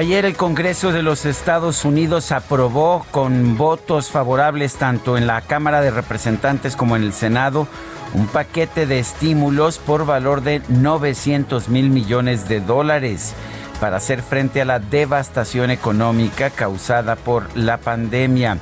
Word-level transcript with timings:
Ayer 0.00 0.24
el 0.24 0.34
Congreso 0.34 0.92
de 0.92 1.02
los 1.02 1.26
Estados 1.26 1.84
Unidos 1.84 2.32
aprobó 2.32 3.04
con 3.10 3.58
votos 3.58 4.08
favorables 4.08 4.76
tanto 4.76 5.18
en 5.18 5.26
la 5.26 5.42
Cámara 5.42 5.82
de 5.82 5.90
Representantes 5.90 6.74
como 6.74 6.96
en 6.96 7.02
el 7.02 7.12
Senado 7.12 7.68
un 8.14 8.26
paquete 8.26 8.86
de 8.86 8.98
estímulos 8.98 9.76
por 9.76 10.06
valor 10.06 10.40
de 10.40 10.62
900 10.68 11.68
mil 11.68 11.90
millones 11.90 12.48
de 12.48 12.62
dólares 12.62 13.34
para 13.78 13.98
hacer 13.98 14.22
frente 14.22 14.62
a 14.62 14.64
la 14.64 14.78
devastación 14.78 15.70
económica 15.70 16.48
causada 16.48 17.14
por 17.14 17.54
la 17.54 17.76
pandemia. 17.76 18.56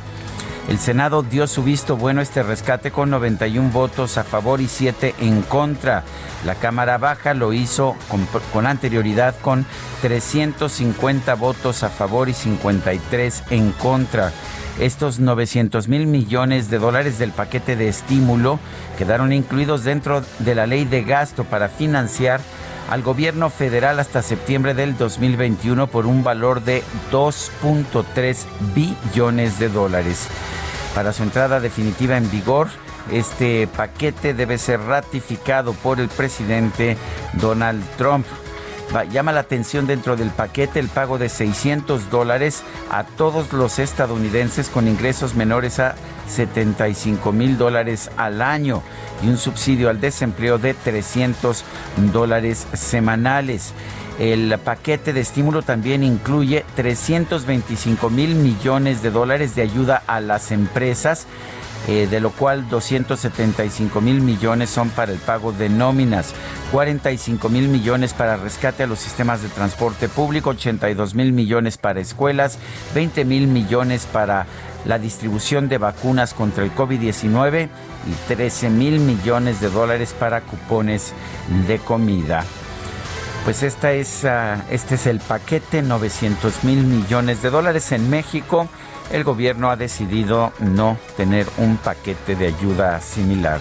El 0.69 0.78
Senado 0.78 1.22
dio 1.22 1.47
su 1.47 1.62
visto 1.62 1.97
bueno 1.97 2.20
a 2.20 2.22
este 2.22 2.42
rescate 2.42 2.91
con 2.91 3.08
91 3.08 3.70
votos 3.70 4.19
a 4.19 4.22
favor 4.22 4.61
y 4.61 4.69
7 4.69 5.14
en 5.19 5.41
contra. 5.41 6.05
La 6.44 6.56
Cámara 6.56 6.98
Baja 6.98 7.33
lo 7.33 7.55
hizo 7.55 7.97
con, 8.52 8.66
anterioridad 8.66 9.34
con 9.41 9.64
350 10.02 11.34
votos 11.36 11.83
a 11.83 11.89
favor 11.89 12.28
y 12.28 12.34
53 12.34 13.44
en 13.48 13.72
contra. 13.72 14.30
Estos 14.78 15.19
900 15.20 15.89
mil 15.89 16.06
millones 16.06 16.69
de 16.69 16.78
dólares 16.78 17.19
del 17.19 17.33
paquete 17.33 17.74
de 17.74 17.89
estímulo 17.89 18.61
quedaron 18.98 19.33
incluidos 19.33 19.84
dentro 19.84 20.22
de 20.39 20.55
la 20.55 20.66
ley 20.66 20.84
de 20.84 21.02
gasto 21.02 21.44
para 21.44 21.70
financiar 21.70 22.42
al 22.89 23.03
gobierno 23.03 23.50
federal 23.50 24.00
hasta 24.00 24.22
septiembre 24.22 24.75
del 24.75 24.97
2021 24.97 25.86
por 25.86 26.06
un 26.06 26.25
valor 26.25 26.62
de 26.62 26.83
2.3 27.12 28.45
billones 28.75 29.58
de 29.58 29.69
dólares. 29.69 30.27
Para 30.95 31.12
su 31.12 31.22
entrada 31.22 31.61
definitiva 31.61 32.17
en 32.17 32.30
vigor, 32.30 32.69
este 33.12 33.67
paquete 33.69 34.34
debe 34.34 34.58
ser 34.58 34.80
ratificado 34.80 35.72
por 35.75 36.00
el 36.00 36.08
presidente 36.08 36.97
Donald 37.34 37.84
Trump. 37.97 38.27
Llama 39.11 39.33
la 39.33 39.41
atención 39.41 39.87
dentro 39.87 40.17
del 40.17 40.31
paquete 40.31 40.81
el 40.81 40.89
pago 40.89 41.19
de 41.19 41.29
600 41.29 42.11
dólares 42.11 42.63
a 42.91 43.05
todos 43.05 43.53
los 43.53 43.79
estadounidenses 43.79 44.71
con 44.71 44.89
ingresos 44.89 45.35
menores 45.35 45.79
a 45.79 45.95
75 46.27 47.31
mil 47.33 47.59
dólares 47.59 48.11
al 48.17 48.41
año 48.41 48.83
y 49.23 49.29
un 49.29 49.37
subsidio 49.37 49.91
al 49.91 50.01
desempleo 50.01 50.59
de 50.59 50.73
300 50.73 51.65
dólares 52.13 52.67
semanales. 52.73 53.73
El 54.19 54.59
paquete 54.59 55.13
de 55.13 55.20
estímulo 55.20 55.63
también 55.63 56.03
incluye 56.03 56.65
325 56.75 58.11
mil 58.11 58.35
millones 58.35 59.03
de 59.03 59.11
dólares 59.11 59.55
de 59.55 59.63
ayuda 59.63 60.03
a 60.07 60.20
las 60.20 60.51
empresas 60.51 61.27
eh, 61.86 62.06
de 62.11 62.20
lo 62.20 62.30
cual 62.30 62.68
275 62.68 64.00
mil 64.00 64.20
millones 64.20 64.68
son 64.68 64.90
para 64.90 65.12
el 65.12 65.18
pago 65.18 65.52
de 65.52 65.68
nóminas, 65.68 66.34
45 66.72 67.48
mil 67.48 67.68
millones 67.68 68.12
para 68.12 68.36
rescate 68.36 68.83
a 68.83 68.86
los 68.86 68.98
sistemas 68.98 69.42
de 69.42 69.48
transporte 69.48 70.08
público, 70.08 70.50
82 70.50 71.14
mil 71.14 71.33
millones 71.33 71.78
para 71.78 72.00
escuelas, 72.00 72.58
20 72.94 73.24
mil 73.24 73.46
millones 73.46 74.06
para 74.06 74.46
la 74.84 74.98
distribución 74.98 75.68
de 75.68 75.78
vacunas 75.78 76.34
contra 76.34 76.64
el 76.64 76.74
COVID-19 76.74 77.68
y 78.06 78.34
13 78.34 78.70
mil 78.70 79.00
millones 79.00 79.60
de 79.60 79.70
dólares 79.70 80.14
para 80.18 80.40
cupones 80.40 81.12
de 81.66 81.78
comida. 81.78 82.45
Pues 83.45 83.62
esta 83.62 83.92
es, 83.92 84.24
ah, 84.24 84.62
este 84.70 84.96
es 84.96 85.06
el 85.06 85.20
paquete, 85.20 85.80
900 85.80 86.64
mil 86.64 86.84
millones 86.84 87.40
de 87.40 87.50
dólares 87.50 87.92
en 87.92 88.10
México 88.10 88.68
el 89.13 89.24
gobierno 89.24 89.70
ha 89.70 89.77
decidido 89.77 90.52
no 90.61 90.98
tener 91.17 91.46
un 91.58 91.77
paquete 91.77 92.36
de 92.36 92.48
ayuda 92.48 93.01
similar. 93.01 93.61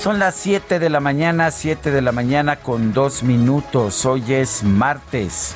Son 0.00 0.18
las 0.18 0.34
7 0.36 0.78
de 0.78 0.88
la 0.88 1.00
mañana, 1.00 1.50
7 1.50 1.90
de 1.90 2.00
la 2.00 2.12
mañana 2.12 2.56
con 2.56 2.92
dos 2.92 3.22
minutos. 3.22 4.06
Hoy 4.06 4.32
es 4.32 4.62
martes. 4.62 5.54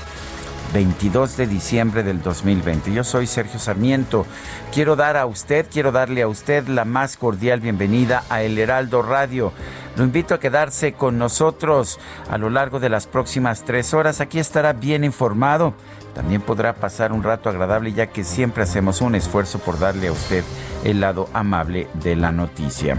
22 0.75 1.39
de 1.39 1.47
diciembre 1.47 2.03
del 2.03 2.21
2020. 2.21 2.93
Yo 2.93 3.05
soy 3.05 3.27
Sergio 3.27 3.59
Sarmiento. 3.59 4.27
Quiero 4.73 4.97
dar 4.97 5.17
a 5.17 5.25
usted, 5.25 5.67
quiero 5.73 5.93
darle 5.93 6.21
a 6.21 6.29
usted 6.29 6.67
la 6.67 6.85
más 6.85 7.17
cordial 7.17 7.61
bienvenida 7.61 8.25
a 8.29 8.43
El 8.43 8.59
Heraldo 8.59 9.01
Radio. 9.01 9.53
Lo 9.97 10.05
invito 10.05 10.35
a 10.35 10.41
quedarse 10.41 10.93
con 10.93 11.17
nosotros 11.17 11.99
a 12.29 12.37
lo 12.37 12.51
largo 12.51 12.81
de 12.81 12.91
las 12.91 13.07
próximas 13.07 13.65
tres 13.65 13.95
horas. 13.95 14.21
Aquí 14.21 14.39
estará 14.39 14.75
bien 14.75 15.05
informado 15.05 15.75
también 16.15 16.41
podrá 16.41 16.75
pasar 16.75 17.13
un 17.13 17.25
rato 17.25 17.49
agradable 17.51 17.93
ya 17.93 18.07
que 18.07 18.23
siempre 18.23 18.63
hacemos 18.63 19.01
un 19.01 19.17
esfuerzo 19.17 19.59
por 19.59 19.79
darle 19.79 20.09
a 20.09 20.13
usted 20.13 20.45
el 20.85 21.01
lado 21.01 21.29
amable 21.35 21.89
de 21.95 22.15
la 22.15 22.31
noticia. 22.31 22.97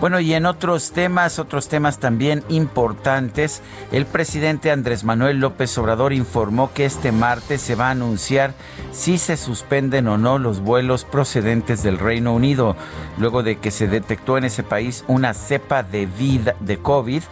Bueno, 0.00 0.20
y 0.20 0.32
en 0.32 0.46
otros 0.46 0.92
temas, 0.92 1.40
otros 1.40 1.66
temas 1.68 1.98
también 1.98 2.44
importantes, 2.48 3.62
el 3.90 4.06
presidente 4.06 4.70
Andrés 4.70 5.02
Manuel 5.02 5.40
López 5.40 5.76
Obrador 5.76 6.12
informó 6.12 6.72
que 6.72 6.84
este 6.84 7.10
martes 7.10 7.62
se 7.62 7.74
va 7.74 7.88
a 7.88 7.90
anunciar 7.90 8.54
si 8.92 9.18
se 9.18 9.36
suspenden 9.36 10.06
o 10.06 10.16
no 10.16 10.38
los 10.38 10.60
vuelos 10.60 11.04
procedentes 11.04 11.82
del 11.82 11.98
Reino 11.98 12.32
Unido, 12.32 12.76
luego 13.18 13.42
de 13.42 13.58
que 13.58 13.72
se 13.72 13.88
detectó 13.88 14.38
en 14.38 14.44
ese 14.44 14.62
país 14.62 15.04
una 15.08 15.34
cepa 15.34 15.82
de 15.82 16.06
vida 16.06 16.54
de 16.60 16.78
COVID 16.78 17.24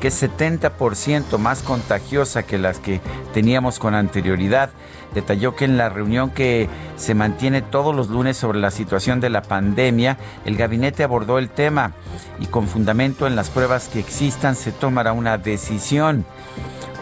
que 0.00 0.08
es 0.08 0.22
70% 0.22 1.36
más 1.36 1.62
contagiosa 1.62 2.42
que 2.44 2.56
las 2.56 2.78
que 2.78 3.02
teníamos 3.34 3.78
con 3.78 3.94
anterioridad 3.94 4.70
detalló 5.14 5.54
que 5.54 5.64
en 5.64 5.76
la 5.76 5.88
reunión 5.88 6.30
que 6.30 6.68
se 6.96 7.14
mantiene 7.14 7.62
todos 7.62 7.94
los 7.94 8.08
lunes 8.08 8.36
sobre 8.36 8.58
la 8.58 8.70
situación 8.70 9.20
de 9.20 9.30
la 9.30 9.42
pandemia, 9.42 10.18
el 10.44 10.56
gabinete 10.56 11.04
abordó 11.04 11.38
el 11.38 11.48
tema 11.48 11.92
y 12.40 12.46
con 12.46 12.66
fundamento 12.66 13.26
en 13.26 13.36
las 13.36 13.50
pruebas 13.50 13.88
que 13.88 14.00
existan 14.00 14.56
se 14.56 14.72
tomará 14.72 15.12
una 15.12 15.38
decisión. 15.38 16.24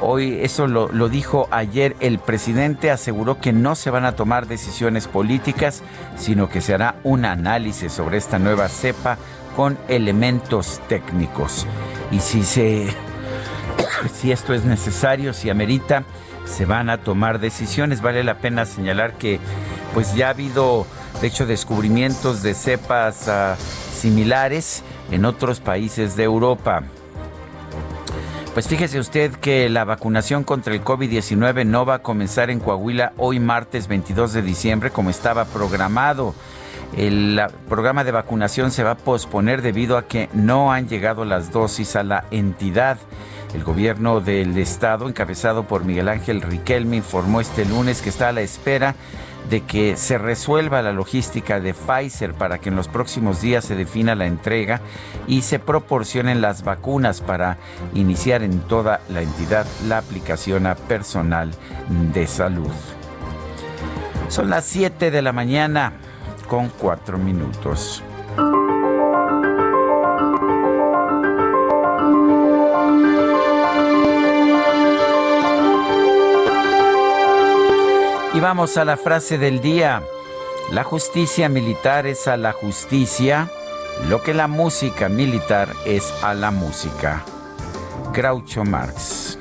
Hoy 0.04 0.40
eso 0.42 0.66
lo, 0.66 1.08
dijo 1.08 1.46
ayer 1.52 1.94
el 2.00 2.18
presidente, 2.18 2.90
aseguró 2.90 3.38
que 3.38 3.52
no 3.52 3.76
se 3.76 3.90
van 3.90 4.04
a 4.04 4.16
tomar 4.16 4.48
decisiones 4.48 5.06
políticas, 5.06 5.82
sino 6.16 6.48
que 6.48 6.60
se 6.60 6.74
hará 6.74 6.97
un 7.04 7.24
análisis 7.24 7.92
sobre 7.92 8.16
esta 8.16 8.41
nueva 8.41 8.68
cepa 8.68 9.16
con 9.54 9.78
elementos 9.86 10.80
técnicos. 10.88 11.68
Y 12.10 12.18
si 12.18 12.42
se 12.42 12.88
si 14.12 14.32
esto 14.32 14.54
es 14.54 14.65
necesario, 14.65 15.32
si 15.32 15.50
amerita, 15.50 16.03
se 16.53 16.66
van 16.66 16.91
a 16.91 16.99
tomar 16.99 17.41
decisiones. 17.41 18.03
Vale 18.03 18.22
la 18.22 18.39
pena 18.39 18.66
señalar 18.66 19.15
que 19.15 19.41
pues 19.95 20.15
ya 20.15 20.28
ha 20.28 20.31
habido 20.31 20.87
de 21.21 21.27
hecho 21.27 21.47
descubrimientos 21.47 22.43
de 22.43 22.54
cepas 22.54 23.28
ah, 23.28 23.57
similares 23.95 24.83
en 25.10 25.25
otros 25.25 25.60
países 25.60 26.16
de 26.16 26.25
Europa. 26.25 26.83
Pues 28.54 28.69
fíjese 28.69 29.01
usted 29.01 29.33
que 29.33 29.71
la 29.71 29.84
vacunación 29.84 30.45
contra 30.45 30.75
el 30.75 30.84
COVID-19 30.84 31.65
no 31.65 31.87
va 31.87 31.95
a 31.95 32.03
comenzar 32.03 32.51
en 32.51 32.60
Coahuila 32.60 33.15
hoy 33.16 33.41
martes 33.41 33.89
22 33.89 34.34
de 34.34 34.43
diciembre 34.43 34.91
como 34.91 35.09
estaba 35.09 35.47
programado. 35.47 36.34
El 36.95 37.41
programa 37.66 38.04
de 38.04 38.13
vacunación 38.13 38.71
se 38.71 38.83
va 38.83 38.91
a 38.91 38.97
posponer 38.97 39.63
debido 39.63 39.97
a 39.97 40.07
que 40.07 40.28
no 40.34 40.71
han 40.71 40.87
llegado 40.87 41.25
las 41.25 41.51
dosis 41.51 41.97
a 41.97 42.03
la 42.03 42.25
entidad. 42.31 42.99
El 43.54 43.65
gobierno 43.65 44.21
del 44.21 44.57
estado, 44.57 45.09
encabezado 45.09 45.65
por 45.65 45.84
Miguel 45.84 46.09
Ángel 46.09 46.41
Riquelme, 46.41 46.97
informó 46.97 47.41
este 47.41 47.65
lunes 47.66 48.01
que 48.01 48.09
está 48.09 48.31
a 48.31 48.33
la 48.33 48.41
espera 48.41 48.95
de 49.51 49.63
que 49.63 49.97
se 49.97 50.19
resuelva 50.19 50.83
la 50.83 50.93
logística 50.93 51.60
de 51.60 51.75
Pfizer 51.75 52.33
para 52.33 52.59
que 52.59 52.71
en 52.71 52.77
los 52.77 52.89
próximos 52.89 53.41
días 53.41 53.65
se 53.65 53.75
defina 53.75 54.15
la 54.15 54.27
entrega 54.27 54.81
y 55.27 55.43
se 55.43 55.59
proporcionen 55.59 56.41
las 56.41 56.63
vacunas 56.65 57.21
para 57.21 57.59
iniciar 57.95 58.43
en 58.43 58.60
toda 58.60 59.01
la 59.09 59.21
entidad 59.21 59.66
la 59.87 59.99
aplicación 59.99 60.66
a 60.66 60.75
personal 60.75 61.51
de 62.15 62.27
salud. 62.27 62.72
Son 64.28 64.49
las 64.49 64.65
7 64.65 65.10
de 65.10 65.22
la 65.22 65.33
mañana 65.33 65.93
con 66.49 66.71
4 66.78 67.19
minutos. 67.19 68.03
Y 78.34 78.40
vamos 78.40 78.76
a 78.76 78.84
la 78.84 78.96
frase 78.96 79.36
del 79.36 79.60
día. 79.60 80.02
La 80.70 80.84
justicia 80.84 81.48
militar 81.48 82.06
es 82.06 82.26
a 82.28 82.36
la 82.36 82.52
justicia 82.52 83.50
lo 84.08 84.22
que 84.22 84.34
la 84.34 84.48
música 84.48 85.08
militar 85.08 85.68
es 85.84 86.12
a 86.22 86.34
la 86.34 86.50
música. 86.50 87.22
Groucho 88.12 88.64
Marx. 88.64 89.38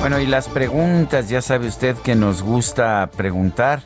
Bueno, 0.00 0.18
y 0.18 0.26
las 0.26 0.48
preguntas, 0.48 1.28
ya 1.28 1.40
sabe 1.40 1.68
usted 1.68 1.96
que 1.96 2.14
nos 2.14 2.42
gusta 2.42 3.10
preguntar. 3.16 3.82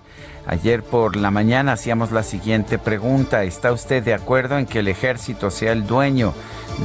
Ayer 0.46 0.82
por 0.82 1.16
la 1.16 1.30
mañana 1.30 1.72
hacíamos 1.72 2.12
la 2.12 2.22
siguiente 2.22 2.78
pregunta. 2.78 3.44
¿Está 3.44 3.72
usted 3.72 4.02
de 4.02 4.14
acuerdo 4.14 4.58
en 4.58 4.66
que 4.66 4.80
el 4.80 4.88
ejército 4.88 5.50
sea 5.50 5.72
el 5.72 5.86
dueño 5.86 6.34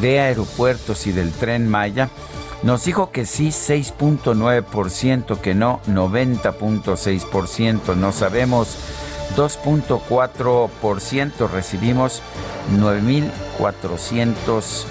de 0.02 0.20
aeropuertos 0.20 1.08
y 1.08 1.12
del 1.12 1.32
tren 1.32 1.68
Maya, 1.68 2.10
nos 2.64 2.86
dijo 2.86 3.12
que 3.12 3.26
sí 3.26 3.50
6.9%, 3.50 5.40
que 5.40 5.56
no 5.56 5.82
90.6%, 5.88 7.96
no 7.96 8.12
sabemos 8.12 8.78
2.4%, 9.36 11.50
recibimos 11.50 12.22
9.400 12.78 14.86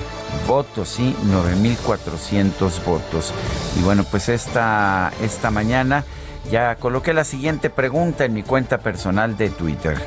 votos, 0.46 0.88
sí, 0.88 1.14
9.400 1.26 2.84
votos. 2.84 3.32
Y 3.78 3.82
bueno, 3.82 4.04
pues 4.10 4.28
esta, 4.28 5.12
esta 5.22 5.50
mañana 5.50 6.04
ya 6.50 6.76
coloqué 6.76 7.12
la 7.12 7.24
siguiente 7.24 7.70
pregunta 7.70 8.24
en 8.24 8.34
mi 8.34 8.42
cuenta 8.42 8.78
personal 8.78 9.36
de 9.36 9.50
Twitter 9.50 9.98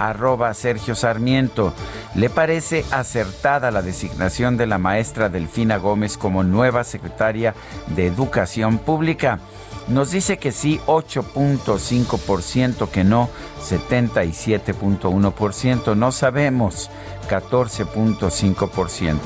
arroba 0.00 0.52
Sergio 0.54 0.96
Sarmiento. 0.96 1.74
¿Le 2.14 2.30
parece 2.30 2.86
acertada 2.90 3.70
la 3.70 3.82
designación 3.82 4.56
de 4.56 4.66
la 4.66 4.78
maestra 4.78 5.28
Delfina 5.28 5.76
Gómez 5.76 6.16
como 6.16 6.42
nueva 6.42 6.84
secretaria 6.84 7.54
de 7.94 8.06
Educación 8.06 8.78
Pública? 8.78 9.40
Nos 9.88 10.10
dice 10.10 10.38
que 10.38 10.52
sí 10.52 10.80
8.5%, 10.86 12.88
que 12.88 13.04
no 13.04 13.28
77.1%, 13.68 15.94
no 15.96 16.12
sabemos 16.12 16.88
14.5%. 17.28 19.18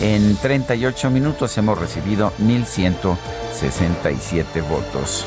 En 0.00 0.36
38 0.36 1.10
minutos 1.10 1.56
hemos 1.58 1.78
recibido 1.78 2.32
1.167 2.40 4.68
votos. 4.68 5.26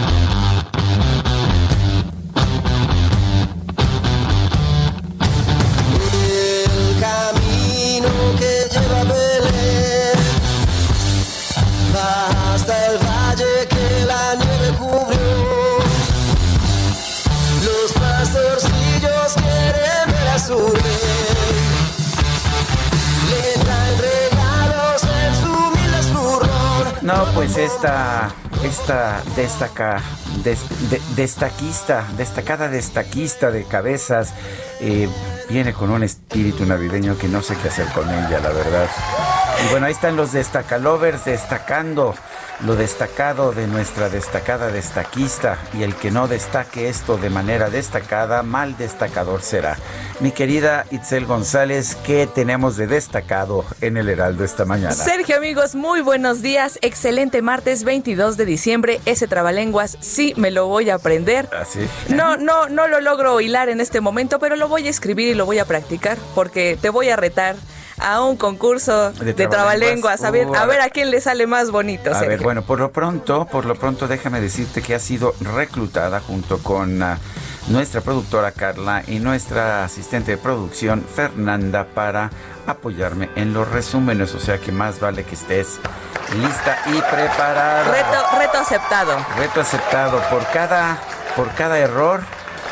Pues 27.33 27.57
esta, 27.57 28.29
esta 28.63 29.21
destaca, 29.35 30.01
des- 30.43 30.89
de- 30.89 31.01
destaquista, 31.15 32.05
destacada 32.17 32.67
destaquista 32.69 33.51
de 33.51 33.63
cabezas, 33.65 34.33
eh, 34.79 35.07
viene 35.49 35.73
con 35.73 35.89
un 35.91 36.03
espíritu 36.03 36.65
navideño 36.65 37.17
que 37.17 37.27
no 37.27 37.41
sé 37.41 37.55
qué 37.61 37.67
hacer 37.69 37.87
con 37.93 38.09
ella, 38.09 38.39
la 38.41 38.49
verdad. 38.49 38.87
Y 39.65 39.71
bueno, 39.71 39.85
ahí 39.85 39.91
están 39.91 40.15
los 40.15 40.31
destacalovers 40.31 41.25
destacando 41.25 42.15
lo 42.65 42.75
destacado 42.75 43.53
de 43.53 43.67
nuestra 43.67 44.09
destacada 44.09 44.71
destaquista 44.71 45.57
y 45.73 45.83
el 45.83 45.95
que 45.95 46.11
no 46.11 46.27
destaque 46.27 46.89
esto 46.89 47.17
de 47.17 47.29
manera 47.29 47.69
destacada, 47.69 48.43
mal 48.43 48.77
destacador 48.77 49.41
será. 49.41 49.77
Mi 50.19 50.31
querida 50.31 50.85
Itzel 50.91 51.25
González, 51.25 51.97
¿qué 52.05 52.27
tenemos 52.27 52.77
de 52.77 52.85
destacado 52.85 53.65
en 53.81 53.97
el 53.97 54.09
Heraldo 54.09 54.43
esta 54.43 54.65
mañana? 54.65 54.93
Sergio, 54.93 55.37
amigos, 55.37 55.73
muy 55.73 56.01
buenos 56.01 56.43
días. 56.43 56.77
Excelente 56.81 57.41
martes 57.41 57.83
22 57.83 58.37
de 58.37 58.45
diciembre. 58.45 59.01
Ese 59.05 59.27
trabalenguas 59.27 59.97
sí 59.99 60.33
me 60.37 60.51
lo 60.51 60.67
voy 60.67 60.91
a 60.91 60.95
aprender. 60.95 61.49
Así. 61.59 61.79
No, 62.09 62.37
no, 62.37 62.69
no 62.69 62.87
lo 62.87 63.01
logro 63.01 63.41
hilar 63.41 63.69
en 63.69 63.81
este 63.81 64.01
momento, 64.01 64.37
pero 64.37 64.55
lo 64.55 64.67
voy 64.67 64.85
a 64.85 64.89
escribir 64.91 65.29
y 65.29 65.33
lo 65.33 65.47
voy 65.47 65.57
a 65.57 65.65
practicar 65.65 66.17
porque 66.35 66.77
te 66.79 66.89
voy 66.89 67.09
a 67.09 67.15
retar 67.15 67.55
a 68.01 68.21
un 68.23 68.35
concurso 68.35 69.11
De 69.11 69.33
de, 69.33 69.47
trabalenguas. 69.47 70.23
A 70.23 70.31
ver, 70.31 70.41
Uh, 70.41 70.55
a 70.55 70.65
ver 70.65 70.81
a 70.81 70.89
quién 70.89 71.11
le 71.11 71.21
sale 71.21 71.45
más 71.45 71.69
bonito, 71.69 72.13
A 72.13 72.21
ver, 72.21 72.41
bueno, 72.41 72.63
por 72.63 72.79
lo 72.79 72.91
pronto, 72.91 73.45
por 73.45 73.65
lo 73.65 73.75
pronto 73.75 74.07
déjame 74.07 74.41
decirte 74.41 74.81
que 74.81 74.95
ha 74.95 74.99
sido 74.99 75.35
reclutada 75.39 76.19
junto 76.19 76.57
con 76.57 77.03
ah, 77.03 77.19
nuestra 77.67 78.01
productora 78.01 78.51
Carla 78.51 79.03
y 79.07 79.19
nuestra 79.19 79.83
asistente 79.83 80.31
de 80.31 80.37
producción 80.37 81.03
Fernanda 81.03 81.85
para 81.93 82.31
apoyarme 82.65 83.29
en 83.35 83.53
los 83.53 83.69
resúmenes, 83.69 84.33
o 84.33 84.39
sea 84.39 84.57
que 84.57 84.71
más 84.71 84.99
vale 84.99 85.23
que 85.23 85.35
estés 85.35 85.79
lista 86.41 86.77
y 86.87 87.01
preparada. 87.01 87.83
Reto, 87.83 88.39
reto 88.39 88.57
aceptado. 88.57 89.17
Reto 89.37 89.61
aceptado 89.61 90.21
por 90.29 90.45
cada 90.47 90.97
por 91.35 91.49
cada 91.53 91.77
error 91.77 92.21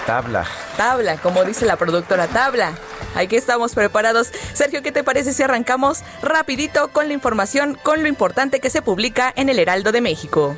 tabla. 0.06 0.46
Tabla, 0.80 1.18
como 1.18 1.44
dice 1.44 1.66
la 1.66 1.76
productora, 1.76 2.28
tabla. 2.28 2.72
Aquí 3.14 3.36
estamos 3.36 3.76
preparados. 3.76 4.30
Sergio, 4.54 4.81
¿qué 4.81 4.94
te 4.94 5.04
parece 5.04 5.33
si 5.33 5.44
arrancamos 5.44 6.04
rapidito 6.21 6.88
con 6.94 7.09
la 7.09 7.14
información, 7.14 7.78
con 7.83 8.02
lo 8.02 8.07
importante 8.07 8.62
que 8.62 8.69
se 8.69 8.81
publica 8.81 9.33
en 9.36 9.50
el 9.50 9.59
Heraldo 9.59 9.92
de 9.92 10.00
México? 10.00 10.56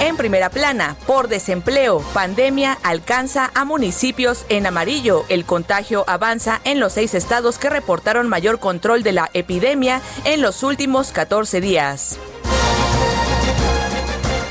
En 0.00 0.16
primera 0.16 0.48
plana, 0.48 0.96
por 1.06 1.28
desempleo, 1.28 2.00
pandemia 2.14 2.78
alcanza 2.82 3.50
a 3.52 3.66
municipios 3.66 4.46
en 4.48 4.64
amarillo. 4.64 5.26
El 5.28 5.44
contagio 5.44 6.04
avanza 6.06 6.62
en 6.64 6.80
los 6.80 6.94
seis 6.94 7.12
estados 7.12 7.58
que 7.58 7.68
reportaron 7.68 8.30
mayor 8.30 8.60
control 8.60 9.02
de 9.02 9.12
la 9.12 9.28
epidemia 9.34 10.00
en 10.24 10.40
los 10.40 10.62
últimos 10.62 11.12
14 11.12 11.60
días. 11.60 12.18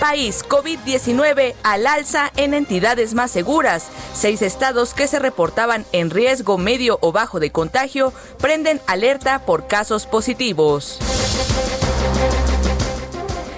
País 0.07 0.45
COVID-19 0.47 1.55
al 1.63 1.87
alza 1.87 2.31
en 2.37 2.53
entidades 2.53 3.15
más 3.15 3.31
seguras. 3.31 3.87
Seis 4.13 4.43
estados 4.43 4.93
que 4.93 5.07
se 5.07 5.17
reportaban 5.17 5.83
en 5.93 6.11
riesgo 6.11 6.59
medio 6.59 6.99
o 7.01 7.11
bajo 7.11 7.39
de 7.39 7.51
contagio 7.51 8.13
prenden 8.39 8.79
alerta 8.85 9.47
por 9.47 9.65
casos 9.65 10.05
positivos. 10.05 10.99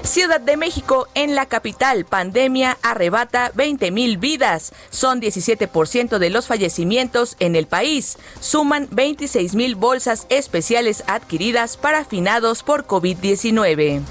Ciudad 0.03 0.39
de 0.39 0.55
México, 0.55 1.09
en 1.15 1.35
la 1.35 1.47
capital, 1.47 2.05
pandemia 2.05 2.77
arrebata 2.81 3.51
20 3.53 3.91
mil 3.91 4.17
vidas. 4.17 4.71
Son 4.89 5.19
17% 5.19 6.17
de 6.17 6.29
los 6.29 6.47
fallecimientos 6.47 7.35
en 7.39 7.57
el 7.57 7.67
país. 7.67 8.17
Suman 8.39 8.87
26 8.91 9.53
mil 9.53 9.75
bolsas 9.75 10.25
especiales 10.29 11.03
adquiridas 11.07 11.75
para 11.75 12.05
finados 12.05 12.63
por 12.63 12.87
COVID-19. 12.87 14.01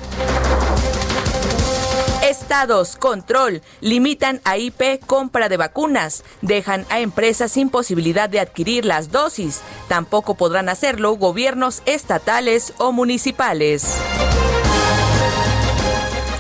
Estados, 2.28 2.96
control, 2.96 3.62
limitan 3.80 4.40
a 4.42 4.58
IP 4.58 4.98
compra 5.06 5.48
de 5.48 5.56
vacunas, 5.56 6.24
dejan 6.42 6.84
a 6.90 6.98
empresas 6.98 7.52
sin 7.52 7.70
posibilidad 7.70 8.28
de 8.28 8.40
adquirir 8.40 8.84
las 8.84 9.12
dosis. 9.12 9.60
Tampoco 9.86 10.34
podrán 10.34 10.68
hacerlo 10.68 11.12
gobiernos 11.12 11.82
estatales 11.86 12.74
o 12.78 12.90
municipales. 12.90 13.96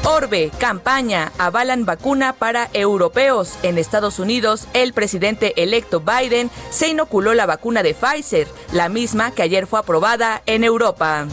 Orbe, 0.02 0.50
campaña, 0.58 1.30
avalan 1.38 1.84
vacuna 1.84 2.32
para 2.32 2.68
europeos. 2.72 3.56
En 3.62 3.78
Estados 3.78 4.18
Unidos, 4.18 4.66
el 4.72 4.92
presidente 4.92 5.62
electo 5.62 6.00
Biden 6.00 6.50
se 6.70 6.88
inoculó 6.88 7.32
la 7.32 7.46
vacuna 7.46 7.84
de 7.84 7.94
Pfizer, 7.94 8.48
la 8.72 8.88
misma 8.88 9.30
que 9.30 9.42
ayer 9.42 9.68
fue 9.68 9.78
aprobada 9.78 10.42
en 10.46 10.64
Europa. 10.64 11.28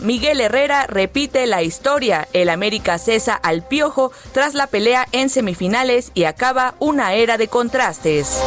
Miguel 0.00 0.40
Herrera 0.40 0.86
repite 0.86 1.46
la 1.46 1.62
historia. 1.62 2.26
El 2.32 2.48
América 2.48 2.96
cesa 2.96 3.34
al 3.34 3.62
piojo 3.62 4.10
tras 4.32 4.54
la 4.54 4.66
pelea 4.66 5.06
en 5.12 5.28
semifinales 5.28 6.12
y 6.14 6.24
acaba 6.24 6.76
una 6.78 7.12
era 7.12 7.36
de 7.36 7.48
contrastes. 7.48 8.40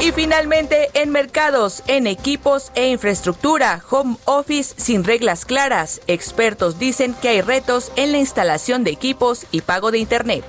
Y 0.00 0.10
finalmente, 0.12 0.88
en 0.94 1.10
mercados, 1.10 1.82
en 1.86 2.06
equipos 2.06 2.72
e 2.74 2.88
infraestructura, 2.88 3.82
home 3.90 4.16
office 4.24 4.74
sin 4.78 5.04
reglas 5.04 5.44
claras. 5.44 6.00
Expertos 6.06 6.78
dicen 6.78 7.12
que 7.12 7.28
hay 7.28 7.42
retos 7.42 7.92
en 7.96 8.12
la 8.12 8.18
instalación 8.18 8.84
de 8.84 8.90
equipos 8.90 9.44
y 9.50 9.60
pago 9.60 9.90
de 9.90 9.98
Internet. 9.98 10.44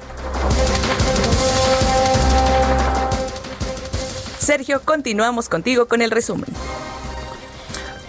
Sergio, 4.39 4.81
continuamos 4.85 5.49
contigo 5.49 5.89
con 5.89 6.01
el 6.01 6.09
resumen. 6.09 6.53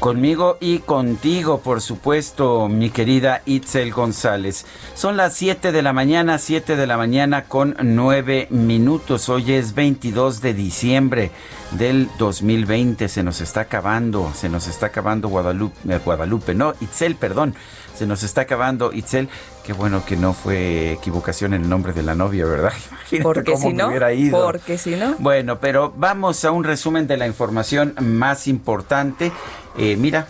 Conmigo 0.00 0.59
y 0.61 0.78
contigo, 0.78 1.59
por 1.59 1.81
supuesto, 1.81 2.69
mi 2.69 2.88
querida 2.88 3.43
Itzel 3.47 3.93
González. 3.93 4.64
Son 4.95 5.17
las 5.17 5.35
7 5.35 5.73
de 5.73 5.83
la 5.83 5.93
mañana, 5.93 6.38
7 6.38 6.76
de 6.76 6.87
la 6.87 6.97
mañana 6.97 7.47
con 7.47 7.76
9 7.81 8.47
minutos. 8.50 9.28
Hoy 9.28 9.55
es 9.55 9.75
22 9.75 10.40
de 10.40 10.55
diciembre 10.55 11.33
del 11.73 12.09
2020. 12.17 13.09
Se 13.09 13.25
nos 13.25 13.40
está 13.40 13.62
acabando, 13.62 14.31
se 14.37 14.49
nos 14.49 14.69
está 14.69 14.87
acabando 14.87 15.28
Guadalupe, 15.28 15.76
eh, 15.93 15.99
Guadalupe, 16.05 16.55
no, 16.55 16.75
Itzel, 16.81 17.17
perdón. 17.17 17.57
Se 17.97 18.07
nos 18.07 18.23
está 18.23 18.43
acabando 18.43 18.93
Itzel. 18.93 19.28
Qué 19.64 19.73
bueno 19.73 20.05
que 20.07 20.17
no 20.17 20.33
fue 20.33 20.93
equivocación 20.93 21.52
en 21.55 21.64
el 21.64 21.69
nombre 21.69 21.93
de 21.93 22.05
la 22.05 22.14
novia, 22.14 22.47
¿verdad? 22.47 22.73
Imagínate 23.11 23.23
porque 23.25 23.57
si 23.57 23.73
no, 23.73 23.88
hubiera 23.88 24.12
ido. 24.12 24.40
Porque 24.40 24.78
si 24.78 24.95
no. 24.95 25.17
Bueno, 25.19 25.59
pero 25.59 25.93
vamos 25.97 26.45
a 26.45 26.52
un 26.52 26.62
resumen 26.62 27.09
de 27.09 27.17
la 27.17 27.26
información 27.26 27.95
más 28.00 28.47
importante. 28.47 29.33
Eh, 29.78 29.97
mira, 29.97 30.26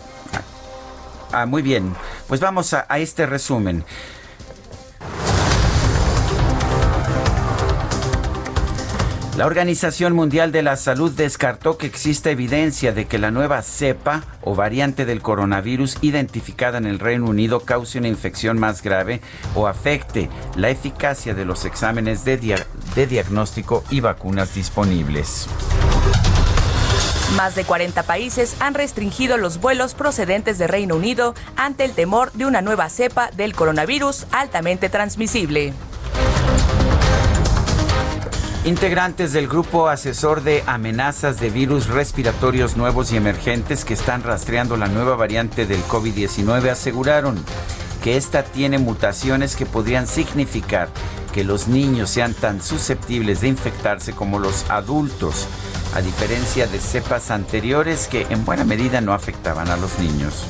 ah, 1.31 1.47
muy 1.47 1.63
bien, 1.63 1.95
pues 2.27 2.39
vamos 2.39 2.75
a, 2.75 2.85
este 2.99 3.25
resumen. 3.25 3.83
La 9.35 9.47
Organización 9.47 10.13
Mundial 10.13 10.51
de 10.51 10.61
la 10.61 10.75
Salud 10.75 11.11
descartó 11.11 11.77
que 11.77 11.87
existe 11.87 12.29
evidencia 12.29 12.91
de 12.91 13.05
que 13.05 13.17
la 13.17 13.31
nueva 13.31 13.63
cepa 13.63 14.23
o 14.41 14.53
variante 14.53 15.05
del 15.05 15.21
coronavirus 15.21 15.97
identificada 16.01 16.77
en 16.77 16.85
el 16.85 16.99
Reino 16.99 17.25
Unido 17.25 17.61
cause 17.61 17.97
una 17.97 18.09
infección 18.09 18.59
más 18.59 18.83
grave 18.83 19.21
o 19.55 19.67
afecte 19.67 20.29
la 20.57 20.69
eficacia 20.69 21.33
de 21.33 21.45
los 21.45 21.65
exámenes 21.65 22.23
de 22.23 22.37
diagnóstico 23.07 23.83
y 23.89 24.01
vacunas 24.01 24.53
disponibles. 24.53 25.47
Más 27.35 27.55
de 27.55 27.63
40 27.63 28.03
países 28.03 28.55
han 28.59 28.73
restringido 28.73 29.37
los 29.37 29.59
vuelos 29.59 29.93
procedentes 29.93 30.57
de 30.57 30.67
Reino 30.67 30.95
Unido 30.95 31.35
ante 31.55 31.85
el 31.85 31.91
temor 31.93 32.31
de 32.33 32.45
una 32.45 32.61
nueva 32.61 32.89
cepa 32.89 33.29
del 33.31 33.53
coronavirus 33.55 34.25
altamente 34.31 34.89
transmisible. 34.89 35.73
Integrantes 38.65 39.31
del 39.31 39.47
grupo 39.47 39.87
asesor 39.87 40.43
de 40.43 40.63
amenazas 40.67 41.39
de 41.39 41.49
virus 41.49 41.87
respiratorios 41.87 42.75
nuevos 42.75 43.11
y 43.13 43.17
emergentes 43.17 43.85
que 43.85 43.93
están 43.93 44.21
rastreando 44.21 44.75
la 44.75 44.87
nueva 44.87 45.15
variante 45.15 45.65
del 45.65 45.81
COVID-19 45.83 46.69
aseguraron 46.69 47.43
que 48.03 48.17
esta 48.17 48.43
tiene 48.43 48.77
mutaciones 48.77 49.55
que 49.55 49.65
podrían 49.65 50.07
significar 50.07 50.89
que 51.33 51.43
los 51.43 51.67
niños 51.67 52.09
sean 52.09 52.33
tan 52.33 52.61
susceptibles 52.61 53.41
de 53.41 53.49
infectarse 53.49 54.13
como 54.13 54.39
los 54.39 54.69
adultos 54.69 55.47
a 55.93 56.01
diferencia 56.01 56.67
de 56.67 56.79
cepas 56.79 57.31
anteriores 57.31 58.07
que 58.07 58.27
en 58.29 58.45
buena 58.45 58.63
medida 58.63 59.01
no 59.01 59.13
afectaban 59.13 59.69
a 59.69 59.77
los 59.77 59.97
niños. 59.99 60.45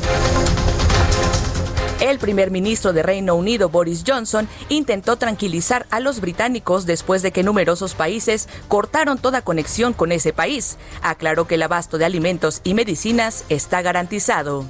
El 2.02 2.18
primer 2.18 2.50
ministro 2.50 2.94
de 2.94 3.04
Reino 3.04 3.36
Unido, 3.36 3.68
Boris 3.68 4.06
Johnson, 4.08 4.48
intentó 4.70 5.18
tranquilizar 5.18 5.86
a 5.90 6.00
los 6.00 6.22
británicos 6.22 6.86
después 6.86 7.22
de 7.22 7.34
que 7.34 7.44
numerosos 7.44 7.94
países 7.94 8.48
cortaron 8.70 9.18
toda 9.18 9.42
conexión 9.42 9.92
con 9.92 10.14
ese 10.14 10.32
país. 10.32 10.78
Aclaró 11.02 11.46
que 11.46 11.56
el 11.56 11.64
abasto 11.64 11.98
de 11.98 12.06
alimentos 12.06 12.62
y 12.64 12.74
medicinas 12.74 13.44
está 13.50 13.82
garantizado. 13.82 14.66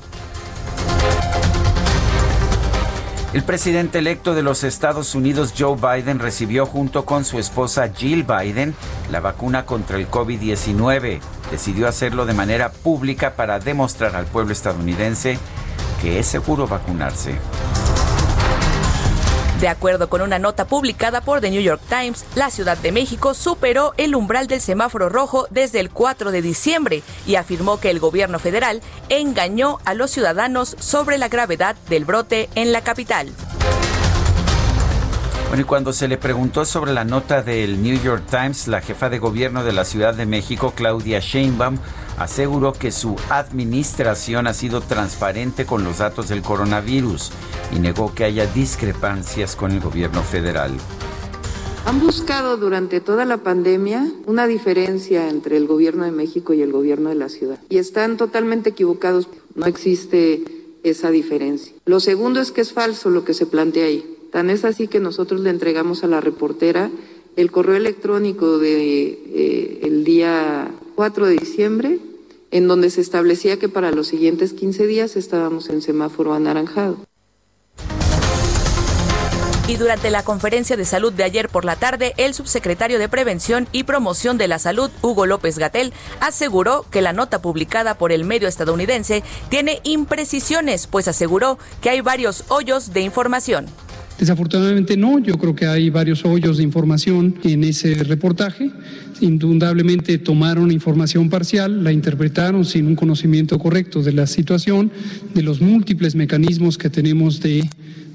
El 3.31 3.43
presidente 3.43 4.00
electo 4.00 4.33
de 4.33 4.41
los 4.41 4.63
Estados 4.63 5.13
Unidos, 5.13 5.53
Joe 5.55 5.75
Biden, 5.75 6.17
recibió 6.17 6.65
junto 6.65 7.05
con 7.05 7.25
su 7.25 7.38
esposa 7.38 7.91
Jill 7.95 8.24
Biden 8.24 8.74
la 9.12 9.19
vacuna 9.19 9.67
contra 9.67 9.98
el 9.98 10.09
COVID-19. 10.09 11.19
Decidió 11.51 11.88
hacerlo 11.88 12.25
de 12.25 12.33
manera 12.33 12.71
pública 12.71 13.36
para 13.36 13.59
demostrar 13.59 14.15
al 14.15 14.25
pueblo 14.25 14.51
estadounidense 14.51 15.38
que 16.01 16.17
es 16.17 16.25
seguro 16.25 16.65
vacunarse. 16.65 17.36
De 19.59 19.67
acuerdo 19.67 20.07
con 20.07 20.21
una 20.21 20.39
nota 20.39 20.67
publicada 20.67 21.19
por 21.19 21.41
The 21.41 21.51
New 21.51 21.61
York 21.61 21.81
Times, 21.89 22.23
la 22.35 22.49
Ciudad 22.49 22.77
de 22.77 22.93
México 22.93 23.33
superó 23.33 23.93
el 23.97 24.15
umbral 24.15 24.47
del 24.47 24.61
semáforo 24.61 25.09
rojo 25.09 25.47
desde 25.49 25.81
el 25.81 25.89
4 25.89 26.31
de 26.31 26.41
diciembre 26.41 27.03
y 27.27 27.35
afirmó 27.35 27.77
que 27.77 27.89
el 27.89 27.99
gobierno 27.99 28.39
federal 28.39 28.81
engañó 29.09 29.79
a 29.83 29.95
los 29.95 30.11
ciudadanos 30.11 30.77
sobre 30.79 31.17
la 31.17 31.27
gravedad 31.27 31.75
del 31.89 32.05
brote 32.05 32.49
en 32.55 32.71
la 32.71 32.81
capital. 32.81 33.27
Bueno, 35.49 35.63
y 35.63 35.65
cuando 35.65 35.91
se 35.91 36.07
le 36.07 36.17
preguntó 36.17 36.63
sobre 36.63 36.93
la 36.93 37.03
nota 37.03 37.41
del 37.41 37.83
New 37.83 37.99
York 38.01 38.23
Times, 38.29 38.69
la 38.69 38.79
jefa 38.79 39.09
de 39.09 39.19
gobierno 39.19 39.65
de 39.65 39.73
la 39.73 39.83
Ciudad 39.83 40.13
de 40.13 40.25
México, 40.25 40.73
Claudia 40.73 41.19
Sheinbaum, 41.19 41.79
aseguró 42.19 42.73
que 42.73 42.91
su 42.91 43.15
administración 43.29 44.45
ha 44.45 44.53
sido 44.53 44.81
transparente 44.81 45.65
con 45.65 45.83
los 45.83 45.99
datos 45.99 46.27
del 46.27 46.41
coronavirus 46.41 47.31
y 47.75 47.79
negó 47.79 48.13
que 48.13 48.25
haya 48.25 48.45
discrepancias 48.45 49.55
con 49.55 49.71
el 49.71 49.79
gobierno 49.79 50.21
federal. 50.21 50.71
Han 51.85 52.01
buscado 52.01 52.57
durante 52.57 52.99
toda 52.99 53.23
la 53.25 53.38
pandemia 53.38 54.11
una 54.27 54.47
diferencia 54.47 55.29
entre 55.29 55.55
el 55.55 55.65
gobierno 55.65 56.03
de 56.03 56.11
México 56.11 56.53
y 56.53 56.61
el 56.61 56.73
gobierno 56.73 57.09
de 57.09 57.15
la 57.15 57.29
ciudad. 57.29 57.57
Y 57.69 57.77
están 57.77 58.17
totalmente 58.17 58.71
equivocados. 58.71 59.29
No 59.55 59.65
existe 59.65 60.43
esa 60.83 61.09
diferencia. 61.09 61.73
Lo 61.85 61.99
segundo 61.99 62.41
es 62.41 62.51
que 62.51 62.61
es 62.61 62.73
falso 62.73 63.09
lo 63.09 63.23
que 63.23 63.33
se 63.33 63.45
plantea 63.45 63.85
ahí. 63.85 64.17
Tan 64.31 64.49
es 64.49 64.65
así 64.65 64.88
que 64.88 64.99
nosotros 64.99 65.39
le 65.39 65.49
entregamos 65.49 66.03
a 66.03 66.07
la 66.07 66.19
reportera 66.21 66.91
el 67.38 67.49
correo 67.49 67.75
electrónico 67.75 68.59
de 68.59 69.07
eh, 69.11 69.79
el 69.83 70.03
día 70.03 70.69
4 70.95 71.27
de 71.27 71.33
diciembre 71.38 71.99
en 72.51 72.68
donde 72.68 72.89
se 72.89 73.01
establecía 73.01 73.58
que 73.60 73.70
para 73.70 73.91
los 73.91 74.08
siguientes 74.08 74.53
15 74.53 74.88
días 74.88 75.15
estábamos 75.15 75.70
en 75.70 75.82
semáforo 75.82 76.34
anaranjado. 76.34 76.98
Y 79.70 79.75
durante 79.75 80.10
la 80.10 80.24
conferencia 80.24 80.75
de 80.77 80.84
salud 80.84 81.13
de 81.13 81.24
ayer 81.24 81.48
por 81.48 81.63
la 81.63 81.75
tarde, 81.75 82.13
el 82.18 82.34
subsecretario 82.34 82.98
de 82.98 83.08
Prevención 83.08 83.68
y 83.72 83.84
Promoción 83.84 84.39
de 84.39 84.48
la 84.48 84.58
Salud, 84.58 84.89
Hugo 85.03 85.27
López 85.27 85.60
Gatel, 85.60 85.94
aseguró 86.22 86.88
que 86.89 87.03
la 87.03 87.13
nota 87.13 87.39
publicada 87.39 87.96
por 87.96 88.12
el 88.12 88.24
medio 88.24 88.48
estadounidense 88.48 89.22
tiene 89.50 89.79
imprecisiones, 89.84 90.88
pues 90.88 91.08
aseguró 91.08 91.60
que 91.82 91.91
hay 91.91 92.01
varios 92.01 92.46
hoyos 92.48 92.94
de 92.94 93.01
información. 93.01 93.68
Desafortunadamente 94.18 94.98
no, 94.98 95.20
yo 95.20 95.38
creo 95.38 95.56
que 95.56 95.68
hay 95.68 95.91
varios 95.91 96.25
hoyos 96.25 96.58
de 96.58 96.63
información 96.63 97.36
en 97.44 97.63
ese 97.63 97.94
reportaje 98.03 98.72
indudablemente 99.21 100.17
tomaron 100.17 100.71
información 100.71 101.29
parcial, 101.29 101.83
la 101.83 101.91
interpretaron 101.91 102.65
sin 102.65 102.88
un 102.88 102.95
conocimiento 102.95 103.59
correcto 103.59 104.01
de 104.01 104.13
la 104.13 104.27
situación, 104.27 104.91
de 105.33 105.43
los 105.43 105.61
múltiples 105.61 106.15
mecanismos 106.15 106.77
que 106.77 106.89
tenemos 106.89 107.39
de 107.39 107.69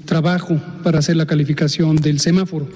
trabajo 0.05 0.61
para 0.83 0.99
hacer 0.99 1.15
la 1.15 1.25
calificación 1.25 1.95
del 1.97 2.19
semáforo. 2.19 2.67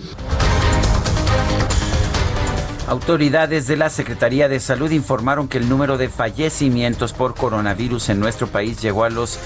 Autoridades 2.87 3.67
de 3.67 3.77
la 3.77 3.91
Secretaría 3.91 4.49
de 4.49 4.59
Salud 4.59 4.89
informaron 4.89 5.47
que 5.47 5.59
el 5.59 5.69
número 5.69 5.99
de 5.99 6.09
fallecimientos 6.09 7.13
por 7.13 7.35
coronavirus 7.35 8.09
en 8.09 8.19
nuestro 8.19 8.47
país 8.47 8.81
llegó 8.81 9.03
a 9.03 9.11
los 9.11 9.37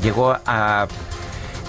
llegó 0.00 0.36
a 0.46 0.86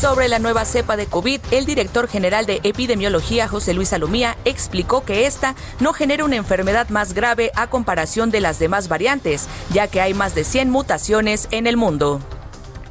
Sobre 0.00 0.28
la 0.28 0.38
nueva 0.38 0.64
cepa 0.66 0.96
de 0.96 1.06
COVID, 1.06 1.40
el 1.52 1.64
director 1.64 2.06
general 2.06 2.44
de 2.44 2.60
epidemiología, 2.64 3.48
José 3.48 3.72
Luis 3.72 3.88
Salomía, 3.88 4.36
explicó 4.44 5.02
que 5.04 5.24
esta 5.26 5.54
no 5.80 5.94
genera 5.94 6.26
una 6.26 6.36
enfermedad 6.36 6.90
más 6.90 7.14
grave 7.14 7.50
a 7.54 7.68
comparación 7.68 8.30
de 8.30 8.40
las 8.40 8.58
demás 8.58 8.88
variantes, 8.88 9.48
ya 9.72 9.88
que 9.88 10.02
hay 10.02 10.12
más 10.12 10.34
de 10.34 10.44
100 10.44 10.68
mutaciones 10.70 11.48
en 11.50 11.66
el 11.66 11.78
mundo. 11.78 12.20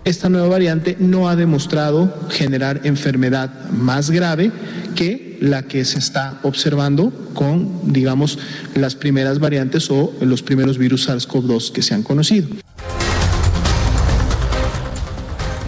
Esta 0.03 0.29
nueva 0.29 0.47
variante 0.47 0.97
no 0.99 1.29
ha 1.29 1.35
demostrado 1.35 2.11
generar 2.29 2.81
enfermedad 2.85 3.51
más 3.71 4.09
grave 4.09 4.51
que 4.95 5.24
la 5.41 5.63
que 5.63 5.85
se 5.85 5.99
está 5.99 6.39
observando 6.43 7.11
con, 7.33 7.93
digamos, 7.93 8.39
las 8.73 8.95
primeras 8.95 9.39
variantes 9.39 9.89
o 9.91 10.13
los 10.21 10.41
primeros 10.43 10.77
virus 10.77 11.09
SARS-CoV-2 11.09 11.71
que 11.71 11.81
se 11.81 11.93
han 11.93 12.03
conocido. 12.03 12.47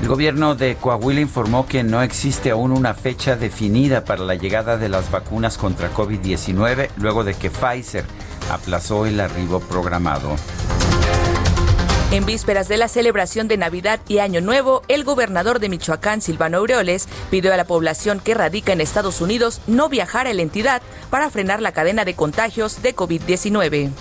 El 0.02 0.08
gobierno 0.08 0.56
de 0.56 0.76
Coahuila 0.76 1.20
informó 1.20 1.66
que 1.68 1.84
no 1.84 2.02
existe 2.02 2.52
aún 2.52 2.72
una 2.72 2.94
fecha 2.94 3.36
definida 3.36 4.06
para 4.06 4.24
la 4.24 4.36
llegada 4.36 4.78
de 4.78 4.88
las 4.88 5.12
vacunas 5.12 5.58
contra 5.58 5.94
COVID-19 5.94 6.92
luego 6.98 7.24
de 7.26 7.34
que 7.34 7.50
Pfizer 7.50 8.06
aplazó 8.50 9.06
el 9.06 9.20
arribo 9.20 9.60
programado. 9.60 10.38
En 12.10 12.26
vísperas 12.26 12.70
de 12.70 12.78
la 12.78 12.88
celebración 12.88 13.50
de 13.50 13.58
Navidad 13.58 14.00
y 14.08 14.20
Año 14.20 14.40
Nuevo, 14.40 14.82
el 14.88 15.04
gobernador 15.04 15.60
de 15.60 15.68
Michoacán, 15.68 16.22
Silvano 16.22 16.60
Aureoles, 16.60 17.10
pidió 17.30 17.54
a 17.54 17.58
la 17.58 17.66
población 17.66 18.22
que 18.22 18.34
radica 18.34 18.72
en 18.72 18.80
Estados 18.80 19.20
Unidos 19.20 19.60
no 19.68 19.90
viajar 19.90 20.26
a 20.26 20.34
la 20.34 20.42
entidad 20.42 20.82
para 21.10 21.30
frenar 21.30 21.62
la 21.62 21.74
cadena 21.74 22.06
de 22.06 22.14
contagios 22.14 22.82
de 22.82 22.96
COVID-19. 22.96 23.92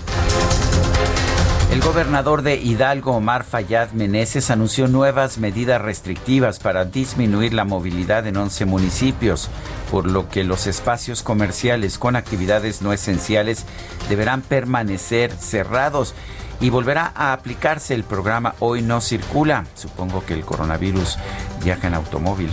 El 1.69 1.81
gobernador 1.81 2.43
de 2.43 2.55
Hidalgo, 2.55 3.11
Omar 3.11 3.43
Fayad 3.43 3.91
Meneses, 3.91 4.51
anunció 4.51 4.87
nuevas 4.87 5.37
medidas 5.37 5.81
restrictivas 5.81 6.59
para 6.59 6.85
disminuir 6.85 7.53
la 7.53 7.65
movilidad 7.65 8.25
en 8.25 8.37
11 8.37 8.65
municipios, 8.65 9.49
por 9.91 10.09
lo 10.09 10.29
que 10.29 10.45
los 10.45 10.65
espacios 10.65 11.23
comerciales 11.23 11.97
con 11.97 12.15
actividades 12.15 12.81
no 12.81 12.93
esenciales 12.93 13.65
deberán 14.07 14.43
permanecer 14.43 15.33
cerrados 15.33 16.15
y 16.59 16.69
volverá 16.69 17.11
a 17.15 17.33
aplicarse 17.33 17.93
el 17.93 18.03
programa 18.03 18.55
Hoy 18.59 18.81
no 18.81 19.01
circula. 19.01 19.65
Supongo 19.75 20.25
que 20.25 20.33
el 20.33 20.45
coronavirus 20.45 21.17
viaja 21.63 21.87
en 21.87 21.93
automóvil. 21.93 22.49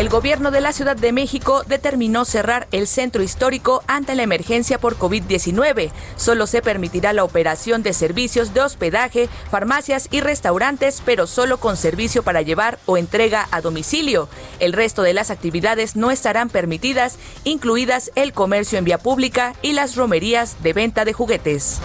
El 0.00 0.08
gobierno 0.08 0.50
de 0.50 0.62
la 0.62 0.72
Ciudad 0.72 0.96
de 0.96 1.12
México 1.12 1.62
determinó 1.66 2.24
cerrar 2.24 2.68
el 2.72 2.86
centro 2.86 3.22
histórico 3.22 3.84
ante 3.86 4.14
la 4.14 4.22
emergencia 4.22 4.78
por 4.78 4.96
COVID-19. 4.96 5.90
Solo 6.16 6.46
se 6.46 6.62
permitirá 6.62 7.12
la 7.12 7.22
operación 7.22 7.82
de 7.82 7.92
servicios 7.92 8.54
de 8.54 8.62
hospedaje, 8.62 9.28
farmacias 9.50 10.08
y 10.10 10.22
restaurantes, 10.22 11.02
pero 11.04 11.26
solo 11.26 11.60
con 11.60 11.76
servicio 11.76 12.22
para 12.22 12.40
llevar 12.40 12.78
o 12.86 12.96
entrega 12.96 13.46
a 13.50 13.60
domicilio. 13.60 14.30
El 14.58 14.72
resto 14.72 15.02
de 15.02 15.12
las 15.12 15.30
actividades 15.30 15.96
no 15.96 16.10
estarán 16.10 16.48
permitidas, 16.48 17.18
incluidas 17.44 18.10
el 18.14 18.32
comercio 18.32 18.78
en 18.78 18.86
vía 18.86 18.96
pública 18.96 19.54
y 19.60 19.74
las 19.74 19.96
romerías 19.96 20.62
de 20.62 20.72
venta 20.72 21.04
de 21.04 21.12
juguetes. 21.12 21.78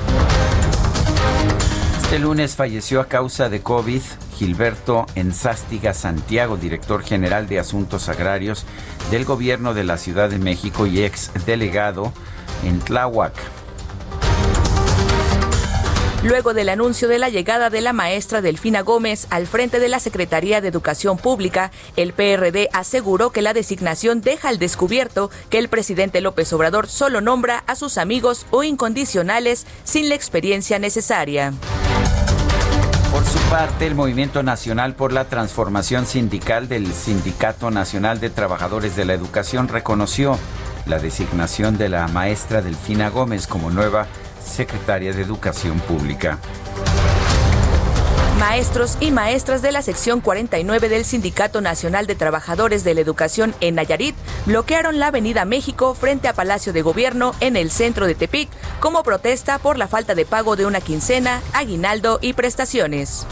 Este 2.15 2.23
lunes 2.23 2.55
falleció 2.55 3.01
a 3.01 3.09
causa 3.09 3.49
de 3.49 3.61
COVID 3.61 4.01
Gilberto 4.37 5.05
Enzástiga 5.15 5.93
Santiago, 5.93 6.55
director 6.55 7.03
general 7.03 7.45
de 7.49 7.59
Asuntos 7.59 8.07
Agrarios 8.07 8.65
del 9.11 9.25
Gobierno 9.25 9.73
de 9.73 9.83
la 9.83 9.97
Ciudad 9.97 10.29
de 10.29 10.39
México 10.39 10.87
y 10.87 11.03
ex 11.03 11.29
delegado 11.45 12.13
en 12.63 12.79
Tláhuac. 12.79 13.33
Luego 16.23 16.53
del 16.53 16.69
anuncio 16.69 17.09
de 17.09 17.19
la 17.19 17.27
llegada 17.27 17.69
de 17.69 17.81
la 17.81 17.91
maestra 17.91 18.41
Delfina 18.41 18.79
Gómez 18.79 19.27
al 19.29 19.45
frente 19.45 19.79
de 19.79 19.89
la 19.89 19.99
Secretaría 19.99 20.61
de 20.61 20.69
Educación 20.69 21.17
Pública, 21.17 21.69
el 21.97 22.13
PRD 22.13 22.69
aseguró 22.71 23.31
que 23.31 23.41
la 23.41 23.53
designación 23.53 24.21
deja 24.21 24.47
al 24.47 24.57
descubierto 24.57 25.31
que 25.49 25.57
el 25.57 25.67
presidente 25.67 26.21
López 26.21 26.53
Obrador 26.53 26.87
solo 26.87 27.19
nombra 27.19 27.65
a 27.67 27.75
sus 27.75 27.97
amigos 27.97 28.45
o 28.51 28.63
incondicionales 28.63 29.67
sin 29.83 30.07
la 30.07 30.15
experiencia 30.15 30.79
necesaria. 30.79 31.51
Por 33.15 33.23
su 33.23 33.39
parte, 33.49 33.87
el 33.87 33.95
Movimiento 33.95 34.43
Nacional 34.43 34.93
por 34.93 35.13
la 35.13 35.29
Transformación 35.29 36.05
Sindical 36.05 36.67
del 36.67 36.91
Sindicato 36.91 37.71
Nacional 37.71 38.19
de 38.19 38.29
Trabajadores 38.29 38.97
de 38.97 39.05
la 39.05 39.13
Educación 39.13 39.69
reconoció 39.69 40.37
la 40.85 40.99
designación 40.99 41.77
de 41.77 41.87
la 41.87 42.09
maestra 42.09 42.61
Delfina 42.61 43.09
Gómez 43.09 43.47
como 43.47 43.71
nueva 43.71 44.05
secretaria 44.45 45.13
de 45.13 45.21
Educación 45.21 45.79
Pública. 45.79 46.39
Maestros 48.39 48.97
y 48.99 49.11
maestras 49.11 49.61
de 49.61 49.71
la 49.71 49.81
sección 49.81 50.19
49 50.19 50.89
del 50.89 51.05
Sindicato 51.05 51.61
Nacional 51.61 52.05
de 52.05 52.15
Trabajadores 52.15 52.83
de 52.83 52.93
la 52.93 52.99
Educación 52.99 53.55
en 53.61 53.75
Nayarit 53.75 54.15
bloquearon 54.45 54.99
la 54.99 55.07
Avenida 55.07 55.45
México 55.45 55.93
frente 55.93 56.27
a 56.27 56.33
Palacio 56.33 56.73
de 56.73 56.81
Gobierno 56.81 57.33
en 57.39 57.55
el 57.55 57.71
centro 57.71 58.07
de 58.07 58.15
Tepic 58.15 58.49
como 58.81 59.03
protesta 59.03 59.57
por 59.57 59.77
la 59.77 59.87
falta 59.87 60.15
de 60.15 60.25
pago 60.25 60.57
de 60.57 60.65
una 60.65 60.81
quincena, 60.81 61.41
aguinaldo 61.53 62.19
y 62.21 62.33
prestaciones. 62.33 63.25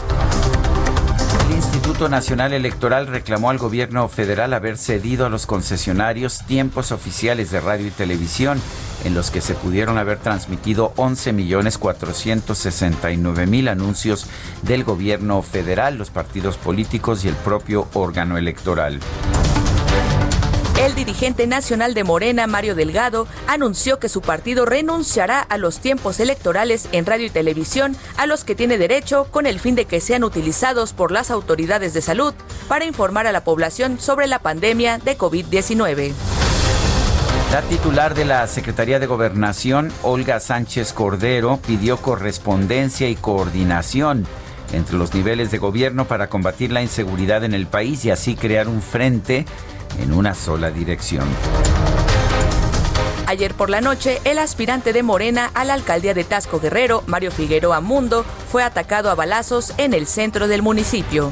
El 1.46 1.56
Instituto 1.56 2.08
Nacional 2.08 2.54
Electoral 2.54 3.06
reclamó 3.06 3.50
al 3.50 3.58
gobierno 3.58 4.08
federal 4.08 4.54
haber 4.54 4.78
cedido 4.78 5.26
a 5.26 5.28
los 5.28 5.44
concesionarios 5.46 6.38
tiempos 6.46 6.90
oficiales 6.90 7.50
de 7.50 7.60
radio 7.60 7.88
y 7.88 7.90
televisión 7.90 8.58
en 9.04 9.12
los 9.14 9.30
que 9.30 9.42
se 9.42 9.54
pudieron 9.54 9.98
haber 9.98 10.18
transmitido 10.18 10.94
11.469.000 10.96 13.68
anuncios 13.68 14.26
del 14.62 14.84
gobierno 14.84 15.42
federal, 15.42 15.98
los 15.98 16.08
partidos 16.10 16.56
políticos 16.56 17.24
y 17.24 17.28
el 17.28 17.34
propio 17.34 17.88
órgano 17.92 18.38
electoral. 18.38 19.00
El 20.84 20.94
dirigente 20.94 21.46
nacional 21.46 21.94
de 21.94 22.04
Morena, 22.04 22.46
Mario 22.46 22.74
Delgado, 22.74 23.26
anunció 23.46 23.98
que 23.98 24.10
su 24.10 24.20
partido 24.20 24.66
renunciará 24.66 25.40
a 25.40 25.56
los 25.56 25.78
tiempos 25.78 26.20
electorales 26.20 26.90
en 26.92 27.06
radio 27.06 27.24
y 27.24 27.30
televisión 27.30 27.96
a 28.18 28.26
los 28.26 28.44
que 28.44 28.54
tiene 28.54 28.76
derecho 28.76 29.26
con 29.30 29.46
el 29.46 29.60
fin 29.60 29.76
de 29.76 29.86
que 29.86 30.02
sean 30.02 30.24
utilizados 30.24 30.92
por 30.92 31.10
las 31.10 31.30
autoridades 31.30 31.94
de 31.94 32.02
salud 32.02 32.34
para 32.68 32.84
informar 32.84 33.26
a 33.26 33.32
la 33.32 33.44
población 33.44 33.98
sobre 33.98 34.26
la 34.26 34.40
pandemia 34.40 34.98
de 34.98 35.16
COVID-19. 35.16 36.12
La 37.50 37.62
titular 37.62 38.14
de 38.14 38.26
la 38.26 38.46
Secretaría 38.46 38.98
de 38.98 39.06
Gobernación, 39.06 39.90
Olga 40.02 40.38
Sánchez 40.38 40.92
Cordero, 40.92 41.60
pidió 41.66 41.96
correspondencia 41.96 43.08
y 43.08 43.16
coordinación 43.16 44.26
entre 44.74 44.98
los 44.98 45.14
niveles 45.14 45.50
de 45.50 45.56
gobierno 45.56 46.04
para 46.04 46.28
combatir 46.28 46.72
la 46.72 46.82
inseguridad 46.82 47.42
en 47.42 47.54
el 47.54 47.66
país 47.66 48.04
y 48.04 48.10
así 48.10 48.34
crear 48.34 48.68
un 48.68 48.82
frente 48.82 49.46
en 49.98 50.12
una 50.12 50.34
sola 50.34 50.70
dirección. 50.70 51.28
Ayer 53.26 53.54
por 53.54 53.70
la 53.70 53.80
noche, 53.80 54.20
el 54.24 54.38
aspirante 54.38 54.92
de 54.92 55.02
Morena 55.02 55.50
a 55.54 55.64
la 55.64 55.74
alcaldía 55.74 56.14
de 56.14 56.24
Tasco 56.24 56.60
Guerrero, 56.60 57.02
Mario 57.06 57.30
Figueroa 57.30 57.80
Mundo, 57.80 58.24
fue 58.50 58.62
atacado 58.62 59.10
a 59.10 59.14
balazos 59.14 59.72
en 59.78 59.94
el 59.94 60.06
centro 60.06 60.46
del 60.46 60.62
municipio. 60.62 61.30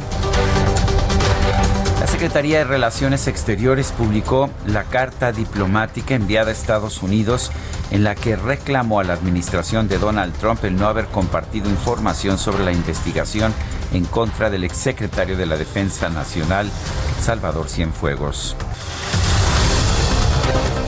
La 2.12 2.18
Secretaría 2.18 2.58
de 2.58 2.64
Relaciones 2.64 3.26
Exteriores 3.26 3.90
publicó 3.90 4.50
la 4.66 4.84
carta 4.84 5.32
diplomática 5.32 6.14
enviada 6.14 6.50
a 6.50 6.52
Estados 6.52 7.02
Unidos 7.02 7.50
en 7.90 8.04
la 8.04 8.14
que 8.14 8.36
reclamó 8.36 9.00
a 9.00 9.04
la 9.04 9.14
administración 9.14 9.88
de 9.88 9.96
Donald 9.96 10.34
Trump 10.34 10.62
el 10.64 10.76
no 10.76 10.88
haber 10.88 11.06
compartido 11.06 11.70
información 11.70 12.36
sobre 12.36 12.64
la 12.64 12.72
investigación 12.72 13.54
en 13.94 14.04
contra 14.04 14.50
del 14.50 14.64
exsecretario 14.64 15.38
de 15.38 15.46
la 15.46 15.56
Defensa 15.56 16.10
Nacional, 16.10 16.70
Salvador 17.22 17.70
Cienfuegos. 17.70 18.56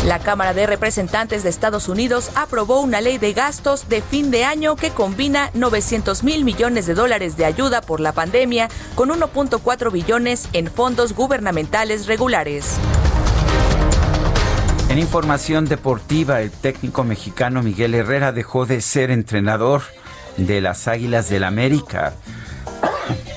La 0.04 0.18
Cámara 0.18 0.52
de 0.52 0.66
Representantes 0.66 1.42
de 1.42 1.48
Estados 1.48 1.88
Unidos 1.88 2.30
aprobó 2.34 2.82
una 2.82 3.00
ley 3.00 3.16
de 3.16 3.32
gastos 3.32 3.88
de 3.88 4.02
fin 4.02 4.30
de 4.30 4.44
año 4.44 4.76
que 4.76 4.90
combina 4.90 5.50
900 5.54 6.22
mil 6.24 6.44
millones 6.44 6.84
de 6.84 6.92
dólares 6.92 7.38
de 7.38 7.46
ayuda 7.46 7.80
por 7.80 8.00
la 8.00 8.12
pandemia 8.12 8.68
con 8.94 9.08
1.4 9.08 9.90
billones 9.90 10.50
en 10.52 10.66
fondos 10.66 11.14
gubernamentales 11.14 12.06
regulares. 12.06 12.76
En 14.90 14.98
información 14.98 15.64
deportiva, 15.64 16.42
el 16.42 16.50
técnico 16.50 17.02
mexicano 17.02 17.62
Miguel 17.62 17.94
Herrera 17.94 18.32
dejó 18.32 18.66
de 18.66 18.82
ser 18.82 19.10
entrenador 19.10 19.84
de 20.36 20.60
las 20.60 20.86
Águilas 20.86 21.30
del 21.30 21.44
América 21.44 22.12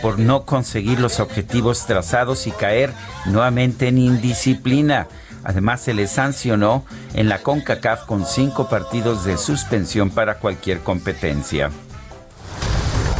por 0.01 0.19
no 0.19 0.43
conseguir 0.43 0.99
los 0.99 1.21
objetivos 1.21 1.85
trazados 1.85 2.45
y 2.45 2.51
caer 2.51 2.93
nuevamente 3.25 3.87
en 3.87 3.99
indisciplina. 3.99 5.07
Además, 5.43 5.81
se 5.81 5.93
le 5.93 6.07
sancionó 6.07 6.85
en 7.13 7.29
la 7.29 7.41
CONCACAF 7.41 8.05
con 8.05 8.25
cinco 8.25 8.69
partidos 8.69 9.23
de 9.23 9.37
suspensión 9.37 10.09
para 10.09 10.39
cualquier 10.39 10.79
competencia. 10.79 11.71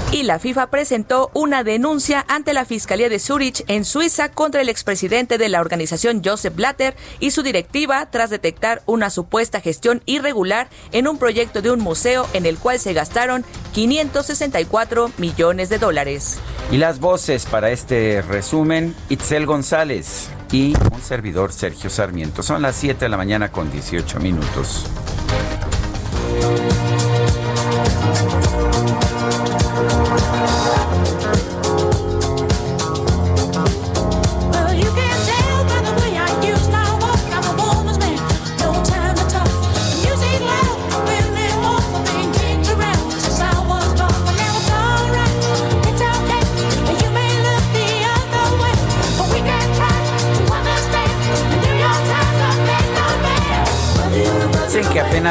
Y 0.10 0.24
la 0.24 0.40
FIFA 0.40 0.68
presentó 0.68 1.32
una 1.34 1.66
denuncia 1.66 2.26
ante 2.30 2.54
la 2.54 2.64
Fiscalía 2.64 3.10
de 3.10 3.20
Zurich 3.20 3.66
en 3.68 3.84
Suiza 3.84 4.32
contra 4.32 4.62
el 4.62 4.70
expresidente 4.70 5.38
de 5.38 5.50
la 5.50 5.60
organización 5.60 6.22
Joseph 6.24 6.56
Blatter 6.56 6.96
y 7.20 7.32
su 7.32 7.44
directiva 7.44 8.10
tras 8.10 8.30
detectar 8.30 8.82
una 8.86 9.10
supuesta 9.10 9.60
gestión 9.60 10.02
irregular 10.06 10.70
en 10.94 11.10
un 11.10 11.18
proyecto 11.18 11.62
de 11.62 11.72
un 11.72 11.82
museo 11.82 12.26
en 12.32 12.46
el 12.46 12.58
cual 12.58 12.80
se 12.80 12.94
gastaron 12.94 13.44
564 13.74 15.12
millones 15.18 15.68
de 15.68 15.78
dólares. 15.78 16.40
Y 16.72 16.78
las 16.78 17.02
voces 17.02 17.46
para 17.46 17.72
este 17.72 18.22
resumen, 18.22 18.96
Itzel 19.10 19.46
González 19.46 20.30
y 20.52 20.74
un 20.94 21.02
servidor 21.02 21.52
Sergio 21.52 21.90
Sarmiento. 21.90 22.44
Son 22.44 22.62
las 22.62 22.76
7 22.76 23.06
de 23.06 23.10
la 23.10 23.18
mañana 23.18 23.52
con 23.52 23.72
18 23.72 24.20
minutos. 24.20 24.86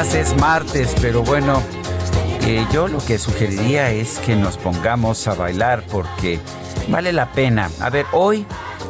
Es 0.02 0.36
martes, 0.36 0.94
pero 1.00 1.22
bueno, 1.22 1.62
eh, 2.42 2.66
yo 2.70 2.86
lo 2.86 2.98
que 2.98 3.18
sugeriría 3.18 3.90
es 3.90 4.18
que 4.18 4.36
nos 4.36 4.58
pongamos 4.58 5.26
a 5.26 5.34
bailar 5.34 5.84
porque 5.90 6.38
vale 6.88 7.14
la 7.14 7.32
pena. 7.32 7.70
A 7.80 7.88
ver, 7.88 8.04
hoy 8.12 8.44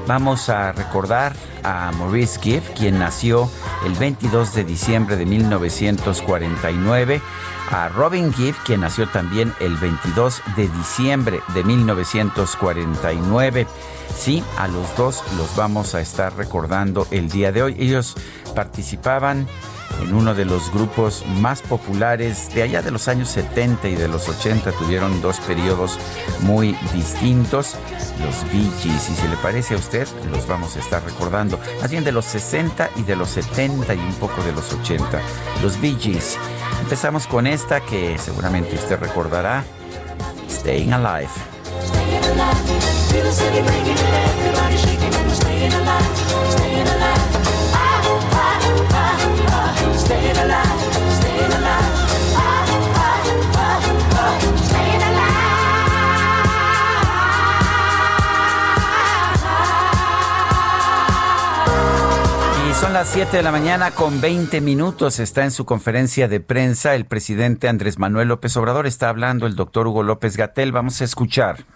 vamos 0.08 0.48
a 0.48 0.72
recordar 0.72 1.36
a 1.62 1.92
Maurice 1.92 2.40
Gibb, 2.40 2.62
quien 2.74 2.98
nació 2.98 3.48
el 3.84 3.92
22 3.92 4.52
de 4.54 4.64
diciembre 4.64 5.16
de 5.16 5.26
1949 5.26 7.22
a 7.70 7.88
Robin 7.88 8.32
Gibb, 8.32 8.54
quien 8.64 8.80
nació 8.80 9.08
también 9.08 9.52
el 9.60 9.76
22 9.76 10.42
de 10.56 10.68
diciembre 10.68 11.40
de 11.54 11.64
1949. 11.64 13.66
Sí, 14.16 14.42
a 14.58 14.68
los 14.68 14.96
dos 14.96 15.22
los 15.36 15.54
vamos 15.56 15.94
a 15.94 16.00
estar 16.00 16.34
recordando 16.36 17.06
el 17.10 17.28
día 17.28 17.52
de 17.52 17.62
hoy. 17.62 17.76
Ellos 17.78 18.16
participaban 18.54 19.46
en 20.00 20.14
uno 20.14 20.34
de 20.34 20.44
los 20.44 20.72
grupos 20.72 21.24
más 21.40 21.62
populares 21.62 22.54
de 22.54 22.62
allá 22.62 22.82
de 22.82 22.90
los 22.90 23.08
años 23.08 23.28
70 23.30 23.88
y 23.88 23.94
de 23.94 24.08
los 24.08 24.28
80 24.28 24.72
tuvieron 24.72 25.20
dos 25.22 25.40
periodos 25.40 25.98
muy 26.40 26.76
distintos, 26.92 27.76
los 28.22 28.52
Bee 28.52 28.70
Gees, 28.80 29.10
y 29.10 29.14
si 29.14 29.28
le 29.28 29.36
parece 29.36 29.74
a 29.74 29.78
usted, 29.78 30.06
los 30.30 30.46
vamos 30.46 30.76
a 30.76 30.80
estar 30.80 31.04
recordando, 31.04 31.58
más 31.80 31.90
bien 31.90 32.04
de 32.04 32.12
los 32.12 32.24
60 32.26 32.90
y 32.96 33.02
de 33.02 33.16
los 33.16 33.30
70 33.30 33.94
y 33.94 33.98
un 33.98 34.14
poco 34.14 34.42
de 34.42 34.52
los 34.52 34.72
80, 34.72 35.20
los 35.62 35.80
Bee 35.80 35.96
Gees. 35.98 36.38
Empezamos 36.80 37.26
con 37.26 37.46
esta 37.46 37.80
que 37.80 38.16
seguramente 38.18 38.76
usted 38.76 38.98
recordará, 38.98 39.64
Staying 40.48 40.92
Alive. 40.92 41.30
son 43.36 43.76
las 62.96 63.08
7 63.10 63.36
de 63.36 63.42
la 63.42 63.52
mañana 63.52 63.90
con 63.90 64.22
20 64.22 64.62
minutos. 64.62 65.20
Está 65.20 65.44
en 65.44 65.50
su 65.50 65.66
conferencia 65.66 66.28
de 66.28 66.40
prensa 66.40 66.94
el 66.94 67.04
presidente 67.04 67.68
Andrés 67.68 67.98
Manuel 67.98 68.28
López 68.28 68.56
Obrador. 68.56 68.86
Está 68.86 69.10
hablando 69.10 69.46
el 69.46 69.54
doctor 69.54 69.86
Hugo 69.86 70.02
López 70.02 70.38
Gatel. 70.38 70.72
Vamos 70.72 71.02
a 71.02 71.04
escuchar 71.04 71.66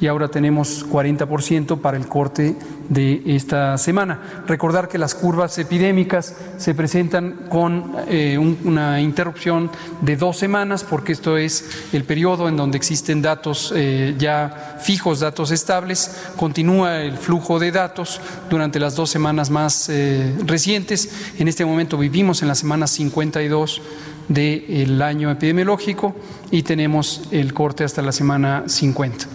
y 0.00 0.06
ahora 0.06 0.28
tenemos 0.28 0.86
40% 0.86 1.80
para 1.80 1.96
el 1.96 2.06
corte 2.06 2.56
de 2.88 3.22
esta 3.24 3.78
semana. 3.78 4.44
Recordar 4.46 4.88
que 4.88 4.98
las 4.98 5.14
curvas 5.14 5.56
epidémicas 5.58 6.34
se 6.58 6.74
presentan 6.74 7.46
con 7.48 7.92
eh, 8.08 8.36
una 8.38 9.00
interrupción 9.00 9.70
de 10.02 10.16
dos 10.16 10.36
semanas, 10.36 10.84
porque 10.84 11.12
esto 11.12 11.36
es 11.36 11.64
el 11.92 12.04
periodo 12.04 12.48
en 12.48 12.56
donde 12.56 12.76
existen 12.76 13.22
datos 13.22 13.72
eh, 13.74 14.14
ya 14.18 14.78
fijos, 14.80 15.20
datos 15.20 15.50
estables. 15.50 16.32
Continúa 16.36 17.00
el 17.02 17.16
flujo 17.16 17.58
de 17.58 17.70
datos 17.70 18.20
durante 18.50 18.78
las 18.78 18.94
dos 18.94 19.08
semanas 19.08 19.50
más 19.50 19.88
eh, 19.88 20.34
recientes. 20.44 21.10
En 21.38 21.48
este 21.48 21.64
momento 21.64 21.96
vivimos 21.96 22.42
en 22.42 22.48
la 22.48 22.54
semana 22.54 22.86
52 22.86 23.80
del 24.30 25.02
año 25.02 25.30
epidemiológico 25.30 26.14
y 26.50 26.62
tenemos 26.62 27.22
el 27.32 27.52
corte 27.52 27.84
hasta 27.84 28.00
la 28.00 28.12
semana 28.12 28.64
50. 28.66 29.26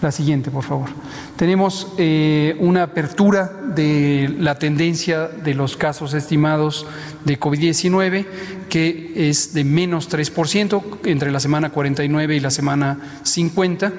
La 0.00 0.12
siguiente, 0.12 0.52
por 0.52 0.62
favor. 0.62 0.88
Tenemos 1.34 1.88
eh, 1.98 2.56
una 2.60 2.84
apertura 2.84 3.52
de 3.74 4.32
la 4.38 4.56
tendencia 4.56 5.26
de 5.26 5.54
los 5.54 5.76
casos 5.76 6.14
estimados 6.14 6.86
de 7.24 7.38
COVID-19, 7.38 8.26
que 8.68 9.12
es 9.16 9.54
de 9.54 9.64
menos 9.64 10.08
3% 10.08 10.82
entre 11.04 11.32
la 11.32 11.40
semana 11.40 11.70
49 11.70 12.36
y 12.36 12.40
la 12.40 12.50
semana 12.50 13.18
50 13.24 13.92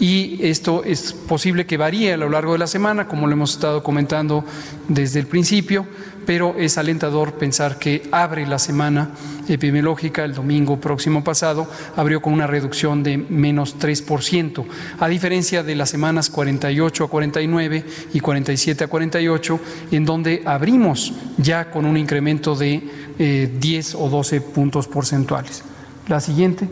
y 0.00 0.38
esto 0.46 0.84
es 0.84 1.12
posible 1.12 1.66
que 1.66 1.76
varíe 1.76 2.12
a 2.12 2.16
lo 2.16 2.28
largo 2.28 2.52
de 2.52 2.58
la 2.58 2.66
semana, 2.66 3.08
como 3.08 3.26
lo 3.26 3.32
hemos 3.32 3.54
estado 3.54 3.82
comentando 3.82 4.44
desde 4.86 5.20
el 5.20 5.26
principio, 5.26 5.86
pero 6.28 6.54
es 6.58 6.76
alentador 6.76 7.38
pensar 7.38 7.78
que 7.78 8.06
abre 8.12 8.46
la 8.46 8.58
semana 8.58 9.12
epidemiológica 9.48 10.26
el 10.26 10.34
domingo 10.34 10.78
próximo 10.78 11.24
pasado, 11.24 11.66
abrió 11.96 12.20
con 12.20 12.34
una 12.34 12.46
reducción 12.46 13.02
de 13.02 13.16
menos 13.16 13.78
3%, 13.78 14.66
a 15.00 15.08
diferencia 15.08 15.62
de 15.62 15.74
las 15.74 15.88
semanas 15.88 16.28
48 16.28 17.04
a 17.04 17.08
49 17.08 17.84
y 18.12 18.20
47 18.20 18.84
a 18.84 18.88
48, 18.88 19.60
en 19.90 20.04
donde 20.04 20.42
abrimos 20.44 21.14
ya 21.38 21.70
con 21.70 21.86
un 21.86 21.96
incremento 21.96 22.54
de 22.54 22.82
10 23.18 23.94
eh, 23.94 23.96
o 23.96 24.10
12 24.10 24.42
puntos 24.42 24.86
porcentuales. 24.86 25.62
La 26.08 26.20
siguiente. 26.20 26.68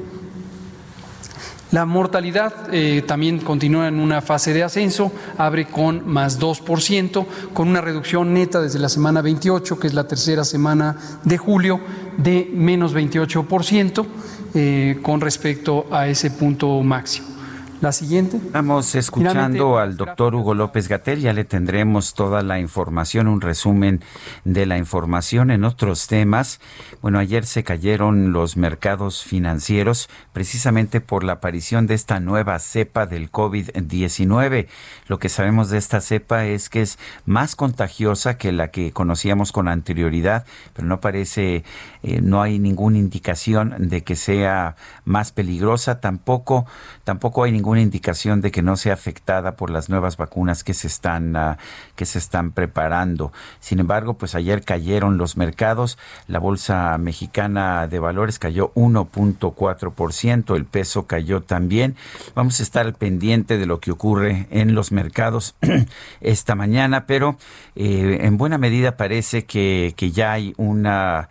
La 1.72 1.84
mortalidad 1.84 2.72
eh, 2.72 3.02
también 3.06 3.40
continúa 3.40 3.88
en 3.88 3.98
una 3.98 4.22
fase 4.22 4.52
de 4.52 4.62
ascenso, 4.62 5.10
abre 5.36 5.66
con 5.66 6.08
más 6.08 6.38
2%, 6.38 7.26
con 7.52 7.68
una 7.68 7.80
reducción 7.80 8.32
neta 8.32 8.60
desde 8.60 8.78
la 8.78 8.88
semana 8.88 9.20
28, 9.20 9.78
que 9.78 9.88
es 9.88 9.94
la 9.94 10.06
tercera 10.06 10.44
semana 10.44 10.96
de 11.24 11.38
julio, 11.38 11.80
de 12.18 12.48
menos 12.52 12.94
28% 12.94 14.06
eh, 14.54 14.98
con 15.02 15.20
respecto 15.20 15.86
a 15.90 16.06
ese 16.06 16.30
punto 16.30 16.80
máximo. 16.82 17.35
La 17.82 17.92
siguiente. 17.92 18.38
Estamos 18.38 18.94
escuchando 18.94 19.78
al 19.78 19.98
doctor 19.98 20.34
Hugo 20.34 20.54
López 20.54 20.88
Gatel, 20.88 21.20
ya 21.20 21.34
le 21.34 21.44
tendremos 21.44 22.14
toda 22.14 22.42
la 22.42 22.58
información, 22.58 23.28
un 23.28 23.42
resumen 23.42 24.02
de 24.44 24.64
la 24.64 24.78
información 24.78 25.50
en 25.50 25.62
otros 25.62 26.06
temas. 26.06 26.58
Bueno, 27.02 27.18
ayer 27.18 27.44
se 27.44 27.64
cayeron 27.64 28.32
los 28.32 28.56
mercados 28.56 29.22
financieros 29.22 30.08
precisamente 30.32 31.02
por 31.02 31.22
la 31.22 31.34
aparición 31.34 31.86
de 31.86 31.94
esta 31.94 32.18
nueva 32.18 32.58
cepa 32.60 33.04
del 33.04 33.30
COVID-19. 33.30 34.68
Lo 35.06 35.18
que 35.18 35.28
sabemos 35.28 35.68
de 35.68 35.76
esta 35.76 36.00
cepa 36.00 36.46
es 36.46 36.70
que 36.70 36.80
es 36.80 36.98
más 37.26 37.56
contagiosa 37.56 38.38
que 38.38 38.52
la 38.52 38.70
que 38.70 38.92
conocíamos 38.92 39.52
con 39.52 39.68
anterioridad, 39.68 40.46
pero 40.72 40.88
no 40.88 41.00
parece, 41.00 41.62
eh, 42.08 42.20
no 42.22 42.40
hay 42.40 42.60
ninguna 42.60 42.98
indicación 42.98 43.74
de 43.88 44.04
que 44.04 44.14
sea 44.14 44.76
más 45.04 45.32
peligrosa, 45.32 45.98
tampoco, 45.98 46.64
tampoco 47.02 47.42
hay 47.42 47.50
ninguna 47.50 47.80
indicación 47.80 48.40
de 48.40 48.52
que 48.52 48.62
no 48.62 48.76
sea 48.76 48.94
afectada 48.94 49.56
por 49.56 49.70
las 49.70 49.88
nuevas 49.88 50.16
vacunas 50.16 50.62
que 50.62 50.72
se 50.72 50.86
están 50.86 51.34
ah, 51.34 51.58
que 51.96 52.06
se 52.06 52.20
están 52.20 52.52
preparando. 52.52 53.32
Sin 53.58 53.80
embargo, 53.80 54.14
pues 54.14 54.36
ayer 54.36 54.62
cayeron 54.62 55.18
los 55.18 55.36
mercados, 55.36 55.98
la 56.28 56.38
bolsa 56.38 56.96
mexicana 56.96 57.88
de 57.88 57.98
valores 57.98 58.38
cayó 58.38 58.72
1.4%, 58.74 60.54
el 60.54 60.64
peso 60.64 61.08
cayó 61.08 61.42
también. 61.42 61.96
Vamos 62.36 62.60
a 62.60 62.62
estar 62.62 62.94
pendiente 62.94 63.58
de 63.58 63.66
lo 63.66 63.80
que 63.80 63.90
ocurre 63.90 64.46
en 64.52 64.76
los 64.76 64.92
mercados 64.92 65.56
esta 66.20 66.54
mañana, 66.54 67.04
pero 67.06 67.36
eh, 67.74 68.18
en 68.20 68.36
buena 68.36 68.58
medida 68.58 68.96
parece 68.96 69.44
que 69.44 69.92
ya 70.14 70.30
hay 70.30 70.54
una 70.56 71.28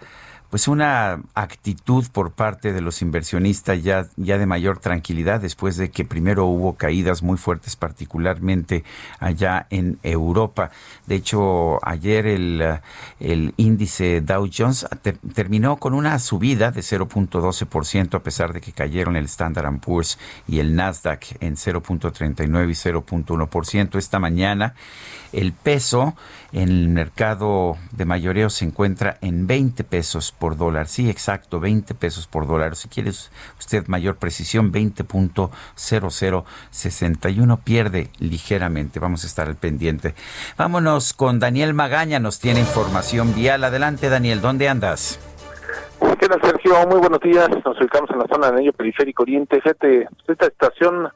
pues 0.49 0.67
una 0.67 1.21
actitud 1.33 2.05
por 2.11 2.31
parte 2.31 2.73
de 2.73 2.81
los 2.81 3.01
inversionistas 3.01 3.83
ya, 3.83 4.07
ya 4.15 4.37
de 4.37 4.45
mayor 4.45 4.79
tranquilidad 4.79 5.41
después 5.41 5.77
de 5.77 5.89
que 5.89 6.05
primero 6.05 6.45
hubo 6.45 6.75
caídas 6.75 7.23
muy 7.23 7.37
fuertes, 7.37 7.75
particularmente 7.75 8.83
allá 9.19 9.67
en 9.69 9.99
Europa. 10.03 10.71
De 11.07 11.15
hecho, 11.15 11.79
ayer 11.85 12.27
el, 12.27 12.79
el 13.19 13.53
índice 13.57 14.21
Dow 14.21 14.49
Jones 14.55 14.85
terminó 15.33 15.77
con 15.77 15.93
una 15.93 16.17
subida 16.19 16.71
de 16.71 16.81
0.12% 16.81 18.15
a 18.15 18.23
pesar 18.23 18.53
de 18.53 18.61
que 18.61 18.71
cayeron 18.71 19.15
el 19.15 19.25
Standard 19.25 19.79
Poor's 19.79 20.19
y 20.47 20.59
el 20.59 20.75
Nasdaq 20.75 21.37
en 21.39 21.55
0.39 21.55 22.69
y 22.69 22.91
0.1%. 22.91 23.97
Esta 23.97 24.19
mañana 24.19 24.75
el 25.31 25.53
peso 25.53 26.15
en 26.53 26.69
el 26.69 26.87
mercado 26.87 27.77
de 27.91 28.05
mayoreo 28.05 28.49
se 28.49 28.65
encuentra 28.65 29.17
en 29.21 29.47
20 29.47 29.83
pesos 29.83 30.31
por 30.31 30.44
Sí, 30.85 31.09
exacto, 31.09 31.59
20 31.59 31.95
pesos 31.95 32.27
por 32.27 32.45
dólar. 32.47 32.75
Si 32.75 32.87
quiere 32.87 33.09
usted 33.09 33.87
mayor 33.87 34.17
precisión, 34.17 34.71
20.0061 34.71 37.59
pierde 37.63 38.11
ligeramente. 38.19 38.99
Vamos 38.99 39.23
a 39.23 39.27
estar 39.27 39.47
al 39.47 39.55
pendiente. 39.55 40.13
Vámonos 40.57 41.13
con 41.13 41.39
Daniel 41.39 41.73
Magaña, 41.73 42.19
nos 42.19 42.39
tiene 42.39 42.59
información 42.59 43.33
vial. 43.33 43.63
Adelante, 43.63 44.09
Daniel, 44.09 44.41
¿dónde 44.41 44.69
andas? 44.69 45.19
¿Qué 46.19 46.27
tal, 46.27 46.41
Sergio? 46.41 46.85
Muy 46.87 46.99
buenos 46.99 47.21
días. 47.21 47.49
Nos 47.49 47.79
ubicamos 47.79 48.11
en 48.11 48.19
la 48.19 48.27
zona 48.27 48.47
del 48.47 48.57
anillo 48.57 48.73
periférico 48.73 49.23
oriente. 49.23 49.61
Fíjate, 49.61 50.09
esta 50.27 50.47
estación 50.47 51.07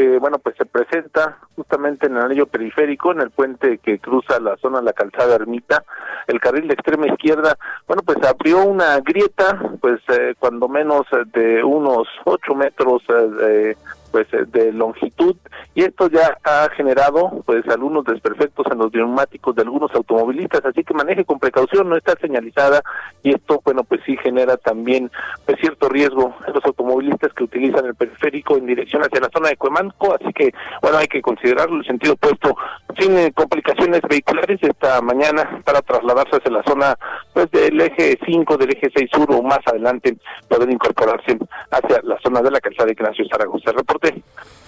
que 0.00 0.18
bueno 0.18 0.38
pues 0.38 0.56
se 0.56 0.64
presenta 0.64 1.36
justamente 1.54 2.06
en 2.06 2.16
el 2.16 2.22
anillo 2.22 2.46
periférico 2.46 3.12
en 3.12 3.20
el 3.20 3.30
puente 3.30 3.76
que 3.78 3.98
cruza 3.98 4.40
la 4.40 4.56
zona 4.56 4.78
de 4.78 4.86
la 4.86 4.94
calzada 4.94 5.34
ermita 5.34 5.84
el 6.26 6.40
carril 6.40 6.68
de 6.68 6.74
extrema 6.74 7.06
izquierda. 7.06 7.58
Bueno 7.86 8.02
pues 8.02 8.16
abrió 8.26 8.64
una 8.64 8.98
grieta 9.00 9.60
pues 9.78 10.00
eh, 10.08 10.34
cuando 10.38 10.68
menos 10.68 11.02
de 11.34 11.62
unos 11.62 12.08
ocho 12.24 12.54
metros 12.54 13.02
eh, 13.42 13.76
pues 14.10 14.26
eh, 14.32 14.44
de 14.46 14.72
longitud. 14.72 15.36
Y 15.74 15.82
esto 15.82 16.08
ya 16.08 16.38
ha 16.44 16.68
generado 16.76 17.42
pues 17.46 17.66
algunos 17.68 18.04
desperfectos 18.04 18.66
en 18.70 18.78
los 18.78 18.92
neumáticos 18.92 19.54
de 19.54 19.62
algunos 19.62 19.94
automovilistas 19.94 20.64
así 20.64 20.84
que 20.84 20.94
maneje 20.94 21.24
con 21.24 21.38
precaución 21.38 21.88
no 21.88 21.96
está 21.96 22.14
señalizada. 22.20 22.82
Y 23.22 23.34
esto 23.34 23.60
bueno 23.64 23.84
pues 23.84 24.00
sí 24.04 24.16
genera 24.16 24.56
también 24.56 25.10
pues 25.46 25.58
cierto 25.60 25.88
riesgo 25.88 26.34
en 26.46 26.54
los 26.54 26.64
automovilistas 26.64 27.32
que 27.34 27.44
utilizan 27.44 27.86
el 27.86 27.94
periférico 27.94 28.56
en 28.56 28.66
dirección 28.66 29.02
hacia 29.02 29.20
la 29.20 29.30
zona 29.32 29.50
de 29.50 29.56
Cuemanco. 29.56 30.14
Así 30.14 30.32
que 30.32 30.52
bueno 30.82 30.98
hay 30.98 31.06
que 31.06 31.22
considerarlo. 31.22 31.78
El 31.80 31.86
sentido 31.86 32.14
opuesto 32.14 32.56
sin 32.98 33.30
complicaciones 33.32 34.00
vehiculares. 34.08 34.58
Esta 34.62 35.00
mañana 35.00 35.62
para 35.64 35.82
trasladarse 35.82 36.36
hacia 36.36 36.50
la 36.50 36.62
zona 36.64 36.96
pues 37.32 37.50
del 37.50 37.80
eje 37.80 38.18
5 38.24 38.56
del 38.56 38.72
eje 38.72 38.90
6 38.94 39.10
sur 39.12 39.32
o 39.32 39.42
más 39.42 39.60
adelante 39.66 40.16
poder 40.48 40.70
incorporarse 40.70 41.38
hacia 41.70 42.00
la 42.02 42.18
zona 42.20 42.40
de 42.42 42.50
la 42.50 42.60
calzada 42.60 42.86
de 42.86 42.92
Ignacio 42.92 43.24
Zaragoza 43.30 43.72
reporte 44.00 44.24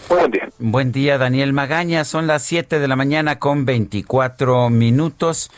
buen 0.09 0.31
día. 0.31 0.49
Buen 0.59 0.93
día, 0.93 1.19
Daniel 1.19 1.53
Magaña. 1.53 2.05
Son 2.05 2.27
las 2.27 2.43
7 2.43 2.79
de 2.79 2.89
la 2.89 2.97
mañana 2.97 3.39
con 3.39 3.65
24 3.65 4.71
minutos. 4.71 5.51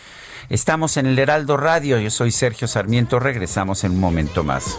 Estamos 0.49 0.97
en 0.97 1.07
el 1.07 1.19
Heraldo 1.19 1.57
Radio. 1.57 1.99
Yo 1.99 2.11
soy 2.11 2.31
Sergio 2.31 2.69
Sarmiento. 2.69 3.19
Regresamos 3.19 3.85
en 3.85 3.93
un 3.93 4.01
momento 4.01 4.45
más. 4.45 4.79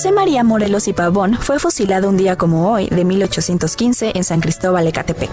José 0.00 0.12
María 0.12 0.42
Morelos 0.44 0.88
y 0.88 0.94
Pavón 0.94 1.36
fue 1.38 1.58
fusilado 1.58 2.08
un 2.08 2.16
día 2.16 2.36
como 2.36 2.72
hoy, 2.72 2.86
de 2.86 3.04
1815, 3.04 4.12
en 4.14 4.24
San 4.24 4.40
Cristóbal 4.40 4.86
Ecatepec. 4.86 5.30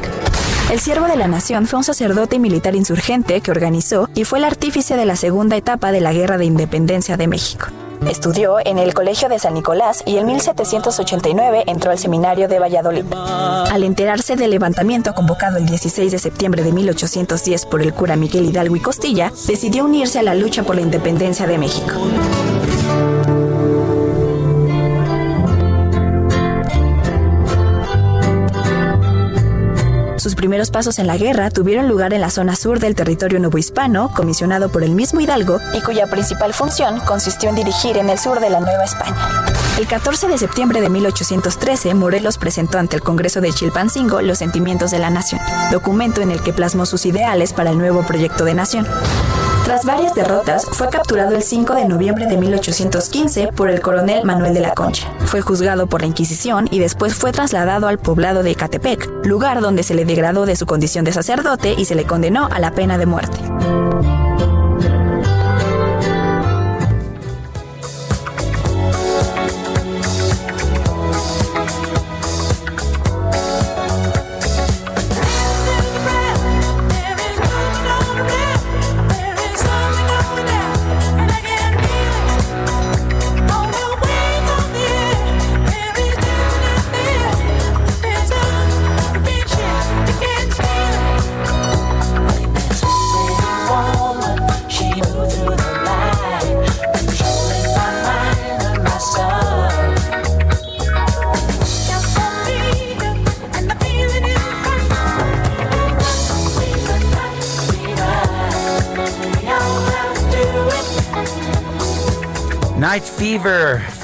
El 0.69 0.81
siervo 0.81 1.07
de 1.07 1.15
la 1.15 1.29
nación 1.29 1.67
fue 1.67 1.77
un 1.77 1.85
sacerdote 1.85 2.35
y 2.35 2.39
militar 2.39 2.75
insurgente 2.75 3.39
que 3.39 3.49
organizó 3.49 4.09
y 4.13 4.25
fue 4.25 4.39
el 4.39 4.43
artífice 4.43 4.97
de 4.97 5.05
la 5.05 5.15
segunda 5.15 5.55
etapa 5.55 5.93
de 5.93 6.01
la 6.01 6.11
Guerra 6.11 6.37
de 6.37 6.43
Independencia 6.43 7.15
de 7.15 7.27
México. 7.29 7.67
Estudió 8.09 8.57
en 8.59 8.77
el 8.77 8.93
Colegio 8.93 9.29
de 9.29 9.39
San 9.39 9.53
Nicolás 9.53 10.03
y 10.05 10.17
en 10.17 10.25
1789 10.25 11.63
entró 11.67 11.91
al 11.91 11.97
Seminario 11.97 12.49
de 12.49 12.59
Valladolid. 12.59 13.05
Al 13.13 13.83
enterarse 13.85 14.35
del 14.35 14.51
levantamiento 14.51 15.13
convocado 15.15 15.59
el 15.59 15.65
16 15.65 16.11
de 16.11 16.19
septiembre 16.19 16.63
de 16.63 16.73
1810 16.73 17.67
por 17.67 17.81
el 17.81 17.93
cura 17.93 18.17
Miguel 18.17 18.43
Hidalgo 18.43 18.75
y 18.75 18.81
Costilla, 18.81 19.31
decidió 19.47 19.85
unirse 19.85 20.19
a 20.19 20.23
la 20.23 20.35
lucha 20.35 20.63
por 20.63 20.75
la 20.75 20.81
independencia 20.81 21.47
de 21.47 21.57
México. 21.57 21.93
Sus 30.27 30.35
primeros 30.35 30.71
pasos 30.71 30.99
en 30.99 31.07
la 31.07 31.15
guerra 31.15 31.49
tuvieron 31.51 31.87
lugar 31.87 32.13
en 32.13 32.19
la 32.19 32.29
zona 32.29 32.57
sur 32.57 32.81
del 32.81 32.95
territorio 32.95 33.39
novohispano, 33.39 34.11
comisionado 34.13 34.67
por 34.67 34.83
el 34.83 34.91
mismo 34.91 35.21
Hidalgo, 35.21 35.61
y 35.73 35.79
cuya 35.79 36.07
principal 36.07 36.53
función 36.53 36.99
consistió 36.99 37.47
en 37.47 37.55
dirigir 37.55 37.95
en 37.95 38.09
el 38.09 38.19
sur 38.19 38.41
de 38.41 38.49
la 38.49 38.59
Nueva 38.59 38.83
España. 38.83 39.15
El 39.79 39.87
14 39.87 40.27
de 40.27 40.37
septiembre 40.37 40.81
de 40.81 40.89
1813, 40.89 41.93
Morelos 41.93 42.37
presentó 42.37 42.77
ante 42.77 42.97
el 42.97 43.03
Congreso 43.03 43.39
de 43.39 43.53
Chilpancingo 43.53 44.21
los 44.21 44.39
sentimientos 44.39 44.91
de 44.91 44.99
la 44.99 45.09
nación, 45.09 45.39
documento 45.71 46.19
en 46.19 46.31
el 46.31 46.41
que 46.41 46.51
plasmó 46.51 46.85
sus 46.85 47.05
ideales 47.05 47.53
para 47.53 47.69
el 47.69 47.77
nuevo 47.77 48.03
proyecto 48.05 48.43
de 48.43 48.53
nación. 48.53 48.85
Tras 49.67 49.83
varias 49.83 50.15
derrotas, 50.15 50.65
fue 50.65 50.87
capturado 50.87 51.35
el 51.35 51.43
5 51.43 51.75
de 51.75 51.83
noviembre 51.83 52.25
de 52.25 52.37
1815 52.37 53.49
por 53.53 53.69
el 53.69 53.81
coronel 53.81 54.23
Manuel 54.23 54.53
de 54.53 54.61
la 54.61 54.73
Concha. 54.73 55.11
Fue 55.25 55.41
juzgado 55.41 55.87
por 55.87 55.99
la 55.99 56.07
Inquisición 56.07 56.69
y 56.71 56.79
después 56.79 57.15
fue 57.15 57.33
trasladado 57.33 57.89
al 57.89 57.99
poblado 57.99 58.43
de 58.43 58.51
Ecatepec, 58.51 59.25
lugar 59.25 59.59
donde 59.59 59.83
se 59.83 59.93
le 59.93 60.05
degradó 60.05 60.45
de 60.45 60.55
su 60.55 60.65
condición 60.65 61.03
de 61.03 61.11
sacerdote 61.11 61.75
y 61.77 61.83
se 61.83 61.95
le 61.95 62.05
condenó 62.05 62.47
a 62.49 62.59
la 62.59 62.71
pena 62.71 62.97
de 62.97 63.07
muerte. 63.07 63.39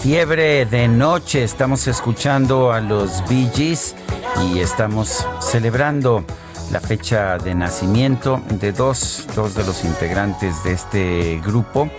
Fiebre 0.01 0.65
de 0.67 0.87
noche. 0.87 1.43
Estamos 1.43 1.87
escuchando 1.87 2.71
a 2.71 2.79
los 2.79 3.27
Bee 3.27 3.49
Gees 3.55 3.95
y 4.45 4.59
estamos 4.59 5.25
celebrando 5.39 6.23
la 6.71 6.79
fecha 6.79 7.39
de 7.39 7.55
nacimiento 7.55 8.43
de 8.59 8.71
dos, 8.71 9.25
dos 9.35 9.55
de 9.55 9.63
los 9.63 9.83
integrantes 9.85 10.63
de 10.63 10.73
este 10.73 11.41
grupo, 11.43 11.89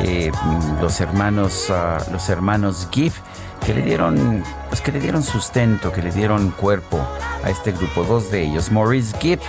eh, 0.00 0.32
los 0.80 1.00
hermanos, 1.02 1.68
uh, 1.68 2.12
los 2.12 2.30
hermanos 2.30 2.88
que 2.90 3.74
le 3.74 3.82
dieron, 3.82 4.42
pues 4.70 4.80
que 4.80 4.90
le 4.90 5.00
dieron 5.00 5.22
sustento, 5.22 5.92
que 5.92 6.00
le 6.00 6.12
dieron 6.12 6.50
cuerpo 6.52 6.98
a 7.44 7.50
este 7.50 7.72
grupo. 7.72 8.04
Dos 8.04 8.30
de 8.30 8.44
ellos, 8.44 8.72
Maurice 8.72 9.14
Gibb 9.18 9.40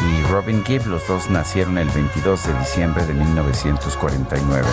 y 0.00 0.22
Robin 0.32 0.64
Gibb, 0.64 0.86
los 0.86 1.06
dos 1.06 1.28
nacieron 1.28 1.76
el 1.76 1.90
22 1.90 2.46
de 2.46 2.58
diciembre 2.58 3.04
de 3.04 3.12
1949. 3.12 4.66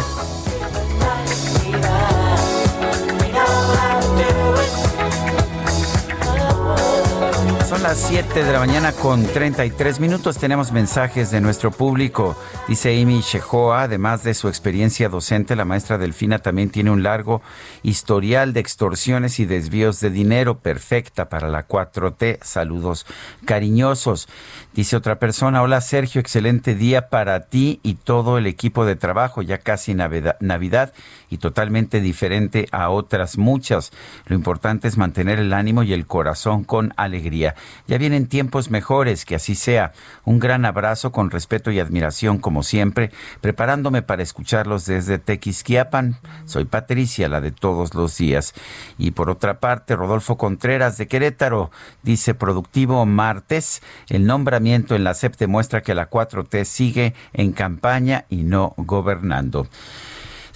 Son 7.68 7.84
las 7.84 7.98
7 7.98 8.46
de 8.46 8.54
la 8.54 8.60
mañana 8.60 8.94
con 8.94 9.26
33 9.26 10.00
minutos. 10.00 10.38
Tenemos 10.38 10.72
mensajes 10.72 11.32
de 11.32 11.42
nuestro 11.42 11.70
público. 11.70 12.38
Dice 12.70 13.02
Amy 13.02 13.20
Shehoa, 13.20 13.82
además 13.82 14.24
de 14.24 14.36
su 14.36 14.48
experiencia 14.48 15.10
docente, 15.10 15.54
la 15.54 15.66
maestra 15.66 15.98
Delfina 15.98 16.40
también 16.40 16.70
tiene 16.70 16.92
un 16.92 17.04
largo 17.04 17.42
historial 17.84 18.54
de 18.54 18.62
extorsiones 18.62 19.42
y 19.42 19.46
desvíos 19.46 20.00
de 20.00 20.12
dinero. 20.12 20.60
Perfecta 20.60 21.28
para 21.28 21.50
la 21.50 21.68
4T. 21.68 22.40
Saludos 22.42 23.06
cariñosos. 23.44 24.30
Dice 24.78 24.96
otra 24.96 25.18
persona, 25.18 25.64
hola 25.64 25.82
Sergio, 25.82 26.22
excelente 26.22 26.76
día 26.76 27.10
para 27.10 27.48
ti 27.48 27.80
y 27.82 27.96
todo 27.96 28.38
el 28.38 28.46
equipo 28.46 28.86
de 28.86 28.96
trabajo, 28.96 29.42
ya 29.42 29.58
casi 29.58 29.96
Navidad 29.96 30.94
y 31.32 31.40
totalmente 31.40 32.00
diferente 32.00 32.68
a 32.72 32.92
otras 32.92 33.40
muchas. 33.40 33.92
Lo 34.28 34.36
importante 34.36 34.88
es 34.88 34.96
mantener 34.96 35.40
el 35.40 35.54
ánimo 35.54 35.82
y 35.82 35.94
el 35.94 36.06
corazón 36.06 36.64
con 36.64 36.94
alegría. 36.96 37.56
Ya 37.88 37.98
vienen 37.98 38.28
tiempos 38.28 38.70
mejores, 38.70 39.26
que 39.26 39.34
así 39.34 39.56
sea. 39.56 39.94
Un 40.26 40.38
gran 40.38 40.64
abrazo 40.64 41.12
con 41.12 41.32
respeto 41.32 41.72
y 41.72 41.80
admiración 41.80 42.38
como 42.38 42.62
siempre, 42.62 43.10
preparándome 43.42 44.04
para 44.04 44.22
escucharlos 44.22 44.86
desde 44.86 45.18
Tequisquiapan. 45.18 46.20
Soy 46.46 46.66
Patricia, 46.66 47.28
la 47.30 47.42
de 47.42 47.50
todos 47.50 47.96
los 47.96 48.16
días. 48.16 48.54
Y 49.00 49.10
por 49.10 49.32
otra 49.32 49.60
parte, 49.60 49.96
Rodolfo 49.96 50.38
Contreras 50.38 51.00
de 51.00 51.08
Querétaro 51.08 51.72
dice 52.04 52.36
productivo 52.36 53.04
martes, 53.08 53.82
el 54.10 54.28
nombramiento 54.28 54.67
en 54.96 55.04
la 55.04 55.14
CEP 55.14 55.38
demuestra 55.38 55.82
que 55.82 55.96
la 55.96 56.10
4T 56.10 56.64
sigue 56.66 57.14
en 57.34 57.52
campaña 57.52 58.26
y 58.30 58.44
no 58.44 58.74
gobernando. 58.78 59.68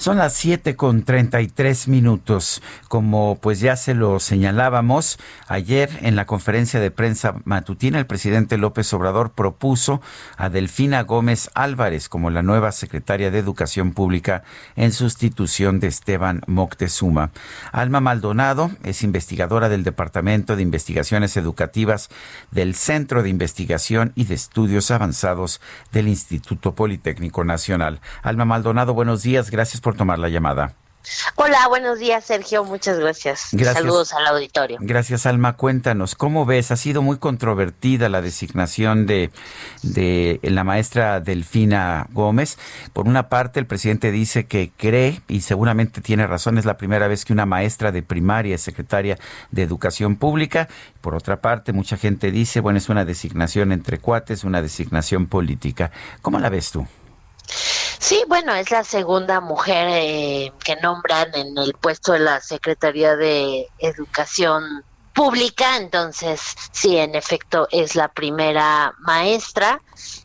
Son 0.02 0.18
las 0.18 0.34
7 0.34 0.76
con 0.76 1.04
33 1.04 1.88
minutos. 1.88 2.64
Como 2.88 3.38
pues 3.40 3.60
ya 3.60 3.76
se 3.76 3.94
lo 3.94 4.20
señalábamos, 4.20 5.20
ayer 5.48 5.92
en 6.02 6.16
la 6.16 6.26
conferencia 6.26 6.80
de 6.80 6.90
prensa 6.90 7.36
matutina, 7.46 8.00
el 8.00 8.08
presidente 8.08 8.58
López 8.58 8.92
Obrador 8.94 9.34
propuso 9.34 10.02
a 10.38 10.50
Delfina 10.50 11.04
Gómez 11.04 11.52
Álvarez 11.54 12.10
como 12.10 12.32
la 12.32 12.42
nueva 12.42 12.72
secretaria 12.72 13.30
de 13.30 13.38
Educación 13.38 13.92
Pública 13.92 14.42
en 14.76 14.92
sustitución 14.92 15.80
de 15.80 15.90
Esteban 15.90 16.42
Moctezuma. 16.48 17.30
Alma 17.72 18.00
Maldonado 18.00 18.72
es 18.84 19.04
investigadora 19.04 19.70
del 19.70 19.84
Departamento 19.84 20.56
de 20.56 20.64
Investigaciones 20.64 21.38
Educativas 21.38 22.10
del 22.50 22.74
Centro 22.74 23.22
de 23.22 23.30
Investigación 23.30 24.14
y 24.16 24.24
de 24.24 24.34
Estudios 24.34 24.90
Avanzados 24.90 25.62
del 25.92 26.08
Instituto 26.08 26.74
Politécnico 26.74 27.44
Nacional. 27.44 28.02
Alma 28.24 28.46
Maldonado, 28.46 28.96
buenos 28.96 29.22
días. 29.22 29.52
Gracias 29.52 29.80
por 29.80 29.91
tomar 29.96 30.20
la 30.20 30.30
llamada. 30.30 30.76
Hola, 31.36 31.68
buenos 31.68 32.00
días, 32.00 32.26
Sergio. 32.26 32.64
Muchas 32.64 33.00
gracias. 33.00 33.50
Saludos 33.74 34.14
al 34.14 34.28
auditorio. 34.28 34.78
Gracias, 34.82 35.26
Alma. 35.26 35.54
Cuéntanos, 35.58 36.16
¿cómo 36.16 36.46
ves? 36.46 36.72
Ha 36.72 36.76
sido 36.76 37.02
muy 37.02 37.18
controvertida 37.18 38.08
la 38.08 38.22
designación 38.22 39.08
de, 39.08 39.32
de 39.82 40.40
la 40.44 40.64
maestra 40.64 41.20
Delfina 41.20 42.08
Gómez. 42.12 42.58
Por 42.94 43.08
una 43.08 43.30
parte, 43.30 43.60
el 43.60 43.66
presidente 43.66 44.12
dice 44.12 44.46
que 44.46 44.72
cree, 44.78 45.22
y 45.28 45.42
seguramente 45.42 46.02
tiene 46.02 46.28
razón, 46.28 46.58
es 46.58 46.66
la 46.66 46.78
primera 46.78 47.08
vez 47.08 47.26
que 47.26 47.34
una 47.34 47.46
maestra 47.48 47.92
de 47.92 48.04
primaria 48.04 48.56
es 48.56 48.62
secretaria 48.62 49.18
de 49.50 49.64
Educación 49.64 50.18
Pública. 50.18 50.68
Por 51.02 51.16
otra 51.16 51.42
parte, 51.42 51.74
mucha 51.74 51.98
gente 51.98 52.32
dice, 52.32 52.60
bueno, 52.60 52.78
es 52.78 52.90
una 52.90 53.06
designación 53.06 53.72
entre 53.72 53.98
cuates, 53.98 54.44
una 54.44 54.62
designación 54.62 55.26
política. 55.26 55.92
¿Cómo 56.22 56.40
la 56.40 56.50
ves 56.50 56.72
tú? 56.72 56.86
Sí, 58.02 58.24
bueno, 58.28 58.56
es 58.56 58.72
la 58.72 58.84
segunda 58.84 59.42
mujer 59.42 59.88
eh, 59.92 60.52
que 60.66 60.76
nombran 60.78 61.36
en 61.36 61.56
el 61.56 61.76
puesto 61.76 62.14
de 62.14 62.20
la 62.20 62.42
Secretaría 62.42 63.16
de 63.16 63.68
Educación 63.78 64.84
Pública, 65.14 65.78
entonces 65.78 66.42
sí, 66.72 66.98
en 66.98 67.14
efecto, 67.14 67.68
es 67.70 67.96
la 67.96 68.08
primera 68.08 68.96
maestra. 69.02 69.80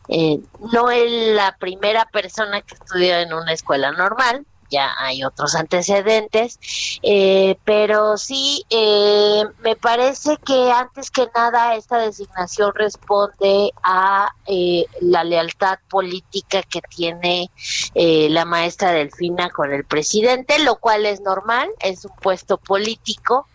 Eh, 0.07 0.39
no 0.73 0.89
es 0.89 1.35
la 1.35 1.55
primera 1.59 2.05
persona 2.05 2.61
que 2.61 2.73
estudió 2.73 3.15
en 3.19 3.31
una 3.31 3.53
escuela 3.53 3.91
normal, 3.91 4.43
ya 4.69 4.91
hay 4.99 5.23
otros 5.23 5.55
antecedentes, 5.55 6.59
eh, 7.01 7.57
pero 7.63 8.17
sí 8.17 8.65
eh, 8.69 9.43
me 9.59 9.75
parece 9.75 10.37
que 10.37 10.71
antes 10.71 11.11
que 11.11 11.27
nada 11.35 11.75
esta 11.75 11.97
designación 11.99 12.71
responde 12.75 13.71
a 13.83 14.29
eh, 14.45 14.85
la 15.01 15.23
lealtad 15.23 15.79
política 15.89 16.61
que 16.63 16.81
tiene 16.81 17.49
la 17.95 18.45
maestra 18.45 18.91
Delfina 18.91 19.49
con 19.49 19.73
el 19.73 19.83
presidente, 19.83 20.59
lo 20.59 20.75
cual 20.75 21.05
es 21.05 21.21
normal, 21.21 21.69
es 21.79 22.05
un 22.05 22.15
puesto 22.21 22.57
político 22.57 23.47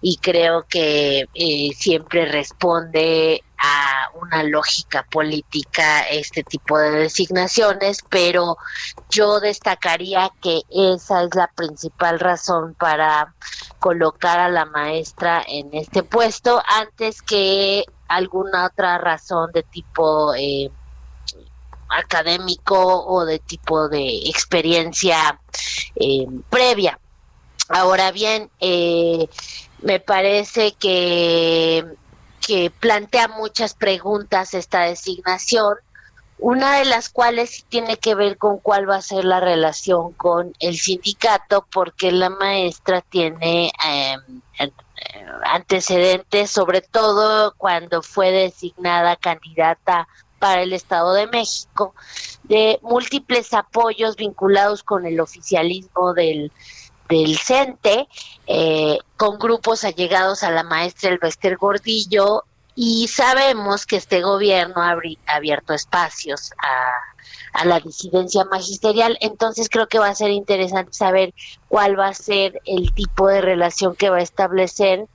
y 0.00 0.18
creo 0.18 0.66
que 0.68 1.26
siempre 1.76 2.26
responde 2.26 3.42
a 3.58 4.10
una 4.14 4.42
lógica 4.44 5.04
política 5.10 6.02
este 6.08 6.44
tipo 6.44 6.78
de 6.78 6.90
designaciones, 6.90 7.98
pero 8.08 8.56
yo 9.10 9.40
destacaría 9.40 10.30
que 10.40 10.62
esa 10.70 11.24
es 11.24 11.34
la 11.34 11.48
principal 11.48 12.20
razón 12.20 12.74
para 12.74 13.34
colocar 13.78 14.38
a 14.38 14.48
la 14.48 14.64
maestra 14.64 15.44
en 15.46 15.74
este 15.74 16.02
puesto 16.02 16.62
antes 16.66 17.22
que 17.22 17.84
alguna 18.08 18.66
otra 18.66 18.98
razón 18.98 19.50
de 19.52 19.62
tipo 19.62 20.34
eh, 20.34 20.70
académico 21.88 23.04
o 23.06 23.24
de 23.24 23.38
tipo 23.38 23.88
de 23.88 24.28
experiencia 24.28 25.40
eh, 25.96 26.26
previa. 26.50 26.98
Ahora 27.68 28.12
bien, 28.12 28.50
eh, 28.60 29.28
me 29.82 30.00
parece 30.00 30.72
que 30.72 31.84
que 32.46 32.70
plantea 32.70 33.28
muchas 33.28 33.74
preguntas 33.74 34.54
esta 34.54 34.82
designación, 34.82 35.76
una 36.38 36.78
de 36.78 36.84
las 36.84 37.08
cuales 37.08 37.64
tiene 37.68 37.96
que 37.96 38.14
ver 38.14 38.38
con 38.38 38.58
cuál 38.58 38.88
va 38.88 38.96
a 38.96 39.02
ser 39.02 39.24
la 39.24 39.40
relación 39.40 40.12
con 40.12 40.52
el 40.60 40.76
sindicato, 40.76 41.66
porque 41.70 42.12
la 42.12 42.30
maestra 42.30 43.00
tiene 43.00 43.72
em, 43.84 44.40
antecedentes, 45.44 46.50
sobre 46.50 46.80
todo 46.80 47.54
cuando 47.56 48.02
fue 48.02 48.30
designada 48.30 49.16
candidata 49.16 50.06
para 50.38 50.62
el 50.62 50.72
Estado 50.72 51.14
de 51.14 51.26
México, 51.26 51.94
de 52.44 52.78
múltiples 52.82 53.52
apoyos 53.52 54.16
vinculados 54.16 54.82
con 54.82 55.06
el 55.06 55.20
oficialismo 55.20 56.14
del 56.14 56.52
del 57.08 57.38
CENTE, 57.38 58.08
eh, 58.46 58.98
con 59.16 59.38
grupos 59.38 59.84
allegados 59.84 60.42
a 60.42 60.50
la 60.50 60.62
maestra 60.62 61.10
Elvester 61.10 61.56
Gordillo, 61.56 62.44
y 62.74 63.08
sabemos 63.08 63.86
que 63.86 63.96
este 63.96 64.22
gobierno 64.22 64.82
ha 64.82 64.96
abierto 65.26 65.74
espacios 65.74 66.52
a, 66.62 67.60
a, 67.60 67.64
la 67.64 67.80
disidencia 67.80 68.44
magisterial, 68.44 69.18
entonces 69.20 69.68
creo 69.68 69.88
que 69.88 69.98
va 69.98 70.08
a 70.08 70.14
ser 70.14 70.30
interesante 70.30 70.92
saber 70.92 71.34
cuál 71.66 71.98
va 71.98 72.06
a 72.06 72.14
ser 72.14 72.60
el 72.66 72.94
tipo 72.94 73.26
de 73.26 73.40
relación 73.40 73.96
que 73.96 74.10
va 74.10 74.18
a 74.18 74.22
establecer 74.22 75.06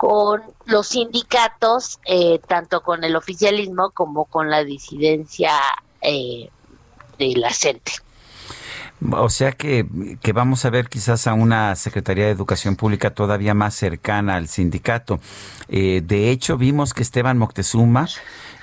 con 0.00 0.42
los 0.64 0.86
sindicatos, 0.86 1.98
eh, 2.06 2.40
tanto 2.48 2.80
con 2.82 3.04
el 3.04 3.16
oficialismo 3.16 3.90
como 3.90 4.24
con 4.24 4.48
la 4.48 4.64
disidencia 4.64 5.52
eh, 6.00 6.48
de 7.18 7.36
la 7.36 7.52
CENTE. 7.52 7.92
O 9.12 9.30
sea 9.30 9.52
que, 9.52 9.86
que, 10.20 10.32
vamos 10.32 10.64
a 10.64 10.70
ver 10.70 10.88
quizás 10.88 11.26
a 11.26 11.32
una 11.32 11.74
Secretaría 11.74 12.26
de 12.26 12.32
Educación 12.32 12.76
Pública 12.76 13.10
todavía 13.10 13.54
más 13.54 13.74
cercana 13.74 14.36
al 14.36 14.48
sindicato. 14.48 15.20
Eh, 15.68 16.02
de 16.04 16.30
hecho, 16.30 16.58
vimos 16.58 16.92
que 16.92 17.02
Esteban 17.02 17.38
Moctezuma 17.38 18.08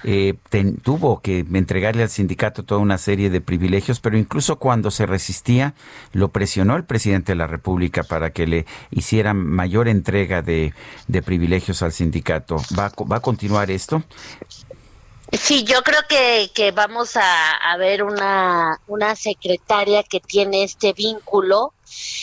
eh, 0.04 0.36
tuvo 0.84 1.21
que 1.21 1.39
entregarle 1.39 2.04
al 2.04 2.10
sindicato 2.10 2.63
toda 2.63 2.82
una 2.82 3.00
serie 3.00 3.30
de 3.30 3.41
privilegios, 3.41 4.00
pero 4.00 4.17
incluso 4.17 4.58
cuando 4.58 4.91
se 4.91 5.08
resistía, 5.08 5.73
lo 6.13 6.30
presionó 6.30 6.76
el 6.76 6.84
presidente 6.84 7.32
de 7.32 7.38
la 7.38 7.47
República 7.47 8.04
para 8.04 8.30
que 8.30 8.45
le 8.45 8.65
hiciera 8.91 9.34
mayor 9.34 9.88
entrega 9.88 10.41
de, 10.43 10.73
de 11.08 11.21
privilegios 11.23 11.82
al 11.82 11.93
sindicato. 11.93 12.58
¿Va, 12.78 12.91
¿Va 13.12 13.17
a 13.17 13.21
continuar 13.21 13.71
esto? 13.71 14.04
Sí, 15.32 15.63
yo 15.66 15.84
creo 15.84 16.02
que, 16.08 16.52
que 16.54 16.72
vamos 16.72 17.18
a, 17.18 17.52
a 17.52 17.78
ver 17.78 18.04
una, 18.04 18.80
una 18.88 19.16
secretaria 19.16 20.04
que 20.04 20.20
tiene 20.22 20.63
este 20.63 20.94
vínculo 20.94 21.74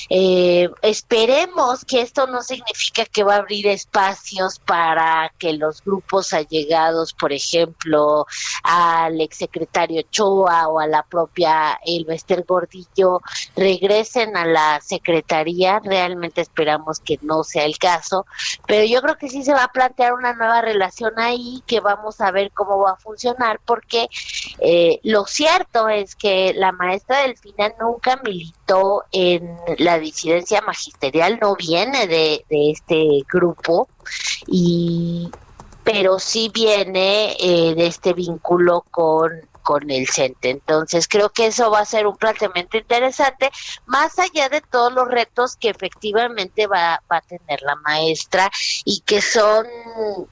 eh, 0.09 0.69
esperemos 0.83 1.85
que 1.85 2.01
esto 2.01 2.27
no 2.27 2.43
significa 2.43 3.05
que 3.07 3.25
va 3.25 3.35
a 3.35 3.39
abrir 3.39 3.67
espacios 3.69 4.59
para 4.59 5.33
que 5.39 5.53
los 5.55 5.83
grupos 5.83 6.33
allegados, 6.33 7.13
por 7.13 7.33
ejemplo, 7.33 8.27
al 8.63 9.21
exsecretario 9.21 10.03
Choa 10.11 10.69
o 10.69 10.79
a 10.79 10.87
la 10.87 11.03
propia 11.03 11.79
Elvester 11.85 12.45
Gordillo, 12.47 13.21
regresen 13.57 14.37
a 14.37 14.47
la 14.47 14.81
secretaría. 14.81 15.81
Realmente 15.81 16.41
esperamos 16.41 17.01
que 17.01 17.19
no 17.23 17.45
sea 17.45 17.65
el 17.65 17.79
caso, 17.79 18.27
pero 18.67 18.85
yo 18.85 19.01
creo 19.03 19.17
que 19.17 19.29
sí 19.29 19.43
se 19.43 19.55
va 19.55 19.65
a 19.65 19.73
plantear 19.73 20.15
una 20.15 20.35
nueva 20.35 20.61
relación 20.61 21.13
ahí 21.19 21.63
que 21.67 21.81
vamos 21.81 22.21
a 22.21 22.31
ver 22.31 22.51
cómo 22.53 22.79
va 22.79 22.93
a 22.93 22.97
funcionar, 22.97 23.61
porque 23.65 24.09
eh, 24.59 25.01
lo 25.03 25.27
cierto 25.27 25.89
es 25.89 26.15
que 26.15 26.53
la 26.55 26.73
maestra 26.73 27.23
del 27.23 27.37
final 27.37 27.75
nunca 27.81 28.21
militó 28.23 28.64
en 29.13 29.57
la 29.79 29.99
disidencia 29.99 30.61
magisterial 30.63 31.39
no 31.41 31.57
viene 31.57 32.07
de, 32.07 32.45
este 32.49 33.23
grupo 33.31 33.89
y 34.47 35.31
pero 35.83 36.19
sí 36.19 36.51
viene 36.53 37.37
eh, 37.39 37.75
de 37.75 37.87
este 37.87 38.15
vínculo 38.15 38.85
con 38.91 39.31
con 39.65 39.91
el 39.91 40.07
CENTE. 40.07 40.51
Entonces 40.51 41.09
creo 41.09 41.31
que 41.31 41.47
eso 41.47 41.71
va 41.71 41.81
a 41.81 41.85
ser 41.85 42.07
un 42.07 42.17
planteamiento 42.17 42.77
interesante, 42.77 43.51
más 43.87 44.19
allá 44.21 44.49
de 44.49 44.61
todos 44.61 44.93
los 44.93 45.09
retos 45.09 45.57
que 45.57 45.71
efectivamente 45.71 46.69
va, 46.69 47.03
va 47.11 47.17
a 47.17 47.23
tener 47.23 47.63
la 47.63 47.75
maestra 47.77 48.51
y 48.85 49.01
que 49.01 49.21
son 49.21 49.67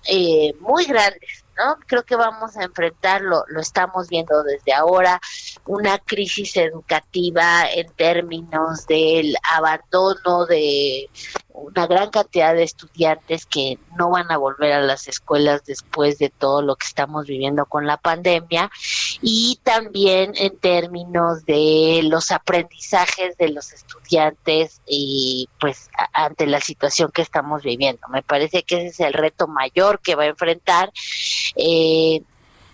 eh, 0.05 0.55
muy 0.61 0.85
grandes. 0.85 1.42
¿No? 1.57 1.77
Creo 1.87 2.05
que 2.05 2.17
vamos 2.17 2.57
a 2.57 2.65
enfrentarlo, 2.65 3.45
lo 3.49 3.61
estamos 3.61 4.09
viendo 4.09 4.43
desde 4.43 4.73
ahora, 4.73 5.21
una 5.67 5.99
crisis 5.99 6.57
educativa 6.57 7.71
en 7.71 7.89
términos 7.93 8.87
del 8.87 9.35
abandono 9.55 10.47
de 10.47 11.09
una 11.55 11.87
gran 11.87 12.11
cantidad 12.11 12.55
de 12.55 12.63
estudiantes 12.63 13.47
que 13.47 13.79
no 13.97 14.11
van 14.11 14.31
a 14.31 14.37
volver 14.37 14.73
a 14.73 14.81
las 14.81 15.09
escuelas 15.09 15.65
después 15.65 16.19
de 16.19 16.31
todo 16.31 16.63
lo 16.63 16.77
que 16.77 16.87
estamos 16.87 17.27
viviendo 17.27 17.67
con 17.67 17.87
la 17.87 17.97
pandemia 17.97 18.71
y 19.21 19.59
también 19.63 20.33
en 20.37 20.57
términos 20.59 21.45
de 21.45 22.01
los 22.05 22.31
aprendizajes 22.31 23.37
de 23.37 23.51
los 23.51 23.73
estudiantes 23.73 24.81
y 24.87 25.49
pues 25.61 25.91
ante 26.13 26.47
la 26.47 26.61
situación 26.61 27.11
que 27.13 27.23
estamos 27.23 27.63
viviendo. 27.63 28.09
Me 28.09 28.23
parece 28.23 28.63
que 28.63 28.77
ese 28.77 28.87
es 28.89 29.01
el 29.01 29.13
reto 29.13 29.47
mayor 29.47 30.01
que 30.01 30.15
va 30.15 30.25
a 30.25 30.27
enfrentar. 30.27 30.93
Eh, 31.57 32.23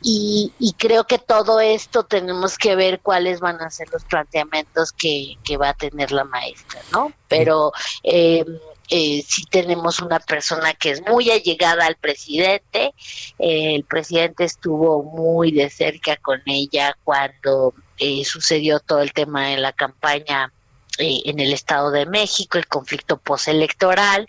y, 0.03 0.75
creo 0.79 1.05
que 1.05 1.19
todo 1.19 1.61
esto 1.61 2.05
tenemos 2.05 2.57
que 2.57 2.77
ver 2.77 3.01
cuáles 3.01 3.41
van 3.41 3.61
a 3.61 3.71
ser 3.71 3.89
los 3.93 4.05
planteamientos 4.05 4.93
que, 4.93 5.37
va 5.61 5.71
a 5.71 5.75
tener 5.75 6.13
la 6.13 6.25
maestra, 6.25 6.81
¿no? 6.93 7.13
Pero 7.27 7.73
eh, 8.05 8.45
eh, 8.91 9.23
sí 9.27 9.45
tenemos 9.51 10.01
una 10.01 10.19
persona 10.19 10.73
que 10.73 10.91
es 10.91 11.03
muy 11.03 11.31
allegada 11.31 11.85
al 11.85 11.97
presidente, 11.97 12.95
eh, 13.39 13.75
el 13.75 13.85
presidente 13.85 14.45
estuvo 14.45 15.03
muy 15.03 15.53
de 15.53 15.69
cerca 15.69 16.17
con 16.17 16.41
ella 16.47 16.97
cuando 17.05 17.75
eh, 17.99 18.25
sucedió 18.25 18.81
todo 18.81 19.01
el 19.01 19.13
tema 19.13 19.49
de 19.49 19.59
la 19.59 19.73
campaña 19.73 20.53
eh, 20.99 21.23
en 21.25 21.41
el 21.41 21.53
Estado 21.53 21.91
de 21.91 22.07
México, 22.07 22.59
el 22.59 22.67
conflicto 22.67 23.19
postelectoral, 23.19 24.29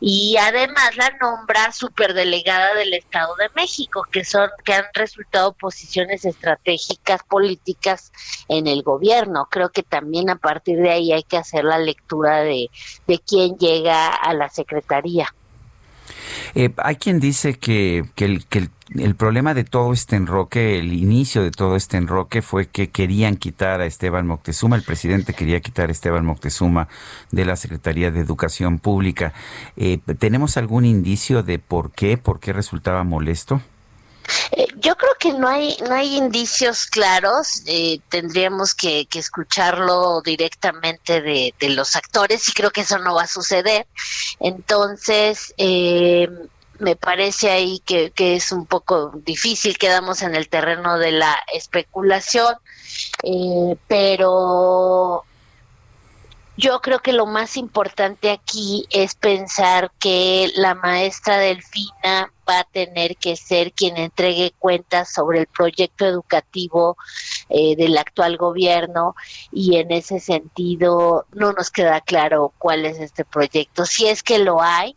y 0.00 0.36
además 0.38 0.96
la 0.96 1.10
nombra 1.20 1.72
superdelegada 1.72 2.74
del 2.74 2.94
Estado 2.94 3.34
de 3.36 3.48
México, 3.54 4.06
que 4.10 4.24
son, 4.24 4.50
que 4.64 4.74
han 4.74 4.84
resultado 4.94 5.52
posiciones 5.52 6.24
estratégicas 6.24 7.22
políticas 7.22 8.12
en 8.48 8.66
el 8.66 8.82
gobierno. 8.82 9.48
Creo 9.50 9.70
que 9.70 9.82
también 9.82 10.30
a 10.30 10.36
partir 10.36 10.78
de 10.78 10.90
ahí 10.90 11.12
hay 11.12 11.22
que 11.22 11.36
hacer 11.36 11.64
la 11.64 11.78
lectura 11.78 12.42
de, 12.42 12.70
de 13.06 13.18
quién 13.18 13.56
llega 13.56 14.08
a 14.08 14.34
la 14.34 14.48
secretaría. 14.48 15.34
Eh, 16.54 16.70
hay 16.76 16.96
quien 16.96 17.18
dice 17.18 17.58
que, 17.58 18.04
el, 18.16 18.46
que 18.46 18.58
el, 18.58 18.70
problema 19.16 19.54
de 19.54 19.64
todo 19.64 19.92
este 19.92 20.16
enroque, 20.16 20.78
el 20.78 20.92
inicio 20.92 21.42
de 21.42 21.50
todo 21.50 21.76
este 21.76 21.96
enroque 21.96 22.42
fue 22.42 22.68
que 22.68 22.90
querían 22.90 23.36
quitar 23.36 23.80
a 23.80 23.86
Esteban 23.86 24.26
Moctezuma, 24.26 24.76
el 24.76 24.82
presidente 24.82 25.34
quería 25.34 25.60
quitar 25.60 25.88
a 25.88 25.92
Esteban 25.92 26.24
Moctezuma 26.24 26.88
de 27.30 27.44
la 27.44 27.56
Secretaría 27.56 28.10
de 28.10 28.20
Educación 28.20 28.78
Pública. 28.78 29.32
Eh, 29.76 29.98
¿Tenemos 30.18 30.56
algún 30.56 30.84
indicio 30.84 31.42
de 31.42 31.58
por 31.58 31.90
qué, 31.92 32.16
por 32.16 32.40
qué 32.40 32.52
resultaba 32.52 33.04
molesto? 33.04 33.60
Eh, 34.52 34.66
yo 34.76 34.96
creo 34.96 35.14
que 35.18 35.32
no 35.32 35.48
hay 35.48 35.76
no 35.86 35.94
hay 35.94 36.16
indicios 36.16 36.86
claros. 36.86 37.62
Eh, 37.66 38.00
tendríamos 38.08 38.74
que, 38.74 39.06
escucharlo 39.14 40.22
directamente 40.22 41.20
de, 41.20 41.54
los 41.70 41.96
actores 41.96 42.48
y 42.48 42.52
creo 42.52 42.70
que 42.70 42.82
eso 42.82 42.98
no 42.98 43.14
va 43.14 43.22
a 43.22 43.26
suceder. 43.26 43.86
Entonces 44.40 45.54
eh, 45.56 46.28
me 46.84 46.96
parece 46.96 47.50
ahí 47.50 47.80
que, 47.86 48.10
que, 48.10 48.36
es 48.36 48.52
un 48.52 48.66
poco 48.66 49.10
difícil. 49.14 49.78
Quedamos 49.78 50.20
en 50.20 50.34
el 50.34 50.48
terreno 50.50 50.98
de 50.98 51.12
la 51.12 51.34
especulación, 51.52 52.54
pero 53.88 55.24
yo 56.56 56.80
creo 56.80 57.00
que 57.00 57.12
lo 57.12 57.26
más 57.26 57.56
importante 57.56 58.30
aquí 58.30 58.86
es 58.90 59.14
pensar 59.14 59.90
que 59.98 60.52
la 60.54 60.74
maestra 60.74 61.38
Delfina 61.38 62.32
va 62.48 62.60
a 62.60 62.64
tener 62.64 63.16
que 63.16 63.36
ser 63.36 63.72
quien 63.72 63.96
entregue 63.96 64.52
cuentas 64.58 65.12
sobre 65.12 65.40
el 65.40 65.46
proyecto 65.46 66.04
educativo 66.04 66.96
eh, 67.48 67.74
del 67.76 67.96
actual 67.96 68.36
gobierno 68.36 69.16
y 69.50 69.76
en 69.76 69.90
ese 69.90 70.20
sentido 70.20 71.26
no 71.32 71.52
nos 71.52 71.70
queda 71.70 72.00
claro 72.02 72.52
cuál 72.58 72.84
es 72.84 73.00
este 73.00 73.24
proyecto, 73.24 73.86
si 73.86 74.06
es 74.06 74.22
que 74.22 74.38
lo 74.38 74.62
hay 74.62 74.96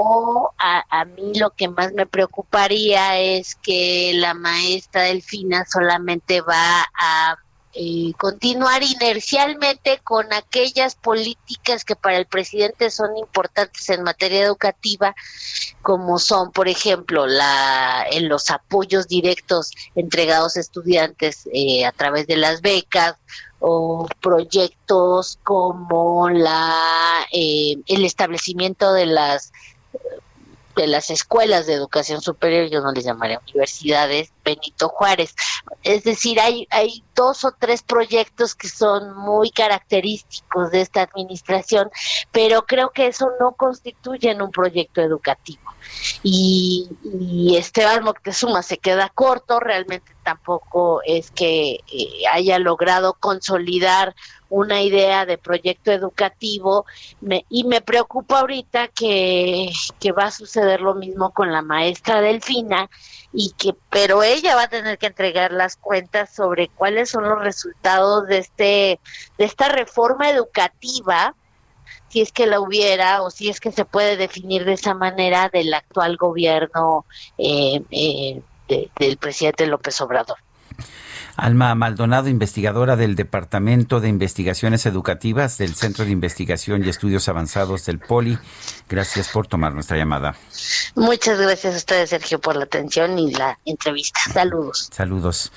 o 0.00 0.52
a, 0.58 0.84
a 1.00 1.04
mí 1.06 1.32
lo 1.34 1.50
que 1.50 1.66
más 1.66 1.92
me 1.92 2.06
preocuparía 2.06 3.18
es 3.18 3.56
que 3.56 4.12
la 4.14 4.32
maestra 4.32 5.02
Delfina 5.02 5.64
solamente 5.66 6.40
va 6.40 6.86
a 6.94 7.36
eh, 7.72 8.12
continuar 8.16 8.84
inercialmente 8.84 10.00
con 10.04 10.32
aquellas 10.32 10.94
políticas 10.94 11.84
que 11.84 11.96
para 11.96 12.16
el 12.16 12.26
presidente 12.26 12.90
son 12.90 13.16
importantes 13.16 13.88
en 13.90 14.04
materia 14.04 14.44
educativa, 14.44 15.16
como 15.82 16.20
son, 16.20 16.52
por 16.52 16.68
ejemplo, 16.68 17.26
la, 17.26 18.06
en 18.08 18.28
los 18.28 18.50
apoyos 18.50 19.08
directos 19.08 19.72
entregados 19.96 20.56
a 20.56 20.60
estudiantes 20.60 21.48
eh, 21.52 21.84
a 21.84 21.90
través 21.90 22.28
de 22.28 22.36
las 22.36 22.62
becas 22.62 23.16
o 23.58 24.06
proyectos 24.20 25.40
como 25.42 26.30
la 26.30 27.26
eh, 27.32 27.76
el 27.86 28.04
establecimiento 28.04 28.92
de 28.92 29.06
las 29.06 29.52
de 30.78 30.86
las 30.86 31.10
escuelas 31.10 31.66
de 31.66 31.74
educación 31.74 32.22
superior, 32.22 32.70
yo 32.70 32.80
no 32.80 32.92
les 32.92 33.04
llamaría 33.04 33.40
universidades, 33.40 34.30
Benito 34.44 34.88
Juárez. 34.88 35.34
Es 35.82 36.04
decir, 36.04 36.38
hay, 36.38 36.68
hay 36.70 37.02
dos 37.16 37.44
o 37.44 37.52
tres 37.58 37.82
proyectos 37.82 38.54
que 38.54 38.68
son 38.68 39.16
muy 39.16 39.50
característicos 39.50 40.70
de 40.70 40.82
esta 40.82 41.02
administración, 41.02 41.90
pero 42.30 42.62
creo 42.64 42.90
que 42.90 43.08
eso 43.08 43.28
no 43.40 43.52
constituye 43.52 44.40
un 44.40 44.52
proyecto 44.52 45.00
educativo. 45.00 45.62
Y, 46.22 46.88
y 47.02 47.56
Esteban 47.56 48.04
Moctezuma 48.04 48.62
se 48.62 48.78
queda 48.78 49.08
corto, 49.08 49.58
realmente 49.58 50.12
tampoco 50.22 51.00
es 51.04 51.32
que 51.32 51.80
eh, 51.90 52.22
haya 52.30 52.58
logrado 52.60 53.14
consolidar 53.14 54.14
una 54.50 54.82
idea 54.82 55.26
de 55.26 55.38
proyecto 55.38 55.92
educativo 55.92 56.86
y 57.48 57.64
me 57.64 57.80
preocupa 57.80 58.40
ahorita 58.40 58.88
que, 58.88 59.70
que 60.00 60.12
va 60.12 60.24
a 60.24 60.30
suceder 60.30 60.80
lo 60.80 60.94
mismo 60.94 61.30
con 61.30 61.52
la 61.52 61.62
maestra 61.62 62.20
Delfina 62.20 62.88
y 63.32 63.52
que 63.58 63.74
pero 63.90 64.22
ella 64.22 64.54
va 64.54 64.62
a 64.62 64.68
tener 64.68 64.98
que 64.98 65.06
entregar 65.06 65.52
las 65.52 65.76
cuentas 65.76 66.34
sobre 66.34 66.68
cuáles 66.68 67.10
son 67.10 67.28
los 67.28 67.38
resultados 67.40 68.26
de 68.26 68.38
este 68.38 69.00
de 69.36 69.44
esta 69.44 69.68
reforma 69.68 70.30
educativa 70.30 71.34
si 72.08 72.22
es 72.22 72.32
que 72.32 72.46
la 72.46 72.60
hubiera 72.60 73.22
o 73.22 73.30
si 73.30 73.48
es 73.48 73.60
que 73.60 73.72
se 73.72 73.84
puede 73.84 74.16
definir 74.16 74.64
de 74.64 74.72
esa 74.72 74.94
manera 74.94 75.50
del 75.52 75.72
actual 75.74 76.16
gobierno 76.16 77.04
eh, 77.36 77.82
eh, 77.90 78.40
del 78.96 79.16
presidente 79.16 79.66
López 79.66 80.00
Obrador. 80.00 80.36
Alma 81.38 81.72
Maldonado, 81.76 82.28
investigadora 82.28 82.96
del 82.96 83.14
Departamento 83.14 84.00
de 84.00 84.08
Investigaciones 84.08 84.86
Educativas 84.86 85.56
del 85.56 85.76
Centro 85.76 86.04
de 86.04 86.10
Investigación 86.10 86.84
y 86.84 86.88
Estudios 86.88 87.28
Avanzados 87.28 87.86
del 87.86 88.00
POLI. 88.00 88.36
Gracias 88.88 89.28
por 89.28 89.46
tomar 89.46 89.72
nuestra 89.72 89.96
llamada. 89.96 90.34
Muchas 90.96 91.38
gracias 91.38 91.74
a 91.74 91.76
ustedes, 91.76 92.10
Sergio, 92.10 92.40
por 92.40 92.56
la 92.56 92.64
atención 92.64 93.20
y 93.20 93.32
la 93.32 93.56
entrevista. 93.64 94.18
Saludos. 94.32 94.90
Saludos. 94.92 95.52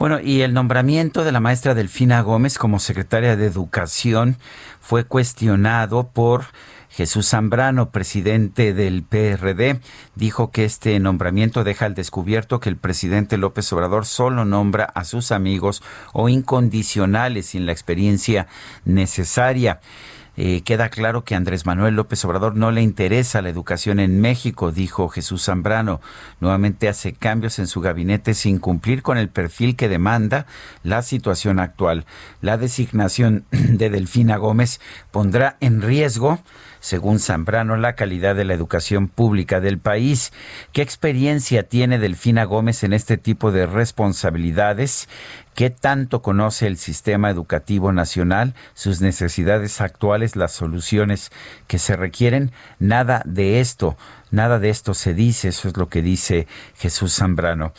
Bueno, 0.00 0.18
y 0.18 0.42
el 0.42 0.52
nombramiento 0.52 1.22
de 1.22 1.30
la 1.30 1.38
maestra 1.38 1.74
Delfina 1.74 2.22
Gómez 2.22 2.58
como 2.58 2.80
secretaria 2.80 3.36
de 3.36 3.46
Educación 3.46 4.36
fue 4.80 5.04
cuestionado 5.04 6.08
por 6.08 6.46
Jesús 6.90 7.28
Zambrano, 7.28 7.90
presidente 7.90 8.74
del 8.74 9.02
PRD, 9.04 9.80
dijo 10.16 10.50
que 10.50 10.64
este 10.64 10.98
nombramiento 10.98 11.62
deja 11.62 11.86
al 11.86 11.94
descubierto 11.94 12.58
que 12.58 12.68
el 12.68 12.76
presidente 12.76 13.38
López 13.38 13.72
Obrador 13.72 14.06
solo 14.06 14.44
nombra 14.44 14.84
a 14.84 15.04
sus 15.04 15.30
amigos 15.30 15.82
o 16.12 16.28
incondicionales 16.28 17.46
sin 17.46 17.64
la 17.64 17.72
experiencia 17.72 18.48
necesaria. 18.84 19.80
Eh, 20.36 20.62
queda 20.62 20.88
claro 20.88 21.22
que 21.22 21.34
Andrés 21.34 21.66
Manuel 21.66 21.96
López 21.96 22.24
Obrador 22.24 22.56
no 22.56 22.70
le 22.70 22.82
interesa 22.82 23.42
la 23.42 23.50
educación 23.50 24.00
en 24.00 24.20
México, 24.20 24.72
dijo 24.72 25.08
Jesús 25.08 25.44
Zambrano. 25.44 26.00
Nuevamente 26.40 26.88
hace 26.88 27.12
cambios 27.12 27.58
en 27.58 27.66
su 27.66 27.80
gabinete 27.80 28.34
sin 28.34 28.58
cumplir 28.58 29.02
con 29.02 29.18
el 29.18 29.28
perfil 29.28 29.76
que 29.76 29.88
demanda 29.88 30.46
la 30.82 31.02
situación 31.02 31.58
actual. 31.60 32.06
La 32.40 32.56
designación 32.56 33.44
de 33.50 33.90
Delfina 33.90 34.38
Gómez 34.38 34.80
pondrá 35.10 35.56
en 35.60 35.82
riesgo 35.82 36.40
según 36.80 37.20
Zambrano, 37.20 37.76
la 37.76 37.94
calidad 37.94 38.34
de 38.34 38.44
la 38.44 38.54
educación 38.54 39.08
pública 39.08 39.60
del 39.60 39.78
país. 39.78 40.32
¿Qué 40.72 40.82
experiencia 40.82 41.62
tiene 41.68 41.98
Delfina 41.98 42.44
Gómez 42.44 42.82
en 42.82 42.92
este 42.92 43.16
tipo 43.16 43.52
de 43.52 43.66
responsabilidades? 43.66 45.08
¿Qué 45.54 45.68
tanto 45.68 46.22
conoce 46.22 46.66
el 46.66 46.78
sistema 46.78 47.28
educativo 47.28 47.92
nacional, 47.92 48.54
sus 48.74 49.00
necesidades 49.00 49.80
actuales, 49.80 50.36
las 50.36 50.52
soluciones 50.52 51.30
que 51.66 51.78
se 51.78 51.96
requieren? 51.96 52.52
Nada 52.78 53.22
de 53.26 53.60
esto, 53.60 53.96
nada 54.30 54.58
de 54.58 54.70
esto 54.70 54.94
se 54.94 55.12
dice, 55.12 55.48
eso 55.48 55.68
es 55.68 55.76
lo 55.76 55.88
que 55.88 56.02
dice 56.02 56.46
Jesús 56.76 57.14
Zambrano. 57.16 57.72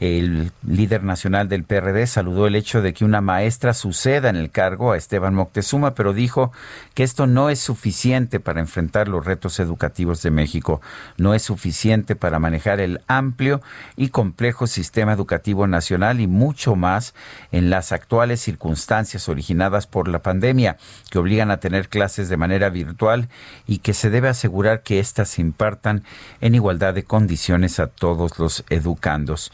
El 0.00 0.52
líder 0.64 1.02
nacional 1.02 1.48
del 1.48 1.64
PRD 1.64 2.06
saludó 2.06 2.46
el 2.46 2.54
hecho 2.54 2.82
de 2.82 2.94
que 2.94 3.04
una 3.04 3.20
maestra 3.20 3.74
suceda 3.74 4.28
en 4.28 4.36
el 4.36 4.50
cargo 4.50 4.92
a 4.92 4.96
Esteban 4.96 5.34
Moctezuma, 5.34 5.94
pero 5.94 6.12
dijo 6.12 6.52
que 6.94 7.02
esto 7.02 7.26
no 7.26 7.50
es 7.50 7.58
suficiente 7.58 8.38
para 8.38 8.60
enfrentar 8.60 9.08
los 9.08 9.24
retos 9.24 9.58
educativos 9.58 10.22
de 10.22 10.30
México, 10.30 10.80
no 11.16 11.34
es 11.34 11.42
suficiente 11.42 12.14
para 12.14 12.38
manejar 12.38 12.80
el 12.80 13.00
amplio 13.08 13.60
y 13.96 14.10
complejo 14.10 14.68
sistema 14.68 15.12
educativo 15.12 15.66
nacional 15.66 16.20
y 16.20 16.28
mucho 16.28 16.76
más 16.76 17.14
en 17.50 17.68
las 17.68 17.90
actuales 17.90 18.40
circunstancias 18.40 19.28
originadas 19.28 19.88
por 19.88 20.06
la 20.06 20.22
pandemia, 20.22 20.76
que 21.10 21.18
obligan 21.18 21.50
a 21.50 21.58
tener 21.58 21.88
clases 21.88 22.28
de 22.28 22.36
manera 22.36 22.70
virtual 22.70 23.28
y 23.66 23.78
que 23.78 23.94
se 23.94 24.10
debe 24.10 24.28
asegurar 24.28 24.82
que 24.82 25.00
éstas 25.00 25.30
se 25.30 25.40
impartan 25.40 26.04
en 26.40 26.54
igualdad 26.54 26.94
de 26.94 27.02
condiciones 27.02 27.80
a 27.80 27.88
todos 27.88 28.38
los 28.38 28.64
educandos. 28.70 29.50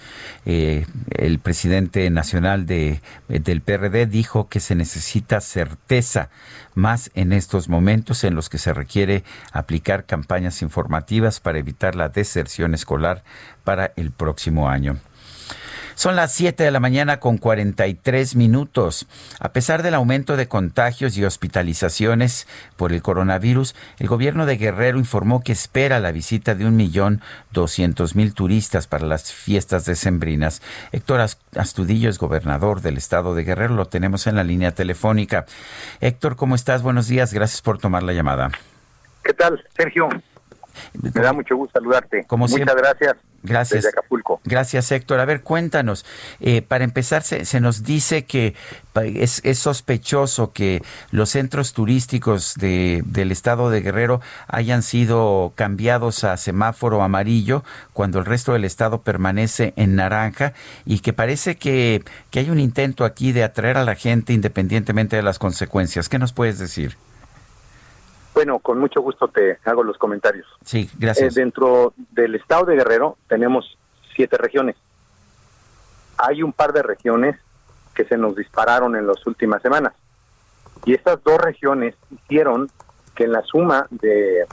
Eh, 0.47 0.87
el 1.11 1.39
presidente 1.39 2.09
nacional 2.11 2.67
de, 2.67 3.01
eh, 3.29 3.39
del 3.39 3.63
PRD 3.63 4.07
dijo 4.07 4.49
que 4.49 4.61
se 4.61 4.75
necesita 4.75 5.41
certeza 5.41 6.29
más 6.75 7.11
en 7.15 7.33
estos 7.33 7.69
momentos 7.69 8.25
en 8.25 8.35
los 8.35 8.51
que 8.51 8.59
se 8.59 8.75
requiere 8.75 9.25
aplicar 9.53 10.05
campañas 10.05 10.61
informativas 10.61 11.41
para 11.41 11.59
evitar 11.59 11.95
la 11.95 12.11
deserción 12.11 12.75
escolar 12.75 13.25
para 13.65 13.93
el 13.97 14.11
próximo 14.11 14.69
año. 14.69 14.99
Son 15.95 16.17
las 16.17 16.33
7 16.33 16.65
de 16.65 16.71
la 16.71 16.81
mañana 16.81 17.21
con 17.21 17.39
43 17.39 18.37
minutos. 18.37 19.07
A 19.39 19.53
pesar 19.53 19.83
del 19.83 19.95
aumento 19.95 20.37
de 20.37 20.49
contagios 20.49 21.17
y 21.17 21.25
hospitalizaciones 21.25 22.49
por 22.77 22.93
el 22.93 23.03
coronavirus, 23.03 23.75
el 23.99 24.09
gobierno 24.09 24.45
de 24.45 24.57
Guerrero 24.57 24.99
informó 24.99 25.43
que 25.43 25.53
espera 25.53 26.01
la 26.01 26.13
visita 26.13 26.55
de 26.55 26.67
un 26.67 26.77
millón 26.77 27.21
doscientos 27.53 28.17
mil 28.17 28.35
turistas 28.35 28.87
para 28.87 29.07
las 29.07 29.33
fiestas 29.33 29.85
decembrinas. 29.85 30.63
Héctor 30.93 31.27
Astudillo 31.57 32.11
es 32.11 32.19
gobernador 32.19 32.81
del 32.81 32.97
estado 32.97 33.35
de 33.35 33.45
Guerrero. 33.45 33.75
Lo 33.75 33.87
tenemos 33.87 34.27
en 34.27 34.37
la 34.37 34.45
línea 34.45 34.73
telefónica. 34.73 35.47
Héctor, 36.01 36.37
¿cómo 36.37 36.55
estás? 36.55 36.83
Buenos 36.83 37.07
días. 37.07 37.33
Gracias 37.33 37.63
por 37.63 37.79
tomar 37.79 38.03
la 38.03 38.13
llamada. 38.13 38.51
¿Qué 39.23 39.33
tal, 39.33 39.65
Sergio? 39.77 40.09
Me 41.01 41.11
da 41.11 41.33
mucho 41.33 41.57
gusto 41.57 41.79
saludarte. 41.79 42.27
Muchas 42.31 42.77
gracias. 42.77 43.17
Gracias. 43.45 43.85
Acapulco. 43.85 44.41
Gracias, 44.45 44.91
Héctor. 44.91 45.21
A 45.21 45.27
ver, 45.27 45.43
cuéntanos. 45.43 46.07
Eh, 46.41 46.63
para 46.63 46.83
empezar, 46.83 47.23
se, 47.23 47.61
nos 47.61 47.85
dice 47.85 48.25
que 48.25 48.55
es, 48.95 49.43
sospechoso 49.59 50.53
que 50.53 50.83
los 51.11 51.29
centros 51.31 51.75
turísticos 51.75 52.55
de, 52.55 53.03
del 53.05 53.31
estado 53.31 53.69
de 53.69 53.83
Guerrero 53.83 54.23
hayan 54.49 54.83
sido 54.83 55.53
cambiados 55.57 56.25
a 56.25 56.39
semáforo 56.39 57.03
amarillo 57.03 57.65
cuando 57.93 58.19
el 58.19 58.25
resto 58.25 58.55
del 58.55 58.65
estado 58.65 59.03
permanece 59.03 59.75
en 59.77 59.95
naranja 59.95 60.55
y 60.87 61.01
que 61.01 61.13
parece 61.13 61.57
que, 61.57 62.03
que 62.31 62.39
hay 62.39 62.49
un 62.49 62.61
intento 62.61 63.05
aquí 63.05 63.33
de 63.33 63.45
atraer 63.45 63.77
a 63.77 63.85
la 63.85 63.95
gente 63.95 64.33
independientemente 64.33 65.17
de 65.17 65.23
las 65.23 65.39
consecuencias. 65.39 66.09
¿Qué 66.09 66.19
nos 66.19 66.33
puedes 66.33 66.59
decir? 66.59 66.97
Bueno, 68.35 68.59
con 68.59 68.79
mucho 68.81 69.01
gusto 69.01 69.29
te 69.29 69.59
hago 69.65 69.85
los 69.85 69.97
comentarios. 69.97 70.47
Sí, 70.65 70.91
gracias. 70.99 71.37
Eh, 71.37 71.41
dentro 71.41 71.95
del 72.11 72.35
estado 72.35 72.67
de 72.67 72.75
Guerrero 72.75 73.17
tenemos 73.29 73.79
siete 74.15 74.37
regiones. 74.37 74.77
Hay 76.19 76.43
un 76.43 76.53
par 76.53 76.73
de 76.73 76.83
regiones 76.83 77.37
que 77.95 78.05
se 78.05 78.17
nos 78.17 78.35
dispararon 78.35 78.97
en 78.97 79.07
las 79.07 79.25
últimas 79.27 79.63
semanas. 79.63 79.93
Y 80.85 80.95
estas 80.95 81.23
dos 81.23 81.39
regiones 81.39 81.95
hicieron 82.11 82.69
que 83.15 83.25
en 83.25 83.33
la 83.33 83.43
suma 83.43 83.87
de, 83.91 84.45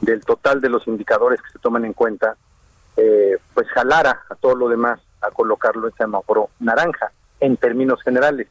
del 0.00 0.24
total 0.24 0.60
de 0.60 0.68
los 0.68 0.86
indicadores 0.86 1.42
que 1.42 1.50
se 1.50 1.58
toman 1.58 1.84
en 1.84 1.92
cuenta, 1.92 2.36
eh, 2.96 3.38
pues 3.54 3.68
jalara 3.68 4.22
a 4.30 4.36
todo 4.36 4.54
lo 4.54 4.68
demás 4.68 5.00
a 5.20 5.30
colocarlo 5.30 5.88
en 5.88 5.94
semáforo 5.94 6.50
naranja, 6.60 7.12
en 7.40 7.56
términos 7.56 8.00
generales. 8.02 8.46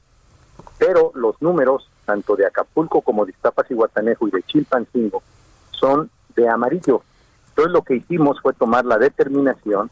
Pero 0.78 1.12
los 1.16 1.42
números 1.42 1.89
tanto 2.10 2.36
de 2.36 2.48
Acapulco 2.48 3.02
como 3.02 3.24
de 3.24 3.32
Iztapas 3.34 3.70
y 3.70 3.76
Guatanejo 3.76 4.28
y 4.28 4.32
de 4.32 4.42
Chilpancingo, 4.42 5.22
son 5.70 6.10
de 6.36 6.50
amarillo. 6.50 7.04
Entonces 7.50 7.72
lo 7.72 7.84
que 7.84 7.98
hicimos 7.98 8.42
fue 8.42 8.54
tomar 8.54 8.84
la 8.84 8.98
determinación 8.98 9.92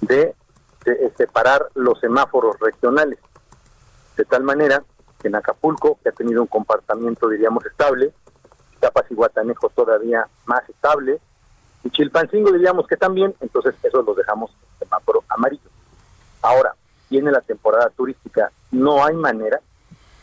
de, 0.00 0.34
separar 1.16 1.68
los 1.74 2.00
semáforos 2.00 2.58
regionales, 2.58 3.20
de 4.16 4.24
tal 4.24 4.42
manera 4.42 4.82
que 5.20 5.28
en 5.28 5.36
Acapulco, 5.36 5.96
que 6.02 6.08
ha 6.08 6.12
tenido 6.12 6.42
un 6.42 6.48
comportamiento, 6.48 7.28
diríamos, 7.28 7.64
estable, 7.66 8.12
Iztapas 8.72 9.04
y 9.10 9.14
Guatanejo 9.14 9.68
todavía 9.68 10.26
más 10.46 10.68
estable, 10.68 11.20
y 11.84 11.90
Chilpancingo 11.90 12.50
diríamos 12.50 12.88
que 12.88 12.96
también, 12.96 13.32
entonces 13.40 13.76
eso 13.80 14.02
lo 14.02 14.14
dejamos 14.14 14.50
en 14.50 14.88
semáforo 14.88 15.22
amarillo. 15.28 15.70
Ahora, 16.42 16.74
viene 17.08 17.30
la 17.30 17.42
temporada 17.42 17.90
turística, 17.90 18.50
no 18.72 19.04
hay 19.04 19.14
manera, 19.14 19.60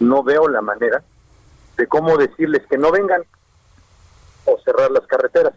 no 0.02 0.24
veo 0.24 0.50
la 0.50 0.62
manera 0.62 1.02
de 1.78 1.88
cómo 1.88 2.18
decirles 2.18 2.66
que 2.68 2.78
no 2.78 2.92
vengan 2.92 3.24
o 4.46 4.58
cerrar 4.60 4.92
las 4.92 5.06
carreteras. 5.08 5.54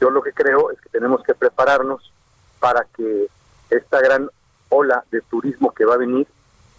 Yo 0.00 0.10
lo 0.10 0.22
que 0.22 0.32
creo 0.32 0.70
es 0.70 0.80
que 0.80 0.88
tenemos 0.88 1.22
que 1.22 1.34
prepararnos 1.34 2.12
para 2.58 2.86
que 2.96 3.26
esta 3.70 4.00
gran 4.00 4.30
ola 4.68 5.04
de 5.10 5.20
turismo 5.22 5.72
que 5.72 5.84
va 5.84 5.94
a 5.94 5.98
venir 5.98 6.26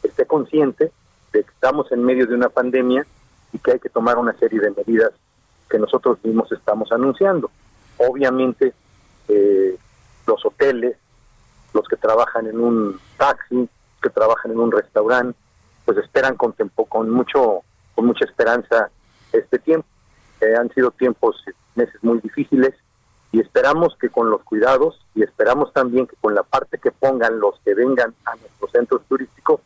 esté 0.01 0.25
consciente 0.25 0.91
de 1.31 1.43
que 1.43 1.51
estamos 1.51 1.91
en 1.91 2.03
medio 2.03 2.27
de 2.27 2.35
una 2.35 2.49
pandemia 2.49 3.05
y 3.51 3.59
que 3.59 3.71
hay 3.71 3.79
que 3.79 3.89
tomar 3.89 4.17
una 4.17 4.33
serie 4.37 4.59
de 4.59 4.71
medidas 4.71 5.11
que 5.69 5.79
nosotros 5.79 6.17
mismos 6.23 6.51
estamos 6.51 6.91
anunciando. 6.91 7.49
Obviamente, 7.97 8.73
eh, 9.27 9.77
los 10.27 10.45
hoteles, 10.45 10.97
los 11.73 11.87
que 11.87 11.95
trabajan 11.95 12.47
en 12.47 12.59
un 12.59 12.99
taxi, 13.17 13.69
que 14.01 14.09
trabajan 14.09 14.51
en 14.51 14.59
un 14.59 14.71
restaurante, 14.71 15.37
pues 15.85 15.97
esperan 15.97 16.35
con, 16.35 16.53
con 16.89 17.09
mucho 17.09 17.63
con 17.95 18.05
mucha 18.05 18.25
esperanza 18.25 18.89
este 19.31 19.59
tiempo. 19.59 19.87
Eh, 20.41 20.55
han 20.57 20.69
sido 20.73 20.91
tiempos, 20.91 21.43
meses 21.75 21.95
muy 22.03 22.19
difíciles 22.19 22.73
y 23.31 23.39
esperamos 23.39 23.95
que 23.99 24.09
con 24.09 24.29
los 24.29 24.43
cuidados 24.43 24.99
y 25.15 25.23
esperamos 25.23 25.73
también 25.73 26.07
que 26.07 26.15
con 26.17 26.35
la 26.35 26.43
parte 26.43 26.77
que 26.77 26.91
pongan 26.91 27.39
los 27.39 27.59
que 27.61 27.73
vengan 27.73 28.13
a 28.25 28.35
nuestros 28.35 28.71
centros 28.71 29.01
turísticos, 29.07 29.61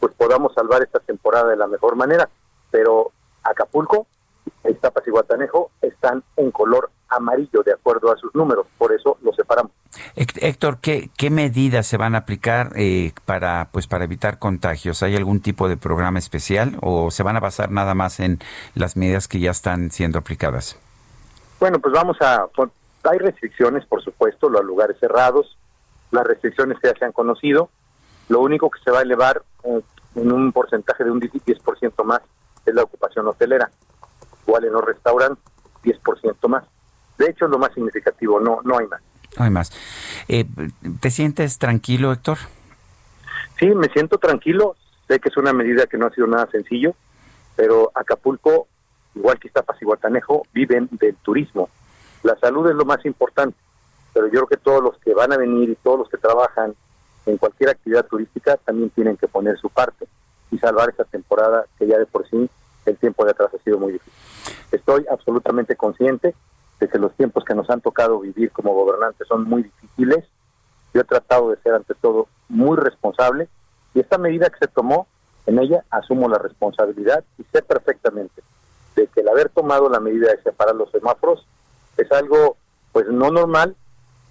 pues 0.00 0.12
podamos 0.14 0.54
salvar 0.54 0.82
esta 0.82 1.00
temporada 1.00 1.48
de 1.50 1.56
la 1.56 1.66
mejor 1.66 1.96
manera. 1.96 2.28
Pero 2.70 3.12
Acapulco, 3.44 4.06
Iztapas 4.68 5.06
y 5.06 5.10
Guatanejo 5.10 5.70
están 5.82 6.22
en 6.36 6.50
color 6.50 6.90
amarillo 7.08 7.62
de 7.62 7.72
acuerdo 7.72 8.12
a 8.12 8.16
sus 8.16 8.34
números, 8.34 8.66
por 8.78 8.92
eso 8.92 9.16
los 9.22 9.34
separamos. 9.36 9.72
Héctor, 10.14 10.78
¿qué, 10.80 11.10
qué 11.16 11.30
medidas 11.30 11.86
se 11.86 11.96
van 11.96 12.14
a 12.14 12.18
aplicar 12.18 12.72
eh, 12.76 13.12
para 13.24 13.68
pues 13.72 13.86
para 13.86 14.04
evitar 14.04 14.38
contagios? 14.38 15.02
¿Hay 15.02 15.16
algún 15.16 15.40
tipo 15.40 15.68
de 15.68 15.76
programa 15.76 16.18
especial 16.18 16.76
o 16.82 17.10
se 17.10 17.22
van 17.22 17.36
a 17.36 17.40
basar 17.40 17.70
nada 17.70 17.94
más 17.94 18.20
en 18.20 18.38
las 18.74 18.96
medidas 18.96 19.28
que 19.28 19.40
ya 19.40 19.50
están 19.50 19.90
siendo 19.90 20.18
aplicadas? 20.18 20.78
Bueno, 21.58 21.78
pues 21.78 21.94
vamos 21.94 22.16
a 22.20 22.46
hay 23.08 23.18
restricciones, 23.18 23.86
por 23.86 24.02
supuesto, 24.02 24.48
los 24.48 24.64
lugares 24.64 24.96
cerrados, 24.98 25.56
las 26.10 26.26
restricciones 26.26 26.78
que 26.80 26.88
ya 26.88 26.98
se 26.98 27.04
han 27.04 27.12
conocido. 27.12 27.70
Lo 28.28 28.40
único 28.40 28.70
que 28.70 28.80
se 28.80 28.90
va 28.90 29.00
a 29.00 29.02
elevar 29.02 29.42
eh, 29.64 29.80
en 30.16 30.32
un 30.32 30.52
porcentaje 30.52 31.04
de 31.04 31.10
un 31.10 31.20
10% 31.20 32.04
más 32.04 32.20
es 32.64 32.74
la 32.74 32.82
ocupación 32.82 33.26
hotelera. 33.28 33.70
Igual 34.46 34.64
en 34.64 34.72
los 34.72 34.84
restaurantes, 34.84 35.44
10% 35.84 36.48
más. 36.48 36.64
De 37.18 37.26
hecho, 37.26 37.46
es 37.46 37.50
lo 37.50 37.58
más 37.58 37.72
significativo, 37.72 38.40
no, 38.40 38.60
no 38.64 38.78
hay 38.78 38.86
más. 38.86 39.00
No 39.38 39.44
hay 39.44 39.50
más. 39.50 39.72
Eh, 40.28 40.46
¿Te 41.00 41.10
sientes 41.10 41.58
tranquilo, 41.58 42.12
Héctor? 42.12 42.38
Sí, 43.58 43.66
me 43.66 43.88
siento 43.88 44.18
tranquilo. 44.18 44.76
Sé 45.08 45.20
que 45.20 45.28
es 45.28 45.36
una 45.36 45.52
medida 45.52 45.86
que 45.86 45.98
no 45.98 46.06
ha 46.06 46.10
sido 46.10 46.26
nada 46.26 46.48
sencillo, 46.50 46.94
pero 47.54 47.92
Acapulco, 47.94 48.66
igual 49.14 49.38
que 49.38 49.48
Iztapas 49.48 49.80
y 49.80 49.84
Guatanejo, 49.84 50.42
viven 50.52 50.88
del 50.92 51.14
turismo. 51.16 51.70
La 52.22 52.36
salud 52.38 52.68
es 52.68 52.74
lo 52.74 52.84
más 52.84 53.04
importante, 53.06 53.56
pero 54.12 54.26
yo 54.26 54.32
creo 54.32 54.46
que 54.46 54.56
todos 54.56 54.82
los 54.82 54.98
que 54.98 55.14
van 55.14 55.32
a 55.32 55.36
venir 55.36 55.70
y 55.70 55.76
todos 55.76 55.98
los 55.98 56.08
que 56.08 56.16
trabajan 56.16 56.74
en 57.24 57.36
cualquier 57.36 57.70
actividad 57.70 58.06
turística 58.06 58.56
también 58.56 58.90
tienen 58.90 59.16
que 59.16 59.28
poner 59.28 59.58
su 59.58 59.68
parte 59.68 60.06
y 60.50 60.58
salvar 60.58 60.88
esta 60.88 61.04
temporada 61.04 61.66
que 61.78 61.86
ya 61.86 61.98
de 61.98 62.06
por 62.06 62.28
sí 62.28 62.48
el 62.84 62.96
tiempo 62.96 63.24
de 63.24 63.32
atrás 63.32 63.50
ha 63.54 63.62
sido 63.62 63.78
muy 63.78 63.92
difícil. 63.92 64.12
Estoy 64.72 65.06
absolutamente 65.10 65.76
consciente 65.76 66.34
de 66.80 66.88
que 66.88 66.98
los 66.98 67.12
tiempos 67.14 67.44
que 67.44 67.54
nos 67.54 67.68
han 67.70 67.80
tocado 67.80 68.20
vivir 68.20 68.50
como 68.52 68.74
gobernantes 68.74 69.26
son 69.28 69.44
muy 69.44 69.64
difíciles. 69.64 70.24
Yo 70.92 71.00
he 71.00 71.04
tratado 71.04 71.50
de 71.50 71.56
ser 71.58 71.74
ante 71.74 71.94
todo 71.94 72.28
muy 72.48 72.76
responsable 72.76 73.48
y 73.94 74.00
esta 74.00 74.18
medida 74.18 74.50
que 74.50 74.58
se 74.58 74.68
tomó, 74.68 75.06
en 75.46 75.58
ella 75.58 75.84
asumo 75.90 76.28
la 76.28 76.38
responsabilidad 76.38 77.24
y 77.38 77.44
sé 77.44 77.62
perfectamente 77.62 78.42
de 78.94 79.06
que 79.06 79.20
el 79.20 79.28
haber 79.28 79.48
tomado 79.50 79.88
la 79.88 80.00
medida 80.00 80.30
de 80.30 80.42
separar 80.42 80.74
los 80.74 80.90
semáforos 80.90 81.46
es 81.96 82.10
algo 82.12 82.56
pues 82.92 83.06
no 83.08 83.30
normal, 83.30 83.76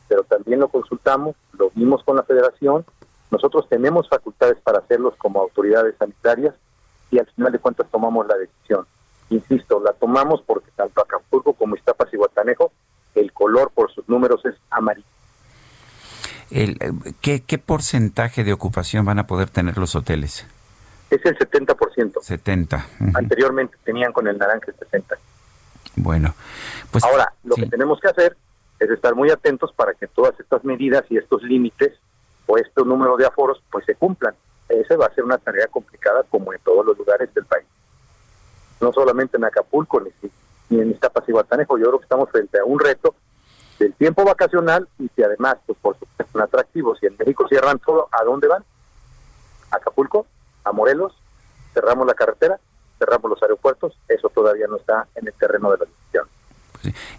pero 0.07 0.23
también 0.23 0.59
lo 0.59 0.67
consultamos, 0.69 1.35
lo 1.53 1.71
vimos 1.75 2.03
con 2.03 2.15
la 2.15 2.23
federación, 2.23 2.85
nosotros 3.31 3.67
tenemos 3.69 4.09
facultades 4.09 4.57
para 4.63 4.79
hacerlos 4.79 5.15
como 5.17 5.39
autoridades 5.39 5.95
sanitarias 5.97 6.55
y 7.11 7.19
al 7.19 7.27
final 7.27 7.51
de 7.51 7.59
cuentas 7.59 7.87
tomamos 7.91 8.27
la 8.27 8.35
decisión. 8.35 8.85
Insisto, 9.30 9.82
la 9.84 9.93
tomamos 9.93 10.41
porque 10.45 10.69
tanto 10.76 11.01
Acapulco 11.01 11.53
como 11.53 11.76
Iztapas 11.76 12.13
y 12.13 12.17
Guatanejo, 12.17 12.71
el 13.15 13.32
color 13.34 13.71
por 13.73 13.91
sus 13.91 14.07
números 14.07 14.45
es 14.45 14.55
amarillo. 14.69 15.07
El, 16.51 16.78
¿qué, 17.21 17.41
¿Qué 17.41 17.57
porcentaje 17.57 18.43
de 18.43 18.53
ocupación 18.53 19.03
van 19.03 19.17
a 19.17 19.26
poder 19.26 19.49
tener 19.49 19.78
los 19.78 19.95
hoteles? 19.95 20.45
Es 21.09 21.26
el 21.26 21.38
70%. 21.38 22.21
70. 22.21 22.88
Anteriormente 23.15 23.78
tenían 23.84 24.13
con 24.13 24.28
el 24.28 24.38
naranja 24.38 24.67
el 24.67 24.76
60. 24.76 25.17
Bueno, 25.95 26.36
pues 26.91 27.03
ahora 27.03 27.34
lo 27.43 27.55
que 27.55 27.65
tenemos 27.67 27.99
que 27.99 28.09
hacer 28.09 28.38
es 28.80 28.89
estar 28.89 29.15
muy 29.15 29.32
atentos 29.32 29.71
para 29.73 29.93
que 29.93 30.07
todas 30.07 30.38
estas 30.39 30.63
medidas 30.65 31.03
y 31.09 31.17
estos 31.17 31.41
límites 31.41 31.93
o 32.45 32.57
este 32.57 32.84
número 32.84 33.15
de 33.17 33.26
aforos 33.26 33.63
pues 33.71 33.86
se 33.86 33.95
cumplan. 33.95 34.36
Esa 34.67 34.97
va 34.97 35.05
a 35.05 35.13
ser 35.15 35.23
una 35.23 35.38
tarea 35.38 35.67
complicada 35.67 36.23
como 36.30 36.53
en 36.53 36.59
todos 36.59 36.86
los 36.86 36.97
lugares 36.97 37.34
del 37.34 37.45
país 37.45 37.65
no 38.82 38.91
solamente 38.93 39.38
en 39.38 39.45
Acapulco 39.45 40.01
ni, 40.01 40.80
en 40.80 40.91
Iztapas 40.91 41.23
y 41.28 41.32
Guatanejo, 41.32 41.78
yo 41.78 41.86
creo 41.86 41.99
que 41.99 42.05
estamos 42.05 42.30
frente 42.30 42.59
a 42.59 42.65
un 42.65 42.80
reto 42.80 43.15
del 43.80 43.93
tiempo 43.93 44.23
vacacional 44.23 44.88
y 44.99 45.09
que 45.09 45.23
además, 45.26 45.57
pues 45.65 45.78
por 45.82 45.97
supuesto, 45.99 46.26
son 46.32 46.41
atractivos. 46.41 46.97
Y 47.01 47.07
en 47.07 47.15
México 47.17 47.47
cierran 47.47 47.80
todo, 47.80 48.09
¿a 48.11 48.23
dónde 48.23 48.47
van? 48.47 48.63
Acapulco, 49.71 50.26
a 50.63 50.71
Morelos, 50.71 51.13
cerramos 51.73 52.07
la 52.07 52.13
carretera, 52.13 52.59
cerramos 52.97 53.30
los 53.30 53.41
aeropuertos, 53.41 53.97
eso 54.07 54.30
todavía 54.30 54.67
no 54.67 54.78
está 54.78 55.07
en 55.15 55.28
el 55.28 55.34
terreno 55.34 55.71
de 55.71 55.78
la 55.78 55.86
decisión. 55.86 56.28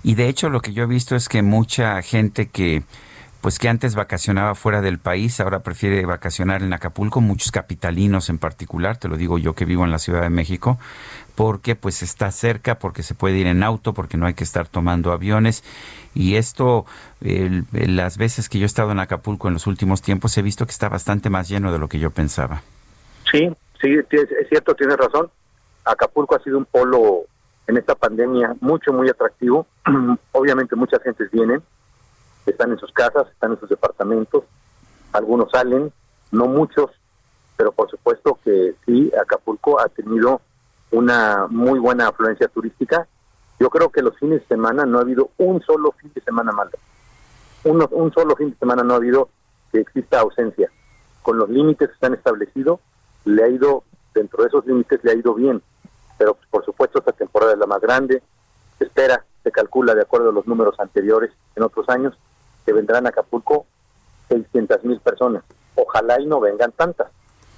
Y 0.03 0.15
de 0.15 0.29
hecho 0.29 0.49
lo 0.49 0.61
que 0.61 0.73
yo 0.73 0.85
he 0.85 0.87
visto 0.87 1.17
es 1.17 1.29
que 1.29 1.43
mucha 1.43 2.01
gente 2.03 2.49
que 2.49 2.83
pues 3.47 3.61
que 3.61 3.69
antes 3.69 3.95
vacacionaba 3.95 4.57
fuera 4.57 4.81
del 4.81 4.99
país, 4.99 5.39
ahora 5.39 5.61
prefiere 5.61 6.05
vacacionar 6.05 6.65
en 6.65 6.73
Acapulco, 6.73 7.21
muchos 7.21 7.53
capitalinos 7.53 8.29
en 8.29 8.39
particular, 8.39 8.97
te 8.97 9.07
lo 9.07 9.17
digo 9.17 9.39
yo 9.39 9.55
que 9.55 9.65
vivo 9.65 9.85
en 9.85 9.93
la 9.93 10.01
Ciudad 10.01 10.23
de 10.23 10.31
México, 10.31 10.81
porque 11.37 11.77
pues 11.77 12.03
está 12.03 12.31
cerca, 12.33 12.79
porque 12.79 13.03
se 13.03 13.15
puede 13.15 13.37
ir 13.37 13.47
en 13.47 13.63
auto, 13.63 13.93
porque 13.93 14.17
no 14.17 14.27
hay 14.27 14.35
que 14.35 14.43
estar 14.43 14.67
tomando 14.67 15.13
aviones. 15.13 15.63
Y 16.15 16.37
esto, 16.37 16.87
las 17.21 18.17
veces 18.17 18.49
que 18.49 18.59
yo 18.59 18.65
he 18.65 18.67
estado 18.67 18.91
en 18.91 18.99
Acapulco 18.99 19.47
en 19.47 19.55
los 19.55 19.67
últimos 19.67 20.01
tiempos, 20.01 20.37
he 20.39 20.43
visto 20.43 20.65
que 20.65 20.73
está 20.73 20.89
bastante 20.89 21.29
más 21.31 21.49
lleno 21.49 21.71
de 21.71 21.79
lo 21.79 21.89
que 21.89 21.99
yo 21.99 22.11
pensaba. 22.11 22.63
Sí, 23.31 23.55
sí, 23.81 23.95
es 24.11 24.49
cierto, 24.49 24.75
tienes 24.75 24.97
razón. 24.97 25.31
Acapulco 25.85 26.35
ha 26.35 26.43
sido 26.43 26.57
un 26.57 26.65
polo 26.65 27.25
en 27.67 27.77
esta 27.77 27.95
pandemia 27.95 28.57
mucho, 28.61 28.95
muy 28.95 29.09
atractivo. 29.11 29.67
Obviamente 30.33 30.75
muchas 30.75 31.03
gentes 31.03 31.31
vienen, 31.31 31.63
están 32.47 32.73
en 32.73 32.79
sus 32.79 32.93
casas, 32.93 33.27
están 33.31 33.53
en 33.53 33.61
sus 33.61 33.69
departamentos, 33.69 34.45
algunos 35.13 35.51
salen, 35.51 35.93
no 36.31 36.47
muchos, 36.47 36.91
pero 37.59 37.73
por 37.73 37.91
supuesto 37.91 38.39
que 38.43 38.75
sí, 38.87 39.13
Acapulco 39.21 39.79
ha 39.81 39.89
tenido 39.91 40.41
una 40.91 41.47
muy 41.49 41.79
buena 41.79 42.09
afluencia 42.09 42.49
turística. 42.49 43.07
Yo 43.59 43.71
creo 43.71 43.91
que 43.91 44.03
los 44.03 44.17
fines 44.19 44.41
de 44.43 44.47
semana 44.49 44.85
no 44.85 44.99
ha 44.99 45.03
habido 45.03 45.31
un 45.39 45.63
solo 45.63 45.93
fin 45.93 46.13
de 46.15 46.21
semana 46.21 46.53
malo. 46.53 46.73
un 47.65 48.13
solo 48.13 48.37
fin 48.37 48.51
de 48.51 48.57
semana 48.57 48.83
no 48.83 48.95
ha 48.95 48.97
habido 48.99 49.29
que 49.73 49.81
exista 49.81 50.21
ausencia. 50.21 50.71
Con 51.23 51.39
los 51.39 51.49
límites 51.49 51.89
que 51.89 51.95
están 51.95 52.15
establecidos, 52.15 52.81
le 53.25 53.43
ha 53.43 53.49
ido, 53.49 53.85
dentro 54.15 54.43
de 54.43 54.49
esos 54.49 54.67
límites, 54.67 55.01
le 55.03 55.13
ha 55.13 55.15
ido 55.15 55.35
bien. 55.35 55.63
Pero 56.19 56.35
pues, 56.35 56.49
por 56.49 56.65
supuesto 56.65 56.99
esta 56.99 57.13
temporada 57.13 57.53
es 57.53 57.59
la 57.59 57.67
más 57.67 57.81
grande. 57.81 58.23
Se 58.79 58.85
espera, 58.85 59.25
se 59.43 59.51
calcula 59.51 59.95
de 59.95 60.03
acuerdo 60.03 60.31
a 60.31 60.33
los 60.33 60.47
números 60.47 60.79
anteriores 60.79 61.33
en 61.57 61.63
otros 61.63 61.89
años, 61.89 62.17
que 62.65 62.73
vendrán 62.73 63.07
a 63.07 63.11
Acapulco 63.11 63.67
600 64.29 64.85
mil 64.85 65.01
personas. 65.01 65.43
Ojalá 65.75 66.21
y 66.21 66.27
no 66.27 66.41
vengan 66.41 66.73
tantas. 66.73 67.09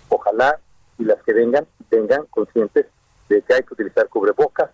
Ojalá 0.09 0.59
y 0.99 1.05
las 1.05 1.22
que 1.22 1.33
vengan, 1.33 1.66
vengan 1.91 2.24
conscientes 2.31 2.87
de 3.29 3.43
que 3.43 3.55
hay 3.55 3.62
que 3.62 3.74
utilizar 3.74 4.09
cubrebocas, 4.09 4.70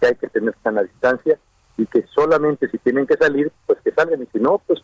que 0.00 0.06
hay 0.06 0.14
que 0.16 0.28
tener 0.28 0.54
sana 0.62 0.82
distancia 0.82 1.38
y 1.76 1.86
que 1.86 2.04
solamente 2.14 2.68
si 2.68 2.78
tienen 2.78 3.06
que 3.06 3.16
salir, 3.16 3.50
pues 3.66 3.78
que 3.80 3.92
salgan 3.92 4.22
y 4.22 4.26
si 4.26 4.38
no, 4.38 4.60
pues 4.66 4.82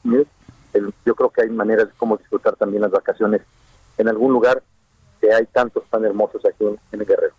yo 1.05 1.15
creo 1.15 1.31
que 1.31 1.43
hay 1.43 1.51
maneras 1.51 1.89
de 1.89 1.95
cómo 1.97 2.17
disfrutar 2.17 2.57
también 2.57 2.83
las 2.83 2.91
vacaciones 2.91 3.43
en 3.97 4.09
algún 4.09 4.33
lugar 4.33 4.63
que 5.21 5.33
hay 5.33 5.47
tantos 5.47 5.85
tan 5.91 6.05
hermosos 6.05 6.43
aquí 6.45 6.65
en, 6.65 7.01
el 7.01 7.07
Guerrero. 7.07 7.35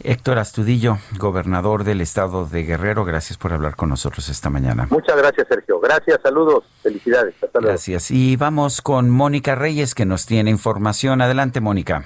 Héctor 0.00 0.38
Astudillo, 0.38 0.98
gobernador 1.18 1.82
del 1.84 2.00
estado 2.00 2.46
de 2.46 2.62
Guerrero, 2.62 3.04
gracias 3.04 3.36
por 3.36 3.52
hablar 3.52 3.74
con 3.74 3.88
nosotros 3.88 4.28
esta 4.28 4.48
mañana. 4.48 4.86
Muchas 4.90 5.16
gracias, 5.16 5.48
Sergio. 5.48 5.80
Gracias, 5.80 6.20
saludos, 6.22 6.64
felicidades. 6.82 7.34
Hasta 7.42 7.58
luego. 7.58 7.72
Gracias. 7.72 8.10
Y 8.10 8.36
vamos 8.36 8.80
con 8.80 9.10
Mónica 9.10 9.56
Reyes, 9.56 9.94
que 9.94 10.06
nos 10.06 10.24
tiene 10.24 10.50
información. 10.50 11.20
Adelante, 11.20 11.60
Mónica. 11.60 12.04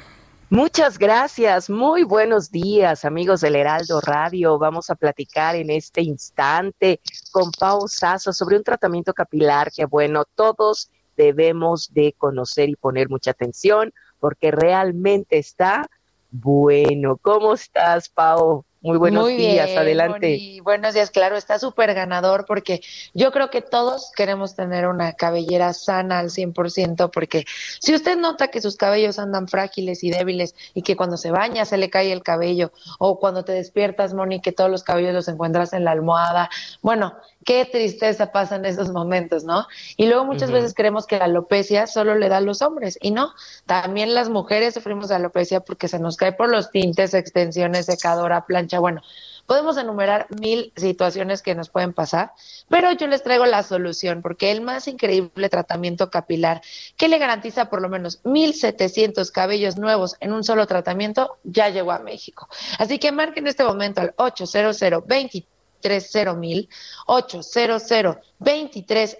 Muchas 0.53 0.99
gracias. 0.99 1.71
Muy 1.71 2.03
buenos 2.03 2.51
días, 2.51 3.07
amigos 3.07 3.41
del 3.41 3.57
Heraldo 3.57 4.03
Radio. 4.03 4.59
Vamos 4.59 4.91
a 4.91 4.95
platicar 4.95 5.57
en 5.57 5.71
este 5.71 6.03
instante 6.03 7.01
con 7.31 7.51
Pau 7.53 7.89
Sasso 7.89 8.35
sobre 8.35 8.59
un 8.59 8.63
tratamiento 8.63 9.15
capilar 9.15 9.73
que, 9.73 9.87
bueno, 9.87 10.27
todos 10.35 10.91
debemos 11.17 11.95
de 11.95 12.15
conocer 12.19 12.69
y 12.69 12.77
poner 12.77 13.09
mucha 13.09 13.31
atención 13.31 13.95
porque 14.21 14.51
realmente 14.51 15.39
está 15.39 15.89
bueno. 16.31 17.17
¿Cómo 17.17 17.55
estás, 17.55 18.11
Pau? 18.11 18.67
Muy 18.83 18.99
buenos 18.99 19.29
días, 19.29 19.71
adelante. 19.77 20.59
Buenos 20.65 20.95
días, 20.95 21.13
claro, 21.13 21.37
está 21.37 21.61
súper 21.61 21.95
ganador 21.95 22.47
porque 22.47 22.81
yo 23.15 23.31
creo 23.31 23.49
que 23.49 23.63
todos 23.63 24.11
queremos 24.17 24.57
tener 24.57 24.89
una 24.89 25.13
cabellera 25.13 25.73
sana 25.73 26.19
al 26.19 26.31
100% 26.31 27.09
porque 27.13 27.45
si 27.79 27.95
usted 27.95 28.19
nota 28.19 28.49
que 28.49 28.61
sus 28.61 28.77
cabellos 28.77 29.21
andan 29.21 29.47
frágiles 29.47 30.03
y 30.03 30.11
débiles 30.11 30.57
y 30.75 30.83
que 30.83 30.97
cuando 30.97 31.17
se 31.17 31.31
baña 31.31 31.65
se 31.65 31.77
le 31.77 31.91
cae 31.91 32.11
el 32.11 32.25
cabello 32.25 32.73
o 32.99 33.21
cuando 33.21 33.45
te 33.45 33.53
despiertas, 33.53 34.15
Moni, 34.15 34.41
que 34.41 34.51
todos 34.51 34.69
los 34.69 34.83
cabellos 34.83 35.15
los 35.15 35.29
encuentras 35.29 35.73
en 35.75 35.85
la 35.85 35.93
almohada, 35.93 36.51
bueno, 36.81 37.15
qué 37.45 37.65
tristeza 37.65 38.33
pasa 38.33 38.57
en 38.57 38.65
esos 38.65 38.91
momentos, 38.91 39.45
¿no? 39.45 39.67
Y 39.97 40.07
luego 40.07 40.25
muchas 40.25 40.51
veces 40.51 40.75
creemos 40.75 41.07
que 41.07 41.19
la 41.19 41.25
alopecia 41.25 41.87
solo 41.87 42.15
le 42.15 42.29
da 42.29 42.39
a 42.39 42.41
los 42.41 42.63
hombres 42.63 42.99
y 43.01 43.11
no, 43.11 43.33
también 43.67 44.15
las 44.15 44.29
mujeres 44.29 44.75
sufrimos 44.75 45.09
de 45.09 45.17
alopecia 45.17 45.61
porque 45.61 45.89
se 45.89 45.99
nos 45.99 46.17
cae 46.17 46.33
por 46.33 46.49
los 46.49 46.71
tintes, 46.71 47.15
extensiones, 47.15 47.87
secadora, 47.87 48.47
plancha, 48.47 48.79
bueno, 48.79 49.03
podemos 49.47 49.77
enumerar 49.77 50.27
mil 50.41 50.73
situaciones 50.77 51.43
que 51.43 51.55
nos 51.55 51.69
pueden 51.69 51.93
pasar, 51.93 52.33
pero 52.69 52.93
yo 52.93 53.07
les 53.07 53.23
traigo 53.23 53.47
la 53.47 53.63
solución 53.63 54.23
porque 54.23 54.51
el 54.51 54.61
más 54.61 54.89
increíble 54.89 55.49
tratamiento 55.49 56.11
capilar 56.11 56.63
que 56.97 57.09
le 57.09 57.19
garantiza 57.19 57.69
por 57.69 57.83
lo 57.83 57.89
menos 57.89 58.21
1700 58.25 59.31
cabellos 59.31 59.77
nuevos 59.77 60.17
en 60.21 60.33
un 60.33 60.45
solo 60.45 60.67
tratamiento 60.67 61.39
ya 61.45 61.69
llegó 61.69 61.93
a 61.93 61.99
México. 61.99 62.49
Así 62.79 62.99
que 62.99 63.13
marquen 63.13 63.47
este 63.47 63.65
momento 63.65 64.01
al 64.01 64.15
800 64.17 64.79
20 65.07 65.47
23 65.83 66.35
mil, 66.37 66.69
800 67.07 68.19
23 68.43 69.19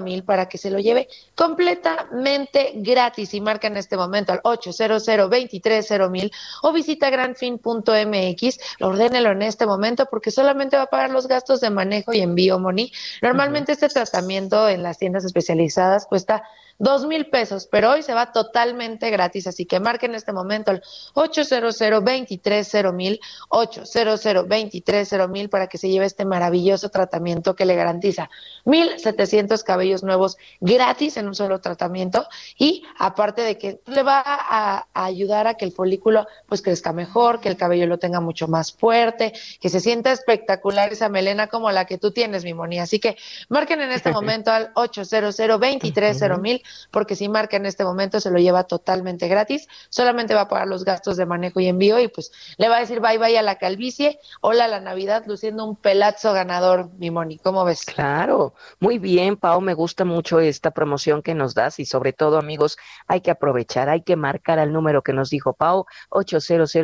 mil 0.00 0.24
para 0.24 0.48
que 0.48 0.58
se 0.58 0.70
lo 0.70 0.78
lleve 0.78 1.08
completamente 1.34 2.72
gratis 2.76 3.34
y 3.34 3.40
marca 3.40 3.66
en 3.66 3.76
este 3.76 3.96
momento 3.96 4.32
al 4.32 4.40
800 4.42 5.28
23 5.28 6.10
mil 6.10 6.32
o 6.62 6.72
visita 6.72 7.10
granfin.mx, 7.10 8.58
ordénelo 8.80 9.30
en 9.32 9.42
este 9.42 9.66
momento 9.66 10.06
porque 10.10 10.30
solamente 10.30 10.76
va 10.76 10.84
a 10.84 10.86
pagar 10.86 11.10
los 11.10 11.26
gastos 11.28 11.60
de 11.60 11.70
manejo 11.70 12.12
y 12.12 12.20
envío, 12.20 12.58
Moni. 12.58 12.92
Normalmente 13.22 13.72
este 13.72 13.88
tratamiento 13.88 14.68
en 14.68 14.82
las 14.82 14.98
tiendas 14.98 15.24
especializadas 15.24 16.06
cuesta 16.06 16.42
dos 16.78 17.06
mil 17.06 17.26
pesos, 17.26 17.68
pero 17.70 17.90
hoy 17.90 18.02
se 18.02 18.14
va 18.14 18.32
totalmente 18.32 19.10
gratis, 19.10 19.46
así 19.46 19.64
que 19.64 19.80
marquen 19.80 20.12
en 20.12 20.16
este 20.16 20.32
momento 20.32 20.70
el 20.72 20.82
800 21.14 21.78
230 21.78 22.92
mil, 22.92 23.20
800 23.48 24.22
230 24.22 25.28
mil 25.28 25.48
para 25.48 25.68
que 25.68 25.78
se 25.78 25.88
lleve 25.88 26.06
este 26.06 26.24
maravilloso 26.24 26.88
tratamiento 26.88 27.54
que 27.54 27.64
le 27.64 27.76
garantiza 27.76 28.28
1.700 28.64 29.62
cabellos 29.62 30.02
nuevos 30.02 30.36
gratis 30.60 31.16
en 31.16 31.26
un 31.26 31.34
solo 31.34 31.60
tratamiento. 31.60 32.26
Y 32.58 32.84
aparte 32.98 33.42
de 33.42 33.58
que 33.58 33.80
le 33.86 34.02
va 34.02 34.22
a, 34.24 34.86
ayudar 34.94 35.46
a 35.46 35.54
que 35.54 35.64
el 35.64 35.72
folículo 35.72 36.26
pues 36.46 36.62
crezca 36.62 36.92
mejor, 36.92 37.40
que 37.40 37.48
el 37.48 37.56
cabello 37.56 37.86
lo 37.86 37.98
tenga 37.98 38.20
mucho 38.20 38.48
más 38.48 38.72
fuerte, 38.72 39.32
que 39.60 39.68
se 39.68 39.80
sienta 39.80 40.12
espectacular 40.12 40.92
esa 40.92 41.08
melena 41.08 41.48
como 41.48 41.70
la 41.70 41.84
que 41.84 41.98
tú 41.98 42.10
tienes, 42.10 42.44
mi 42.44 42.54
Moni. 42.54 42.78
Así 42.78 42.98
que 42.98 43.16
marquen 43.48 43.80
en 43.80 43.92
este 43.92 44.10
momento 44.12 44.50
al 44.50 44.70
800 44.74 45.14
230 45.36 46.38
mil 46.38 46.62
porque 46.90 47.16
si 47.16 47.28
marca 47.28 47.56
en 47.56 47.66
este 47.66 47.84
momento 47.84 48.20
se 48.20 48.30
lo 48.30 48.38
lleva 48.38 48.64
totalmente 48.64 49.28
gratis, 49.28 49.68
solamente 49.88 50.34
va 50.34 50.42
a 50.42 50.48
pagar 50.48 50.68
los 50.68 50.84
gastos 50.84 51.16
de 51.16 51.26
manejo 51.26 51.60
y 51.60 51.68
envío 51.68 51.98
y 52.00 52.08
pues 52.08 52.32
le 52.56 52.68
va 52.68 52.76
a 52.76 52.80
decir 52.80 53.00
bye 53.00 53.18
bye 53.18 53.38
a 53.38 53.42
la 53.42 53.58
calvicie, 53.58 54.18
hola 54.40 54.64
a 54.64 54.68
la 54.68 54.80
Navidad, 54.80 55.24
luciendo 55.26 55.64
un 55.64 55.76
pelazo 55.76 56.32
ganador, 56.32 56.90
mi 56.98 57.10
Moni, 57.10 57.38
¿cómo 57.38 57.64
ves? 57.64 57.84
Claro, 57.84 58.53
muy 58.80 58.98
bien, 58.98 59.36
Pau, 59.36 59.60
me 59.60 59.74
gusta 59.74 60.04
mucho 60.04 60.40
esta 60.40 60.70
promoción 60.70 61.22
que 61.22 61.34
nos 61.34 61.54
das 61.54 61.78
y 61.80 61.86
sobre 61.86 62.12
todo, 62.12 62.38
amigos, 62.38 62.76
hay 63.06 63.20
que 63.20 63.30
aprovechar, 63.30 63.88
hay 63.88 64.02
que 64.02 64.16
marcar 64.16 64.58
al 64.58 64.72
número 64.72 65.02
que 65.02 65.12
nos 65.12 65.30
dijo 65.30 65.54
Pau, 65.54 65.86
800 66.10 66.74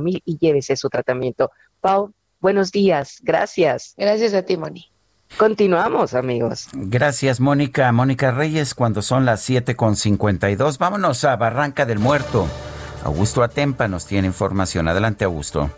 mil 0.00 0.22
y 0.24 0.38
llévese 0.38 0.76
su 0.76 0.88
tratamiento. 0.88 1.50
Pau, 1.80 2.12
buenos 2.40 2.72
días, 2.72 3.18
gracias. 3.22 3.94
Gracias 3.96 4.34
a 4.34 4.42
ti, 4.42 4.56
Moni. 4.56 4.90
Continuamos, 5.38 6.14
amigos. 6.14 6.68
Gracias, 6.72 7.40
Mónica. 7.40 7.92
Mónica 7.92 8.30
Reyes, 8.30 8.74
cuando 8.74 9.02
son 9.02 9.26
las 9.26 9.42
7 9.42 9.76
con 9.76 9.96
52. 9.96 10.78
Vámonos 10.78 11.24
a 11.24 11.36
Barranca 11.36 11.84
del 11.84 11.98
Muerto. 11.98 12.46
Augusto 13.04 13.42
Atempa 13.42 13.86
nos 13.86 14.06
tiene 14.06 14.28
información. 14.28 14.88
Adelante, 14.88 15.24
Augusto. 15.24 15.70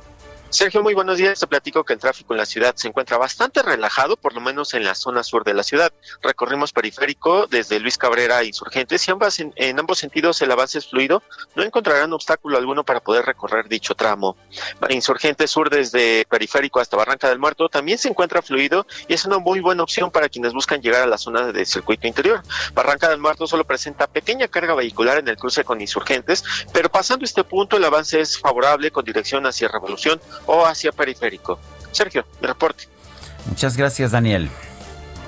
Sergio, 0.51 0.83
muy 0.83 0.95
buenos 0.95 1.19
días. 1.19 1.39
Te 1.39 1.47
platico 1.47 1.85
que 1.85 1.93
el 1.93 1.99
tráfico 1.99 2.33
en 2.33 2.39
la 2.39 2.47
ciudad 2.47 2.75
se 2.75 2.89
encuentra 2.89 3.19
bastante 3.19 3.63
relajado, 3.63 4.17
por 4.17 4.33
lo 4.33 4.41
menos 4.41 4.73
en 4.73 4.83
la 4.83 4.95
zona 4.95 5.23
sur 5.23 5.45
de 5.45 5.53
la 5.53 5.63
ciudad. 5.63 5.93
Recorrimos 6.23 6.73
periférico 6.73 7.47
desde 7.47 7.79
Luis 7.79 7.99
Cabrera 7.99 8.39
a 8.39 8.45
Insurgentes 8.45 9.07
y 9.07 9.11
ambas, 9.11 9.41
en, 9.41 9.79
ambos 9.79 9.99
sentidos 9.99 10.41
el 10.41 10.51
avance 10.51 10.79
es 10.79 10.89
fluido. 10.89 11.23
No 11.55 11.63
encontrarán 11.63 12.15
obstáculo 12.15 12.57
alguno 12.57 12.83
para 12.83 13.01
poder 13.01 13.27
recorrer 13.27 13.69
dicho 13.69 13.95
tramo. 13.95 14.39
Insurgentes 14.89 15.51
sur 15.51 15.69
desde 15.69 16.25
periférico 16.25 16.81
hasta 16.81 16.97
Barranca 16.97 17.29
del 17.29 17.39
Muerto 17.39 17.69
también 17.69 17.99
se 17.99 18.09
encuentra 18.09 18.41
fluido 18.41 18.87
y 19.07 19.13
es 19.13 19.27
una 19.27 19.39
muy 19.39 19.61
buena 19.61 19.83
opción 19.83 20.11
para 20.11 20.31
quienes 20.31 20.55
buscan 20.55 20.81
llegar 20.81 21.03
a 21.03 21.07
la 21.07 21.19
zona 21.19 21.53
de 21.53 21.67
circuito 21.67 22.07
interior. 22.07 22.43
Barranca 22.73 23.11
del 23.11 23.19
Muerto 23.19 23.47
solo 23.47 23.65
presenta 23.65 24.07
pequeña 24.07 24.49
carga 24.49 24.75
vehicular 24.75 25.19
en 25.19 25.29
el 25.29 25.37
cruce 25.37 25.63
con 25.63 25.83
Insurgentes, 25.83 26.43
pero 26.73 26.89
pasando 26.89 27.27
este 27.27 27.45
punto 27.45 27.77
el 27.77 27.85
avance 27.85 28.19
es 28.19 28.39
favorable 28.39 28.91
con 28.91 29.05
dirección 29.05 29.45
hacia 29.45 29.69
Revolución 29.69 30.19
o 30.47 30.67
hacia 30.67 30.93
periférico. 30.93 31.59
Sergio, 31.93 32.25
mi 32.41 32.47
reporte. 32.47 32.85
Muchas 33.47 33.77
gracias, 33.77 34.11
Daniel. 34.11 34.49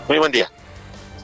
Muy 0.09 0.19
buen 0.19 0.33
día. 0.33 0.51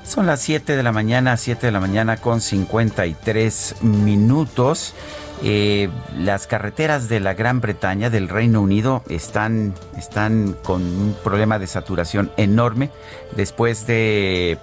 Son 0.05 0.27
las 0.27 0.41
7 0.43 0.77
de 0.77 0.83
la 0.83 0.93
mañana, 0.93 1.37
7 1.37 1.67
de 1.67 1.73
la 1.73 1.81
mañana 1.81 2.17
con 2.17 2.41
53 2.41 3.77
minutos. 3.83 4.95
Eh, 5.43 5.91
las 6.17 6.47
carreteras 6.47 7.09
de 7.09 7.21
la 7.21 7.35
Gran 7.35 7.61
Bretaña, 7.61 8.09
del 8.09 8.29
Reino 8.29 8.63
Unido, 8.63 9.03
están, 9.09 9.75
están 9.99 10.55
con 10.63 10.83
un 10.83 11.17
problema 11.23 11.59
de 11.59 11.67
saturación 11.67 12.31
enorme 12.37 12.91
después 13.35 13.87
de 13.87 14.59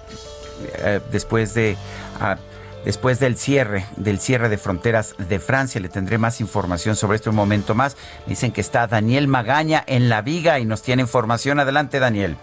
eh, 0.79 0.99
después 1.11 1.53
de... 1.53 1.77
Ah, 2.19 2.37
después 2.85 3.19
del 3.19 3.35
cierre, 3.35 3.85
del 3.97 4.19
cierre 4.19 4.49
de 4.49 4.57
fronteras 4.57 5.15
de 5.17 5.39
Francia. 5.39 5.81
Le 5.81 5.89
tendré 5.89 6.17
más 6.17 6.41
información 6.41 6.95
sobre 6.95 7.15
esto 7.15 7.29
un 7.29 7.35
momento 7.35 7.75
más. 7.75 7.97
Dicen 8.27 8.51
que 8.51 8.61
está 8.61 8.87
Daniel 8.87 9.27
Magaña 9.27 9.83
en 9.87 10.09
la 10.09 10.21
viga 10.21 10.59
y 10.59 10.65
nos 10.65 10.81
tiene 10.81 11.01
información. 11.01 11.59
Adelante, 11.59 11.99
Daniel. 11.99 12.37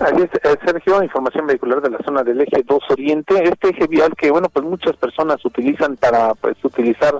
Así 0.00 0.22
es, 0.22 0.30
eh, 0.42 0.58
Sergio, 0.64 1.02
información 1.02 1.46
vehicular 1.46 1.80
de 1.80 1.90
la 1.90 1.98
zona 2.04 2.24
del 2.24 2.40
eje 2.40 2.64
2 2.66 2.82
Oriente. 2.90 3.44
Este 3.44 3.68
eje 3.68 3.86
vial 3.86 4.12
que, 4.16 4.30
bueno, 4.32 4.48
pues 4.48 4.64
muchas 4.64 4.96
personas 4.96 5.44
utilizan 5.44 5.96
para, 5.96 6.34
pues, 6.34 6.56
utilizar 6.64 7.14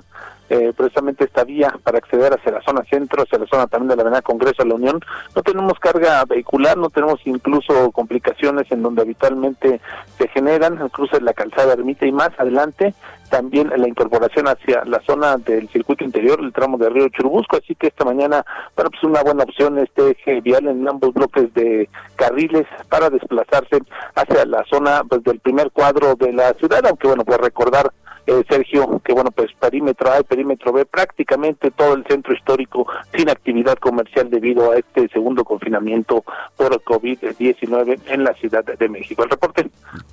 eh, 0.52 0.74
precisamente 0.76 1.24
esta 1.24 1.44
vía 1.44 1.74
para 1.82 1.96
acceder 1.96 2.34
hacia 2.34 2.52
la 2.52 2.60
zona 2.60 2.84
centro, 2.84 3.22
hacia 3.22 3.38
la 3.38 3.46
zona 3.46 3.66
también 3.68 3.88
de 3.88 3.96
la 3.96 4.02
Avenida 4.02 4.20
Congreso 4.20 4.62
de 4.62 4.68
la 4.68 4.74
Unión. 4.74 5.00
No 5.34 5.42
tenemos 5.42 5.78
carga 5.78 6.22
vehicular, 6.26 6.76
no 6.76 6.90
tenemos 6.90 7.20
incluso 7.24 7.90
complicaciones 7.90 8.70
en 8.70 8.82
donde 8.82 9.00
habitualmente 9.00 9.80
se 10.18 10.28
generan, 10.28 10.78
incluso 10.84 11.16
en 11.16 11.24
la 11.24 11.32
calzada 11.32 11.72
Ermita 11.72 12.04
y 12.04 12.12
más 12.12 12.28
adelante 12.36 12.94
también 13.30 13.72
la 13.74 13.88
incorporación 13.88 14.46
hacia 14.46 14.84
la 14.84 15.00
zona 15.06 15.38
del 15.38 15.66
circuito 15.70 16.04
interior, 16.04 16.38
el 16.38 16.52
tramo 16.52 16.76
de 16.76 16.90
Río 16.90 17.08
Churubusco, 17.08 17.56
así 17.56 17.74
que 17.74 17.86
esta 17.86 18.04
mañana, 18.04 18.44
bueno, 18.76 18.90
pues 18.90 19.02
una 19.04 19.22
buena 19.22 19.44
opción 19.44 19.78
este 19.78 20.10
eje 20.10 20.42
vial 20.42 20.68
en 20.68 20.86
ambos 20.86 21.14
bloques 21.14 21.54
de 21.54 21.88
carriles 22.16 22.66
para 22.90 23.08
desplazarse 23.08 23.78
hacia 24.14 24.44
la 24.44 24.62
zona 24.68 25.02
pues, 25.08 25.24
del 25.24 25.40
primer 25.40 25.70
cuadro 25.70 26.14
de 26.14 26.30
la 26.30 26.52
ciudad, 26.52 26.84
aunque 26.84 27.08
bueno, 27.08 27.24
pues 27.24 27.38
recordar 27.38 27.90
eh, 28.26 28.42
Sergio, 28.48 29.00
que 29.04 29.12
bueno, 29.12 29.30
pues 29.30 29.50
perímetro 29.58 30.12
A 30.12 30.20
y 30.20 30.22
perímetro 30.24 30.72
B, 30.72 30.84
prácticamente 30.84 31.70
todo 31.70 31.94
el 31.94 32.04
centro 32.06 32.32
histórico 32.34 32.86
sin 33.14 33.28
actividad 33.28 33.76
comercial 33.78 34.30
debido 34.30 34.72
a 34.72 34.76
este 34.76 35.08
segundo 35.08 35.44
confinamiento 35.44 36.24
por 36.56 36.72
COVID-19 36.82 38.00
en 38.06 38.24
la 38.24 38.34
Ciudad 38.34 38.64
de 38.64 38.88
México. 38.88 39.24
El 39.24 39.30
reporte. 39.30 39.70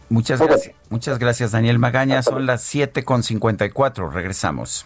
Muchas 0.10 0.42
gracias. 0.42 0.76
Muchas 0.90 1.20
gracias, 1.20 1.52
Daniel 1.52 1.80
Magaña. 1.80 2.24
Son 2.24 2.46
las 2.46 2.64
7 2.64 3.04
con 3.04 3.24
54. 3.24 4.10
Regresamos. 4.10 4.86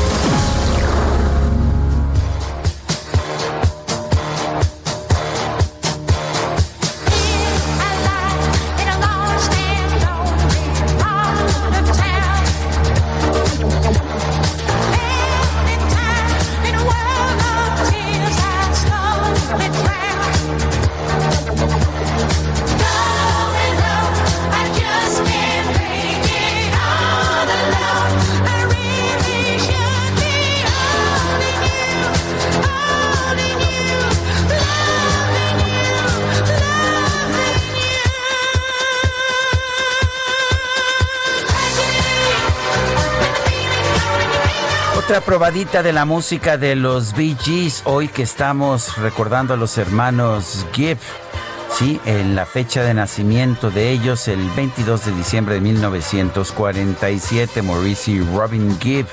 Otra 45.11 45.25
probadita 45.25 45.83
de 45.83 45.91
la 45.91 46.05
música 46.05 46.57
de 46.57 46.73
los 46.73 47.13
Bee 47.13 47.35
Gees, 47.37 47.81
hoy 47.83 48.07
que 48.07 48.23
estamos 48.23 48.95
recordando 48.95 49.53
a 49.53 49.57
los 49.57 49.77
hermanos 49.77 50.65
Gibb. 50.71 50.97
Sí, 51.77 51.99
en 52.05 52.33
la 52.33 52.45
fecha 52.45 52.81
de 52.81 52.93
nacimiento 52.93 53.71
de 53.71 53.91
ellos, 53.91 54.29
el 54.29 54.39
22 54.51 55.07
de 55.07 55.11
diciembre 55.11 55.55
de 55.55 55.59
1947, 55.59 57.61
Maurice 57.61 58.11
y 58.11 58.21
Robin 58.21 58.79
Gibb. 58.79 59.05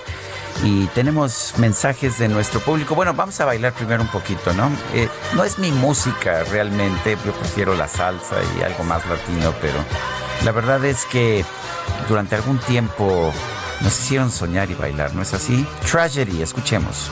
Y 0.63 0.87
tenemos 0.95 1.55
mensajes 1.57 2.17
de 2.17 2.29
nuestro 2.29 2.61
público. 2.61 2.95
Bueno, 2.95 3.13
vamos 3.13 3.41
a 3.41 3.47
bailar 3.47 3.73
primero 3.73 4.01
un 4.01 4.09
poquito, 4.09 4.53
¿no? 4.53 4.71
Eh, 4.95 5.09
no 5.35 5.43
es 5.43 5.59
mi 5.59 5.73
música 5.73 6.45
realmente, 6.45 7.19
yo 7.27 7.33
prefiero 7.33 7.75
la 7.75 7.89
salsa 7.89 8.37
y 8.57 8.63
algo 8.63 8.85
más 8.85 9.05
latino, 9.05 9.53
pero 9.61 9.79
la 10.45 10.53
verdad 10.53 10.85
es 10.85 11.05
que 11.07 11.45
durante 12.09 12.37
algún 12.37 12.59
tiempo 12.59 13.33
nos 13.83 13.99
hicieron 13.99 14.31
soñar 14.31 14.71
y 14.71 14.75
bailar, 14.75 15.15
¿no 15.15 15.23
es 15.23 15.35
así? 15.35 15.67
Tragedy, 15.91 16.43
escuchemos. 16.43 17.11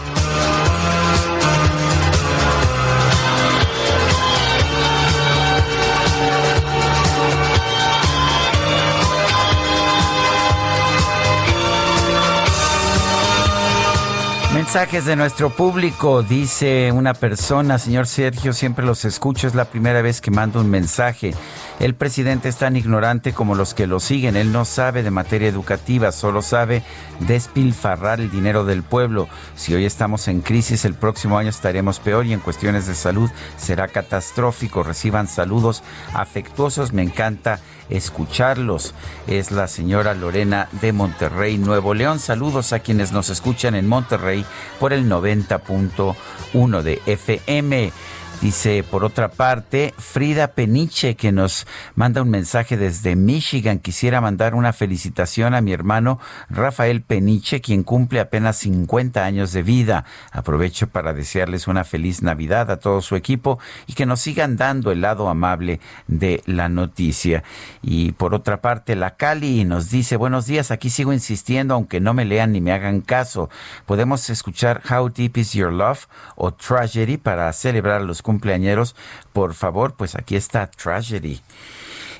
Mensajes 14.76 15.06
de 15.06 15.16
nuestro 15.16 15.48
público, 15.48 16.22
dice 16.22 16.92
una 16.92 17.14
persona, 17.14 17.78
señor 17.78 18.06
Sergio, 18.06 18.52
siempre 18.52 18.84
los 18.84 19.06
escucho, 19.06 19.46
es 19.46 19.54
la 19.54 19.64
primera 19.64 20.02
vez 20.02 20.20
que 20.20 20.30
mando 20.30 20.60
un 20.60 20.68
mensaje. 20.68 21.32
El 21.80 21.94
presidente 21.94 22.50
es 22.50 22.56
tan 22.56 22.76
ignorante 22.76 23.32
como 23.32 23.54
los 23.54 23.72
que 23.72 23.86
lo 23.86 24.00
siguen. 24.00 24.36
Él 24.36 24.52
no 24.52 24.66
sabe 24.66 25.02
de 25.02 25.10
materia 25.10 25.48
educativa, 25.48 26.12
solo 26.12 26.42
sabe 26.42 26.82
despilfarrar 27.20 28.20
el 28.20 28.30
dinero 28.30 28.66
del 28.66 28.82
pueblo. 28.82 29.28
Si 29.54 29.72
hoy 29.74 29.86
estamos 29.86 30.28
en 30.28 30.42
crisis, 30.42 30.84
el 30.84 30.92
próximo 30.92 31.38
año 31.38 31.48
estaremos 31.48 31.98
peor 31.98 32.26
y 32.26 32.34
en 32.34 32.40
cuestiones 32.40 32.86
de 32.86 32.94
salud 32.94 33.30
será 33.56 33.88
catastrófico. 33.88 34.82
Reciban 34.82 35.26
saludos 35.26 35.82
afectuosos. 36.12 36.92
Me 36.92 37.02
encanta 37.02 37.60
escucharlos. 37.88 38.94
Es 39.26 39.50
la 39.52 39.68
señora 39.68 40.14
Lorena 40.14 40.68
de 40.80 40.92
Monterrey, 40.92 41.56
Nuevo 41.58 41.94
León. 41.94 42.18
Saludos 42.18 42.72
a 42.72 42.80
quienes 42.80 43.12
nos 43.12 43.30
escuchan 43.30 43.74
en 43.74 43.86
Monterrey 43.86 44.44
por 44.78 44.92
el 44.92 45.08
90.1 45.08 46.82
de 46.82 47.02
FM. 47.06 47.92
Dice, 48.40 48.84
por 48.88 49.02
otra 49.02 49.28
parte, 49.28 49.94
Frida 49.96 50.48
Peniche, 50.48 51.16
que 51.16 51.32
nos 51.32 51.66
manda 51.94 52.20
un 52.20 52.28
mensaje 52.28 52.76
desde 52.76 53.16
Michigan. 53.16 53.78
Quisiera 53.78 54.20
mandar 54.20 54.54
una 54.54 54.74
felicitación 54.74 55.54
a 55.54 55.62
mi 55.62 55.72
hermano 55.72 56.20
Rafael 56.50 57.00
Peniche, 57.00 57.62
quien 57.62 57.82
cumple 57.82 58.20
apenas 58.20 58.58
50 58.58 59.24
años 59.24 59.52
de 59.52 59.62
vida. 59.62 60.04
Aprovecho 60.32 60.86
para 60.86 61.14
desearles 61.14 61.66
una 61.66 61.84
feliz 61.84 62.22
Navidad 62.22 62.70
a 62.70 62.76
todo 62.76 63.00
su 63.00 63.16
equipo 63.16 63.58
y 63.86 63.94
que 63.94 64.04
nos 64.04 64.20
sigan 64.20 64.56
dando 64.56 64.92
el 64.92 65.00
lado 65.00 65.30
amable 65.30 65.80
de 66.06 66.42
la 66.44 66.68
noticia. 66.68 67.42
Y 67.80 68.12
por 68.12 68.34
otra 68.34 68.60
parte, 68.60 68.96
la 68.96 69.16
Cali 69.16 69.64
nos 69.64 69.90
dice, 69.90 70.16
buenos 70.16 70.44
días, 70.44 70.70
aquí 70.70 70.90
sigo 70.90 71.14
insistiendo, 71.14 71.72
aunque 71.72 72.00
no 72.00 72.12
me 72.12 72.26
lean 72.26 72.52
ni 72.52 72.60
me 72.60 72.72
hagan 72.72 73.00
caso. 73.00 73.48
Podemos 73.86 74.28
escuchar 74.28 74.82
How 74.88 75.08
Deep 75.08 75.38
Is 75.38 75.54
Your 75.54 75.72
Love 75.72 76.06
o 76.36 76.52
Tragedy 76.52 77.16
para 77.16 77.50
celebrar 77.54 78.02
los 78.02 78.25
cumpleañeros, 78.26 78.96
por 79.32 79.54
favor, 79.54 79.94
pues 79.94 80.16
aquí 80.16 80.34
está 80.34 80.66
Tragedy. 80.66 81.40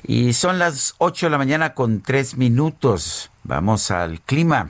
Y 0.03 0.33
son 0.33 0.57
las 0.57 0.95
8 0.99 1.25
de 1.25 1.29
la 1.29 1.37
mañana 1.37 1.73
con 1.73 2.01
3 2.01 2.37
minutos. 2.37 3.29
Vamos 3.43 3.91
al 3.91 4.21
clima. 4.21 4.69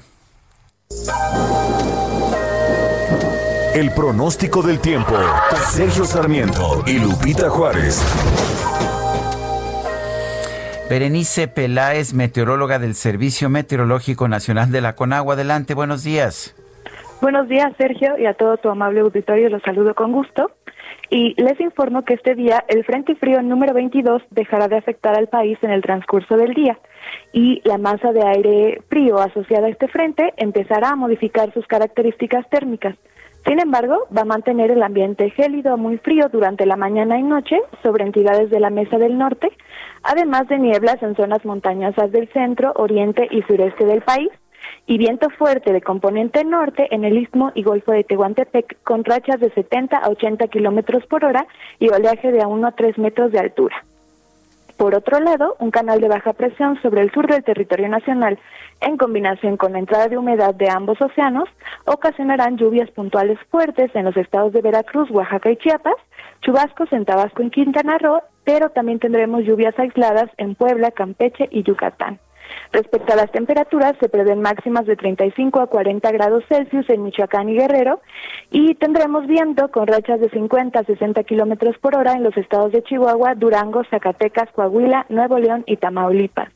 El 3.76 3.92
pronóstico 3.92 4.64
del 4.64 4.80
tiempo. 4.80 5.16
Sergio 5.70 6.06
Sarmiento 6.06 6.84
y 6.88 6.98
Lupita 6.98 7.50
Juárez. 7.50 8.02
Berenice 10.90 11.48
Peláez, 11.48 12.14
meteoróloga 12.14 12.80
del 12.80 12.96
Servicio 12.96 13.50
Meteorológico 13.50 14.28
Nacional 14.28 14.72
de 14.72 14.82
la 14.82 14.96
Conagua. 14.96 15.36
Adelante, 15.36 15.74
buenos 15.74 16.04
días. 16.04 16.56
Buenos 17.22 17.50
días, 17.50 17.74
Sergio, 17.78 18.18
y 18.18 18.26
a 18.26 18.36
todo 18.36 18.58
tu 18.58 18.70
amable 18.70 19.02
auditorio 19.02 19.50
los 19.50 19.62
saludo 19.64 19.94
con 19.96 20.12
gusto. 20.12 20.52
Y 21.10 21.42
les 21.42 21.60
informo 21.62 22.04
que 22.04 22.16
este 22.16 22.36
día 22.36 22.66
el 22.68 22.84
Frente 22.84 23.16
Frío 23.16 23.42
número 23.42 23.74
22 23.74 24.24
dejará 24.32 24.68
de 24.68 24.78
afectar 24.78 25.16
al 25.16 25.28
país 25.28 25.58
en 25.62 25.72
el 25.72 25.82
transcurso 25.82 26.36
del 26.36 26.54
día 26.54 26.78
y 27.32 27.62
la 27.64 27.78
masa 27.78 28.12
de 28.12 28.26
aire 28.28 28.82
frío 28.90 29.18
asociada 29.20 29.68
a 29.68 29.70
este 29.70 29.88
frente 29.88 30.34
empezará 30.36 30.90
a 30.90 30.96
modificar 30.96 31.54
sus 31.54 31.66
características 31.68 32.50
térmicas. 32.50 32.96
Sin 33.46 33.62
embargo, 33.62 34.08
va 34.16 34.24
a 34.24 34.26
mantener 34.26 34.72
el 34.72 34.84
ambiente 34.84 35.30
gélido 35.30 35.78
muy 35.78 35.98
frío 36.00 36.28
durante 36.30 36.66
la 36.66 36.76
mañana 36.76 37.18
y 37.18 37.24
noche 37.24 37.58
sobre 37.82 38.04
entidades 38.04 38.50
de 38.50 38.60
la 38.60 38.70
Mesa 38.70 38.98
del 38.98 39.18
Norte, 39.18 39.50
además 40.04 40.50
de 40.50 40.60
nieblas 40.60 41.02
en 41.02 41.16
zonas 41.16 41.46
montañosas 41.46 42.12
del 42.12 42.28
centro, 42.34 42.74
oriente 42.76 43.26
y 43.32 43.42
sureste 43.44 43.86
del 43.86 44.02
país, 44.02 44.30
y 44.88 44.98
viento 44.98 45.30
fuerte 45.30 45.74
de 45.74 45.82
componente 45.82 46.44
norte 46.46 46.88
en 46.92 47.04
el 47.04 47.18
istmo 47.18 47.52
y 47.54 47.62
golfo 47.62 47.92
de 47.92 48.06
Tehuantepec 48.06 48.82
con 48.84 49.04
rachas 49.04 49.40
de 49.40 49.52
70 49.52 49.98
a 49.98 50.10
80 50.10 50.48
kilómetros 50.48 51.06
por 51.06 51.26
hora 51.26 51.46
y 51.78 51.90
oleaje 51.90 52.32
de 52.32 52.42
a 52.42 52.48
1 52.48 52.68
a 52.68 52.72
3 52.72 52.98
metros 52.98 53.32
de 53.34 53.40
altura. 53.40 53.84
Por 54.78 54.94
otro 54.94 55.20
lado, 55.20 55.56
un 55.60 55.72
canal 55.72 56.00
de 56.00 56.08
baja 56.08 56.34
presión 56.34 56.80
sobre 56.82 57.02
el 57.02 57.12
sur 57.12 57.28
del 57.28 57.44
territorio 57.44 57.90
nacional, 57.90 58.40
en 58.80 58.96
combinación 58.96 59.58
con 59.58 59.74
la 59.74 59.80
entrada 59.80 60.08
de 60.08 60.18
humedad 60.18 60.54
de 60.54 60.70
ambos 60.70 61.02
océanos, 61.02 61.50
ocasionarán 61.86 62.58
lluvias 62.58 62.90
puntuales 62.92 63.40
fuertes 63.50 63.90
en 63.96 64.06
los 64.06 64.16
estados 64.16 64.54
de 64.54 64.62
Veracruz, 64.62 65.10
Oaxaca 65.10 65.50
y 65.50 65.58
Chiapas, 65.58 65.96
chubascos 66.42 66.94
en 66.94 67.06
Tabasco 67.06 67.42
y 67.42 67.50
Quintana 67.50 67.98
Roo, 67.98 68.22
pero 68.44 68.70
también 68.70 69.00
tendremos 69.00 69.44
lluvias 69.44 69.78
aisladas 69.80 70.30
en 70.38 70.54
Puebla, 70.54 70.92
Campeche 70.92 71.50
y 71.52 71.64
Yucatán. 71.64 72.20
Respecto 72.72 73.14
a 73.14 73.16
las 73.16 73.32
temperaturas, 73.32 73.94
se 74.00 74.10
prevén 74.10 74.42
máximas 74.42 74.86
de 74.86 74.96
35 74.96 75.62
a 75.62 75.68
40 75.68 76.12
grados 76.12 76.44
Celsius 76.50 76.90
en 76.90 77.04
Michoacán 77.04 77.50
y 77.50 77.56
Guerrero 77.56 78.02
y 78.52 78.76
tendremos 78.76 79.26
viento 79.28 79.70
con 79.70 79.88
rachas 79.88 80.20
de 80.20 80.30
50 80.30 80.80
a 80.80 80.84
60 80.84 81.24
kilómetros 81.24 81.78
por 81.80 81.96
hora 81.96 82.14
en 82.14 82.24
los 82.24 82.36
estados 82.38 82.72
de 82.72 82.84
Chihuahua, 82.84 83.36
Durango, 83.36 83.84
Zacatecas, 83.90 84.52
Coahuila, 84.52 85.06
Nuevo 85.10 85.38
León 85.40 85.64
y 85.66 85.78
Tamaulipas. 85.78 86.50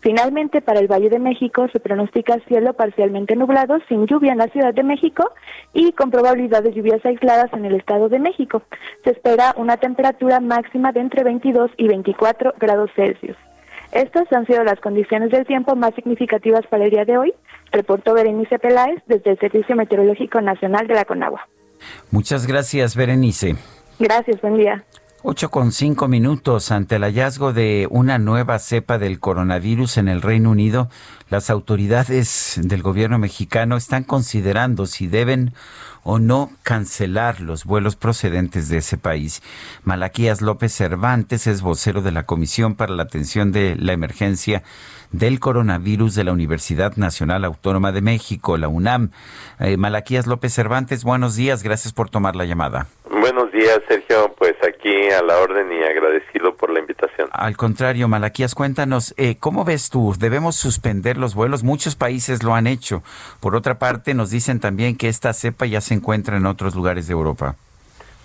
Finalmente, 0.00 0.62
para 0.62 0.80
el 0.80 0.88
Valle 0.88 1.10
de 1.10 1.18
México 1.18 1.68
se 1.72 1.78
pronostica 1.78 2.40
cielo 2.48 2.72
parcialmente 2.72 3.36
nublado, 3.36 3.78
sin 3.86 4.06
lluvia 4.06 4.32
en 4.32 4.38
la 4.38 4.48
Ciudad 4.48 4.72
de 4.72 4.82
México 4.82 5.30
y 5.74 5.92
con 5.92 6.10
probabilidad 6.10 6.62
de 6.62 6.72
lluvias 6.72 7.04
aisladas 7.04 7.52
en 7.52 7.66
el 7.66 7.74
Estado 7.74 8.08
de 8.08 8.18
México. 8.18 8.62
Se 9.04 9.10
espera 9.10 9.54
una 9.58 9.76
temperatura 9.76 10.40
máxima 10.40 10.92
de 10.92 11.00
entre 11.00 11.22
22 11.22 11.70
y 11.76 11.88
24 11.88 12.54
grados 12.58 12.90
Celsius. 12.96 13.36
Estas 13.92 14.32
han 14.32 14.46
sido 14.46 14.62
las 14.62 14.80
condiciones 14.80 15.30
del 15.30 15.46
tiempo 15.46 15.74
más 15.74 15.94
significativas 15.94 16.66
para 16.68 16.84
el 16.84 16.90
día 16.90 17.04
de 17.04 17.18
hoy, 17.18 17.34
reportó 17.72 18.14
Berenice 18.14 18.58
Peláez 18.58 19.02
desde 19.06 19.32
el 19.32 19.38
Servicio 19.38 19.74
Meteorológico 19.74 20.40
Nacional 20.40 20.86
de 20.86 20.94
la 20.94 21.04
Conagua. 21.04 21.48
Muchas 22.10 22.46
gracias, 22.46 22.94
Berenice. 22.94 23.56
Gracias, 23.98 24.40
buen 24.40 24.56
día. 24.58 24.84
Ocho 25.22 25.50
con 25.50 25.70
cinco 25.70 26.08
minutos 26.08 26.70
ante 26.70 26.96
el 26.96 27.02
hallazgo 27.02 27.52
de 27.52 27.86
una 27.90 28.16
nueva 28.16 28.58
cepa 28.58 28.96
del 28.96 29.20
coronavirus 29.20 29.98
en 29.98 30.08
el 30.08 30.22
Reino 30.22 30.50
Unido, 30.50 30.88
las 31.28 31.50
autoridades 31.50 32.58
del 32.62 32.82
gobierno 32.82 33.18
mexicano 33.18 33.76
están 33.76 34.04
considerando 34.04 34.86
si 34.86 35.08
deben 35.08 35.52
o 36.02 36.18
no 36.18 36.50
cancelar 36.62 37.40
los 37.40 37.64
vuelos 37.64 37.96
procedentes 37.96 38.68
de 38.68 38.78
ese 38.78 38.96
país. 38.96 39.42
Malaquías 39.84 40.40
López 40.40 40.72
Cervantes 40.72 41.46
es 41.46 41.62
vocero 41.62 42.02
de 42.02 42.12
la 42.12 42.24
Comisión 42.24 42.74
para 42.74 42.94
la 42.94 43.02
Atención 43.02 43.52
de 43.52 43.76
la 43.76 43.92
Emergencia 43.92 44.62
del 45.12 45.40
Coronavirus 45.40 46.14
de 46.14 46.24
la 46.24 46.32
Universidad 46.32 46.96
Nacional 46.96 47.44
Autónoma 47.44 47.92
de 47.92 48.00
México, 48.00 48.56
la 48.56 48.68
UNAM. 48.68 49.10
Eh, 49.58 49.76
Malaquías 49.76 50.26
López 50.26 50.52
Cervantes, 50.52 51.04
buenos 51.04 51.36
días, 51.36 51.62
gracias 51.62 51.92
por 51.92 52.10
tomar 52.10 52.36
la 52.36 52.44
llamada. 52.44 52.86
Buenos 53.10 53.52
días, 53.52 53.80
Sergio. 53.88 54.34
Pues 54.38 54.54
aquí 54.66 55.10
a 55.10 55.22
la 55.22 55.38
orden 55.38 55.70
y 55.72 55.82
agradecido 55.82 56.54
por 56.54 56.70
la 56.70 56.80
invitación. 56.80 57.28
Al 57.32 57.56
contrario, 57.56 58.08
Malaquías, 58.08 58.54
cuéntanos, 58.54 59.14
eh, 59.16 59.36
¿cómo 59.38 59.64
ves 59.64 59.90
tú? 59.90 60.14
¿Debemos 60.18 60.56
suspender 60.56 61.16
los 61.16 61.34
vuelos? 61.34 61.62
Muchos 61.62 61.96
países 61.96 62.42
lo 62.42 62.54
han 62.54 62.66
hecho. 62.66 63.02
Por 63.40 63.56
otra 63.56 63.78
parte, 63.78 64.14
nos 64.14 64.30
dicen 64.30 64.60
también 64.60 64.96
que 64.96 65.08
esta 65.08 65.32
cepa 65.32 65.66
ya 65.66 65.80
se 65.80 65.94
encuentra 65.94 66.36
en 66.36 66.46
otros 66.46 66.74
lugares 66.74 67.08
de 67.08 67.12
Europa. 67.12 67.56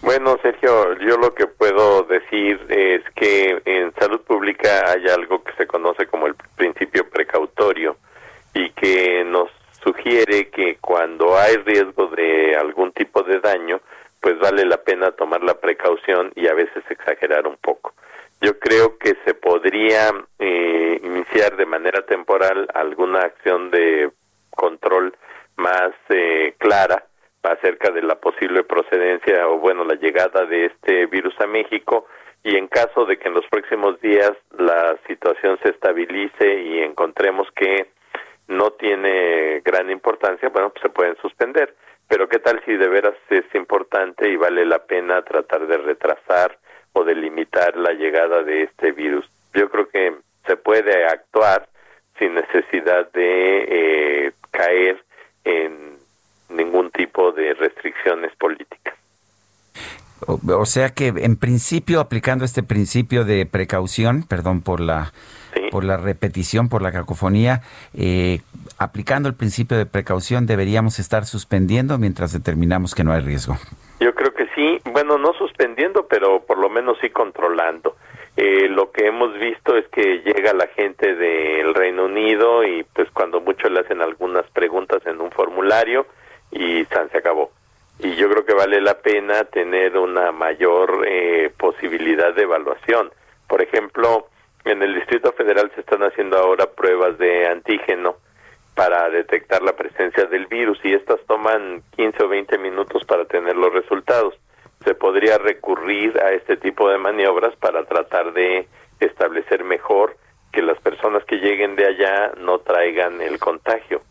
Bueno, 0.05 0.37
Sergio, 0.43 0.93
yo 0.99 1.17
lo 1.17 1.33
que 1.33 1.47
puedo 1.47 2.03
decir 2.03 2.63
es 2.69 3.01
que 3.15 3.59
en 3.65 3.91
salud 3.95 4.21
pública 4.21 4.91
hay 4.91 5.07
algo 5.07 5.43
que 5.43 5.51
se 5.53 5.65
conoce 5.65 6.05
como 6.05 6.27
el 6.27 6.35
principio 6.55 7.09
precautorio 7.09 7.97
y 8.53 8.69
que 8.73 9.23
nos 9.25 9.49
sugiere 9.83 10.51
que 10.51 10.77
cuando 10.79 11.35
hay 11.35 11.57
riesgo 11.57 12.05
de 12.09 12.55
algún 12.55 12.91
tipo 12.91 13.23
de 13.23 13.39
daño, 13.39 13.81
pues 14.21 14.37
vale 14.37 14.63
la 14.65 14.77
pena 14.77 15.09
tomar 15.09 15.41
la 15.41 15.59
precaución 15.59 16.31
y 16.35 16.45
a 16.49 16.53
veces 16.53 16.83
exagerar 16.87 17.47
un 17.47 17.57
poco. 17.57 17.95
Yo 18.41 18.59
creo 18.59 18.99
que 18.99 19.15
se 19.25 19.33
podría 19.33 20.11
eh, 20.37 21.01
iniciar 21.03 21.57
de 21.57 21.65
manera 21.65 22.05
temporal 22.05 22.67
alguna 22.75 23.21
acción 23.21 23.71
de 23.71 24.11
control 24.51 25.17
más 25.55 25.93
eh, 26.09 26.53
clara 26.59 27.05
acerca 27.51 27.91
de 27.91 28.01
la 28.01 28.15
posible 28.15 28.63
procedencia 28.63 29.47
o 29.47 29.59
bueno 29.59 29.83
la 29.83 29.95
llegada 29.95 30.45
de 30.45 30.65
este 30.65 31.05
virus 31.07 31.33
a 31.39 31.47
México 31.47 32.07
y 32.43 32.55
en 32.55 32.67
caso 32.67 33.05
de 33.05 33.17
que 33.17 33.27
en 33.27 33.33
los 33.33 33.45
próximos 33.47 33.99
días 34.01 34.31
la 34.57 34.95
situación 35.07 35.57
se 35.63 35.69
estabilice 35.69 36.61
y 36.61 36.79
encontremos 36.79 37.47
que 37.55 37.87
no 38.47 38.71
tiene 38.71 39.61
gran 39.65 39.89
importancia, 39.89 40.49
bueno, 40.49 40.69
pues 40.69 40.83
se 40.83 40.89
pueden 40.89 41.17
suspender. 41.17 41.73
Pero 42.07 42.29
qué 42.29 42.37
tal 42.37 42.61
si 42.63 42.77
de 42.77 42.87
veras 42.87 43.15
es 43.29 43.45
importante 43.55 44.29
y 44.29 44.35
vale 44.35 44.63
la 44.65 44.79
pena 44.85 45.23
tratar 45.23 45.65
de 45.65 45.77
retrasar 45.77 46.59
o 46.93 47.03
de 47.03 47.15
limitar 47.15 47.75
la 47.77 47.93
llegada 47.93 48.43
de 48.43 48.63
este 48.63 48.91
virus. 48.91 49.27
Yo 49.53 49.69
creo 49.69 49.89
que 49.89 50.13
se 50.45 50.55
puede 50.55 51.05
actuar 51.05 51.67
sin 52.19 52.35
necesidad 52.35 53.11
de 53.11 54.27
eh, 54.27 54.31
caer 54.51 55.03
en 55.43 55.97
ningún 56.49 56.91
tipo 56.91 57.31
de 57.31 57.53
restricciones 57.53 58.35
políticas. 58.35 58.95
O, 60.27 60.65
sea 60.65 60.89
que 60.89 61.07
en 61.07 61.35
principio 61.35 61.99
aplicando 61.99 62.45
este 62.45 62.63
principio 62.63 63.25
de 63.25 63.45
precaución, 63.45 64.23
perdón 64.23 64.61
por 64.61 64.79
la 64.79 65.11
por 65.71 65.83
la 65.83 65.97
repetición, 65.97 66.69
por 66.69 66.81
la 66.81 66.91
cacofonía, 66.91 67.61
eh, 67.93 68.39
aplicando 68.77 69.27
el 69.27 69.35
principio 69.35 69.77
de 69.77 69.85
precaución 69.85 70.45
deberíamos 70.45 70.99
estar 70.99 71.25
suspendiendo 71.25 71.97
mientras 71.97 72.31
determinamos 72.33 72.95
que 72.95 73.03
no 73.03 73.11
hay 73.11 73.21
riesgo. 73.21 73.55
Yo 73.99 74.13
creo 74.15 74.33
que 74.33 74.47
sí, 74.55 74.79
bueno, 74.91 75.17
no 75.17 75.33
suspendiendo, 75.33 76.07
pero 76.07 76.41
por 76.41 76.57
lo 76.59 76.69
menos 76.69 76.97
sí 77.01 77.09
controlando. 77.09 77.95
Eh, 78.37 78.67
lo 78.69 78.91
que 78.91 79.07
hemos 79.07 79.37
visto 79.39 79.77
es 79.77 79.87
que 79.89 80.21
llega 80.25 80.53
la 80.53 80.67
gente 80.67 81.15
del 81.15 81.73
Reino 81.73 82.05
Unido 82.05 82.65
y 82.65 82.83
pues 82.93 83.09
cuando 83.11 83.39
mucho 83.39 83.69
le 83.69 83.79
hacen 83.79 84.01
algunas 84.01 84.45
preguntas 84.51 85.05
en 85.05 85.21
un 85.21 85.31
formulario, 85.31 86.05
y 86.51 86.85
se 86.85 87.17
acabó. 87.17 87.51
Y 87.99 88.15
yo 88.15 88.29
creo 88.29 88.45
que 88.45 88.53
vale 88.53 88.81
la 88.81 88.99
pena 88.99 89.45
tener 89.45 89.97
una 89.97 90.31
mayor 90.31 91.05
eh, 91.07 91.51
posibilidad 91.57 92.33
de 92.33 92.43
evaluación. 92.43 93.11
Por 93.47 93.61
ejemplo, 93.61 94.27
en 94.65 94.81
el 94.81 94.95
Distrito 94.95 95.31
Federal 95.33 95.71
se 95.75 95.81
están 95.81 96.03
haciendo 96.03 96.37
ahora 96.37 96.65
pruebas 96.67 97.17
de 97.17 97.47
antígeno 97.47 98.17
para 98.73 99.09
detectar 99.09 99.61
la 99.61 99.73
presencia 99.73 100.25
del 100.25 100.47
virus 100.47 100.77
y 100.83 100.93
estas 100.93 101.21
toman 101.27 101.81
15 101.95 102.23
o 102.23 102.27
20 102.27 102.57
minutos 102.57 103.05
para 103.05 103.25
tener 103.25 103.55
los 103.55 103.73
resultados. 103.73 104.33
Se 104.83 104.93
podría 104.93 105.37
recurrir 105.37 106.19
a 106.19 106.31
este 106.31 106.57
tipo 106.57 106.89
de 106.89 106.97
maniobras 106.97 107.55
para 107.55 107.85
tratar 107.85 108.33
de 108.33 108.67
establecer 108.99 109.63
mejor 109.63 110.17
que 110.51 110.61
las 110.61 110.79
personas 110.79 111.23
que 111.25 111.37
lleguen 111.37 111.75
de 111.75 111.85
allá 111.85 112.33
no 112.37 112.59
traigan 112.59 113.21
el 113.21 113.39
contagio. 113.39 114.01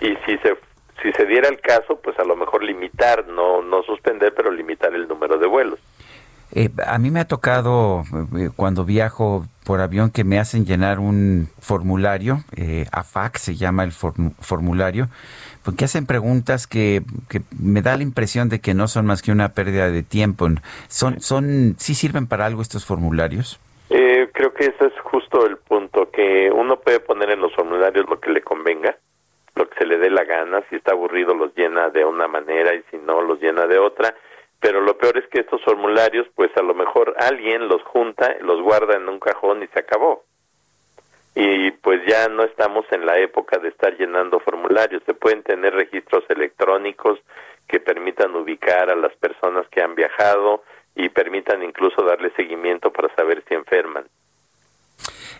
Y 0.00 0.16
si 0.26 0.36
se 0.38 0.56
si 1.02 1.12
se 1.12 1.26
diera 1.26 1.48
el 1.48 1.60
caso, 1.60 2.00
pues 2.02 2.18
a 2.18 2.24
lo 2.24 2.36
mejor 2.36 2.62
limitar, 2.62 3.26
no, 3.26 3.62
no 3.62 3.82
suspender, 3.82 4.32
pero 4.34 4.50
limitar 4.50 4.94
el 4.94 5.08
número 5.08 5.38
de 5.38 5.46
vuelos. 5.46 5.78
Eh, 6.54 6.68
a 6.86 6.98
mí 6.98 7.10
me 7.10 7.20
ha 7.20 7.24
tocado 7.26 8.02
eh, 8.36 8.50
cuando 8.54 8.84
viajo 8.84 9.46
por 9.64 9.80
avión 9.80 10.10
que 10.10 10.22
me 10.22 10.38
hacen 10.38 10.66
llenar 10.66 10.98
un 10.98 11.48
formulario, 11.58 12.40
eh, 12.56 12.86
AFAC 12.92 13.38
se 13.38 13.54
llama 13.54 13.84
el 13.84 13.92
formulario, 13.92 15.06
porque 15.64 15.86
hacen 15.86 16.04
preguntas 16.04 16.66
que, 16.66 17.02
que, 17.30 17.40
me 17.58 17.80
da 17.80 17.96
la 17.96 18.02
impresión 18.02 18.48
de 18.50 18.60
que 18.60 18.74
no 18.74 18.86
son 18.86 19.06
más 19.06 19.22
que 19.22 19.32
una 19.32 19.54
pérdida 19.54 19.90
de 19.90 20.02
tiempo. 20.02 20.46
¿Son, 20.88 21.20
son, 21.20 21.76
¿Sí 21.78 21.94
sirven 21.94 22.26
para 22.26 22.44
algo 22.44 22.60
estos 22.60 22.84
formularios? 22.84 23.58
Eh, 23.88 24.28
creo 24.32 24.52
que 24.52 24.64
ese 24.64 24.86
es 24.86 25.00
justo 25.04 25.46
el 25.46 25.56
punto, 25.56 26.10
que 26.10 26.50
uno 26.50 26.80
puede 26.80 27.00
poner 27.00 27.30
en 27.30 27.40
los 27.40 27.54
formularios 27.54 28.08
lo 28.08 28.20
que 28.20 28.30
le 28.30 28.42
convenga, 28.42 28.96
lo 29.54 29.68
que 29.68 29.78
se 29.78 29.86
le 29.86 29.98
dé 29.98 30.10
la 30.10 30.24
gana, 30.24 30.62
si 30.68 30.76
está 30.76 30.92
aburrido 30.92 31.34
los 31.34 31.54
llena 31.54 31.90
de 31.90 32.04
una 32.04 32.28
manera 32.28 32.74
y 32.74 32.82
si 32.90 32.96
no 32.98 33.20
los 33.20 33.40
llena 33.40 33.66
de 33.66 33.78
otra, 33.78 34.14
pero 34.60 34.80
lo 34.80 34.96
peor 34.96 35.18
es 35.18 35.26
que 35.28 35.40
estos 35.40 35.62
formularios 35.62 36.26
pues 36.34 36.50
a 36.56 36.62
lo 36.62 36.74
mejor 36.74 37.14
alguien 37.18 37.68
los 37.68 37.82
junta, 37.82 38.36
los 38.40 38.62
guarda 38.62 38.96
en 38.96 39.08
un 39.08 39.18
cajón 39.18 39.62
y 39.62 39.66
se 39.68 39.80
acabó. 39.80 40.24
Y 41.34 41.70
pues 41.70 42.02
ya 42.06 42.28
no 42.28 42.44
estamos 42.44 42.84
en 42.92 43.06
la 43.06 43.18
época 43.18 43.58
de 43.58 43.68
estar 43.68 43.96
llenando 43.96 44.38
formularios, 44.40 45.02
se 45.04 45.14
pueden 45.14 45.42
tener 45.42 45.74
registros 45.74 46.24
electrónicos 46.28 47.18
que 47.66 47.80
permitan 47.80 48.34
ubicar 48.36 48.90
a 48.90 48.96
las 48.96 49.14
personas 49.16 49.66
que 49.68 49.82
han 49.82 49.94
viajado 49.94 50.62
y 50.94 51.08
permitan 51.08 51.62
incluso 51.62 52.02
darle 52.02 52.30
seguimiento 52.36 52.92
para 52.92 53.14
saber 53.14 53.42
si 53.48 53.54
enferman. 53.54 54.04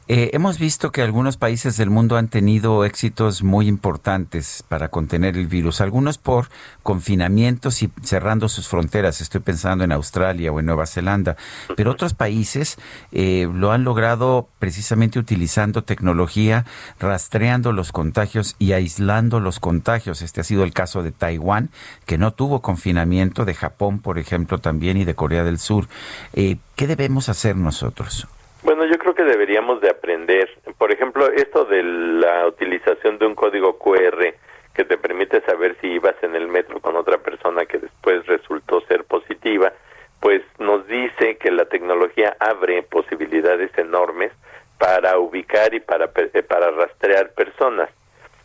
Eh, 0.08 0.30
hemos 0.32 0.58
visto 0.58 0.90
que 0.90 1.00
algunos 1.00 1.36
países 1.36 1.76
del 1.76 1.88
mundo 1.88 2.16
han 2.16 2.26
tenido 2.26 2.84
éxitos 2.84 3.44
muy 3.44 3.68
importantes 3.68 4.64
para 4.66 4.88
contener 4.88 5.36
el 5.36 5.46
virus, 5.46 5.80
algunos 5.80 6.18
por 6.18 6.48
confinamientos 6.82 7.82
y 7.82 7.90
cerrando 8.02 8.48
sus 8.48 8.66
fronteras. 8.66 9.20
Estoy 9.20 9.40
pensando 9.40 9.84
en 9.84 9.92
Australia 9.92 10.50
o 10.50 10.58
en 10.58 10.66
Nueva 10.66 10.86
Zelanda, 10.86 11.36
pero 11.76 11.92
otros 11.92 12.14
países 12.14 12.78
eh, 13.12 13.48
lo 13.54 13.70
han 13.70 13.84
logrado 13.84 14.48
precisamente 14.58 15.20
utilizando 15.20 15.84
tecnología, 15.84 16.66
rastreando 16.98 17.70
los 17.70 17.92
contagios 17.92 18.56
y 18.58 18.72
aislando 18.72 19.38
los 19.38 19.60
contagios. 19.60 20.20
Este 20.20 20.40
ha 20.40 20.44
sido 20.44 20.64
el 20.64 20.72
caso 20.72 21.04
de 21.04 21.12
Taiwán, 21.12 21.70
que 22.06 22.18
no 22.18 22.32
tuvo 22.32 22.60
confinamiento, 22.60 23.44
de 23.44 23.54
Japón, 23.54 24.00
por 24.00 24.18
ejemplo, 24.18 24.58
también 24.58 24.96
y 24.96 25.04
de 25.04 25.14
Corea 25.14 25.44
del 25.44 25.60
Sur. 25.60 25.88
Eh, 26.32 26.56
¿Qué 26.74 26.88
debemos 26.88 27.28
hacer 27.28 27.56
nosotros? 27.56 28.26
Bueno, 28.64 28.86
yo 28.86 28.96
creo 28.98 29.14
que 29.14 29.24
deberíamos 29.24 29.80
de 29.80 29.90
aprender. 29.90 30.48
Por 30.78 30.92
ejemplo, 30.92 31.26
esto 31.32 31.64
de 31.64 31.82
la 31.82 32.46
utilización 32.46 33.18
de 33.18 33.26
un 33.26 33.34
código 33.34 33.76
QR 33.78 34.34
que 34.72 34.84
te 34.84 34.96
permite 34.96 35.40
saber 35.42 35.76
si 35.80 35.88
ibas 35.88 36.14
en 36.22 36.36
el 36.36 36.46
metro 36.46 36.80
con 36.80 36.96
otra 36.96 37.18
persona 37.18 37.66
que 37.66 37.78
después 37.78 38.24
resultó 38.26 38.80
ser 38.82 39.04
positiva, 39.04 39.72
pues 40.20 40.42
nos 40.58 40.86
dice 40.86 41.36
que 41.38 41.50
la 41.50 41.64
tecnología 41.64 42.36
abre 42.38 42.84
posibilidades 42.84 43.76
enormes 43.76 44.30
para 44.78 45.18
ubicar 45.18 45.74
y 45.74 45.80
para, 45.80 46.10
eh, 46.14 46.42
para 46.42 46.70
rastrear 46.70 47.32
personas. 47.32 47.90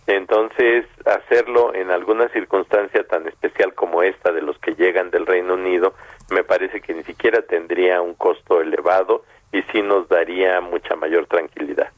Entonces, 0.07 0.86
hacerlo 1.05 1.76
en 1.76 1.91
alguna 1.91 2.28
circunstancia 2.30 3.03
tan 3.03 3.28
especial 3.28 3.74
como 3.76 4.01
esta 4.01 4.32
de 4.32 4.41
los 4.41 4.57
que 4.59 4.74
llegan 4.74 5.11
del 5.11 5.26
Reino 5.26 5.53
Unido, 5.53 5.93
me 6.32 6.43
parece 6.43 6.82
que 6.82 6.93
ni 6.93 7.03
siquiera 7.03 7.41
tendría 7.43 8.01
un 8.01 8.15
costo 8.15 8.61
elevado 8.61 9.24
y 9.51 9.61
sí 9.71 9.81
nos 9.81 10.07
daría 10.09 10.61
mucha 10.61 10.95
mayor 10.95 11.25
tranquilidad. 11.27 11.89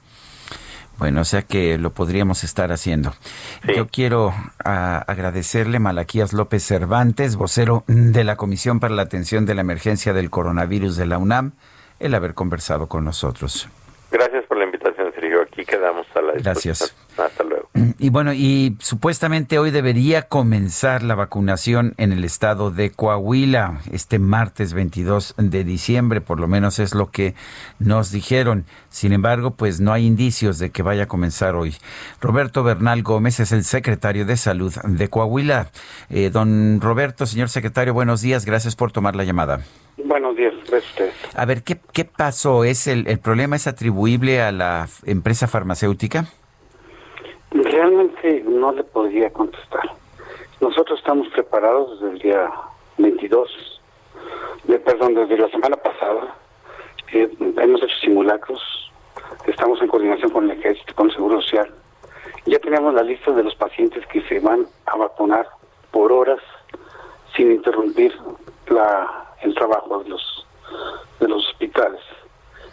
Bueno, 1.00 1.22
o 1.22 1.24
sea 1.24 1.44
que 1.44 1.78
lo 1.78 1.92
podríamos 1.92 2.44
estar 2.44 2.74
haciendo. 2.74 3.14
Yo 3.74 3.88
quiero 3.88 4.34
a, 4.64 4.98
agradecerle 4.98 5.80
Malaquías 5.80 6.34
López 6.34 6.62
Cervantes, 6.62 7.38
vocero 7.38 7.86
de 7.88 8.26
la 8.26 8.36
Comisión 8.36 8.82
para 8.82 8.94
la 8.94 9.04
Atención 9.04 9.46
de 9.46 9.56
la 9.56 9.62
Emergencia 9.62 10.12
del 10.12 10.30
Coronavirus 10.30 10.98
de 10.98 11.06
la 11.06 11.18
UNAM, 11.18 11.54
el 12.02 12.14
haber 12.16 12.34
conversado 12.34 12.88
con 12.88 13.06
nosotros. 13.06 13.70
Gracias 14.12 14.46
por 14.46 14.58
la 14.58 14.66
invitación, 14.66 15.14
Sergio. 15.14 15.42
Aquí 15.42 15.64
quedamos 15.64 16.06
a 16.16 16.22
la 16.22 16.34
disposición. 16.34 16.44
Gracias. 16.44 17.09
Hasta 17.20 17.44
luego. 17.44 17.70
Y 17.98 18.10
bueno, 18.10 18.34
y 18.34 18.78
supuestamente 18.80 19.60
hoy 19.60 19.72
debería 19.72 20.24
comenzar 20.24 21.04
la 21.04 21.16
vacunación 21.16 21.94
en 21.98 22.12
el 22.12 22.24
estado 22.24 22.72
de 22.72 22.92
Coahuila, 22.92 23.82
este 23.92 24.20
martes 24.20 24.74
22 24.74 25.36
de 25.38 25.64
diciembre, 25.64 26.22
por 26.22 26.40
lo 26.40 26.48
menos 26.48 26.80
es 26.80 26.96
lo 26.96 27.12
que 27.12 27.36
nos 27.78 28.12
dijeron. 28.12 28.66
Sin 28.90 29.14
embargo, 29.14 29.52
pues 29.52 29.80
no 29.80 29.92
hay 29.92 30.06
indicios 30.06 30.60
de 30.60 30.72
que 30.72 30.82
vaya 30.82 31.04
a 31.04 31.08
comenzar 31.08 31.56
hoy. 31.56 31.76
Roberto 32.22 32.64
Bernal 32.64 33.04
Gómez 33.04 33.40
es 33.40 33.52
el 33.52 33.64
secretario 33.64 34.26
de 34.26 34.38
Salud 34.38 34.74
de 34.84 35.08
Coahuila. 35.10 35.70
Eh, 36.10 36.30
don 36.30 36.80
Roberto, 36.82 37.26
señor 37.26 37.50
secretario, 37.50 37.94
buenos 37.94 38.22
días, 38.22 38.46
gracias 38.46 38.76
por 38.76 38.92
tomar 38.92 39.16
la 39.16 39.24
llamada. 39.24 39.62
Buenos 39.98 40.38
días, 40.38 40.54
gracias 40.70 41.10
a 41.36 41.46
ver, 41.46 41.64
¿qué, 41.64 41.80
qué 41.94 42.06
pasó? 42.06 42.64
¿Es 42.64 42.88
el, 42.88 43.08
el 43.08 43.20
problema 43.20 43.56
es 43.56 43.68
atribuible 43.68 44.42
a 44.42 44.52
la 44.52 44.88
empresa 45.06 45.48
farmacéutica? 45.48 46.26
Realmente 47.52 48.44
no 48.46 48.72
le 48.72 48.84
podría 48.84 49.32
contestar. 49.32 49.92
Nosotros 50.62 51.00
estamos 51.00 51.28
preparados 51.30 52.00
desde 52.00 52.14
el 52.14 52.20
día 52.20 52.52
22, 52.98 53.82
de, 54.66 54.80
perdón, 54.80 55.16
desde 55.16 55.38
la 55.38 55.50
semana 55.50 55.76
pasada. 55.78 56.36
Eh, 57.12 57.28
hemos 57.58 57.82
hecho 57.82 57.96
simulacros, 58.02 58.62
estamos 59.48 59.82
en 59.82 59.88
coordinación 59.88 60.30
con 60.30 60.44
el 60.50 60.60
Ejército, 60.60 60.94
con 60.94 61.08
el 61.08 61.16
Seguro 61.16 61.42
Social. 61.42 61.74
Ya 62.46 62.60
tenemos 62.60 62.94
la 62.94 63.04
lista 63.04 63.32
de 63.32 63.44
los 63.44 63.56
pacientes 63.56 64.06
que 64.08 64.22
se 64.22 64.40
van 64.40 64.68
a 64.86 64.96
vacunar 64.96 65.48
por 65.92 66.12
horas 66.12 66.40
sin 67.36 67.52
interrumpir 67.52 68.14
la, 68.68 69.34
el 69.42 69.56
trabajo 69.56 70.04
de 70.04 70.10
los, 70.10 70.46
de 71.20 71.28
los 71.28 71.48
hospitales. 71.48 72.02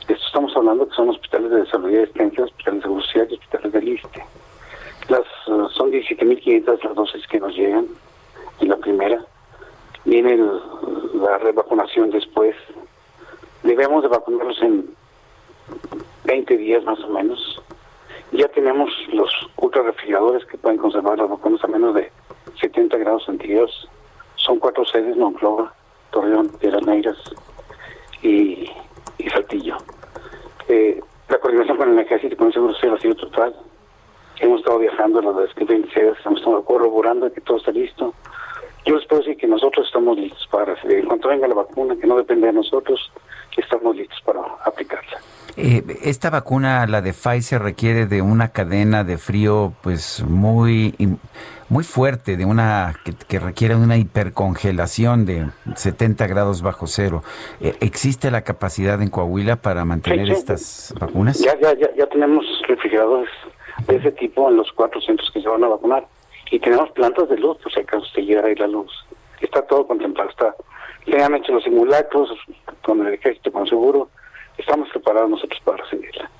Esto 0.00 0.26
estamos 0.26 0.54
hablando 0.54 0.86
que 0.88 0.94
son 0.94 1.08
hospitales 1.08 1.50
de 1.50 1.60
desarrollo 1.62 1.96
de 1.96 2.02
asistencia, 2.04 2.44
hospitales 2.44 2.80
de 2.80 2.82
Seguro 2.82 3.02
Social 3.02 3.26
y 3.30 3.34
hospitales 3.34 3.72
de 3.72 3.80
liste. 3.80 4.24
Las, 5.08 5.26
uh, 5.46 5.68
son 5.68 5.92
17.500 5.92 6.82
las 6.82 6.94
dosis 6.94 7.26
que 7.28 7.38
nos 7.38 7.54
llegan 7.54 7.86
en 8.60 8.68
la 8.68 8.76
primera. 8.76 9.24
Viene 10.04 10.36
la 11.14 11.38
revacunación 11.38 12.10
después. 12.10 12.56
Debemos 13.62 14.02
de 14.02 14.08
vacunarlos 14.08 14.60
en 14.62 14.90
20 16.24 16.56
días 16.56 16.84
más 16.84 16.98
o 17.00 17.08
menos. 17.08 17.62
Ya 18.32 18.48
tenemos 18.48 18.90
los 19.12 19.30
ultra 19.56 19.82
refrigeradores 19.82 20.44
que 20.46 20.58
pueden 20.58 20.78
conservar 20.78 21.18
las 21.18 21.30
vacunas 21.30 21.62
a 21.62 21.68
menos 21.68 21.94
de 21.94 22.10
70 22.60 22.96
grados 22.98 23.24
centígrados. 23.24 23.88
Son 24.36 24.58
cuatro 24.58 24.84
sedes, 24.84 25.16
Monclova, 25.16 25.72
Torreón, 26.10 26.48
Piedras 26.58 26.82
y, 28.22 28.68
y 29.18 29.30
Saltillo. 29.30 29.76
Eh, 30.68 31.00
la 31.28 31.38
coordinación 31.38 31.76
con 31.76 31.92
el 31.92 31.98
ejército 31.98 32.36
con 32.36 32.48
el 32.48 32.52
seguro 32.52 32.74
social 32.74 32.94
ha 32.94 33.00
sido 33.00 33.14
total 33.14 33.54
hemos 34.40 34.60
estado 34.60 34.78
viajando 34.78 35.20
las 35.20 35.54
26, 35.54 36.14
hemos 36.24 36.38
estado 36.38 36.64
corroborando 36.64 37.32
que 37.32 37.40
todo 37.40 37.58
está 37.58 37.70
listo. 37.70 38.14
Yo 38.84 38.96
les 38.96 39.06
puedo 39.06 39.22
decir 39.22 39.36
que 39.36 39.48
nosotros 39.48 39.86
estamos 39.86 40.16
listos 40.16 40.46
para 40.50 40.74
recibir. 40.74 40.98
En 40.98 41.06
cuanto 41.06 41.28
venga 41.28 41.48
la 41.48 41.54
vacuna, 41.54 41.96
que 42.00 42.06
no 42.06 42.16
depende 42.16 42.46
de 42.46 42.52
nosotros, 42.52 43.00
estamos 43.56 43.96
listos 43.96 44.20
para 44.24 44.40
aplicarla. 44.64 45.18
Eh, 45.56 45.82
esta 46.02 46.30
vacuna, 46.30 46.86
la 46.86 47.00
de 47.00 47.12
Pfizer, 47.12 47.62
requiere 47.62 48.06
de 48.06 48.22
una 48.22 48.48
cadena 48.48 49.04
de 49.04 49.18
frío 49.18 49.72
pues 49.82 50.22
muy 50.22 50.94
muy 51.68 51.82
fuerte, 51.82 52.36
de 52.36 52.44
una 52.44 52.94
que, 53.28 53.40
requiere 53.40 53.74
una 53.74 53.96
hipercongelación 53.96 55.26
de 55.26 55.46
70 55.74 56.26
grados 56.28 56.62
bajo 56.62 56.86
cero. 56.86 57.22
Eh, 57.60 57.74
¿Existe 57.80 58.30
la 58.30 58.42
capacidad 58.42 59.00
en 59.02 59.10
Coahuila 59.10 59.56
para 59.56 59.84
mantener 59.84 60.30
estas 60.30 60.94
vacunas? 61.00 61.40
Ya, 61.40 61.58
ya, 61.58 61.74
ya, 61.74 61.88
ya 61.96 62.06
tenemos 62.06 62.44
refrigeradores 62.68 63.30
de 63.86 63.96
ese 63.96 64.12
tipo 64.12 64.48
en 64.48 64.56
los 64.56 64.70
cuatro 64.72 65.00
centros 65.00 65.30
que 65.30 65.40
se 65.40 65.48
van 65.48 65.64
a 65.64 65.68
vacunar. 65.68 66.06
Y 66.50 66.58
tenemos 66.60 66.90
plantas 66.90 67.28
de 67.28 67.38
luz, 67.38 67.58
pues 67.62 67.74
si 67.74 67.80
acaso 67.80 68.04
se 68.14 68.22
llega 68.22 68.46
ahí 68.46 68.54
la 68.54 68.66
luz. 68.66 68.92
Está 69.40 69.62
todo 69.62 69.86
contemplado, 69.86 70.30
está. 70.30 70.54
Se 71.04 71.22
han 71.22 71.34
hecho 71.34 71.52
los 71.52 71.64
simulacros 71.64 72.30
con 72.82 73.06
el 73.06 73.14
ejército, 73.14 73.52
con 73.52 73.66
seguro. 73.66 74.08
Estamos 74.56 74.88
preparados 74.90 75.30
nosotros 75.30 75.60
para 75.64 75.78
recibirla. 75.78 76.30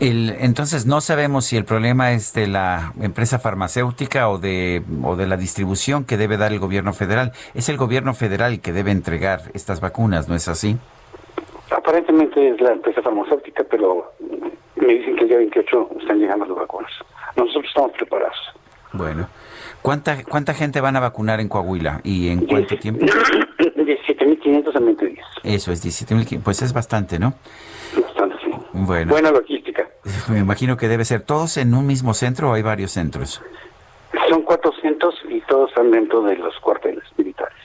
El, 0.00 0.34
entonces 0.40 0.84
no 0.84 1.00
sabemos 1.00 1.46
si 1.46 1.56
el 1.56 1.64
problema 1.64 2.12
es 2.12 2.34
de 2.34 2.46
la 2.46 2.92
empresa 3.00 3.38
farmacéutica 3.38 4.28
o 4.28 4.38
de, 4.38 4.82
o 5.02 5.16
de 5.16 5.26
la 5.26 5.36
distribución 5.36 6.04
que 6.04 6.16
debe 6.16 6.36
dar 6.36 6.52
el 6.52 6.58
gobierno 6.58 6.92
federal. 6.92 7.32
Es 7.54 7.68
el 7.68 7.78
gobierno 7.78 8.12
federal 8.12 8.52
el 8.54 8.60
que 8.60 8.72
debe 8.72 8.90
entregar 8.90 9.42
estas 9.54 9.80
vacunas, 9.80 10.28
¿no 10.28 10.34
es 10.34 10.48
así? 10.48 10.76
Aparentemente 11.70 12.50
es 12.50 12.60
la 12.60 12.72
empresa 12.72 13.00
farmacéutica, 13.00 13.64
pero 13.64 14.12
me 14.86 14.94
dicen 14.94 15.16
que 15.16 15.22
el 15.22 15.28
día 15.28 15.38
28 15.38 15.88
están 16.00 16.18
llegando 16.18 16.46
las 16.46 16.56
vacunas. 16.56 16.92
Nosotros 17.36 17.64
estamos 17.66 17.92
preparados. 17.92 18.36
Bueno. 18.92 19.28
¿Cuánta, 19.82 20.24
¿Cuánta 20.24 20.54
gente 20.54 20.80
van 20.80 20.96
a 20.96 21.00
vacunar 21.00 21.40
en 21.40 21.48
Coahuila 21.48 22.00
y 22.02 22.28
en 22.28 22.46
cuánto 22.46 22.76
tiempo? 22.76 23.04
17.500 23.06 24.76
en 24.76 24.84
20 24.84 25.06
días. 25.06 25.26
Eso 25.44 25.70
es 25.70 25.84
17.500. 25.84 26.42
Pues 26.42 26.62
es 26.62 26.72
bastante, 26.72 27.18
¿no? 27.18 27.34
Bastante, 28.00 28.36
sí. 28.44 28.50
Bueno. 28.72 29.12
Buena 29.12 29.30
logística. 29.30 29.88
Me 30.28 30.38
imagino 30.38 30.76
que 30.76 30.88
debe 30.88 31.04
ser 31.04 31.20
todos 31.20 31.56
en 31.56 31.74
un 31.74 31.86
mismo 31.86 32.14
centro 32.14 32.50
o 32.50 32.54
hay 32.54 32.62
varios 32.62 32.92
centros. 32.92 33.42
Son 34.28 34.42
400 34.42 35.14
y 35.28 35.40
todos 35.42 35.68
están 35.70 35.90
dentro 35.90 36.22
de 36.22 36.36
los 36.36 36.58
cuarteles 36.60 37.04
militares. 37.16 37.58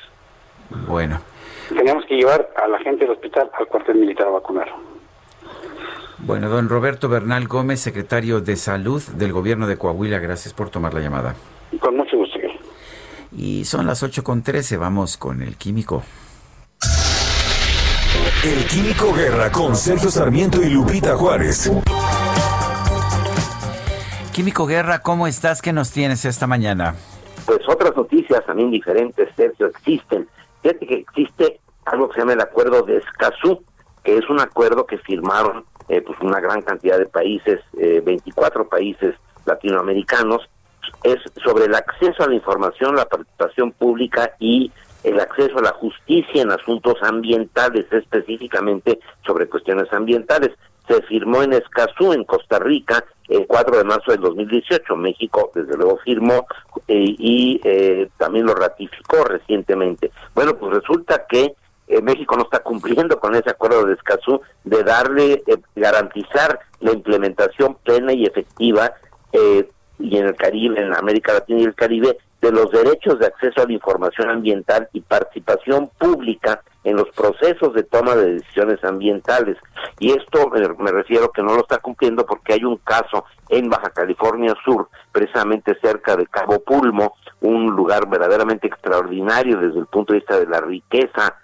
Bueno. 0.87 1.19
Tenemos 1.69 2.05
que 2.05 2.15
llevar 2.15 2.49
a 2.61 2.67
la 2.67 2.79
gente 2.79 3.05
del 3.05 3.11
hospital 3.11 3.49
al 3.57 3.67
cuartel 3.67 3.95
militar 3.95 4.27
a 4.27 4.31
vacunar. 4.31 4.71
Bueno, 6.23 6.49
don 6.49 6.69
Roberto 6.69 7.09
Bernal 7.09 7.47
Gómez, 7.47 7.79
secretario 7.79 8.41
de 8.41 8.55
Salud 8.55 9.01
del 9.01 9.33
Gobierno 9.33 9.67
de 9.67 9.77
Coahuila, 9.77 10.19
gracias 10.19 10.53
por 10.53 10.69
tomar 10.69 10.93
la 10.93 10.99
llamada. 10.99 11.35
Con 11.79 11.97
mucho 11.97 12.17
gusto. 12.17 12.37
Y 13.35 13.65
son 13.65 13.87
las 13.87 14.03
8.13, 14.03 14.77
vamos 14.77 15.17
con 15.17 15.41
el 15.41 15.55
químico. 15.55 16.03
El 18.43 18.65
Químico 18.65 19.13
Guerra 19.13 19.51
con 19.51 19.75
Sergio 19.75 20.09
Sarmiento 20.09 20.61
y 20.61 20.69
Lupita 20.69 21.15
Juárez. 21.15 21.71
Químico 24.33 24.65
Guerra, 24.65 24.99
¿cómo 24.99 25.27
estás? 25.27 25.61
¿Qué 25.61 25.71
nos 25.73 25.91
tienes 25.91 26.25
esta 26.25 26.47
mañana? 26.47 26.95
Pues 27.45 27.59
otras 27.67 27.95
noticias 27.95 28.43
también 28.45 28.71
diferentes, 28.71 29.29
Sergio, 29.35 29.67
existen. 29.67 30.27
Fíjate 30.61 30.87
que 30.87 30.95
existe 30.95 31.59
algo 31.85 32.09
que 32.09 32.15
se 32.15 32.19
llama 32.21 32.33
el 32.33 32.41
Acuerdo 32.41 32.81
de 32.83 32.97
Escazú, 32.97 33.63
que 34.03 34.17
es 34.17 34.29
un 34.29 34.39
acuerdo 34.39 34.85
que 34.85 34.97
firmaron 34.97 35.65
eh, 35.91 36.01
pues 36.01 36.17
una 36.21 36.39
gran 36.39 36.61
cantidad 36.61 36.97
de 36.97 37.05
países, 37.05 37.59
eh, 37.77 38.01
24 38.03 38.69
países 38.69 39.13
latinoamericanos, 39.45 40.47
es 41.03 41.17
sobre 41.43 41.65
el 41.65 41.75
acceso 41.75 42.23
a 42.23 42.27
la 42.29 42.35
información, 42.35 42.95
la 42.95 43.05
participación 43.05 43.73
pública 43.73 44.33
y 44.39 44.71
el 45.03 45.19
acceso 45.19 45.59
a 45.59 45.63
la 45.63 45.73
justicia 45.73 46.43
en 46.43 46.51
asuntos 46.51 46.95
ambientales, 47.01 47.91
específicamente 47.91 49.01
sobre 49.25 49.49
cuestiones 49.49 49.91
ambientales. 49.91 50.51
se 50.87 51.01
firmó 51.03 51.43
en 51.43 51.53
Escazú, 51.53 52.13
en 52.13 52.23
Costa 52.23 52.57
Rica, 52.59 53.03
el 53.27 53.45
4 53.45 53.77
de 53.79 53.83
marzo 53.83 54.11
del 54.11 54.21
2018. 54.21 54.95
México, 54.95 55.51
desde 55.53 55.75
luego, 55.75 55.97
firmó 56.05 56.45
eh, 56.87 57.15
y 57.17 57.59
eh, 57.65 58.09
también 58.17 58.45
lo 58.45 58.55
ratificó 58.55 59.25
recientemente. 59.25 60.09
Bueno, 60.33 60.55
pues 60.55 60.73
resulta 60.73 61.25
que 61.27 61.53
eh, 61.91 62.01
México 62.01 62.35
no 62.35 62.43
está 62.43 62.59
cumpliendo 62.59 63.19
con 63.19 63.35
ese 63.35 63.49
acuerdo 63.49 63.85
de 63.85 63.93
Escazú 63.93 64.41
de 64.63 64.83
darle, 64.83 65.43
garantizar 65.75 66.59
la 66.79 66.93
implementación 66.93 67.75
plena 67.83 68.13
y 68.13 68.25
efectiva 68.25 68.93
y 70.01 70.17
en 70.17 70.25
el 70.25 70.35
Caribe, 70.35 70.81
en 70.81 70.93
América 70.93 71.33
Latina 71.33 71.61
y 71.61 71.63
el 71.63 71.75
Caribe, 71.75 72.17
de 72.41 72.51
los 72.51 72.71
derechos 72.71 73.19
de 73.19 73.27
acceso 73.27 73.61
a 73.61 73.65
la 73.65 73.73
información 73.73 74.29
ambiental 74.29 74.89
y 74.93 75.01
participación 75.01 75.89
pública 75.99 76.63
en 76.83 76.95
los 76.95 77.09
procesos 77.09 77.73
de 77.75 77.83
toma 77.83 78.15
de 78.15 78.33
decisiones 78.33 78.83
ambientales. 78.83 79.57
Y 79.99 80.11
esto 80.11 80.49
me, 80.49 80.91
refiero 80.91 81.31
que 81.31 81.43
no 81.43 81.53
lo 81.53 81.61
está 81.61 81.77
cumpliendo 81.77 82.25
porque 82.25 82.53
hay 82.53 82.63
un 82.63 82.77
caso 82.77 83.25
en 83.49 83.69
Baja 83.69 83.91
California 83.91 84.55
Sur, 84.65 84.89
precisamente 85.11 85.77
cerca 85.81 86.15
de 86.15 86.25
Cabo 86.25 86.59
Pulmo, 86.61 87.13
un 87.41 87.67
lugar 87.67 88.09
verdaderamente 88.09 88.67
extraordinario 88.67 89.59
desde 89.59 89.79
el 89.79 89.85
punto 89.85 90.13
de 90.13 90.19
vista 90.19 90.39
de 90.39 90.47
la 90.47 90.61
riqueza 90.61 91.35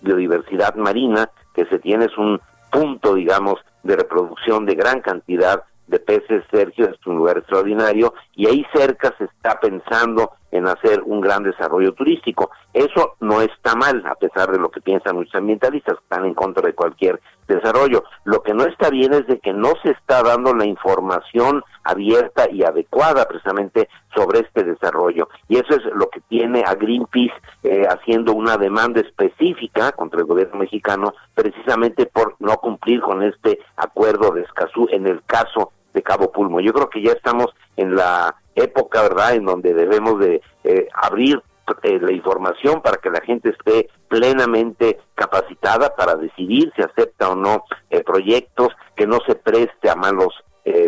biodiversidad 0.00 0.74
marina 0.76 1.30
que 1.54 1.64
se 1.66 1.78
tiene, 1.78 2.04
es 2.06 2.16
un 2.18 2.40
punto, 2.70 3.14
digamos, 3.14 3.56
de 3.82 3.96
reproducción 3.96 4.66
de 4.66 4.74
gran 4.74 5.00
cantidad 5.00 5.64
de 5.86 5.98
peces, 5.98 6.44
Sergio, 6.50 6.86
es 6.86 7.06
un 7.06 7.16
lugar 7.16 7.38
extraordinario 7.38 8.12
y 8.34 8.46
ahí 8.46 8.64
cerca 8.74 9.14
se 9.16 9.24
está 9.24 9.58
pensando 9.58 10.32
en 10.50 10.66
hacer 10.68 11.02
un 11.02 11.20
gran 11.20 11.42
desarrollo 11.42 11.94
turístico. 11.94 12.50
Eso 12.74 13.14
no 13.20 13.40
está 13.40 13.74
mal, 13.74 14.04
a 14.06 14.14
pesar 14.14 14.52
de 14.52 14.58
lo 14.58 14.70
que 14.70 14.82
piensan 14.82 15.16
muchos 15.16 15.34
ambientalistas, 15.34 15.96
están 15.98 16.26
en 16.26 16.34
contra 16.34 16.66
de 16.66 16.74
cualquier 16.74 17.20
desarrollo. 17.54 18.04
Lo 18.24 18.42
que 18.42 18.54
no 18.54 18.64
está 18.64 18.90
bien 18.90 19.12
es 19.14 19.26
de 19.26 19.38
que 19.38 19.52
no 19.52 19.72
se 19.82 19.90
está 19.90 20.22
dando 20.22 20.54
la 20.54 20.66
información 20.66 21.64
abierta 21.82 22.48
y 22.50 22.62
adecuada 22.62 23.26
precisamente 23.26 23.88
sobre 24.14 24.40
este 24.40 24.64
desarrollo. 24.64 25.28
Y 25.48 25.56
eso 25.56 25.74
es 25.74 25.84
lo 25.94 26.08
que 26.10 26.20
tiene 26.28 26.62
a 26.66 26.74
Greenpeace 26.74 27.34
eh, 27.62 27.86
haciendo 27.88 28.34
una 28.34 28.56
demanda 28.56 29.00
específica 29.00 29.92
contra 29.92 30.20
el 30.20 30.26
gobierno 30.26 30.58
mexicano, 30.58 31.14
precisamente 31.34 32.06
por 32.06 32.36
no 32.38 32.56
cumplir 32.58 33.00
con 33.00 33.22
este 33.22 33.58
acuerdo 33.76 34.30
de 34.32 34.42
Escazú 34.42 34.88
en 34.90 35.06
el 35.06 35.22
caso 35.24 35.72
de 35.94 36.02
Cabo 36.02 36.30
Pulmo. 36.30 36.60
Yo 36.60 36.72
creo 36.72 36.90
que 36.90 37.02
ya 37.02 37.12
estamos 37.12 37.46
en 37.76 37.96
la 37.96 38.34
época, 38.54 39.02
¿verdad?, 39.02 39.34
en 39.34 39.44
donde 39.44 39.72
debemos 39.72 40.18
de 40.18 40.42
eh, 40.64 40.88
abrir 40.92 41.42
eh, 41.82 41.98
la 42.00 42.12
información 42.12 42.82
para 42.82 42.96
que 42.98 43.10
la 43.10 43.20
gente 43.20 43.50
esté 43.50 43.88
plenamente 44.08 44.98
capacitada 45.14 45.94
para 45.94 46.14
decidir 46.14 46.72
si 46.76 46.82
acepta 46.82 47.30
o 47.30 47.36
no 47.36 47.64
eh, 47.90 48.02
proyectos, 48.02 48.68
que 48.96 49.06
no 49.06 49.18
se 49.26 49.34
preste 49.34 49.90
a 49.90 49.94
malos 49.94 50.34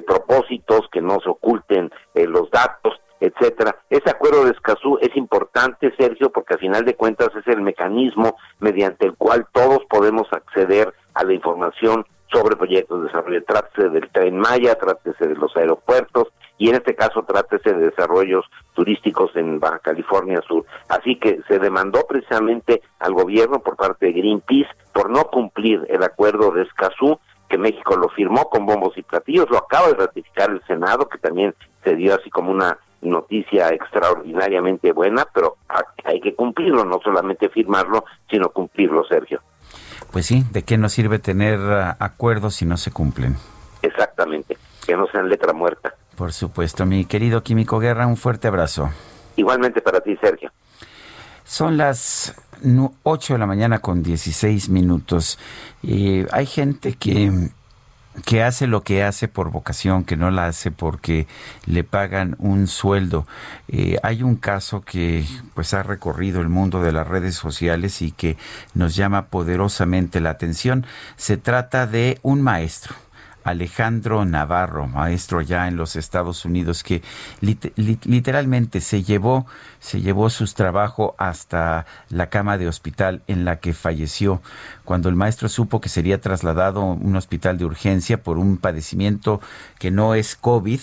propósitos, 0.07 0.83
que 0.93 1.01
no 1.01 1.21
se 1.21 1.31
oculten 1.31 1.91
los 2.15 2.51
datos, 2.51 3.01
etcétera. 3.21 3.77
Ese 3.89 4.11
acuerdo 4.11 4.45
de 4.45 4.51
Escazú 4.51 4.99
es 5.01 5.15
importante, 5.17 5.95
Sergio, 5.99 6.31
porque 6.31 6.55
al 6.55 6.61
final 6.61 6.85
de 6.85 6.97
cuentas 6.97 7.31
es 7.35 7.47
el 7.47 7.63
mecanismo 7.63 8.37
mediante 8.59 9.07
el 9.07 9.15
cual 9.15 9.47
todos 9.53 9.85
podemos 9.89 10.31
acceder 10.33 10.93
a 11.15 11.25
la 11.25 11.35
información 11.35 12.05
sobre 12.33 12.57
proyectos 12.57 13.01
de 13.01 13.07
desarrollo. 13.07 13.45
Trátese 13.45 13.89
del 13.91 14.09
tren 14.11 14.39
Maya, 14.39 14.77
trátese 14.77 15.27
de 15.27 15.35
los 15.35 15.55
aeropuertos 15.57 16.29
y 16.61 16.69
en 16.69 16.75
este 16.75 16.95
caso 16.95 17.23
trátese 17.23 17.73
de 17.73 17.87
desarrollos 17.87 18.45
turísticos 18.75 19.35
en 19.35 19.59
Baja 19.59 19.79
California 19.79 20.43
Sur. 20.47 20.67
Así 20.91 21.17
que 21.17 21.41
se 21.49 21.59
demandó 21.59 22.07
precisamente 22.07 22.83
al 22.99 23.15
gobierno 23.15 23.61
por 23.61 23.77
parte 23.77 24.07
de 24.07 24.13
Greenpeace 24.13 24.69
por 24.93 25.09
no 25.09 25.25
cumplir 25.25 25.87
el 25.89 26.03
acuerdo 26.03 26.51
de 26.51 26.65
Escazú 26.65 27.19
que 27.49 27.57
México 27.57 27.97
lo 27.97 28.11
firmó 28.11 28.51
con 28.51 28.67
bombos 28.67 28.97
y 28.99 29.03
platillos, 29.03 29.49
lo 29.49 29.57
acaba 29.57 29.89
de 29.89 29.95
ratificar 29.95 30.51
el 30.51 30.63
Senado, 30.67 31.09
que 31.09 31.17
también 31.17 31.55
se 31.83 31.97
dio 31.97 32.15
así 32.15 32.29
como 32.29 32.51
una 32.53 32.79
noticia 33.01 33.71
extraordinariamente 33.71 34.93
buena, 34.93 35.27
pero 35.35 35.57
hay 36.05 36.21
que 36.21 36.35
cumplirlo, 36.35 36.85
no 36.85 37.01
solamente 37.03 37.49
firmarlo, 37.49 38.05
sino 38.31 38.51
cumplirlo, 38.51 39.03
Sergio. 39.05 39.41
Pues 40.13 40.27
sí, 40.27 40.45
¿de 40.53 40.63
qué 40.63 40.77
nos 40.77 40.93
sirve 40.93 41.19
tener 41.19 41.59
ah, 41.59 41.97
acuerdos 41.99 42.57
si 42.57 42.67
no 42.67 42.77
se 42.77 42.93
cumplen? 42.93 43.37
Exactamente, 43.81 44.59
que 44.87 44.95
no 44.95 45.07
sean 45.07 45.31
letra 45.31 45.55
muerta. 45.55 45.95
Por 46.21 46.35
supuesto, 46.35 46.85
mi 46.85 47.07
querido 47.07 47.43
Químico 47.43 47.79
Guerra, 47.79 48.07
un 48.07 48.19
fuerte 48.19 48.47
abrazo. 48.47 48.91
Igualmente 49.37 49.81
para 49.81 50.03
ti, 50.03 50.19
Sergio. 50.21 50.53
Son 51.45 51.79
las 51.79 52.35
8 53.05 53.33
de 53.33 53.39
la 53.39 53.47
mañana 53.47 53.79
con 53.79 54.03
16 54.03 54.69
minutos. 54.69 55.39
y 55.83 56.27
hay 56.31 56.45
gente 56.45 56.93
que 56.93 57.49
que 58.27 58.43
hace 58.43 58.67
lo 58.67 58.83
que 58.83 59.03
hace 59.03 59.29
por 59.29 59.51
vocación, 59.51 60.05
que 60.05 60.17
no 60.17 60.31
la 60.31 60.49
hace 60.49 60.71
porque 60.71 61.27
le 61.65 61.85
pagan 61.85 62.37
un 62.39 62.67
sueldo. 62.67 63.27
Eh, 63.69 63.97
hay 64.03 64.23
un 64.23 64.37
caso 64.37 64.83
que 64.83 65.25
pues 65.55 65.73
ha 65.73 65.83
recorrido 65.83 66.43
el 66.43 66.51
mundo 66.51 66.83
de 66.83 66.93
las 66.93 67.07
redes 67.07 67.37
sociales 67.37 68.03
y 68.03 68.13
que 68.13 68.37
nos 68.75 68.95
llama 68.95 69.29
poderosamente 69.29 70.21
la 70.21 70.31
atención. 70.31 70.85
Se 71.17 71.39
trata 71.39 71.87
de 71.87 72.19
un 72.21 72.43
maestro 72.43 72.95
Alejandro 73.45 74.25
Navarro, 74.25 74.87
maestro 74.87 75.41
ya 75.41 75.69
en 75.69 75.77
los 75.77 75.97
Estados 75.97 76.45
Unidos, 76.45 76.83
que 76.83 77.03
literalmente 77.41 78.81
se 78.81 79.03
llevó, 79.03 79.47
se 79.79 80.01
llevó 80.01 80.31
sus 80.31 80.55
trabajos 80.55 81.13
hasta 81.19 81.87
la 82.09 82.29
cama 82.29 82.59
de 82.59 82.69
hospital 82.69 83.23
en 83.27 83.45
la 83.45 83.57
que 83.57 83.73
falleció. 83.73 84.43
Cuando 84.85 85.09
el 85.09 85.17
maestro 85.17 85.49
supo 85.49 85.81
que 85.81 85.89
sería 85.89 86.21
trasladado 86.21 86.81
a 86.83 86.93
un 86.93 87.17
hospital 87.17 87.59
de 87.59 87.65
urgencia 87.65 88.23
por 88.23 88.39
un 88.39 88.57
padecimiento 88.57 89.41
que 89.79 89.91
no 89.91 90.15
es 90.15 90.37
COVID, 90.37 90.81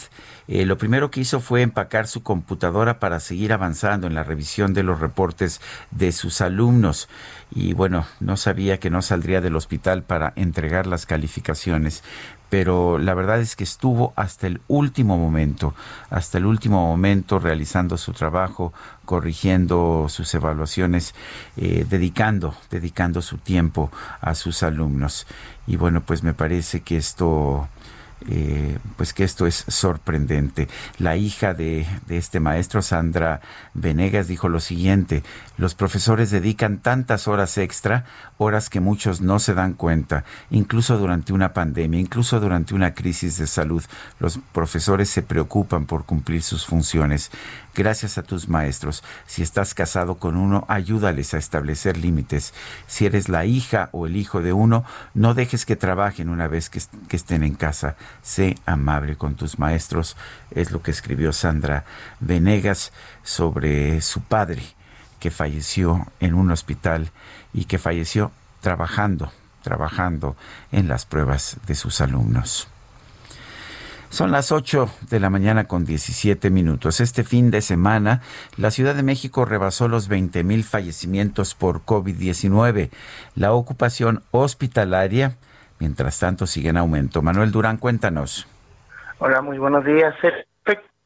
eh, 0.48 0.66
lo 0.66 0.78
primero 0.78 1.12
que 1.12 1.22
hizo 1.22 1.40
fue 1.40 1.62
empacar 1.62 2.08
su 2.08 2.24
computadora 2.24 3.00
para 3.00 3.20
seguir 3.20 3.54
avanzando 3.54 4.08
en 4.08 4.16
la 4.16 4.24
revisión 4.24 4.74
de 4.74 4.84
los 4.84 5.00
reportes 5.00 5.62
de 5.92 6.12
sus 6.12 6.42
alumnos. 6.42 7.10
Y 7.50 7.74
bueno, 7.74 8.06
no 8.20 8.38
sabía 8.38 8.80
que 8.80 8.90
no 8.90 9.02
saldría 9.02 9.42
del 9.42 9.56
hospital 9.56 10.04
para 10.04 10.34
entregar 10.36 10.88
las 10.88 11.06
calificaciones 11.06 12.04
pero 12.50 12.98
la 12.98 13.14
verdad 13.14 13.40
es 13.40 13.56
que 13.56 13.64
estuvo 13.64 14.14
hasta 14.16 14.48
el 14.48 14.62
último 14.68 15.18
momento, 15.18 15.74
hasta 16.10 16.38
el 16.38 16.46
último 16.46 16.88
momento 16.88 17.40
realizando 17.40 17.98
su 17.98 18.14
trabajo, 18.14 18.74
corrigiendo 19.06 20.08
sus 20.10 20.34
evaluaciones, 20.34 21.14
eh, 21.58 21.86
dedicando, 21.90 22.56
dedicando 22.70 23.22
su 23.22 23.38
tiempo 23.38 23.92
a 24.22 24.34
sus 24.36 24.64
alumnos. 24.64 25.28
Y 25.66 25.76
bueno, 25.76 26.02
pues 26.02 26.24
me 26.24 26.34
parece 26.34 26.82
que 26.82 26.98
esto 26.98 27.68
eh, 28.30 28.78
pues 28.96 29.14
que 29.14 29.24
esto 29.24 29.46
es 29.46 29.64
sorprendente. 29.68 30.68
La 30.98 31.16
hija 31.16 31.54
de, 31.54 31.86
de, 32.08 32.18
este 32.18 32.40
maestro, 32.40 32.82
Sandra 32.82 33.42
Venegas, 33.74 34.28
dijo 34.28 34.50
lo 34.50 34.60
siguiente, 34.60 35.24
los 35.58 35.76
profesores 35.76 36.32
dedican 36.32 36.78
tantas 36.78 37.28
horas 37.28 37.58
extra, 37.58 38.06
horas 38.38 38.70
que 38.70 38.80
muchos 38.80 39.22
no 39.22 39.40
se 39.40 39.54
dan 39.54 39.74
cuenta, 39.74 40.24
incluso 40.50 40.98
durante 40.98 41.34
una 41.34 41.54
pandemia, 41.54 42.00
incluso 42.00 42.40
durante 42.40 42.76
una 42.76 42.94
crisis 42.94 43.38
de 43.38 43.48
salud, 43.48 43.84
los 44.20 44.40
profesores 44.52 45.10
se 45.10 45.24
preocupan 45.24 45.86
por 45.86 46.06
cumplir 46.06 46.44
sus 46.44 46.66
funciones 46.66 47.32
gracias 47.78 48.18
a 48.18 48.24
tus 48.24 48.50
maestros. 48.50 49.04
Si 49.28 49.44
estás 49.44 49.74
casado 49.74 50.16
con 50.16 50.36
uno, 50.36 50.66
ayúdales 50.68 51.34
a 51.34 51.38
establecer 51.38 51.96
límites. 51.96 52.54
Si 52.88 53.06
eres 53.06 53.30
la 53.30 53.46
hija 53.46 53.90
o 53.92 54.08
el 54.08 54.18
hijo 54.18 54.42
de 54.42 54.52
uno, 54.52 54.84
no 55.14 55.36
dejes 55.36 55.66
que 55.66 55.76
trabajen 55.76 56.30
una 56.30 56.48
vez 56.48 56.70
que, 56.70 56.82
estén 57.16 57.44
en 57.44 57.54
casa. 57.54 57.96
Sé 58.24 58.56
amable 58.66 59.16
con 59.16 59.36
tus 59.36 59.60
maestros. 59.60 60.18
Es 60.52 60.72
lo 60.72 60.82
que 60.82 60.92
escribió 60.92 61.32
Sandra 61.32 61.86
Venegas 62.20 62.92
sobre 63.24 64.02
su 64.02 64.22
padre, 64.22 64.64
que 65.20 65.32
falleció 65.32 66.06
en 66.20 66.34
un 66.34 66.52
hospital 66.52 67.10
y 67.54 67.66
que 67.66 67.78
falleció 67.78 68.32
trabajando, 68.62 69.32
trabajando 69.64 70.36
en 70.72 70.88
las 70.88 71.06
pruebas 71.06 71.58
de 71.68 71.76
sus 71.76 72.02
alumnos. 72.02 72.68
Son 74.10 74.32
las 74.32 74.54
8 74.54 74.90
de 75.10 75.20
la 75.20 75.30
mañana 75.30 75.66
con 75.66 75.84
17 75.84 76.50
minutos. 76.50 77.02
Este 77.02 77.24
fin 77.24 77.52
de 77.52 77.62
semana, 77.62 78.22
la 78.56 78.72
Ciudad 78.72 78.96
de 78.96 79.04
México 79.04 79.44
rebasó 79.44 79.90
los 79.90 80.08
20 80.08 80.44
mil 80.46 80.64
fallecimientos 80.64 81.56
por 81.56 81.82
COVID-19. 81.82 82.90
La 83.36 83.52
ocupación 83.52 84.24
hospitalaria, 84.32 85.36
mientras 85.80 86.20
tanto, 86.20 86.48
sigue 86.48 86.70
en 86.70 86.78
aumento. 86.78 87.22
Manuel 87.22 87.52
Durán, 87.52 87.78
cuéntanos. 87.78 88.48
Hola, 89.20 89.42
muy 89.42 89.58
buenos 89.58 89.84
días. 89.84 90.16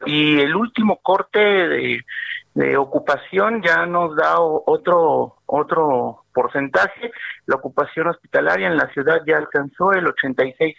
Y 0.06 0.40
el 0.40 0.56
último 0.56 1.00
corte 1.02 1.40
de, 1.40 2.02
de 2.54 2.78
ocupación 2.78 3.62
ya 3.62 3.86
nos 3.86 4.16
da 4.16 4.40
otro 4.40 5.38
otro 5.46 6.26
porcentaje. 6.34 7.12
La 7.46 7.56
ocupación 7.56 8.08
hospitalaria 8.08 8.68
en 8.68 8.78
la 8.78 8.92
ciudad 8.94 9.22
ya 9.26 9.38
alcanzó 9.38 9.92
el 9.94 10.08
86 10.08 10.76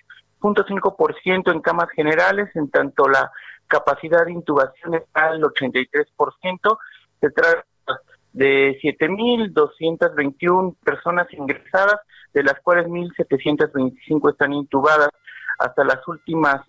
ciento 1.22 1.52
en 1.52 1.60
camas 1.60 1.88
generales, 1.90 2.50
en 2.54 2.70
tanto 2.70 3.08
la 3.08 3.30
capacidad 3.66 4.24
de 4.24 4.32
intubación 4.32 4.94
está 4.94 5.28
al 5.28 5.40
83%. 5.40 6.78
Se 7.20 7.30
trata 7.30 7.64
de 8.32 8.78
7.221 8.82 10.76
personas 10.82 11.26
ingresadas, 11.32 12.00
de 12.32 12.42
las 12.42 12.58
cuales 12.60 12.86
1.725 12.86 14.30
están 14.30 14.52
intubadas. 14.52 15.10
Hasta 15.58 15.84
las 15.84 16.06
últimas 16.08 16.62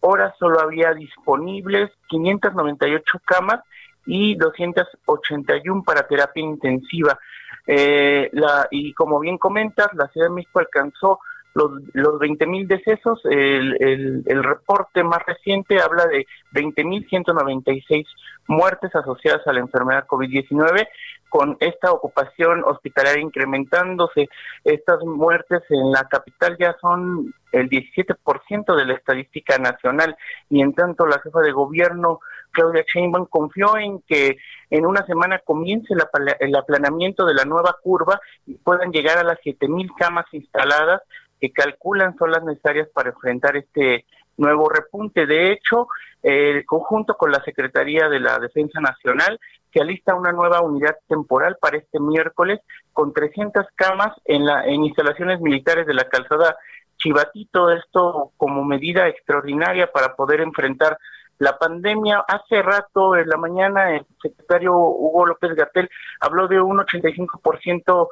horas 0.00 0.34
solo 0.38 0.60
había 0.60 0.92
disponibles 0.94 1.90
598 2.08 3.18
camas 3.24 3.60
y 4.06 4.34
281 4.36 5.82
para 5.84 6.06
terapia 6.06 6.42
intensiva. 6.42 7.18
Eh, 7.66 8.30
la, 8.32 8.66
y 8.70 8.92
como 8.94 9.20
bien 9.20 9.38
comentas, 9.38 9.88
la 9.94 10.08
Ciudad 10.08 10.28
de 10.28 10.34
México 10.34 10.58
alcanzó 10.58 11.20
los, 11.54 11.70
los 11.94 12.18
20 12.18 12.46
mil 12.46 12.68
decesos, 12.68 13.20
el, 13.24 14.24
el, 14.26 14.44
reporte 14.44 15.02
más 15.02 15.20
reciente 15.26 15.80
habla 15.80 16.06
de 16.06 16.26
20 16.52 16.84
mil 16.84 17.06
196 17.08 18.06
muertes 18.46 18.94
asociadas 18.94 19.46
a 19.46 19.52
la 19.52 19.60
enfermedad 19.60 20.06
COVID-19, 20.06 20.86
con 21.28 21.56
esta 21.60 21.92
ocupación 21.92 22.62
hospitalaria 22.64 23.22
incrementándose. 23.22 24.28
Estas 24.64 25.02
muertes 25.04 25.62
en 25.70 25.90
la 25.90 26.04
capital 26.04 26.56
ya 26.58 26.76
son 26.80 27.34
el 27.52 27.68
17% 27.68 28.76
de 28.76 28.84
la 28.84 28.94
estadística 28.94 29.58
nacional 29.58 30.16
y 30.48 30.60
en 30.62 30.72
tanto 30.74 31.06
la 31.06 31.20
jefa 31.20 31.40
de 31.40 31.52
gobierno 31.52 32.20
Claudia 32.50 32.84
Sheinbaum 32.86 33.26
confió 33.26 33.76
en 33.76 34.00
que 34.02 34.36
en 34.70 34.86
una 34.86 35.04
semana 35.06 35.38
comience 35.38 35.94
el 36.40 36.56
aplanamiento 36.56 37.26
de 37.26 37.34
la 37.34 37.44
nueva 37.44 37.76
curva 37.82 38.20
y 38.46 38.54
puedan 38.54 38.92
llegar 38.92 39.18
a 39.18 39.24
las 39.24 39.38
7.000 39.40 39.90
camas 39.96 40.26
instaladas 40.32 41.02
que 41.40 41.52
calculan 41.52 42.16
son 42.16 42.30
las 42.30 42.44
necesarias 42.44 42.88
para 42.92 43.10
enfrentar 43.10 43.56
este 43.56 44.04
nuevo 44.36 44.68
repunte. 44.68 45.26
De 45.26 45.52
hecho, 45.52 45.88
el 46.22 46.64
conjunto 46.66 47.16
con 47.16 47.32
la 47.32 47.42
Secretaría 47.42 48.08
de 48.08 48.20
la 48.20 48.38
Defensa 48.38 48.80
Nacional 48.80 49.40
se 49.72 49.80
alista 49.80 50.14
una 50.14 50.32
nueva 50.32 50.60
unidad 50.60 50.96
temporal 51.08 51.56
para 51.60 51.78
este 51.78 52.00
miércoles 52.00 52.60
con 52.92 53.12
300 53.12 53.66
camas 53.74 54.12
en, 54.24 54.44
la, 54.44 54.64
en 54.66 54.84
instalaciones 54.84 55.40
militares 55.40 55.86
de 55.86 55.94
la 55.94 56.08
calzada 56.08 56.56
Chivatito, 56.98 57.70
esto 57.70 58.32
como 58.36 58.64
medida 58.64 59.08
extraordinaria 59.08 59.90
para 59.90 60.14
poder 60.14 60.40
enfrentar 60.40 60.98
la 61.40 61.58
pandemia. 61.58 62.24
Hace 62.28 62.62
rato, 62.62 63.16
en 63.16 63.28
la 63.28 63.36
mañana, 63.36 63.96
el 63.96 64.06
secretario 64.22 64.72
Hugo 64.74 65.26
López 65.26 65.54
Gatel 65.56 65.90
habló 66.20 66.46
de 66.46 66.60
un 66.60 66.78
85% 66.78 68.08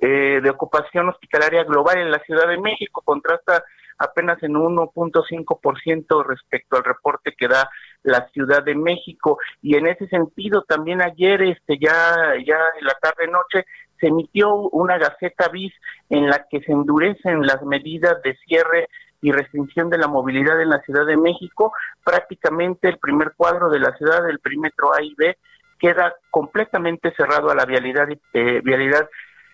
eh, 0.00 0.40
de 0.42 0.50
ocupación 0.50 1.08
hospitalaria 1.08 1.64
global 1.64 1.98
en 1.98 2.10
la 2.10 2.20
Ciudad 2.20 2.48
de 2.48 2.58
México, 2.58 3.02
contrasta 3.04 3.64
apenas 3.98 4.40
en 4.44 4.54
1.5% 4.54 6.24
respecto 6.24 6.76
al 6.76 6.84
reporte 6.84 7.34
que 7.36 7.48
da 7.48 7.68
la 8.04 8.28
Ciudad 8.28 8.62
de 8.62 8.76
México 8.76 9.38
y 9.60 9.76
en 9.76 9.88
ese 9.88 10.06
sentido 10.06 10.62
también 10.62 11.02
ayer 11.02 11.42
este 11.42 11.78
ya 11.80 12.14
ya 12.46 12.58
en 12.78 12.86
la 12.86 12.94
tarde 13.00 13.26
noche 13.26 13.66
se 13.98 14.06
emitió 14.06 14.54
una 14.54 14.98
gaceta 14.98 15.48
bis 15.48 15.72
en 16.08 16.28
la 16.28 16.46
que 16.48 16.60
se 16.60 16.70
endurecen 16.70 17.44
las 17.44 17.60
medidas 17.62 18.22
de 18.22 18.36
cierre 18.46 18.88
y 19.20 19.32
restricción 19.32 19.90
de 19.90 19.98
la 19.98 20.06
movilidad 20.06 20.60
en 20.60 20.70
la 20.70 20.80
Ciudad 20.80 21.06
de 21.06 21.16
México, 21.16 21.72
prácticamente 22.04 22.88
el 22.88 22.98
primer 22.98 23.32
cuadro 23.36 23.68
de 23.68 23.80
la 23.80 23.96
ciudad 23.96 24.22
del 24.22 24.38
perímetro 24.38 24.94
A 24.94 25.02
y 25.02 25.14
B 25.16 25.36
queda 25.78 26.14
completamente 26.30 27.12
cerrado 27.16 27.50
a 27.50 27.54
la 27.54 27.64
vialidad 27.64 28.08
eh, 28.32 28.60
vialidad 28.62 29.08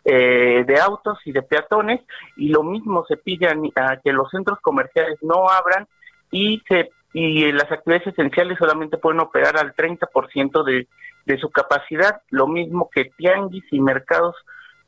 eh, 0.05 0.65
de 0.67 0.81
autos 0.81 1.19
y 1.25 1.33
de 1.33 1.43
peatones. 1.43 2.01
Y 2.37 2.49
lo 2.49 2.63
mismo 2.63 3.05
se 3.07 3.17
pide 3.17 3.49
a, 3.49 3.97
que 4.03 4.13
los 4.13 4.31
centros 4.31 4.59
comerciales 4.61 5.19
no 5.23 5.49
abran 5.49 5.87
y 6.31 6.63
se 6.69 6.91
y 7.17 7.53
las 7.53 7.71
actividades 7.71 8.09
esenciales 8.09 8.59
solamente 8.59 8.99
pueden 8.99 9.21
operar 9.21 9.57
al 9.57 9.73
30% 9.77 10.65
de, 10.65 10.89
de 11.27 11.39
su 11.39 11.49
capacidad, 11.49 12.23
lo 12.31 12.49
mismo 12.49 12.91
que 12.93 13.05
tianguis 13.17 13.65
y 13.71 13.81
mercados 13.81 14.35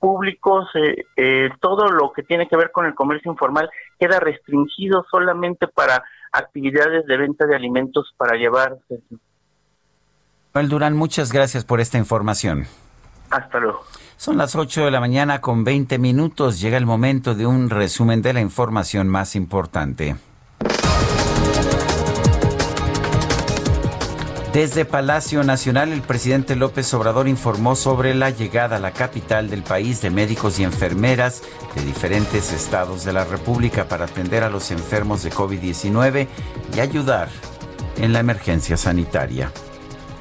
públicos, 0.07 0.69
eh, 0.77 1.05
eh, 1.17 1.51
todo 1.61 1.89
lo 1.89 2.13
que 2.13 2.23
tiene 2.23 2.47
que 2.47 2.57
ver 2.57 2.71
con 2.71 2.87
el 2.87 2.95
comercio 2.95 3.33
informal 3.33 3.69
queda 3.99 4.21
restringido 4.21 5.05
solamente 5.11 5.67
para 5.67 6.05
actividades 6.31 7.05
de 7.07 7.17
venta 7.17 7.45
de 7.45 7.57
alimentos 7.57 8.15
para 8.17 8.37
llevar. 8.37 8.79
Manuel 10.55 10.71
Durán, 10.71 10.97
muchas 10.97 11.33
gracias 11.33 11.65
por 11.65 11.81
esta 11.81 11.99
información. 11.99 12.67
Hasta 13.31 13.59
luego. 13.59 13.81
Son 14.17 14.39
las 14.39 14.55
8 14.55 14.85
de 14.85 14.93
la 14.93 15.01
mañana 15.01 15.41
con 15.41 15.65
20 15.65 15.99
minutos. 15.99 16.61
Llega 16.61 16.77
el 16.77 16.87
momento 16.87 17.35
de 17.35 17.45
un 17.45 17.69
resumen 17.69 18.23
de 18.23 18.33
la 18.33 18.41
información 18.41 19.09
más 19.09 19.35
importante. 19.35 20.15
Desde 24.57 24.87
Palacio 24.87 25.45
Nacional, 25.45 25.93
el 25.93 26.01
presidente 26.01 26.57
López 26.57 26.95
Obrador 26.95 27.29
informó 27.29 27.77
sobre 27.77 28.15
la 28.15 28.31
llegada 28.31 28.77
a 28.77 28.81
la 28.81 28.95
capital 28.95 29.51
del 29.51 29.63
país 29.63 30.01
de 30.01 30.09
médicos 30.09 30.59
y 30.59 30.63
enfermeras 30.63 31.43
de 31.75 31.85
diferentes 31.85 32.55
estados 32.55 33.05
de 33.05 33.13
la 33.13 33.27
República 33.27 33.87
para 33.87 34.07
atender 34.07 34.43
a 34.43 34.49
los 34.49 34.71
enfermos 34.71 35.23
de 35.23 35.31
COVID-19 35.31 36.27
y 36.75 36.81
ayudar 36.81 37.29
en 37.99 38.15
la 38.15 38.21
emergencia 38.21 38.79
sanitaria. 38.79 39.53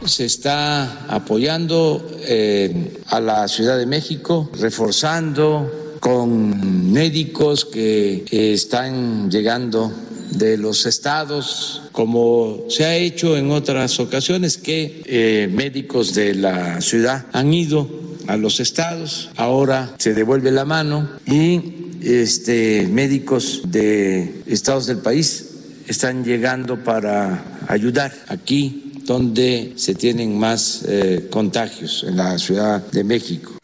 Se 0.04 0.26
está 0.26 1.06
apoyando 1.08 2.06
eh, 2.24 3.02
a 3.08 3.22
la 3.22 3.48
Ciudad 3.48 3.78
de 3.78 3.86
México, 3.86 4.50
reforzando 4.60 5.96
con 6.02 6.92
médicos 6.92 7.64
que 7.64 8.26
están 8.54 9.32
llegando 9.32 9.94
de 10.32 10.58
los 10.58 10.86
estados, 10.86 11.84
como 11.92 12.66
se 12.70 12.86
ha 12.86 12.96
hecho 12.96 13.38
en 13.38 13.52
otras 13.52 14.00
ocasiones, 14.00 14.58
que 14.58 15.02
eh, 15.06 15.50
médicos 15.52 16.14
de 16.14 16.36
la 16.36 16.82
ciudad 16.82 17.26
han 17.34 17.54
ido 17.54 17.90
a 18.28 18.38
los 18.38 18.60
estados, 18.60 19.30
ahora 19.36 19.94
se 19.98 20.14
devuelve 20.14 20.52
la 20.52 20.66
mano 20.66 21.10
y 21.26 21.62
este, 22.02 22.88
médicos 22.88 23.62
de 23.68 24.42
estados 24.46 24.88
del 24.88 25.00
país 25.00 25.46
están 25.88 26.24
llegando 26.24 26.84
para 26.84 27.44
ayudar 27.68 28.14
aquí 28.28 28.94
donde 29.06 29.74
se 29.76 29.94
tienen 29.94 30.38
más 30.38 30.84
eh, 30.88 31.28
contagios 31.30 32.06
en 32.08 32.18
la 32.18 32.38
Ciudad 32.40 32.82
de 32.92 33.04
México. 33.04 33.55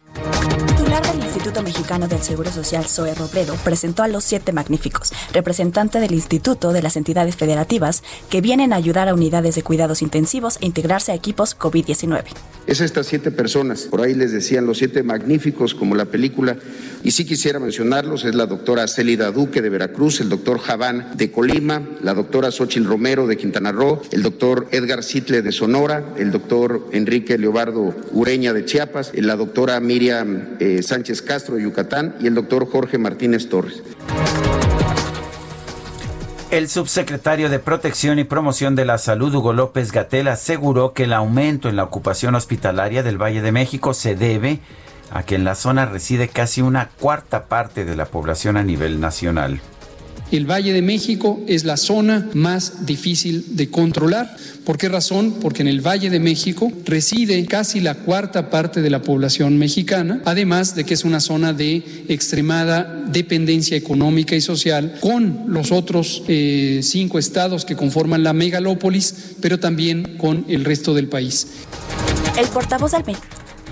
Instituto 1.51 1.69
Mexicano 1.69 2.07
del 2.07 2.21
Seguro 2.21 2.49
Social, 2.49 2.85
Zoe 2.85 3.13
Robledo, 3.13 3.55
presentó 3.55 4.03
a 4.03 4.07
los 4.07 4.23
siete 4.23 4.53
magníficos, 4.53 5.11
representante 5.33 5.99
del 5.99 6.13
Instituto 6.13 6.71
de 6.71 6.81
las 6.81 6.95
entidades 6.95 7.35
federativas, 7.35 8.03
que 8.29 8.39
vienen 8.39 8.71
a 8.71 8.77
ayudar 8.77 9.09
a 9.09 9.13
unidades 9.13 9.55
de 9.55 9.61
cuidados 9.61 10.01
intensivos 10.01 10.59
e 10.61 10.65
integrarse 10.65 11.11
a 11.11 11.15
equipos 11.15 11.59
COVID-19. 11.59 12.23
Es 12.67 12.79
estas 12.79 13.07
siete 13.07 13.31
personas, 13.31 13.81
por 13.81 13.99
ahí 13.99 14.13
les 14.13 14.31
decían 14.31 14.65
los 14.65 14.77
siete 14.77 15.03
magníficos, 15.03 15.75
como 15.75 15.95
la 15.95 16.05
película, 16.05 16.55
y 17.03 17.11
sí 17.11 17.25
quisiera 17.25 17.59
mencionarlos, 17.59 18.23
es 18.23 18.33
la 18.33 18.45
doctora 18.45 18.87
Célida 18.87 19.31
Duque 19.31 19.61
de 19.61 19.69
Veracruz, 19.69 20.21
el 20.21 20.29
doctor 20.29 20.59
Javán 20.59 21.17
de 21.17 21.31
Colima, 21.31 21.81
la 22.01 22.13
doctora 22.13 22.51
Xochil 22.51 22.85
Romero 22.85 23.27
de 23.27 23.35
Quintana 23.35 23.73
Roo, 23.73 24.01
el 24.11 24.23
doctor 24.23 24.69
Edgar 24.71 25.03
Sitle 25.03 25.41
de 25.41 25.51
Sonora, 25.51 26.13
el 26.17 26.31
doctor 26.31 26.87
Enrique 26.93 27.37
Leobardo 27.37 27.93
Ureña 28.11 28.53
de 28.53 28.63
Chiapas, 28.63 29.11
la 29.15 29.35
doctora 29.35 29.79
Miriam 29.81 30.55
eh, 30.59 30.81
Sánchez 30.81 31.21
Castro 31.23 31.40
y 32.19 32.27
el 32.27 32.47
Jorge 32.71 32.97
Martínez 32.97 33.49
Torres. 33.49 33.83
El 36.51 36.67
subsecretario 36.67 37.49
de 37.49 37.59
Protección 37.59 38.19
y 38.19 38.25
Promoción 38.25 38.75
de 38.75 38.83
la 38.83 38.97
Salud, 38.97 39.33
Hugo 39.33 39.53
López 39.53 39.93
Gatel, 39.93 40.27
aseguró 40.27 40.91
que 40.91 41.05
el 41.05 41.13
aumento 41.13 41.69
en 41.69 41.77
la 41.77 41.85
ocupación 41.85 42.35
hospitalaria 42.35 43.03
del 43.03 43.21
Valle 43.21 43.41
de 43.41 43.53
México 43.53 43.93
se 43.93 44.15
debe 44.15 44.59
a 45.11 45.23
que 45.23 45.35
en 45.35 45.45
la 45.45 45.55
zona 45.55 45.85
reside 45.85 46.27
casi 46.27 46.61
una 46.61 46.89
cuarta 46.89 47.45
parte 47.45 47.85
de 47.85 47.95
la 47.95 48.05
población 48.05 48.57
a 48.57 48.63
nivel 48.63 48.99
nacional. 48.99 49.61
El 50.31 50.49
Valle 50.49 50.71
de 50.71 50.81
México 50.81 51.41
es 51.45 51.65
la 51.65 51.75
zona 51.75 52.29
más 52.33 52.85
difícil 52.85 53.57
de 53.57 53.69
controlar. 53.69 54.37
¿Por 54.63 54.77
qué 54.77 54.87
razón? 54.87 55.35
Porque 55.41 55.61
en 55.61 55.67
el 55.67 55.85
Valle 55.85 56.09
de 56.09 56.21
México 56.21 56.71
reside 56.85 57.45
casi 57.47 57.81
la 57.81 57.95
cuarta 57.95 58.49
parte 58.49 58.81
de 58.81 58.89
la 58.89 59.01
población 59.01 59.57
mexicana, 59.57 60.21
además 60.23 60.73
de 60.73 60.85
que 60.85 60.93
es 60.93 61.03
una 61.03 61.19
zona 61.19 61.51
de 61.51 61.83
extremada 62.07 63.03
dependencia 63.07 63.75
económica 63.75 64.33
y 64.33 64.39
social 64.39 64.99
con 65.01 65.43
los 65.47 65.73
otros 65.73 66.23
eh, 66.29 66.79
cinco 66.81 67.19
estados 67.19 67.65
que 67.65 67.75
conforman 67.75 68.23
la 68.23 68.31
megalópolis, 68.31 69.33
pero 69.41 69.59
también 69.59 70.15
con 70.17 70.45
el 70.47 70.63
resto 70.63 70.93
del 70.93 71.07
país. 71.07 71.47
El 72.39 72.47
portavoz 72.47 72.93
del 72.93 73.03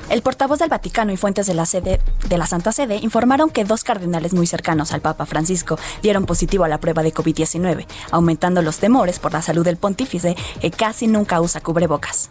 el 0.10 0.22
portavoz 0.22 0.60
del 0.60 0.70
Vaticano 0.70 1.12
y 1.12 1.18
fuentes 1.18 1.48
de 1.48 1.54
la 1.54 1.66
sede 1.66 2.00
de 2.28 2.38
la 2.38 2.48
Santa 2.48 2.72
Sede 2.72 2.98
informaron 2.98 3.50
que 3.50 3.64
dos 3.64 3.84
cardenales 3.84 4.34
muy 4.34 4.48
cercanos 4.48 4.92
al 4.92 5.02
Papa 5.02 5.26
Francisco 5.26 5.78
dieron 6.02 6.26
positivo 6.26 6.64
a 6.64 6.68
la 6.68 6.80
prueba 6.80 7.04
de 7.04 7.14
COVID-19, 7.14 7.86
aumentando 8.12 8.62
los 8.62 8.80
temores 8.80 9.20
por 9.20 9.34
la 9.34 9.42
salud 9.42 9.66
del 9.66 9.78
pontífice 9.78 10.36
que 10.62 10.72
casi 10.72 11.08
nunca 11.08 11.42
usa 11.42 11.62
cubrebocas. 11.62 12.30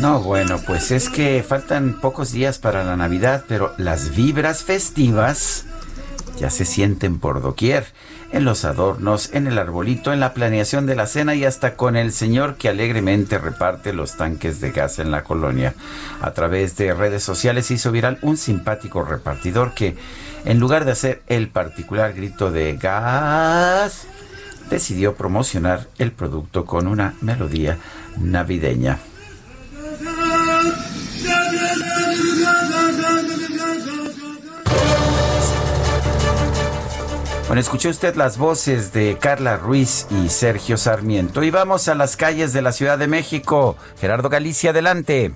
No, 0.00 0.20
bueno, 0.20 0.60
pues 0.66 0.90
es 0.90 1.08
que 1.08 1.42
faltan 1.46 2.00
pocos 2.00 2.32
días 2.32 2.58
para 2.58 2.84
la 2.84 2.96
Navidad, 2.96 3.44
pero 3.48 3.72
las 3.78 4.14
vibras 4.14 4.62
festivas 4.62 5.64
ya 6.38 6.50
se 6.50 6.64
sienten 6.64 7.18
por 7.18 7.42
doquier, 7.42 7.86
en 8.32 8.44
los 8.44 8.64
adornos, 8.64 9.30
en 9.32 9.46
el 9.46 9.58
arbolito, 9.58 10.12
en 10.12 10.20
la 10.20 10.34
planeación 10.34 10.86
de 10.86 10.96
la 10.96 11.06
cena 11.06 11.34
y 11.34 11.44
hasta 11.44 11.76
con 11.76 11.96
el 11.96 12.12
señor 12.12 12.56
que 12.56 12.68
alegremente 12.68 13.38
reparte 13.38 13.92
los 13.92 14.16
tanques 14.16 14.60
de 14.60 14.72
gas 14.72 14.98
en 14.98 15.10
la 15.10 15.22
colonia. 15.22 15.74
A 16.20 16.32
través 16.32 16.76
de 16.76 16.94
redes 16.94 17.22
sociales 17.22 17.70
hizo 17.70 17.92
viral 17.92 18.18
un 18.22 18.36
simpático 18.36 19.04
repartidor 19.04 19.74
que, 19.74 19.96
en 20.44 20.58
lugar 20.58 20.84
de 20.84 20.92
hacer 20.92 21.22
el 21.28 21.48
particular 21.48 22.12
grito 22.12 22.50
de 22.50 22.76
gas, 22.76 24.06
decidió 24.68 25.14
promocionar 25.14 25.86
el 25.98 26.10
producto 26.12 26.64
con 26.64 26.86
una 26.86 27.14
melodía 27.20 27.78
navideña. 28.18 28.98
Bueno, 37.54 37.62
escuchó 37.62 37.88
usted 37.88 38.16
las 38.16 38.36
voces 38.36 38.92
de 38.92 39.16
Carla 39.16 39.56
Ruiz 39.56 40.08
y 40.10 40.28
Sergio 40.28 40.76
Sarmiento. 40.76 41.40
Y 41.44 41.52
vamos 41.52 41.86
a 41.86 41.94
las 41.94 42.16
calles 42.16 42.52
de 42.52 42.62
la 42.62 42.72
Ciudad 42.72 42.98
de 42.98 43.06
México. 43.06 43.76
Gerardo 44.00 44.28
Galicia, 44.28 44.70
adelante. 44.70 45.30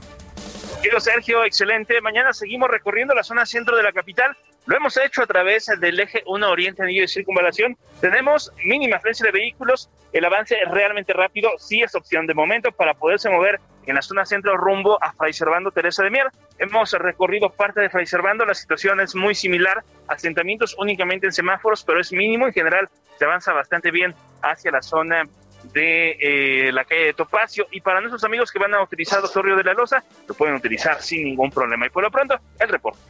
Quiero 0.82 0.98
Sergio, 0.98 1.44
excelente. 1.44 2.00
Mañana 2.00 2.32
seguimos 2.32 2.70
recorriendo 2.70 3.14
la 3.14 3.22
zona 3.22 3.46
centro 3.46 3.76
de 3.76 3.84
la 3.84 3.92
capital 3.92 4.36
lo 4.68 4.76
hemos 4.76 4.98
hecho 4.98 5.22
a 5.22 5.26
través 5.26 5.64
del 5.80 5.98
eje 5.98 6.22
1 6.26 6.50
Oriente 6.50 6.82
Anillo 6.82 7.00
de 7.00 7.08
Circunvalación. 7.08 7.78
Tenemos 8.02 8.52
mínima 8.64 8.96
afluencia 8.96 9.24
de 9.24 9.32
vehículos. 9.32 9.88
El 10.12 10.26
avance 10.26 10.56
es 10.62 10.70
realmente 10.70 11.14
rápido. 11.14 11.52
Sí 11.58 11.80
es 11.80 11.94
opción 11.94 12.26
de 12.26 12.34
momento 12.34 12.70
para 12.70 12.92
poderse 12.92 13.30
mover 13.30 13.60
en 13.90 13.96
la 13.96 14.02
zona 14.02 14.24
centro 14.24 14.56
rumbo 14.56 15.02
a 15.02 15.12
Fray 15.12 15.32
Servando 15.32 15.70
Teresa 15.70 16.02
de 16.02 16.10
Mier. 16.10 16.26
Hemos 16.58 16.92
recorrido 16.92 17.50
parte 17.50 17.80
de 17.80 17.90
Fray 17.90 18.06
Servando. 18.06 18.44
La 18.44 18.54
situación 18.54 19.00
es 19.00 19.14
muy 19.14 19.34
similar. 19.34 19.82
Asentamientos 20.06 20.76
únicamente 20.78 21.26
en 21.26 21.32
semáforos, 21.32 21.84
pero 21.84 22.00
es 22.00 22.12
mínimo. 22.12 22.46
En 22.46 22.52
general 22.52 22.88
se 23.18 23.24
avanza 23.24 23.52
bastante 23.52 23.90
bien 23.90 24.14
hacia 24.42 24.70
la 24.70 24.82
zona 24.82 25.24
de 25.72 26.16
eh, 26.20 26.72
la 26.72 26.84
calle 26.84 27.06
de 27.06 27.14
Topacio 27.14 27.66
y 27.70 27.80
para 27.80 28.00
nuestros 28.00 28.22
amigos 28.24 28.52
que 28.52 28.58
van 28.58 28.74
a 28.74 28.82
utilizar 28.82 29.20
Río 29.42 29.56
de 29.56 29.64
la 29.64 29.74
Loza 29.74 30.02
lo 30.26 30.34
pueden 30.34 30.54
utilizar 30.54 31.02
sin 31.02 31.24
ningún 31.24 31.50
problema 31.50 31.86
y 31.86 31.90
por 31.90 32.02
lo 32.02 32.10
pronto 32.10 32.36
el 32.58 32.68
reporte. 32.68 33.00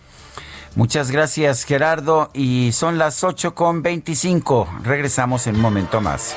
Muchas 0.74 1.10
gracias 1.10 1.64
Gerardo 1.64 2.30
y 2.34 2.72
son 2.72 2.98
las 2.98 3.24
8 3.24 3.54
con 3.54 3.82
25. 3.82 4.80
Regresamos 4.82 5.46
en 5.46 5.56
un 5.56 5.60
momento 5.60 6.00
más. 6.00 6.36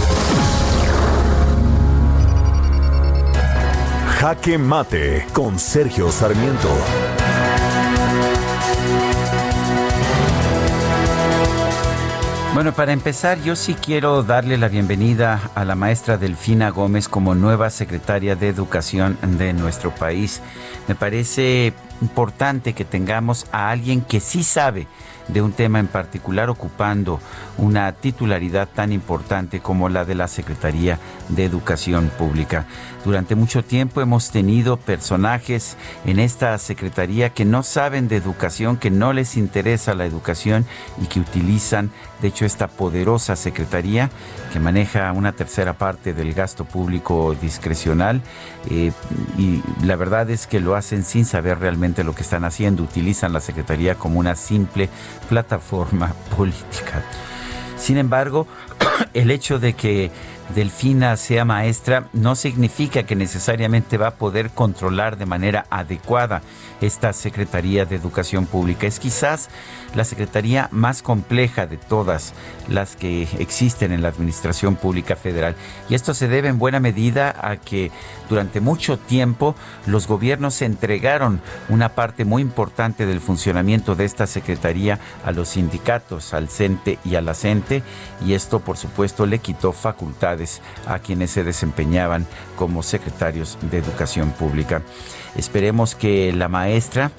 Jaque 4.21 4.59
Mate 4.59 5.25
con 5.33 5.57
Sergio 5.57 6.11
Sarmiento. 6.11 6.69
Bueno, 12.53 12.71
para 12.71 12.93
empezar, 12.93 13.41
yo 13.41 13.55
sí 13.55 13.73
quiero 13.73 14.21
darle 14.21 14.59
la 14.59 14.67
bienvenida 14.67 15.49
a 15.55 15.65
la 15.65 15.73
maestra 15.73 16.19
Delfina 16.19 16.69
Gómez 16.69 17.09
como 17.09 17.33
nueva 17.33 17.71
secretaria 17.71 18.35
de 18.35 18.49
Educación 18.49 19.17
de 19.23 19.53
nuestro 19.53 19.89
país. 19.89 20.43
Me 20.87 20.93
parece 20.93 21.73
importante 21.99 22.73
que 22.73 22.85
tengamos 22.85 23.47
a 23.51 23.71
alguien 23.71 24.01
que 24.01 24.19
sí 24.19 24.43
sabe 24.43 24.85
de 25.27 25.41
un 25.41 25.51
tema 25.51 25.79
en 25.79 25.87
particular 25.87 26.49
ocupando 26.49 27.19
una 27.57 27.91
titularidad 27.91 28.67
tan 28.67 28.91
importante 28.91 29.59
como 29.59 29.89
la 29.89 30.05
de 30.05 30.15
la 30.15 30.27
Secretaría 30.27 30.99
de 31.29 31.45
Educación 31.45 32.11
Pública. 32.17 32.65
Durante 33.05 33.35
mucho 33.35 33.63
tiempo 33.63 34.01
hemos 34.01 34.31
tenido 34.31 34.77
personajes 34.77 35.75
en 36.05 36.19
esta 36.19 36.57
Secretaría 36.57 37.31
que 37.31 37.45
no 37.45 37.63
saben 37.63 38.07
de 38.07 38.17
educación, 38.17 38.77
que 38.77 38.91
no 38.91 39.13
les 39.13 39.37
interesa 39.37 39.95
la 39.95 40.05
educación 40.05 40.65
y 41.01 41.07
que 41.07 41.19
utilizan, 41.19 41.91
de 42.21 42.27
hecho, 42.27 42.45
esta 42.45 42.67
poderosa 42.67 43.35
Secretaría 43.35 44.09
que 44.53 44.59
maneja 44.59 45.11
una 45.11 45.31
tercera 45.31 45.73
parte 45.73 46.13
del 46.13 46.33
gasto 46.33 46.65
público 46.65 47.35
discrecional 47.41 48.21
eh, 48.69 48.91
y 49.37 49.61
la 49.83 49.95
verdad 49.95 50.29
es 50.29 50.45
que 50.45 50.59
lo 50.59 50.75
hacen 50.75 51.03
sin 51.03 51.25
saber 51.25 51.59
realmente 51.59 52.03
lo 52.03 52.13
que 52.13 52.21
están 52.21 52.45
haciendo, 52.45 52.83
utilizan 52.83 53.33
la 53.33 53.41
Secretaría 53.41 53.95
como 53.95 54.19
una 54.19 54.35
simple 54.35 54.89
plataforma 55.29 56.13
política. 56.37 57.03
Sin 57.77 57.97
embargo, 57.97 58.45
el 59.13 59.31
hecho 59.31 59.57
de 59.57 59.73
que 59.73 60.11
Delfina 60.51 61.17
sea 61.17 61.45
maestra 61.45 62.09
no 62.13 62.35
significa 62.35 63.03
que 63.03 63.15
necesariamente 63.15 63.97
va 63.97 64.07
a 64.07 64.15
poder 64.15 64.51
controlar 64.51 65.17
de 65.17 65.25
manera 65.25 65.65
adecuada 65.69 66.41
esta 66.81 67.13
Secretaría 67.13 67.85
de 67.85 67.95
Educación 67.95 68.45
Pública. 68.45 68.87
Es 68.87 68.99
quizás 68.99 69.49
la 69.95 70.03
secretaría 70.03 70.67
más 70.71 71.01
compleja 71.01 71.67
de 71.67 71.77
todas 71.77 72.33
las 72.67 72.95
que 72.95 73.27
existen 73.39 73.91
en 73.91 74.01
la 74.01 74.07
Administración 74.07 74.75
Pública 74.75 75.15
Federal. 75.15 75.55
Y 75.89 75.95
esto 75.95 76.13
se 76.13 76.27
debe 76.27 76.47
en 76.47 76.59
buena 76.59 76.79
medida 76.79 77.35
a 77.41 77.57
que 77.57 77.91
durante 78.29 78.61
mucho 78.61 78.97
tiempo 78.97 79.55
los 79.85 80.07
gobiernos 80.07 80.61
entregaron 80.61 81.41
una 81.69 81.89
parte 81.89 82.25
muy 82.25 82.41
importante 82.41 83.05
del 83.05 83.19
funcionamiento 83.19 83.95
de 83.95 84.05
esta 84.05 84.27
secretaría 84.27 84.99
a 85.25 85.31
los 85.31 85.49
sindicatos, 85.49 86.33
al 86.33 86.47
CENTE 86.49 86.99
y 87.03 87.15
a 87.15 87.21
la 87.21 87.33
CENTE, 87.33 87.83
y 88.25 88.33
esto 88.33 88.59
por 88.59 88.77
supuesto 88.77 89.25
le 89.25 89.39
quitó 89.39 89.73
facultades 89.73 90.40
a 90.87 90.99
quienes 90.99 91.31
se 91.31 91.43
desempeñaban 91.43 92.25
como 92.55 92.83
secretarios 92.83 93.57
de 93.69 93.77
Educación 93.77 94.31
Pública. 94.31 94.81
Esperemos 95.35 95.95
que 95.95 96.33
la 96.33 96.47
maestra 96.47 97.11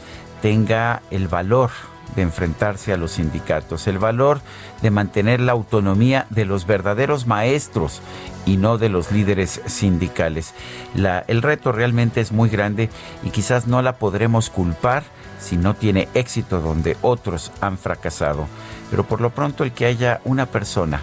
tenga 0.42 1.02
el 1.10 1.28
valor 1.28 1.70
de 2.16 2.22
enfrentarse 2.22 2.92
a 2.92 2.96
los 2.96 3.12
sindicatos, 3.12 3.86
el 3.86 3.98
valor 3.98 4.40
de 4.82 4.90
mantener 4.90 5.40
la 5.40 5.52
autonomía 5.52 6.26
de 6.30 6.44
los 6.44 6.66
verdaderos 6.66 7.26
maestros 7.26 8.00
y 8.44 8.56
no 8.56 8.76
de 8.76 8.88
los 8.88 9.12
líderes 9.12 9.62
sindicales. 9.66 10.54
el 11.26 11.42
reto 11.42 11.72
realmente 11.72 12.20
es 12.20 12.32
muy 12.32 12.48
grande 12.48 12.90
y 13.22 13.30
quizás 13.30 13.66
no 13.66 13.80
la 13.82 13.96
podremos 13.96 14.50
culpar 14.50 15.04
si 15.40 15.56
no 15.56 15.74
tiene 15.74 16.08
éxito 16.14 16.60
donde 16.60 16.96
otros 17.02 17.50
han 17.60 17.78
fracasado. 17.78 18.46
Pero 18.90 19.04
por 19.04 19.20
lo 19.20 19.30
pronto 19.30 19.64
el 19.64 19.72
que 19.72 19.86
haya 19.86 20.20
una 20.24 20.46
persona 20.46 21.00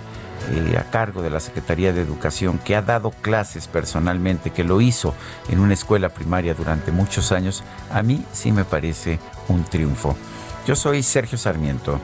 eh, 0.51 0.77
a 0.77 0.83
cargo 0.89 1.21
de 1.21 1.29
la 1.29 1.39
Secretaría 1.39 1.93
de 1.93 2.01
Educación 2.01 2.59
que 2.59 2.75
ha 2.75 2.81
dado 2.81 3.11
clases 3.11 3.67
personalmente, 3.67 4.51
que 4.51 4.63
lo 4.63 4.81
hizo 4.81 5.13
en 5.49 5.59
una 5.59 5.73
escuela 5.73 6.09
primaria 6.09 6.53
durante 6.53 6.91
muchos 6.91 7.31
años, 7.31 7.63
a 7.91 8.01
mí 8.01 8.23
sí 8.31 8.51
me 8.51 8.65
parece 8.65 9.19
un 9.47 9.63
triunfo. 9.63 10.15
Yo 10.65 10.75
soy 10.75 11.03
Sergio 11.03 11.37
Sarmiento 11.37 11.99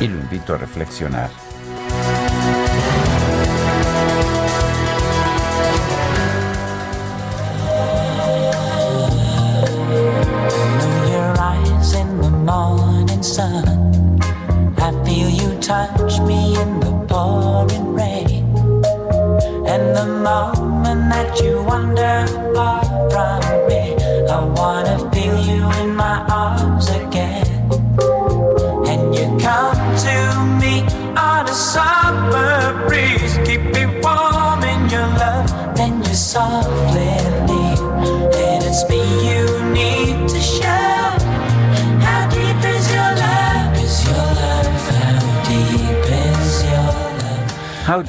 y 0.00 0.08
lo 0.08 0.18
invito 0.18 0.54
a 0.54 0.58
reflexionar. 0.58 1.45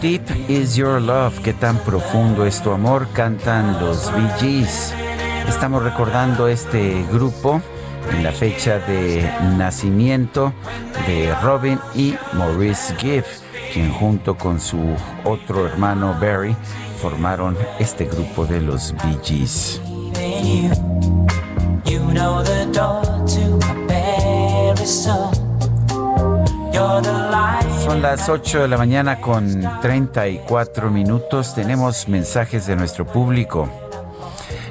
Deep 0.02 0.22
is 0.48 0.76
your 0.76 1.02
love? 1.02 1.40
¿Qué 1.44 1.54
tan 1.54 1.78
profundo 1.80 2.46
es 2.46 2.62
tu 2.62 2.72
amor? 2.72 3.08
Cantan 3.14 3.80
los 3.80 4.12
Bee 4.14 4.30
Gees. 4.40 4.94
Estamos 5.48 5.84
recordando 5.84 6.48
este 6.48 7.04
grupo 7.12 7.62
en 8.12 8.24
la 8.24 8.32
fecha 8.32 8.80
de 8.80 9.30
nacimiento 9.58 10.54
de 11.08 11.34
Robin 11.42 11.80
y 11.96 12.16
Maurice 12.34 12.96
Gibb, 12.98 13.26
quien 13.74 13.92
junto 13.92 14.38
con 14.38 14.60
su 14.60 14.80
otro 15.24 15.68
hermano 15.68 16.16
Barry 16.20 16.56
formaron 17.02 17.58
este 17.80 18.06
grupo 18.06 18.46
de 18.46 18.62
los 18.62 18.94
Bee 19.04 19.20
Gees. 19.24 19.82
Son 27.88 28.02
las 28.02 28.28
8 28.28 28.64
de 28.64 28.68
la 28.68 28.78
mañana 28.78 29.22
con 29.22 29.62
34 29.82 30.92
minutos. 30.92 31.56
Tenemos 31.56 32.10
mensajes 32.10 32.68
de 32.68 32.76
nuestro 32.76 33.06
público. 33.06 33.70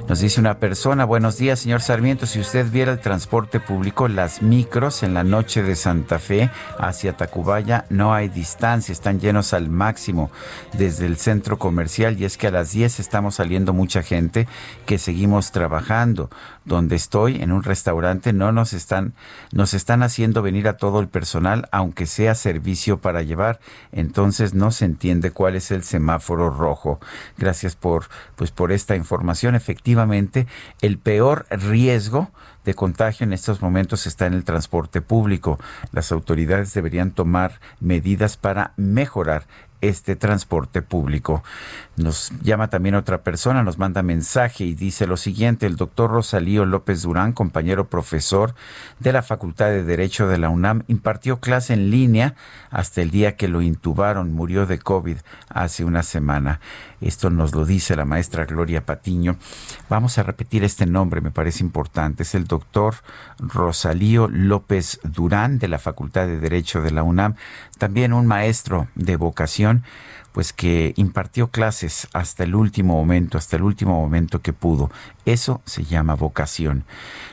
Nos 0.06 0.20
dice 0.20 0.38
una 0.38 0.58
persona, 0.58 1.06
buenos 1.06 1.38
días, 1.38 1.60
señor 1.60 1.80
Sarmiento, 1.80 2.26
si 2.26 2.38
usted 2.40 2.70
viera 2.70 2.92
el 2.92 3.00
transporte 3.00 3.58
público, 3.58 4.06
las 4.06 4.42
micros 4.42 5.02
en 5.02 5.14
la 5.14 5.24
noche 5.24 5.62
de 5.62 5.76
Santa 5.76 6.18
Fe 6.18 6.50
hacia 6.78 7.16
Tacubaya, 7.16 7.86
no 7.88 8.12
hay 8.12 8.28
distancia, 8.28 8.92
están 8.92 9.18
llenos 9.18 9.54
al 9.54 9.70
máximo 9.70 10.30
desde 10.74 11.06
el 11.06 11.16
centro 11.16 11.58
comercial 11.58 12.20
y 12.20 12.26
es 12.26 12.36
que 12.36 12.48
a 12.48 12.52
las 12.52 12.70
10 12.70 13.00
estamos 13.00 13.36
saliendo 13.36 13.72
mucha 13.72 14.02
gente 14.02 14.46
que 14.84 14.98
seguimos 14.98 15.52
trabajando. 15.52 16.28
Donde 16.66 16.96
estoy, 16.96 17.40
en 17.40 17.52
un 17.52 17.62
restaurante, 17.62 18.32
no 18.32 18.52
nos 18.52 18.72
están, 18.74 19.14
nos 19.52 19.72
están 19.72 20.02
haciendo 20.02 20.42
venir 20.42 20.68
a 20.68 20.76
todo 20.76 21.00
el 21.00 21.08
personal, 21.08 21.68
aunque 21.72 22.06
sea 22.06 22.34
servicio 22.34 22.98
para 22.98 23.22
llevar. 23.22 23.60
Entonces 23.92 24.52
no 24.52 24.70
se 24.72 24.84
entiende 24.84 25.30
cuál 25.30 25.56
es 25.56 25.70
el 25.70 25.82
semáforo 25.82 26.50
rojo. 26.50 27.00
Gracias 27.38 27.76
por, 27.76 28.06
pues, 28.34 28.50
por 28.50 28.72
esta 28.72 28.96
información. 28.96 29.54
Efectivamente, 29.54 30.46
el 30.82 30.98
peor 30.98 31.46
riesgo 31.50 32.30
de 32.66 32.74
contagio 32.74 33.24
en 33.24 33.32
estos 33.32 33.62
momentos 33.62 34.06
está 34.06 34.26
en 34.26 34.34
el 34.34 34.44
transporte 34.44 35.00
público. 35.00 35.58
Las 35.92 36.12
autoridades 36.12 36.74
deberían 36.74 37.12
tomar 37.12 37.60
medidas 37.80 38.36
para 38.36 38.72
mejorar 38.76 39.44
este 39.80 40.16
transporte 40.16 40.82
público. 40.82 41.42
Nos 41.96 42.30
llama 42.42 42.68
también 42.68 42.94
otra 42.94 43.22
persona, 43.22 43.62
nos 43.62 43.78
manda 43.78 44.02
mensaje 44.02 44.64
y 44.64 44.74
dice 44.74 45.06
lo 45.06 45.16
siguiente, 45.16 45.64
el 45.64 45.76
doctor 45.76 46.10
Rosalío 46.10 46.66
López 46.66 47.00
Durán, 47.00 47.32
compañero 47.32 47.88
profesor 47.88 48.54
de 48.98 49.12
la 49.14 49.22
Facultad 49.22 49.68
de 49.68 49.82
Derecho 49.82 50.28
de 50.28 50.36
la 50.36 50.50
UNAM, 50.50 50.82
impartió 50.88 51.40
clase 51.40 51.72
en 51.72 51.90
línea 51.90 52.34
hasta 52.70 53.00
el 53.00 53.10
día 53.10 53.36
que 53.36 53.48
lo 53.48 53.62
intubaron, 53.62 54.34
murió 54.34 54.66
de 54.66 54.78
COVID 54.78 55.16
hace 55.48 55.84
una 55.84 56.02
semana. 56.02 56.60
Esto 57.00 57.30
nos 57.30 57.54
lo 57.54 57.64
dice 57.64 57.96
la 57.96 58.04
maestra 58.04 58.44
Gloria 58.44 58.84
Patiño. 58.84 59.36
Vamos 59.88 60.18
a 60.18 60.22
repetir 60.22 60.64
este 60.64 60.84
nombre, 60.84 61.22
me 61.22 61.30
parece 61.30 61.64
importante. 61.64 62.24
Es 62.24 62.34
el 62.34 62.46
doctor 62.46 62.96
Rosalío 63.38 64.28
López 64.28 65.00
Durán 65.02 65.58
de 65.58 65.68
la 65.68 65.78
Facultad 65.78 66.26
de 66.26 66.40
Derecho 66.40 66.82
de 66.82 66.90
la 66.90 67.02
UNAM, 67.02 67.36
también 67.78 68.12
un 68.12 68.26
maestro 68.26 68.88
de 68.94 69.16
vocación 69.16 69.82
pues 70.36 70.52
que 70.52 70.92
impartió 70.96 71.48
clases 71.48 72.08
hasta 72.12 72.44
el 72.44 72.54
último 72.54 72.92
momento, 72.92 73.38
hasta 73.38 73.56
el 73.56 73.62
último 73.62 73.98
momento 73.98 74.42
que 74.42 74.52
pudo. 74.52 74.90
Eso 75.24 75.62
se 75.64 75.84
llama 75.84 76.14
vocación. 76.14 76.84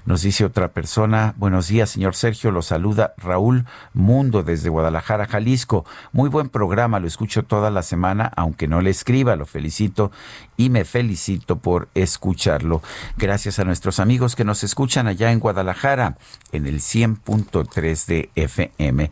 Nos 0.06 0.22
dice 0.22 0.46
otra 0.46 0.70
persona, 0.70 1.34
buenos 1.36 1.68
días, 1.68 1.90
señor 1.90 2.16
Sergio, 2.16 2.50
lo 2.52 2.62
saluda 2.62 3.14
Raúl 3.18 3.66
Mundo 3.92 4.42
desde 4.42 4.70
Guadalajara, 4.70 5.26
Jalisco. 5.26 5.84
Muy 6.14 6.30
buen 6.30 6.48
programa, 6.48 7.02
lo 7.02 7.08
escucho 7.08 7.44
toda 7.44 7.72
la 7.72 7.84
semana, 7.84 8.32
aunque 8.38 8.70
no 8.70 8.80
le 8.80 8.92
escriba, 8.92 9.36
lo 9.36 9.46
felicito 9.46 10.10
y 10.56 10.70
me 10.70 10.86
felicito 10.86 11.58
por 11.58 11.90
escucharlo. 11.96 12.82
Gracias 13.18 13.60
a 13.60 13.66
nuestros 13.66 14.00
amigos 14.00 14.38
que 14.38 14.46
nos 14.46 14.64
escuchan 14.64 15.08
allá 15.08 15.34
en 15.34 15.42
Guadalajara, 15.42 16.16
en 16.54 16.68
el 16.68 16.80
100.3 16.80 18.06
de 18.06 18.30
FM. 18.36 19.12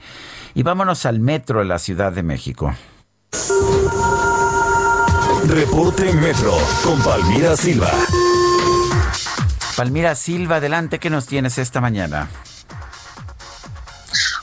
Y 0.54 0.64
vámonos 0.64 1.06
al 1.06 1.20
metro 1.20 1.60
de 1.60 1.66
la 1.66 1.78
Ciudad 1.78 2.14
de 2.14 2.24
México. 2.24 2.74
Reporte 5.48 6.14
Metro 6.14 6.58
con 6.84 7.02
Palmira 7.04 7.58
Silva. 7.58 7.92
Palmira 9.76 10.16
Silva, 10.16 10.56
adelante, 10.58 11.00
¿qué 11.00 11.10
nos 11.10 11.26
tienes 11.26 11.58
esta 11.58 11.82
mañana? 11.82 12.30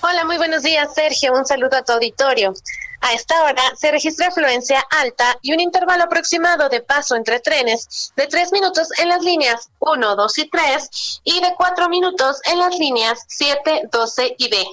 Hola, 0.03 0.25
muy 0.25 0.37
buenos 0.37 0.63
días, 0.63 0.95
Sergio. 0.95 1.33
Un 1.33 1.47
saludo 1.47 1.77
a 1.77 1.83
tu 1.83 1.93
auditorio. 1.93 2.53
A 3.01 3.13
esta 3.13 3.43
hora 3.45 3.63
se 3.77 3.91
registra 3.91 4.29
afluencia 4.29 4.85
alta 4.91 5.39
y 5.41 5.53
un 5.53 5.61
intervalo 5.61 6.05
aproximado 6.05 6.69
de 6.69 6.81
paso 6.81 7.17
entre 7.17 7.41
trenes 7.41 8.13
de 8.17 8.27
3 8.27 8.53
minutos 8.53 8.89
en 8.99 9.09
las 9.09 9.23
líneas 9.23 9.71
1, 9.79 10.17
2 10.17 10.39
y 10.39 10.51
3 10.51 11.21
y 11.25 11.41
de 11.41 11.55
4 11.57 11.89
minutos 11.89 12.41
en 12.45 12.59
las 12.59 12.77
líneas 12.79 13.25
7, 13.29 13.89
12 13.91 14.35
y 14.39 14.51
B. 14.51 14.67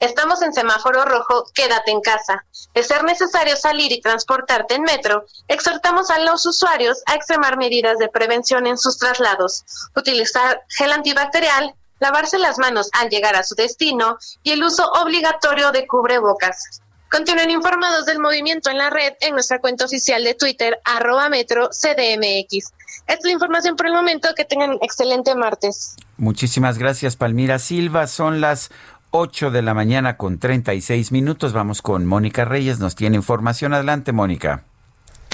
Estamos 0.00 0.42
en 0.42 0.52
semáforo 0.52 1.04
rojo, 1.04 1.44
quédate 1.54 1.90
en 1.90 2.00
casa. 2.00 2.44
De 2.74 2.82
ser 2.82 3.04
necesario 3.04 3.56
salir 3.56 3.92
y 3.92 4.00
transportarte 4.00 4.74
en 4.74 4.82
metro, 4.82 5.24
exhortamos 5.48 6.10
a 6.10 6.18
los 6.18 6.44
usuarios 6.46 7.02
a 7.06 7.14
extremar 7.14 7.56
medidas 7.56 7.98
de 7.98 8.08
prevención 8.08 8.66
en 8.66 8.78
sus 8.78 8.98
traslados, 8.98 9.64
utilizar 9.94 10.62
gel 10.68 10.92
antibacterial, 10.92 11.74
lavarse 12.00 12.38
las 12.38 12.58
manos 12.58 12.88
al 12.92 13.08
llegar 13.08 13.36
a 13.36 13.44
su 13.44 13.54
destino 13.54 14.18
y 14.42 14.52
el 14.52 14.62
uso 14.62 14.90
obligatorio 14.92 15.72
de 15.72 15.86
cubrebocas. 15.86 16.80
Continúen 17.10 17.50
informados 17.50 18.06
del 18.06 18.18
movimiento 18.18 18.70
en 18.70 18.78
la 18.78 18.90
red 18.90 19.12
en 19.20 19.34
nuestra 19.34 19.60
cuenta 19.60 19.84
oficial 19.84 20.24
de 20.24 20.34
Twitter, 20.34 20.80
arroba 20.84 21.28
metro 21.28 21.68
CDMX. 21.68 22.72
Esta 23.06 23.14
es 23.14 23.24
la 23.24 23.30
información 23.30 23.76
por 23.76 23.86
el 23.86 23.92
momento. 23.92 24.34
Que 24.34 24.44
tengan 24.44 24.78
excelente 24.82 25.34
martes. 25.36 25.94
Muchísimas 26.16 26.78
gracias, 26.78 27.14
Palmira 27.16 27.58
Silva. 27.58 28.08
Son 28.08 28.40
las 28.40 28.70
8 29.16 29.52
de 29.52 29.62
la 29.62 29.74
mañana 29.74 30.16
con 30.16 30.40
36 30.40 31.12
minutos. 31.12 31.52
Vamos 31.52 31.82
con 31.82 32.04
Mónica 32.04 32.44
Reyes. 32.44 32.80
Nos 32.80 32.96
tiene 32.96 33.14
información. 33.14 33.72
Adelante, 33.72 34.10
Mónica. 34.10 34.64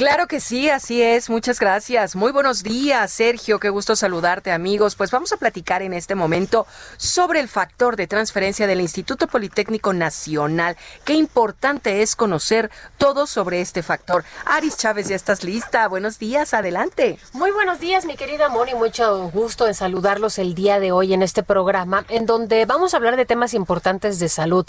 Claro 0.00 0.28
que 0.28 0.40
sí, 0.40 0.70
así 0.70 1.02
es. 1.02 1.28
Muchas 1.28 1.60
gracias. 1.60 2.16
Muy 2.16 2.32
buenos 2.32 2.62
días, 2.62 3.12
Sergio. 3.12 3.60
Qué 3.60 3.68
gusto 3.68 3.94
saludarte, 3.94 4.50
amigos. 4.50 4.96
Pues 4.96 5.10
vamos 5.10 5.30
a 5.34 5.36
platicar 5.36 5.82
en 5.82 5.92
este 5.92 6.14
momento 6.14 6.66
sobre 6.96 7.38
el 7.38 7.48
factor 7.48 7.96
de 7.96 8.06
transferencia 8.06 8.66
del 8.66 8.80
Instituto 8.80 9.26
Politécnico 9.26 9.92
Nacional. 9.92 10.78
Qué 11.04 11.12
importante 11.12 12.00
es 12.00 12.16
conocer 12.16 12.70
todo 12.96 13.26
sobre 13.26 13.60
este 13.60 13.82
factor. 13.82 14.24
Aris 14.46 14.78
Chávez, 14.78 15.08
ya 15.08 15.16
estás 15.16 15.44
lista. 15.44 15.86
Buenos 15.86 16.18
días, 16.18 16.54
adelante. 16.54 17.18
Muy 17.34 17.50
buenos 17.50 17.78
días, 17.78 18.06
mi 18.06 18.16
querida 18.16 18.48
Moni. 18.48 18.72
Mucho 18.74 19.28
gusto 19.28 19.66
en 19.66 19.74
saludarlos 19.74 20.38
el 20.38 20.54
día 20.54 20.80
de 20.80 20.92
hoy 20.92 21.12
en 21.12 21.22
este 21.22 21.42
programa, 21.42 22.06
en 22.08 22.24
donde 22.24 22.64
vamos 22.64 22.94
a 22.94 22.96
hablar 22.96 23.16
de 23.16 23.26
temas 23.26 23.52
importantes 23.52 24.18
de 24.18 24.30
salud. 24.30 24.64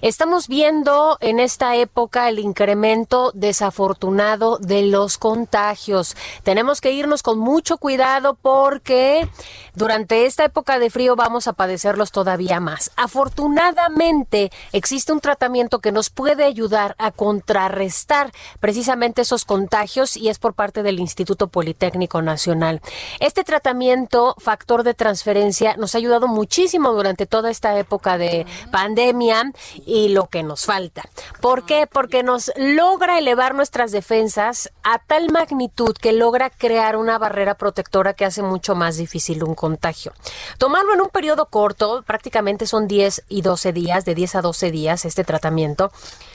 Estamos 0.00 0.48
viendo 0.48 1.18
en 1.20 1.38
esta 1.38 1.76
época 1.76 2.28
el 2.28 2.40
incremento 2.40 3.30
desafortunado 3.36 4.58
de 4.58 4.71
de 4.72 4.80
los 4.80 5.18
contagios. 5.18 6.16
Tenemos 6.44 6.80
que 6.80 6.92
irnos 6.92 7.22
con 7.22 7.38
mucho 7.38 7.76
cuidado 7.76 8.38
porque 8.40 9.28
durante 9.74 10.24
esta 10.24 10.44
época 10.44 10.78
de 10.78 10.88
frío 10.88 11.14
vamos 11.14 11.46
a 11.46 11.52
padecerlos 11.52 12.10
todavía 12.10 12.58
más. 12.58 12.90
Afortunadamente 12.96 14.50
existe 14.72 15.12
un 15.12 15.20
tratamiento 15.20 15.80
que 15.80 15.92
nos 15.92 16.08
puede 16.08 16.44
ayudar 16.44 16.94
a 16.96 17.10
contrarrestar 17.10 18.32
precisamente 18.60 19.20
esos 19.20 19.44
contagios 19.44 20.16
y 20.16 20.30
es 20.30 20.38
por 20.38 20.54
parte 20.54 20.82
del 20.82 21.00
Instituto 21.00 21.48
Politécnico 21.48 22.22
Nacional. 22.22 22.80
Este 23.20 23.44
tratamiento, 23.44 24.34
factor 24.38 24.84
de 24.84 24.94
transferencia, 24.94 25.76
nos 25.76 25.94
ha 25.94 25.98
ayudado 25.98 26.28
muchísimo 26.28 26.94
durante 26.94 27.26
toda 27.26 27.50
esta 27.50 27.78
época 27.78 28.16
de 28.16 28.46
pandemia 28.70 29.52
y 29.84 30.08
lo 30.08 30.28
que 30.28 30.42
nos 30.42 30.64
falta. 30.64 31.02
¿Por 31.42 31.66
qué? 31.66 31.86
Porque 31.86 32.22
nos 32.22 32.50
logra 32.56 33.18
elevar 33.18 33.54
nuestras 33.54 33.92
defensas 33.92 34.61
a 34.82 34.98
tal 34.98 35.30
magnitud 35.30 35.96
que 35.96 36.12
logra 36.12 36.50
crear 36.50 36.96
una 36.96 37.18
barrera 37.18 37.54
protectora 37.54 38.14
que 38.14 38.24
hace 38.24 38.42
mucho 38.42 38.74
más 38.74 38.96
difícil 38.96 39.44
un 39.44 39.54
contagio. 39.54 40.12
Tomarlo 40.58 40.94
en 40.94 41.00
un 41.00 41.08
periodo 41.08 41.46
corto, 41.46 42.02
prácticamente 42.06 42.66
son 42.66 42.88
10 42.88 43.24
y 43.28 43.42
12 43.42 43.72
días, 43.72 44.04
de 44.04 44.14
10 44.14 44.36
a 44.36 44.42
12 44.42 44.70
días 44.70 45.04
este 45.04 45.24
tratamiento, 45.24 45.90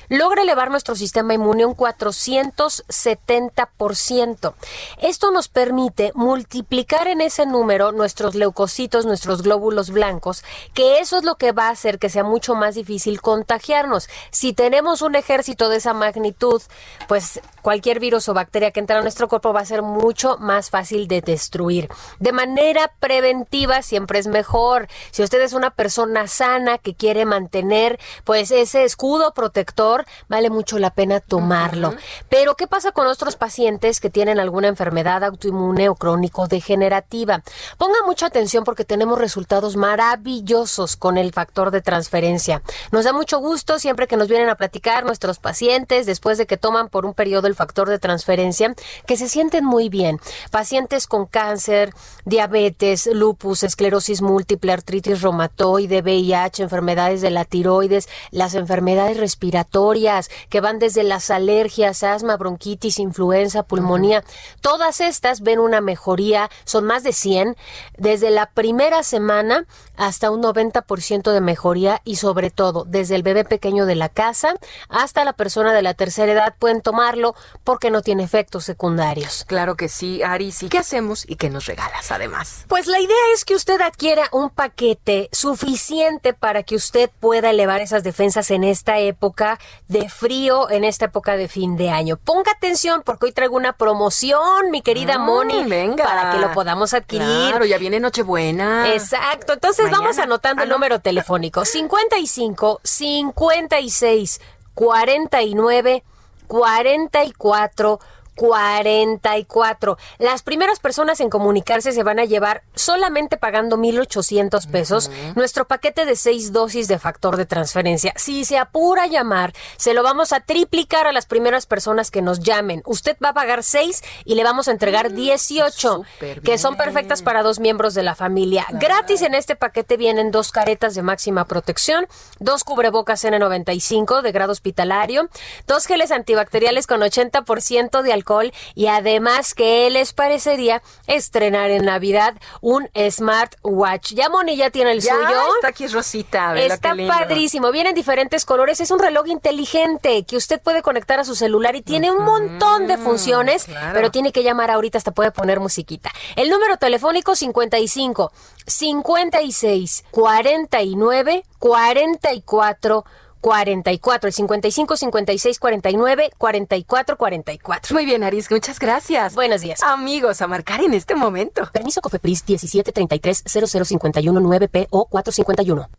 logra 0.10 0.44
elevar 0.44 0.72
nuestro 0.72 0.96
sistema 0.96 1.34
inmune 1.34 1.66
un 1.66 1.76
470%. 1.76 4.54
Esto 5.02 5.32
nos 5.32 5.50
permite 5.50 6.12
multiplicar 6.16 7.08
en 7.08 7.22
ese 7.22 7.46
número 7.46 7.92
nuestros 7.92 8.34
leucocitos, 8.36 9.06
nuestros 9.06 9.42
glóbulos 9.42 9.92
blancos, 9.92 10.44
que 10.74 11.00
eso 11.00 11.18
es 11.18 11.24
lo 11.24 11.36
que 11.36 11.52
va 11.52 11.68
a 11.68 11.72
hacer 11.72 12.00
que 12.00 12.10
sea 12.10 12.24
mucho 12.24 12.56
más 12.56 12.76
difícil 12.76 13.22
contagiarnos. 13.22 14.08
Si 14.32 14.54
tenemos 14.54 15.02
un 15.02 15.16
ejército 15.16 15.68
de 15.70 15.78
esa 15.78 15.94
magnitud, 15.94 16.62
pues 17.08 17.42
cualquier 17.62 18.00
virus 18.00 18.07
virus 18.08 18.30
o 18.30 18.34
bacteria 18.34 18.72
que 18.72 18.80
entra 18.80 19.00
a 19.00 19.02
nuestro 19.02 19.28
cuerpo 19.28 19.52
va 19.52 19.60
a 19.60 19.66
ser 19.66 19.82
mucho 19.82 20.38
más 20.38 20.70
fácil 20.70 21.10
de 21.10 21.20
destruir. 21.20 21.90
De 22.20 22.32
manera 22.32 22.90
preventiva 23.02 23.82
siempre 23.82 24.20
es 24.20 24.28
mejor. 24.28 24.88
Si 25.12 25.24
usted 25.24 25.42
es 25.42 25.52
una 25.52 25.72
persona 25.72 26.28
sana 26.28 26.78
que 26.78 26.96
quiere 26.96 27.26
mantener 27.26 28.00
pues 28.24 28.52
ese 28.52 28.86
escudo 28.86 29.34
protector, 29.34 30.06
vale 30.30 30.50
mucho 30.50 30.80
la 30.80 30.92
pena 30.92 31.20
tomarlo. 31.20 31.96
Pero 32.30 32.56
¿qué 32.56 32.66
pasa 32.66 32.94
con 32.94 33.08
nuestros 33.08 33.36
pacientes 33.36 34.00
que 34.00 34.10
tienen 34.10 34.40
alguna 34.40 34.70
enfermedad 34.70 35.26
autoinmune 35.26 35.90
o 35.90 35.96
crónico 35.96 36.48
degenerativa? 36.48 37.44
Ponga 37.78 38.00
mucha 38.06 38.28
atención 38.28 38.64
porque 38.64 38.86
tenemos 38.86 39.20
resultados 39.20 39.76
maravillosos 39.76 40.96
con 40.96 41.18
el 41.18 41.34
factor 41.34 41.72
de 41.72 41.82
transferencia. 41.82 42.62
Nos 42.94 43.04
da 43.04 43.12
mucho 43.12 43.40
gusto 43.40 43.80
siempre 43.80 44.08
que 44.08 44.16
nos 44.16 44.30
vienen 44.30 44.48
a 44.48 44.56
platicar 44.56 45.04
nuestros 45.04 45.40
pacientes 45.40 46.06
después 46.06 46.38
de 46.38 46.48
que 46.48 46.56
toman 46.56 46.88
por 46.88 47.06
un 47.06 47.14
periodo 47.14 47.48
el 47.48 47.56
factor 47.56 47.90
de 47.90 47.97
transferencia, 48.00 48.74
que 49.06 49.18
se 49.18 49.30
sienten 49.30 49.66
muy 49.66 49.90
bien. 49.90 50.20
Pacientes 50.52 51.08
con 51.08 51.26
cáncer, 51.26 51.94
diabetes, 52.26 53.08
lupus, 53.08 53.64
esclerosis 53.64 54.22
múltiple, 54.22 54.74
artritis 54.74 55.22
reumatoide, 55.22 56.02
VIH, 56.02 56.64
enfermedades 56.64 57.22
de 57.22 57.32
la 57.32 57.46
tiroides, 57.46 58.10
las 58.32 58.56
enfermedades 58.56 59.18
respiratorias 59.18 60.30
que 60.50 60.62
van 60.62 60.80
desde 60.80 61.04
las 61.04 61.30
alergias, 61.30 62.04
asma, 62.04 62.38
bronquitis, 62.38 63.00
influenza, 63.00 63.64
pulmonía. 63.64 64.24
Todas 64.62 65.02
estas 65.02 65.42
ven 65.42 65.60
una 65.60 65.82
mejoría, 65.82 66.50
son 66.66 66.86
más 66.86 67.04
de 67.04 67.14
100, 67.14 67.56
desde 67.98 68.30
la 68.30 68.48
primera 68.48 69.04
semana 69.04 69.66
hasta 69.96 70.32
un 70.32 70.42
90% 70.42 71.32
de 71.32 71.42
mejoría 71.42 72.02
y 72.04 72.18
sobre 72.18 72.52
todo 72.52 72.86
desde 72.88 73.16
el 73.16 73.24
bebé 73.24 73.44
pequeño 73.44 73.86
de 73.86 73.96
la 73.96 74.10
casa 74.10 74.54
hasta 74.90 75.26
la 75.26 75.34
persona 75.34 75.74
de 75.74 75.82
la 75.82 75.94
tercera 75.94 76.32
edad 76.32 76.56
pueden 76.58 76.82
tomarlo 76.82 77.36
porque 77.64 77.87
no 77.92 78.02
tiene 78.02 78.24
efectos 78.24 78.66
secundarios. 78.66 79.44
Claro 79.48 79.76
que 79.76 79.90
sí, 79.90 80.22
Aris. 80.24 80.64
¿Y 80.64 80.70
qué 80.70 80.78
hacemos 80.80 81.24
y 81.28 81.36
qué 81.36 81.50
nos 81.50 81.66
regalas 81.66 82.12
además? 82.12 82.66
Pues 82.68 82.88
la 82.88 83.00
idea 83.00 83.16
es 83.34 83.46
que 83.46 83.56
usted 83.56 83.80
adquiera 83.82 84.28
un 84.32 84.50
paquete 84.50 85.30
suficiente 85.32 86.34
para 86.34 86.64
que 86.64 86.76
usted 86.76 87.10
pueda 87.20 87.50
elevar 87.50 87.82
esas 87.82 88.04
defensas 88.04 88.52
en 88.52 88.64
esta 88.64 89.00
época 89.00 89.60
de 89.88 90.10
frío, 90.10 90.70
en 90.70 90.84
esta 90.84 91.06
época 91.06 91.38
de 91.38 91.48
fin 91.48 91.78
de 91.78 91.90
año. 91.90 92.18
Ponga 92.18 92.52
atención 92.52 93.02
porque 93.06 93.26
hoy 93.28 93.32
traigo 93.32 93.56
una 93.56 93.74
promoción, 93.74 94.72
mi 94.72 94.82
querida 94.82 95.18
Mm, 95.18 95.26
Moni, 95.26 95.64
venga. 95.66 96.04
para 96.06 96.32
que 96.32 96.38
lo 96.40 96.52
podamos 96.54 96.94
adquirir. 96.94 97.26
Claro, 97.50 97.66
ya 97.66 97.78
viene 97.78 98.00
Nochebuena. 98.00 98.94
Exacto. 98.94 99.54
Entonces 99.54 99.86
Mañana. 99.86 100.00
vamos 100.04 100.18
anotando 100.20 100.62
Ah, 100.62 100.64
el 100.64 100.70
no. 100.70 100.76
número 100.76 101.00
telefónico 101.00 101.66
55 101.66 102.80
56 102.84 104.40
49 104.74 106.04
44 106.48 108.00
44. 108.38 109.98
Las 110.20 110.44
primeras 110.44 110.80
personas 110.80 111.20
en 111.20 111.30
comunicarse 111.30 111.92
se 111.92 112.04
van 112.04 112.20
a 112.20 112.26
llevar 112.26 112.64
solamente 112.76 113.36
pagando 113.36 113.76
1,800 113.76 114.68
pesos 114.68 115.12
nuestro 115.36 115.68
paquete 115.68 116.06
de 116.06 116.16
seis 116.16 116.54
dosis 116.54 116.88
de 116.88 117.00
factor 117.00 117.36
de 117.36 117.46
transferencia. 117.46 118.14
Si 118.16 118.46
se 118.46 118.58
apura 118.58 119.04
a 119.04 119.08
llamar, 119.08 119.54
se 119.76 119.94
lo 119.94 120.04
vamos 120.04 120.32
a 120.32 120.40
triplicar 120.40 121.08
a 121.08 121.12
las 121.12 121.26
primeras 121.26 121.66
personas 121.66 122.12
que 122.12 122.22
nos 122.22 122.40
llamen. 122.40 122.84
Usted 122.86 123.18
va 123.24 123.30
a 123.30 123.34
pagar 123.34 123.64
seis 123.64 124.04
y 124.24 124.36
le 124.36 124.44
vamos 124.44 124.68
a 124.68 124.72
entregar 124.72 125.12
18, 125.12 126.04
que 126.44 126.58
son 126.58 126.78
perfectas 126.78 127.24
para 127.24 127.44
dos 127.44 127.60
miembros 127.60 127.96
de 127.96 128.04
la 128.04 128.16
familia. 128.16 128.66
Gratis 128.72 129.24
en 129.24 129.34
este 129.34 129.56
paquete 129.56 129.98
vienen 129.98 130.32
dos 130.32 130.52
caretas 130.52 130.94
de 130.94 131.02
máxima 131.02 131.46
protección, 131.46 132.08
dos 132.40 132.64
cubrebocas 132.64 133.26
N95 133.26 134.22
de 134.22 134.32
grado 134.32 134.52
hospitalario, 134.52 135.30
dos 135.66 135.88
geles 135.88 136.12
antibacteriales 136.12 136.86
con 136.86 137.02
80% 137.02 138.02
de 138.04 138.14
alcohol 138.14 138.27
y 138.76 138.88
además 138.88 139.54
que 139.54 139.90
les 139.90 140.14
parecería 140.14 140.82
estrenar 141.08 141.72
en 141.72 141.86
Navidad 141.86 142.36
un 142.62 142.90
smartwatch. 143.10 144.14
Ya 144.14 144.30
Moni 144.30 144.56
ya 144.56 144.70
tiene 144.70 144.92
el 144.92 145.02
Ya, 145.02 145.16
suyo. 145.16 145.56
está 145.56 145.70
aquí 145.70 145.88
Rosita. 145.88 146.54
vela 146.54 146.74
Está 146.74 146.96
padrísimo, 147.08 147.72
vienen 147.72 147.96
diferentes 147.96 148.46
colores, 148.46 148.80
es 148.82 148.92
un 148.92 149.00
reloj 149.00 149.28
inteligente 149.28 150.24
que 150.26 150.36
usted 150.36 150.62
puede 150.62 150.82
conectar 150.82 151.20
a 151.20 151.24
su 151.24 151.36
celular 151.36 151.76
y 151.76 151.82
tiene 151.82 152.12
un 152.12 152.24
montón 152.24 152.88
de 152.88 152.98
funciones, 152.98 153.66
claro. 153.66 153.92
pero 153.94 154.12
tiene 154.12 154.32
que 154.32 154.44
llamar 154.44 154.72
ahorita, 154.72 154.98
hasta 154.98 155.12
puede 155.12 155.32
poner 155.32 155.60
musiquita. 155.60 156.12
El 156.36 156.50
número 156.50 156.78
telefónico 156.78 157.36
55 157.36 158.32
56 158.66 160.04
49 160.12 161.44
44 161.60 163.06
44, 163.42 164.28
el 164.28 164.34
55 164.34 164.98
56 164.98 165.60
49 165.60 166.32
44 166.38 167.18
44. 167.18 167.96
Muy 167.96 168.06
bien, 168.06 168.24
Aris, 168.24 168.52
muchas 168.52 168.80
gracias. 168.80 169.36
Buenos 169.36 169.62
días. 169.62 169.82
Amigos, 169.84 170.42
a 170.42 170.48
marcar 170.48 170.82
en 170.82 170.94
este 170.94 171.16
momento. 171.16 171.70
Permiso 171.72 172.02
Cofepris 172.02 172.46
17 172.46 172.92
33 172.92 173.44
0051 173.46 174.40
9 174.40 174.68
PO 174.68 175.06
451. 175.06 175.90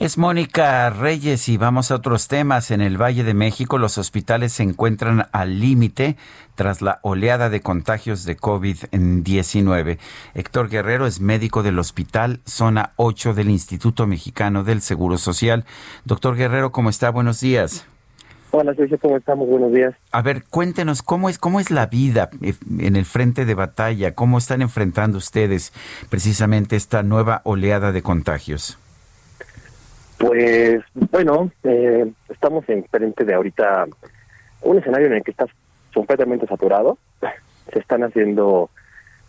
Es 0.00 0.16
Mónica 0.16 0.90
Reyes 0.90 1.48
y 1.48 1.56
vamos 1.56 1.90
a 1.90 1.96
otros 1.96 2.28
temas. 2.28 2.70
En 2.70 2.80
el 2.80 3.02
Valle 3.02 3.24
de 3.24 3.34
México 3.34 3.78
los 3.78 3.98
hospitales 3.98 4.52
se 4.52 4.62
encuentran 4.62 5.26
al 5.32 5.58
límite 5.58 6.16
tras 6.54 6.82
la 6.82 7.00
oleada 7.02 7.50
de 7.50 7.62
contagios 7.62 8.24
de 8.24 8.36
COVID-19. 8.36 9.98
Héctor 10.34 10.68
Guerrero 10.68 11.04
es 11.04 11.20
médico 11.20 11.64
del 11.64 11.80
Hospital 11.80 12.38
Zona 12.46 12.92
8 12.94 13.34
del 13.34 13.50
Instituto 13.50 14.06
Mexicano 14.06 14.62
del 14.62 14.82
Seguro 14.82 15.18
Social. 15.18 15.64
Doctor 16.04 16.36
Guerrero, 16.36 16.70
¿cómo 16.70 16.90
está? 16.90 17.10
Buenos 17.10 17.40
días. 17.40 17.84
Hola, 18.52 18.74
Sergio, 18.76 19.00
¿cómo 19.00 19.16
estamos? 19.16 19.48
Buenos 19.48 19.72
días. 19.72 19.96
A 20.12 20.22
ver, 20.22 20.44
cuéntenos 20.44 21.02
cómo 21.02 21.28
es 21.28 21.38
cómo 21.38 21.58
es 21.58 21.72
la 21.72 21.86
vida 21.86 22.30
eh, 22.40 22.54
en 22.78 22.94
el 22.94 23.04
frente 23.04 23.44
de 23.44 23.54
batalla, 23.54 24.14
cómo 24.14 24.38
están 24.38 24.62
enfrentando 24.62 25.18
ustedes 25.18 25.72
precisamente 26.08 26.76
esta 26.76 27.02
nueva 27.02 27.40
oleada 27.42 27.90
de 27.90 28.02
contagios. 28.02 28.78
Pues 30.18 30.82
bueno, 31.12 31.50
eh, 31.62 32.10
estamos 32.28 32.68
en 32.68 32.84
frente 32.86 33.24
de 33.24 33.34
ahorita 33.34 33.86
un 34.62 34.78
escenario 34.78 35.06
en 35.06 35.12
el 35.14 35.22
que 35.22 35.30
está 35.30 35.46
completamente 35.94 36.46
saturado. 36.46 36.98
Se 37.72 37.78
están 37.78 38.02
haciendo 38.02 38.68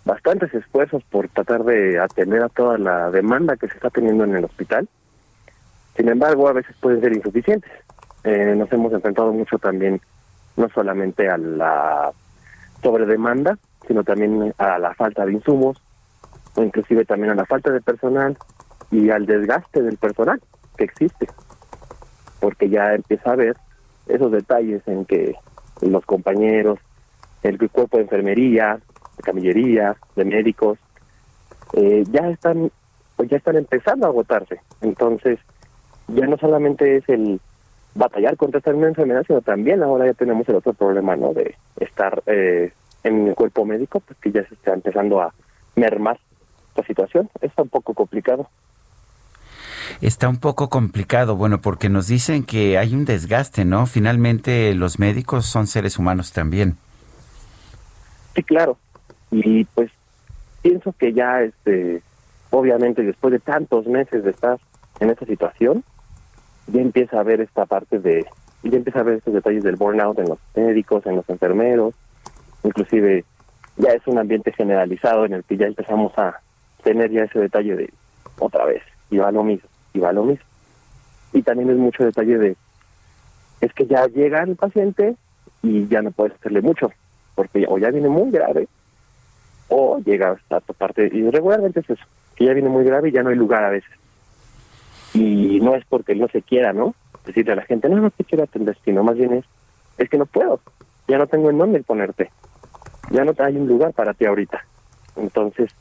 bastantes 0.04 0.52
esfuerzos 0.54 1.04
por 1.04 1.30
tratar 1.30 1.64
de 1.64 2.00
atender 2.00 2.42
a 2.42 2.50
toda 2.50 2.80
la 2.80 3.12
demanda 3.12 3.56
que 3.56 3.68
se 3.68 3.76
está 3.76 3.92
teniendo 3.92 4.24
en 4.24 4.36
el 4.36 4.46
hospital. 4.46 4.90
Sin 5.96 6.10
embargo, 6.10 6.48
a 6.48 6.54
veces 6.54 6.76
pueden 6.80 7.02
ser 7.02 7.16
insuficientes. 7.16 7.72
Eh, 8.24 8.56
nos 8.58 8.72
hemos 8.74 8.92
enfrentado 8.92 9.32
mucho 9.32 9.60
también, 9.60 10.02
no 10.58 10.70
solamente 10.70 11.30
a 11.30 11.38
la 11.38 12.12
sobredemanda, 12.82 13.60
sino 13.88 14.04
también 14.04 14.56
a 14.58 14.80
la 14.80 14.96
falta 14.96 15.26
de 15.26 15.34
insumos, 15.34 15.80
o 16.56 16.64
inclusive 16.64 17.06
también 17.06 17.32
a 17.32 17.36
la 17.36 17.46
falta 17.46 17.72
de 17.72 17.82
personal 17.82 18.38
y 18.90 19.12
al 19.12 19.28
desgaste 19.28 19.84
del 19.84 19.98
personal 19.98 20.42
que 20.80 20.86
existe, 20.86 21.28
porque 22.40 22.70
ya 22.70 22.96
empieza 22.96 23.30
a 23.30 23.34
haber 23.34 23.58
esos 24.08 24.32
detalles 24.32 24.82
en 24.88 25.04
que 25.04 25.36
los 25.82 26.06
compañeros, 26.06 26.80
el 27.44 27.58
cuerpo 27.70 27.98
de 27.98 28.04
enfermería, 28.04 28.80
de 29.18 29.24
camillería, 29.24 29.98
de 30.16 30.26
médicos, 30.26 30.80
eh, 31.74 32.04
ya 32.10 32.30
están 32.30 32.72
pues 33.18 33.30
ya 33.30 33.36
están 33.36 33.58
empezando 33.58 34.06
a 34.06 34.10
agotarse. 34.10 34.62
Entonces, 34.80 35.40
ya 36.08 36.26
no 36.26 36.38
solamente 36.38 36.96
es 36.96 37.10
el 37.10 37.42
batallar 37.94 38.38
contra 38.38 38.60
esta 38.60 38.72
enfermedad, 38.72 39.26
sino 39.28 39.42
también 39.42 39.84
ahora 39.84 40.06
ya 40.06 40.14
tenemos 40.14 40.48
el 40.48 40.56
otro 40.56 40.72
problema, 40.72 41.18
¿no? 41.18 41.34
De 41.34 41.56
estar 41.82 42.24
eh, 42.28 42.72
en 43.04 43.28
el 43.28 43.36
cuerpo 43.36 43.66
médico, 43.66 44.00
pues 44.00 44.18
que 44.20 44.32
ya 44.32 44.48
se 44.48 44.54
está 44.54 44.74
empezando 44.74 45.22
a 45.22 45.34
mermar 45.76 46.18
la 46.78 46.84
situación. 46.86 47.30
Está 47.42 47.64
un 47.64 47.68
poco 47.68 47.94
complicado. 47.94 48.50
Está 50.02 50.30
un 50.30 50.38
poco 50.38 50.70
complicado, 50.70 51.36
bueno, 51.36 51.62
porque 51.62 51.90
nos 51.90 52.08
dicen 52.08 52.44
que 52.44 52.78
hay 52.78 52.94
un 52.94 53.06
desgaste, 53.06 53.66
¿no? 53.66 53.86
Finalmente 53.86 54.74
los 54.76 55.00
médicos 55.00 55.46
son 55.46 55.68
seres 55.68 55.98
humanos 55.98 56.32
también. 56.32 56.78
Sí, 58.36 58.44
claro. 58.44 58.78
Y 59.32 59.66
pues 59.66 59.92
pienso 60.62 60.94
que 60.94 61.14
ya, 61.14 61.42
este, 61.42 62.02
obviamente, 62.50 63.04
después 63.04 63.32
de 63.32 63.40
tantos 63.40 63.86
meses 63.88 64.24
de 64.24 64.32
estar 64.32 64.60
en 65.00 65.10
esta 65.10 65.26
situación, 65.26 65.84
ya 66.68 66.82
empieza 66.82 67.20
a 67.20 67.24
ver 67.24 67.42
esta 67.42 67.66
parte 67.66 68.00
de, 68.00 68.26
ya 68.64 68.78
empieza 68.78 69.00
a 69.00 69.04
ver 69.04 69.16
estos 69.16 69.34
detalles 69.34 69.64
del 69.64 69.76
burnout 69.76 70.20
en 70.20 70.30
los 70.30 70.40
médicos, 70.56 71.06
en 71.06 71.16
los 71.16 71.30
enfermeros, 71.30 71.96
inclusive 72.64 73.26
ya 73.78 73.92
es 73.92 74.06
un 74.08 74.18
ambiente 74.18 74.52
generalizado 74.52 75.26
en 75.26 75.34
el 75.34 75.44
que 75.44 75.58
ya 75.58 75.66
empezamos 75.66 76.18
a 76.18 76.42
tener 76.84 77.12
ya 77.12 77.24
ese 77.24 77.40
detalle 77.40 77.76
de 77.76 77.94
otra 78.40 78.66
vez, 78.66 78.84
y 79.10 79.18
va 79.18 79.32
lo 79.32 79.44
mismo, 79.44 79.70
y 79.94 80.00
va 80.00 80.12
lo 80.12 80.24
mismo. 80.24 80.46
Y 81.34 81.42
también 81.42 81.70
es 81.70 81.78
mucho 81.78 82.04
detalle 82.04 82.38
de, 82.38 82.56
es 83.62 83.74
que 83.74 83.86
ya 83.86 84.08
llega 84.08 84.44
el 84.44 84.56
paciente 84.56 85.16
y 85.62 85.88
ya 85.88 86.02
no 86.02 86.12
puedes 86.12 86.36
hacerle 86.36 86.62
mucho, 86.62 86.92
porque 87.36 87.66
o 87.68 87.78
ya 87.78 87.92
viene 87.92 88.10
muy 88.10 88.32
grave, 88.32 88.68
o 89.68 90.00
llega 90.00 90.32
hasta 90.32 90.62
tu 90.62 90.74
parte, 90.74 91.10
y 91.12 91.30
regularmente 91.30 91.82
es 91.82 91.90
eso, 91.90 92.04
que 92.36 92.46
ya 92.46 92.54
viene 92.54 92.70
muy 92.70 92.84
grave 92.84 93.10
y 93.10 93.12
ya 93.12 93.24
no 93.24 93.30
hay 93.30 93.36
lugar 93.36 93.64
a 93.64 93.70
veces. 93.70 93.92
Y 95.14 95.60
no 95.62 95.76
es 95.76 95.84
porque 95.86 96.16
no 96.16 96.28
se 96.28 96.42
quiera, 96.42 96.74
¿no? 96.74 96.96
Decirle 97.26 97.54
a 97.54 97.58
la 97.58 97.64
gente, 97.64 97.90
no, 97.90 97.98
no 97.98 98.12
te 98.12 98.24
quiero 98.24 98.44
atender, 98.44 98.78
sino 98.86 99.04
más 99.04 99.18
bien 99.18 99.34
es, 99.34 99.46
es 99.98 100.10
que 100.10 100.18
no 100.18 100.26
puedo. 100.26 100.62
ya 101.08 101.18
no 101.18 101.28
tengo 101.28 101.50
en 101.50 101.58
dónde 101.58 101.84
ponerte, 101.84 102.32
ya 103.12 103.26
no 103.26 103.34
hay 103.40 103.58
un 103.58 103.68
lugar 103.68 103.94
para 103.94 104.14
ti 104.14 104.26
ahorita. 104.26 104.64
Entonces, 105.18 105.72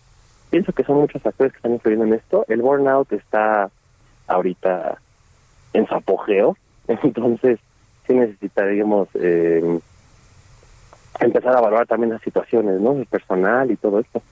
pienso 0.50 0.72
que 0.72 0.84
son 0.84 0.96
muchos 0.96 1.22
factores 1.22 1.52
que 1.52 1.58
están 1.58 1.74
influyendo 1.74 2.06
en 2.06 2.14
esto. 2.14 2.44
El 2.48 2.62
burnout 2.62 3.12
está 3.12 3.70
ahorita 4.28 4.98
en 5.72 5.86
su 5.86 5.94
apogeo, 5.94 6.56
entonces 6.88 7.58
sí 8.06 8.14
necesitaríamos 8.14 9.08
eh, 9.14 9.80
empezar 11.20 11.56
a 11.56 11.60
valorar 11.60 11.86
también 11.86 12.12
las 12.12 12.22
situaciones, 12.22 12.80
¿no? 12.80 12.92
El 12.92 13.06
personal 13.06 13.70
y 13.70 13.76
todo 13.76 14.00
esto. 14.00 14.22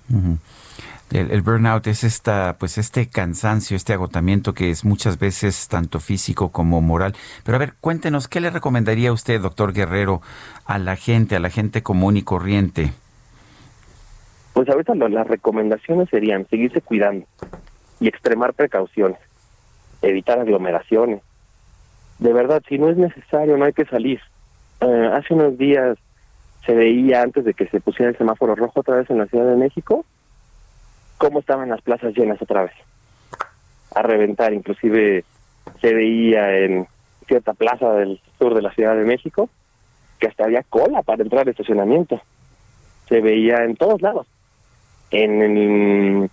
El, 1.13 1.41
burnout 1.43 1.87
es 1.87 2.03
esta, 2.05 2.57
pues 2.59 2.79
este 2.79 3.09
cansancio, 3.09 3.77
este 3.77 3.93
agotamiento 3.93 4.55
que 4.55 4.71
es 4.71 4.85
muchas 4.85 5.19
veces 5.19 5.69
tanto 5.69 6.01
físico 6.01 6.51
como 6.51 6.81
moral. 6.81 7.15
Pero 7.45 7.57
a 7.57 7.59
ver, 7.59 7.75
cuéntenos, 7.81 8.29
¿qué 8.29 8.41
le 8.41 8.51
recomendaría 8.51 9.13
usted, 9.13 9.41
doctor 9.41 9.73
Guerrero, 9.73 10.21
a 10.65 10.79
la 10.79 10.97
gente, 10.97 11.37
a 11.37 11.41
la 11.41 11.51
gente 11.51 11.83
común 11.83 12.17
y 12.17 12.23
corriente? 12.23 12.93
Pues 14.53 14.69
ahorita 14.69 14.95
las 14.95 15.27
recomendaciones 15.27 16.09
serían 16.09 16.47
seguirse 16.49 16.81
cuidando 16.81 17.27
y 18.01 18.09
extremar 18.09 18.53
precauciones, 18.55 19.19
evitar 20.03 20.39
aglomeraciones. 20.39 21.23
De 22.19 22.33
verdad, 22.33 22.63
si 22.69 22.79
no 22.79 22.89
es 22.89 22.97
necesario, 22.97 23.57
no 23.57 23.65
hay 23.65 23.73
que 23.73 23.85
salir. 23.85 24.21
Eh, 24.81 25.11
hace 25.13 25.35
unos 25.35 25.59
días 25.59 25.99
se 26.65 26.75
veía 26.75 27.23
antes 27.23 27.45
de 27.45 27.55
que 27.55 27.67
se 27.69 27.81
pusiera 27.81 28.11
el 28.11 28.19
semáforo 28.19 28.55
rojo 28.55 28.81
otra 28.81 28.97
vez 28.97 29.11
en 29.11 29.19
la 29.19 29.27
Ciudad 29.27 29.47
de 29.47 29.57
México, 29.57 30.05
cómo 31.19 31.41
estaban 31.41 31.69
las 31.69 31.83
plazas 31.83 32.15
llenas 32.15 32.41
otra 32.43 32.65
vez, 32.65 32.73
a 33.95 34.03
reventar. 34.03 34.53
Inclusive 34.53 35.25
se 35.81 35.95
veía 35.95 36.59
en 36.59 36.87
cierta 37.27 37.55
plaza 37.55 37.93
del 37.93 38.21
sur 38.39 38.55
de 38.55 38.63
la 38.63 38.73
Ciudad 38.73 38.97
de 38.97 39.05
México 39.05 39.49
que 40.19 40.29
hasta 40.29 40.45
había 40.45 40.63
cola 40.63 41.03
para 41.03 41.23
entrar 41.23 41.43
al 41.43 41.49
estacionamiento. 41.49 42.21
Se 43.09 43.21
veía 43.21 43.65
en 43.65 43.77
todos 43.77 44.01
lados. 44.03 44.27
En, 45.11 46.31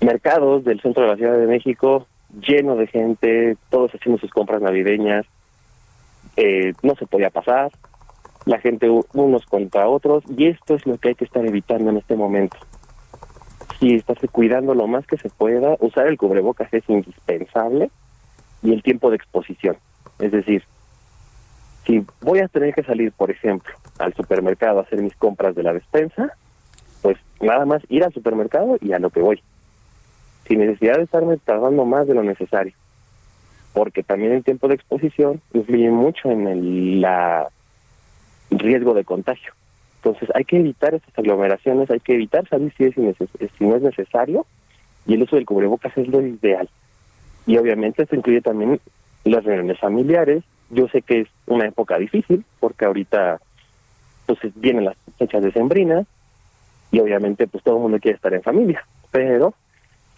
mercados 0.00 0.64
del 0.64 0.80
centro 0.80 1.02
de 1.02 1.08
la 1.10 1.16
Ciudad 1.16 1.36
de 1.36 1.46
México, 1.46 2.06
lleno 2.40 2.76
de 2.76 2.86
gente, 2.86 3.56
todos 3.70 3.92
haciendo 3.94 4.20
sus 4.20 4.30
compras 4.30 4.62
navideñas. 4.62 5.26
Eh, 6.36 6.74
no 6.82 6.94
se 6.94 7.06
podía 7.06 7.30
pasar 7.30 7.70
la 8.46 8.58
gente 8.58 8.88
unos 9.12 9.44
contra 9.46 9.88
otros 9.88 10.24
y 10.28 10.46
esto 10.46 10.74
es 10.74 10.86
lo 10.86 10.96
que 10.98 11.10
hay 11.10 11.14
que 11.14 11.24
estar 11.24 11.44
evitando 11.44 11.90
en 11.90 11.98
este 11.98 12.16
momento. 12.16 12.56
Sí, 13.78 13.94
estarse 13.94 14.28
cuidando 14.28 14.74
lo 14.74 14.86
más 14.86 15.06
que 15.06 15.16
se 15.16 15.30
pueda, 15.30 15.76
usar 15.80 16.06
el 16.06 16.18
cubrebocas 16.18 16.72
es 16.72 16.88
indispensable 16.88 17.90
y 18.62 18.72
el 18.72 18.82
tiempo 18.82 19.10
de 19.10 19.16
exposición. 19.16 19.76
Es 20.18 20.32
decir, 20.32 20.64
si 21.86 22.04
voy 22.20 22.40
a 22.40 22.48
tener 22.48 22.74
que 22.74 22.82
salir, 22.82 23.12
por 23.12 23.30
ejemplo, 23.30 23.72
al 23.98 24.14
supermercado 24.14 24.78
a 24.78 24.82
hacer 24.82 25.02
mis 25.02 25.16
compras 25.16 25.54
de 25.54 25.62
la 25.62 25.72
despensa, 25.72 26.34
pues 27.02 27.16
nada 27.40 27.64
más 27.64 27.82
ir 27.88 28.04
al 28.04 28.12
supermercado 28.12 28.76
y 28.80 28.92
a 28.92 28.98
lo 28.98 29.10
que 29.10 29.20
voy. 29.20 29.42
Sin 30.50 30.58
necesidad 30.58 30.96
de 30.96 31.04
estarme 31.04 31.36
tardando 31.36 31.84
más 31.84 32.08
de 32.08 32.14
lo 32.14 32.24
necesario. 32.24 32.72
Porque 33.72 34.02
también 34.02 34.32
el 34.32 34.42
tiempo 34.42 34.66
de 34.66 34.74
exposición 34.74 35.40
influye 35.52 35.88
mucho 35.90 36.28
en 36.28 36.48
el, 36.48 37.00
la 37.00 37.46
riesgo 38.50 38.92
de 38.92 39.04
contagio. 39.04 39.52
Entonces 40.02 40.28
hay 40.34 40.44
que 40.44 40.58
evitar 40.58 40.92
estas 40.92 41.16
aglomeraciones, 41.16 41.88
hay 41.88 42.00
que 42.00 42.14
evitar 42.14 42.48
salir 42.48 42.74
si, 42.76 42.82
es 42.82 42.96
si 42.96 43.64
no 43.64 43.76
es 43.76 43.82
necesario 43.82 44.44
y 45.06 45.14
el 45.14 45.22
uso 45.22 45.36
del 45.36 45.46
cubrebocas 45.46 45.96
es 45.96 46.08
lo 46.08 46.20
ideal. 46.20 46.68
Y 47.46 47.56
obviamente 47.56 48.02
esto 48.02 48.16
incluye 48.16 48.40
también 48.40 48.80
las 49.22 49.44
reuniones 49.44 49.78
familiares. 49.78 50.42
Yo 50.70 50.88
sé 50.88 51.02
que 51.02 51.20
es 51.20 51.28
una 51.46 51.68
época 51.68 51.96
difícil 51.96 52.44
porque 52.58 52.86
ahorita 52.86 53.40
pues 54.26 54.40
vienen 54.56 54.86
las 54.86 54.96
fechas 55.16 55.44
decembrinas 55.44 56.08
y 56.90 56.98
obviamente 56.98 57.46
pues 57.46 57.62
todo 57.62 57.76
el 57.76 57.82
mundo 57.82 58.00
quiere 58.00 58.16
estar 58.16 58.34
en 58.34 58.42
familia, 58.42 58.84
pero 59.12 59.54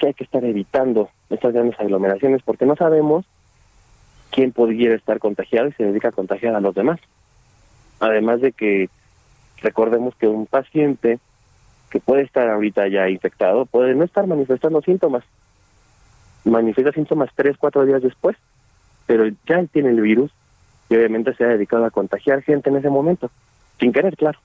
que 0.02 0.08
hay 0.08 0.14
que 0.14 0.24
estar 0.24 0.44
evitando 0.44 1.10
estas 1.30 1.52
grandes 1.52 1.78
aglomeraciones 1.78 2.42
porque 2.42 2.66
no 2.66 2.74
sabemos 2.74 3.24
quién 4.32 4.50
podría 4.50 4.96
estar 4.96 5.20
contagiado 5.20 5.68
y 5.68 5.72
se 5.74 5.84
dedica 5.84 6.08
a 6.08 6.12
contagiar 6.12 6.56
a 6.56 6.60
los 6.60 6.74
demás. 6.74 6.98
Además 8.00 8.40
de 8.40 8.50
que 8.50 8.90
recordemos 9.58 10.16
que 10.16 10.26
un 10.26 10.46
paciente 10.46 11.20
que 11.88 12.00
puede 12.00 12.22
estar 12.22 12.50
ahorita 12.50 12.88
ya 12.88 13.08
infectado 13.08 13.64
puede 13.64 13.94
no 13.94 14.02
estar 14.02 14.26
manifestando 14.26 14.82
síntomas. 14.82 15.22
Manifiesta 16.44 16.90
síntomas 16.90 17.30
tres, 17.36 17.56
cuatro 17.56 17.86
días 17.86 18.02
después, 18.02 18.36
pero 19.06 19.28
ya 19.46 19.64
tiene 19.66 19.90
el 19.90 20.00
virus 20.00 20.32
y 20.88 20.96
obviamente 20.96 21.32
se 21.36 21.44
ha 21.44 21.48
dedicado 21.48 21.84
a 21.84 21.92
contagiar 21.92 22.42
gente 22.42 22.70
en 22.70 22.76
ese 22.76 22.90
momento, 22.90 23.30
sin 23.78 23.92
querer, 23.92 24.16
claro. 24.16 24.40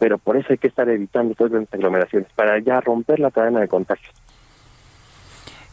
Pero 0.00 0.18
por 0.18 0.36
eso 0.36 0.48
hay 0.50 0.58
que 0.58 0.66
estar 0.66 0.88
evitando 0.88 1.36
todas 1.36 1.52
las 1.52 1.72
aglomeraciones, 1.72 2.28
para 2.34 2.58
ya 2.58 2.80
romper 2.80 3.20
la 3.20 3.30
cadena 3.30 3.60
de 3.60 3.68
contagios. 3.68 4.12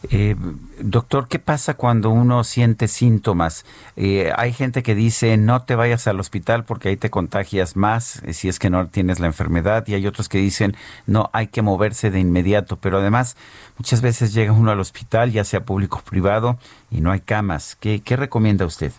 Eh, 0.10 0.36
doctor, 0.80 1.28
¿qué 1.28 1.38
pasa 1.38 1.76
cuando 1.76 2.10
uno 2.10 2.44
siente 2.44 2.88
síntomas? 2.88 3.66
Eh, 3.96 4.32
hay 4.36 4.52
gente 4.52 4.82
que 4.82 4.96
dice 4.96 5.38
no 5.38 5.64
te 5.64 5.76
vayas 5.76 6.08
al 6.08 6.20
hospital 6.20 6.64
porque 6.66 6.90
ahí 6.90 6.98
te 6.98 7.12
contagias 7.12 7.76
más 7.76 8.24
eh, 8.24 8.34
si 8.34 8.50
es 8.50 8.58
que 8.58 8.72
no 8.72 8.88
tienes 8.88 9.20
la 9.20 9.28
enfermedad 9.28 9.88
y 9.88 9.94
hay 9.94 10.08
otros 10.08 10.28
que 10.28 10.40
dicen 10.40 10.76
no 11.06 11.30
hay 11.34 11.48
que 11.48 11.62
moverse 11.62 12.10
de 12.10 12.20
inmediato, 12.20 12.78
pero 12.78 12.98
además 12.98 13.38
muchas 13.78 14.02
veces 14.02 14.34
llega 14.34 14.54
uno 14.54 14.72
al 14.72 14.80
hospital, 14.80 15.32
ya 15.32 15.44
sea 15.44 15.62
público 15.62 16.00
o 16.00 16.10
privado, 16.10 16.58
y 16.90 17.02
no 17.02 17.12
hay 17.12 17.20
camas. 17.20 17.76
¿Qué, 17.76 18.02
recomienda 18.16 18.66
usted? 18.66 18.92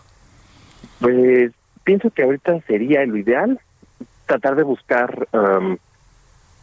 Pues 1.01 1.51
pienso 1.85 2.11
que 2.11 2.23
ahorita 2.23 2.61
sería 2.67 3.05
lo 3.07 3.17
ideal 3.17 3.61
tratar 4.27 4.55
de 4.55 4.63
buscar 4.63 5.29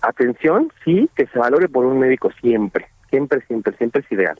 atención, 0.01 0.71
sí, 0.85 1.09
que 1.15 1.27
se 1.27 1.37
valore 1.37 1.67
por 1.67 1.85
un 1.85 1.99
médico 1.99 2.31
siempre 2.39 2.87
siempre, 3.09 3.41
siempre, 3.47 3.75
siempre 3.77 4.01
es 4.01 4.11
ideal 4.11 4.39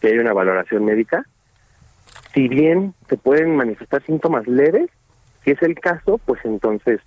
que 0.00 0.08
haya 0.08 0.20
una 0.20 0.32
valoración 0.32 0.84
médica. 0.84 1.24
Si 2.32 2.48
bien 2.48 2.94
se 3.08 3.16
pueden 3.16 3.56
manifestar 3.56 4.02
síntomas 4.04 4.46
leves, 4.46 4.90
si 5.44 5.50
es 5.50 5.62
el 5.62 5.74
caso, 5.78 6.18
pues 6.18 6.40
entonces 6.44 7.00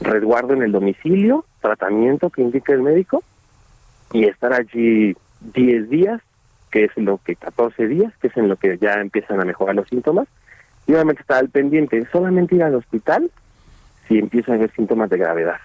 resguardo 0.00 0.54
en 0.54 0.62
el 0.62 0.72
domicilio, 0.72 1.44
tratamiento 1.60 2.30
que 2.30 2.42
indique 2.42 2.72
el 2.72 2.82
médico 2.82 3.22
y 4.12 4.24
estar 4.24 4.52
allí 4.52 5.16
10 5.54 5.88
días, 5.88 6.20
que 6.70 6.84
es 6.84 6.96
lo 6.96 7.18
que 7.18 7.36
14 7.36 7.86
días, 7.88 8.12
que 8.18 8.28
es 8.28 8.36
en 8.36 8.48
lo 8.48 8.56
que 8.56 8.76
ya 8.78 8.94
empiezan 8.94 9.40
a 9.40 9.44
mejorar 9.44 9.74
los 9.74 9.88
síntomas. 9.88 10.28
Y 10.86 10.92
obviamente 10.92 11.22
estar 11.22 11.38
al 11.38 11.48
pendiente, 11.48 12.06
solamente 12.12 12.54
ir 12.54 12.62
al 12.62 12.74
hospital 12.74 13.30
si 14.06 14.18
empiezan 14.18 14.54
a 14.54 14.58
haber 14.58 14.72
síntomas 14.72 15.10
de 15.10 15.18
gravedad, 15.18 15.60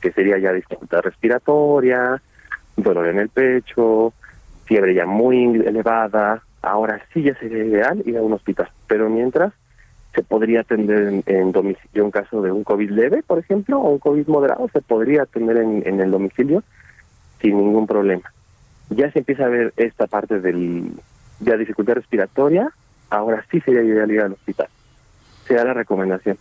que 0.00 0.12
sería 0.12 0.38
ya 0.38 0.52
dificultad 0.52 1.00
respiratoria, 1.00 2.22
dolor 2.76 3.08
en 3.08 3.18
el 3.18 3.28
pecho, 3.28 4.12
fiebre 4.64 4.94
ya 4.94 5.06
muy 5.06 5.44
elevada, 5.64 6.42
ahora 6.62 7.02
sí 7.12 7.22
ya 7.22 7.34
sería 7.34 7.64
ideal 7.64 8.02
ir 8.06 8.16
a 8.16 8.22
un 8.22 8.32
hospital, 8.32 8.70
pero 8.86 9.08
mientras 9.08 9.52
se 10.14 10.22
podría 10.22 10.60
atender 10.60 11.22
en, 11.26 11.52
domicilio 11.52 12.04
en 12.04 12.10
caso 12.10 12.42
de 12.42 12.52
un 12.52 12.64
COVID 12.64 12.90
leve, 12.90 13.22
por 13.22 13.38
ejemplo, 13.38 13.80
o 13.80 13.92
un 13.92 13.98
COVID 13.98 14.26
moderado, 14.28 14.68
se 14.72 14.82
podría 14.82 15.22
atender 15.22 15.56
en, 15.56 15.82
en 15.86 16.00
el 16.00 16.10
domicilio 16.10 16.62
sin 17.40 17.56
ningún 17.56 17.86
problema. 17.86 18.32
Ya 18.90 19.10
se 19.10 19.20
empieza 19.20 19.46
a 19.46 19.48
ver 19.48 19.72
esta 19.76 20.06
parte 20.06 20.40
del, 20.40 20.92
de 21.40 21.50
la 21.50 21.56
dificultad 21.56 21.94
respiratoria, 21.94 22.70
ahora 23.10 23.44
sí 23.50 23.60
sería 23.60 23.82
ideal 23.82 24.10
ir 24.10 24.20
al 24.20 24.32
hospital. 24.32 24.68
Sería 25.46 25.64
la 25.64 25.74
recomendación. 25.74 26.38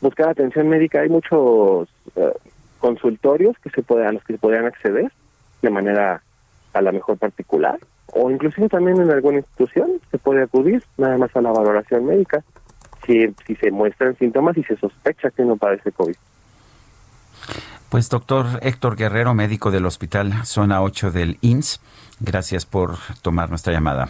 Buscar 0.00 0.28
atención 0.28 0.68
médica, 0.68 1.00
hay 1.00 1.08
muchos 1.08 1.88
eh, 2.16 2.32
consultorios 2.78 3.58
que 3.58 3.70
se 3.70 3.82
puede, 3.82 4.06
a 4.06 4.12
los 4.12 4.22
que 4.24 4.34
se 4.34 4.38
podrían 4.38 4.66
acceder, 4.66 5.10
de 5.64 5.70
manera 5.70 6.22
a 6.72 6.82
la 6.82 6.92
mejor 6.92 7.18
particular 7.18 7.78
o 8.12 8.30
inclusive 8.30 8.68
también 8.68 9.00
en 9.00 9.10
alguna 9.10 9.38
institución 9.38 10.00
se 10.10 10.18
puede 10.18 10.42
acudir 10.42 10.84
nada 10.96 11.18
más 11.18 11.34
a 11.34 11.40
la 11.40 11.50
valoración 11.50 12.04
médica 12.04 12.44
si, 13.06 13.34
si 13.46 13.56
se 13.56 13.70
muestran 13.70 14.16
síntomas 14.16 14.56
y 14.56 14.62
se 14.64 14.76
sospecha 14.76 15.30
que 15.30 15.44
no 15.44 15.56
padece 15.56 15.92
COVID. 15.92 16.16
Pues 17.88 18.08
doctor 18.08 18.46
Héctor 18.62 18.96
Guerrero, 18.96 19.34
médico 19.34 19.70
del 19.70 19.86
Hospital 19.86 20.44
Zona 20.44 20.82
8 20.82 21.10
del 21.10 21.38
INS, 21.42 21.80
gracias 22.20 22.66
por 22.66 22.96
tomar 23.22 23.50
nuestra 23.50 23.72
llamada. 23.72 24.08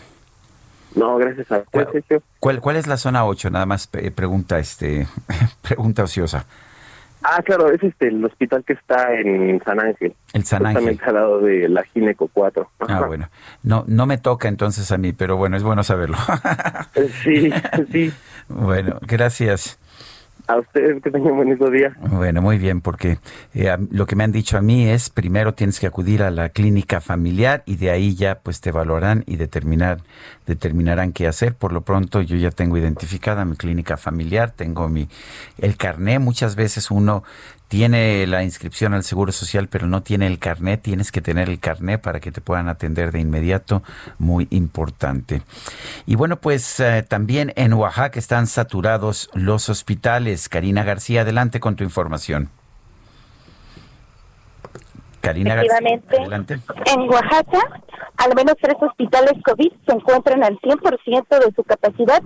No, 0.94 1.16
gracias 1.16 1.50
a 1.50 1.58
usted, 1.58 2.22
¿Cuál, 2.38 2.60
¿Cuál, 2.60 2.76
es 2.76 2.86
la 2.86 2.96
zona 2.96 3.26
8? 3.26 3.50
Nada 3.50 3.66
más 3.66 3.88
pregunta, 3.88 4.58
este, 4.58 5.08
pregunta 5.62 6.04
ociosa. 6.04 6.46
Ah, 7.26 7.42
claro, 7.42 7.70
es 7.70 7.82
este 7.82 8.08
el 8.08 8.22
hospital 8.22 8.62
que 8.64 8.74
está 8.74 9.14
en 9.14 9.58
San 9.64 9.80
Ángel. 9.80 10.14
El 10.34 10.44
San 10.44 10.66
Ángel. 10.66 11.00
al 11.06 11.14
lado 11.14 11.40
de 11.40 11.70
la 11.70 11.82
Gineco 11.84 12.28
4. 12.30 12.70
Ah, 12.80 13.04
bueno. 13.06 13.30
No, 13.62 13.84
no 13.86 14.04
me 14.04 14.18
toca 14.18 14.46
entonces 14.46 14.92
a 14.92 14.98
mí, 14.98 15.14
pero 15.14 15.38
bueno, 15.38 15.56
es 15.56 15.62
bueno 15.62 15.82
saberlo. 15.82 16.18
sí, 17.22 17.50
sí. 17.92 18.12
Bueno, 18.48 18.98
gracias. 19.00 19.78
A 20.46 20.58
ustedes 20.58 21.02
que 21.02 21.10
tengan 21.10 21.36
bonito 21.36 21.70
día. 21.70 21.96
Bueno, 22.00 22.42
muy 22.42 22.58
bien, 22.58 22.82
porque 22.82 23.18
eh, 23.54 23.76
lo 23.90 24.04
que 24.04 24.14
me 24.14 24.24
han 24.24 24.32
dicho 24.32 24.58
a 24.58 24.60
mí 24.60 24.86
es 24.88 25.08
primero 25.08 25.54
tienes 25.54 25.80
que 25.80 25.86
acudir 25.86 26.22
a 26.22 26.30
la 26.30 26.50
clínica 26.50 27.00
familiar 27.00 27.62
y 27.64 27.76
de 27.76 27.90
ahí 27.90 28.14
ya 28.14 28.40
pues 28.40 28.60
te 28.60 28.68
evaluarán 28.68 29.24
y 29.26 29.36
determinar 29.36 30.02
determinarán 30.46 31.12
qué 31.12 31.26
hacer. 31.26 31.54
Por 31.54 31.72
lo 31.72 31.80
pronto 31.80 32.20
yo 32.20 32.36
ya 32.36 32.50
tengo 32.50 32.76
identificada 32.76 33.44
mi 33.46 33.56
clínica 33.56 33.96
familiar, 33.96 34.50
tengo 34.50 34.88
mi 34.88 35.08
el 35.58 35.76
carné. 35.76 36.18
Muchas 36.18 36.56
veces 36.56 36.90
uno 36.90 37.24
tiene 37.74 38.24
la 38.28 38.44
inscripción 38.44 38.94
al 38.94 39.02
Seguro 39.02 39.32
Social, 39.32 39.66
pero 39.66 39.88
no 39.88 40.00
tiene 40.00 40.28
el 40.28 40.38
carnet, 40.38 40.80
tienes 40.80 41.10
que 41.10 41.20
tener 41.20 41.48
el 41.48 41.58
carnet 41.58 42.00
para 42.00 42.20
que 42.20 42.30
te 42.30 42.40
puedan 42.40 42.68
atender 42.68 43.10
de 43.10 43.18
inmediato, 43.18 43.82
muy 44.16 44.46
importante. 44.50 45.42
Y 46.06 46.14
bueno, 46.14 46.40
pues 46.40 46.78
eh, 46.78 47.02
también 47.02 47.52
en 47.56 47.72
Oaxaca 47.72 48.20
están 48.20 48.46
saturados 48.46 49.28
los 49.34 49.68
hospitales. 49.68 50.48
Karina 50.48 50.84
García, 50.84 51.22
adelante 51.22 51.58
con 51.58 51.74
tu 51.74 51.82
información. 51.82 52.48
Karina 55.24 55.54
Efectivamente, 55.54 56.16
adelante. 56.18 56.58
en 56.92 57.00
Oaxaca, 57.10 57.80
al 58.18 58.34
menos 58.36 58.54
tres 58.60 58.76
hospitales 58.80 59.32
COVID 59.44 59.72
se 59.86 59.92
encuentran 59.92 60.44
al 60.44 60.58
100% 60.60 61.28
de 61.28 61.52
su 61.56 61.64
capacidad 61.64 62.22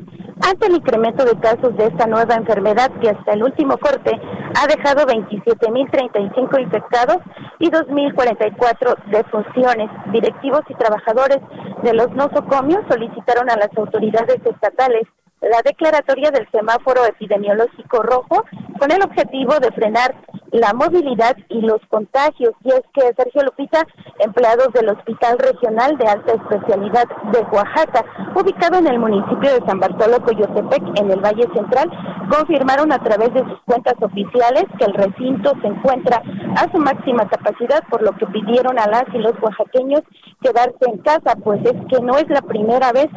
ante 0.47 0.67
el 0.67 0.75
incremento 0.75 1.25
de 1.25 1.39
casos 1.39 1.77
de 1.77 1.87
esta 1.87 2.07
nueva 2.07 2.35
enfermedad 2.35 2.91
que 3.01 3.11
hasta 3.11 3.33
el 3.33 3.45
último 3.45 3.79
corte 3.79 4.11
ha 4.55 4.67
dejado 4.67 5.07
27.035 5.07 6.61
infectados 6.61 7.19
y 7.59 7.71
2.044 7.71 8.97
defunciones. 9.07 9.91
Directivos 10.13 10.63
y 10.69 10.75
trabajadores 10.75 11.39
de 11.83 11.95
los 11.95 12.11
nosocomios 12.13 12.85
solicitaron 12.89 13.49
a 13.51 13.57
las 13.57 13.71
autoridades 13.77 14.41
estatales 14.45 15.05
la 15.41 15.63
declaratoria 15.65 16.31
del 16.31 16.49
semáforo 16.51 17.05
epidemiológico 17.07 18.03
rojo 18.03 18.45
con 18.79 18.91
el 18.91 19.03
objetivo 19.03 19.59
de 19.61 19.73
frenar 19.73 20.15
la 20.53 20.73
movilidad 20.73 21.37
y 21.49 21.61
los 21.61 21.81
contagios. 21.89 22.53
Y 22.65 22.71
es 22.71 22.83
que 22.95 23.13
Sergio 23.17 23.43
Lupita, 23.45 23.87
empleados 24.19 24.73
del 24.73 24.89
Hospital 24.89 25.39
Regional 25.39 25.97
de 25.99 26.07
Alta 26.09 26.33
Especialidad 26.33 27.07
de 27.33 27.41
Oaxaca, 27.53 28.05
ubicado 28.35 28.79
en 28.79 28.87
el 28.87 28.99
municipio 28.99 29.53
de 29.53 29.67
San 29.67 29.81
Bartolo 29.81 30.21
Coyotepec, 30.25 31.01
en 31.01 31.11
el 31.11 31.21
Valle 31.21 31.47
Central, 31.55 31.91
confirmaron 32.31 32.93
a 32.93 32.99
través 32.99 33.33
de 33.35 33.41
sus 33.41 33.61
cuentas 33.65 33.95
oficiales 34.01 34.65
que 34.79 34.85
el 34.85 34.95
recinto 34.95 35.53
se 35.61 35.69
encuentra 35.69 36.23
a 36.57 36.71
su 36.71 36.79
máxima 36.79 37.29
capacidad, 37.29 37.83
por 37.91 38.03
lo 38.03 38.13
que 38.13 38.27
pidieron 38.27 38.79
a 38.79 38.87
las 38.87 39.05
y 39.13 39.19
los 39.19 39.35
oaxaqueños 39.41 40.03
quedarse 40.43 40.85
en 40.87 40.99
casa, 40.99 41.35
pues 41.43 41.61
es 41.65 41.75
que 41.89 42.01
no 42.03 42.17
es 42.17 42.29
la 42.29 42.43
primera 42.43 42.93
vez, 42.93 43.09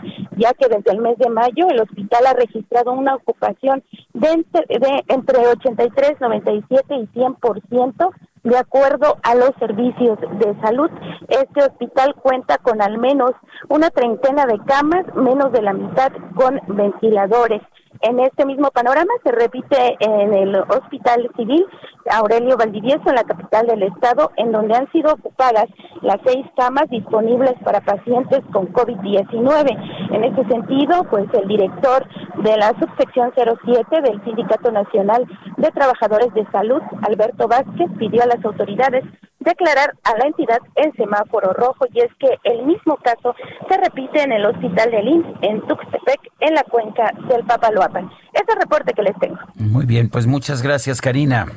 ya 0.41 0.53
que 0.53 0.68
desde 0.68 0.91
el 0.91 1.01
mes 1.01 1.18
de 1.18 1.30
mayo 1.30 1.68
el 1.69 1.81
hospital 1.81 2.26
ha 2.26 2.34
registrado 2.34 2.91
una 2.93 3.15
ocupación 3.15 3.84
de 4.13 4.27
entre, 4.30 4.80
de 4.80 5.03
entre 5.07 5.47
83, 5.47 6.19
97 6.19 6.95
y 6.95 7.19
100% 7.19 8.11
de 8.43 8.57
acuerdo 8.57 9.18
a 9.22 9.35
los 9.35 9.51
servicios 9.59 10.18
de 10.19 10.59
salud. 10.61 10.89
Este 11.27 11.63
hospital 11.63 12.15
cuenta 12.15 12.57
con 12.57 12.81
al 12.81 12.97
menos 12.97 13.31
una 13.69 13.89
treintena 13.91 14.45
de 14.45 14.59
camas, 14.65 15.05
menos 15.15 15.51
de 15.51 15.61
la 15.61 15.73
mitad 15.73 16.11
con 16.35 16.59
ventiladores. 16.68 17.61
En 18.03 18.19
este 18.19 18.45
mismo 18.45 18.72
panorama 18.72 19.14
se 19.23 19.32
repite 19.32 19.95
en 19.99 20.34
el 20.34 20.56
Hospital 20.56 21.30
Civil 21.38 21.65
Aurelio 22.10 22.57
Valdivieso, 22.57 23.03
en 23.07 23.15
la 23.15 23.23
capital 23.23 23.68
del 23.68 23.84
estado, 23.84 24.32
en 24.38 24.52
donde 24.52 24.76
han 24.76 24.91
sido 24.91 25.14
ocupadas 25.14 25.65
las 26.02 26.18
seis 26.26 26.45
camas 26.57 26.90
disponibles 26.90 27.53
para 27.64 27.82
pacientes 27.82 28.41
con 28.52 28.73
COVID-19. 28.73 30.15
En 30.15 30.23
ese 30.23 30.44
sentido, 30.45 31.03
pues 31.10 31.26
el 31.34 31.48
director 31.48 32.07
de 32.44 32.57
la 32.57 32.73
subsección 32.80 33.32
07 33.36 34.02
del 34.02 34.23
Sindicato 34.23 34.72
Nacional 34.72 35.28
de 35.57 35.72
Trabajadores 35.72 36.34
de 36.34 36.45
Salud, 36.52 36.82
Alberto 37.03 37.48
Vázquez, 37.48 37.88
pidió 37.99 38.23
a 38.23 38.28
las 38.28 38.44
autoridades 38.44 39.03
declarar 39.41 39.94
a 40.03 40.18
la 40.18 40.26
entidad 40.28 40.60
en 40.76 40.94
semáforo 40.94 41.53
rojo 41.53 41.86
y 41.94 41.99
es 41.99 42.14
que 42.19 42.38
el 42.44 42.64
mismo 42.64 42.98
caso 42.98 43.36
se 43.68 43.78
repite 43.78 44.22
en 44.22 44.32
el 44.32 44.45
hospital 44.45 44.91
de 44.91 45.02
IMSS 45.02 45.38
en 45.41 45.61
Tuxtepec 45.61 46.19
en 46.41 46.53
la 46.53 46.64
cuenca 46.64 47.11
del 47.28 47.44
Papaloapan. 47.45 47.90
Es 48.34 48.41
el 48.47 48.55
reporte 48.59 48.93
que 48.93 49.03
les 49.03 49.18
tengo. 49.19 49.38
Muy 49.55 49.85
bien, 49.85 50.09
pues 50.09 50.27
muchas 50.27 50.61
gracias 50.61 51.01
Karina. 51.01 51.47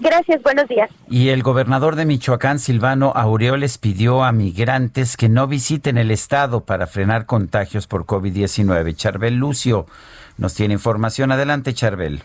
Gracias, 0.00 0.40
buenos 0.44 0.68
días. 0.68 0.88
Y 1.10 1.30
el 1.30 1.42
gobernador 1.42 1.96
de 1.96 2.06
Michoacán, 2.06 2.60
Silvano 2.60 3.12
Aureoles, 3.16 3.78
pidió 3.78 4.22
a 4.22 4.30
migrantes 4.30 5.16
que 5.16 5.28
no 5.28 5.48
visiten 5.48 5.98
el 5.98 6.12
estado 6.12 6.64
para 6.64 6.86
frenar 6.86 7.26
contagios 7.26 7.88
por 7.88 8.06
COVID-19. 8.06 8.94
Charbel 8.94 9.34
Lucio 9.34 9.86
nos 10.36 10.54
tiene 10.54 10.74
información. 10.74 11.32
Adelante, 11.32 11.74
Charbel. 11.74 12.22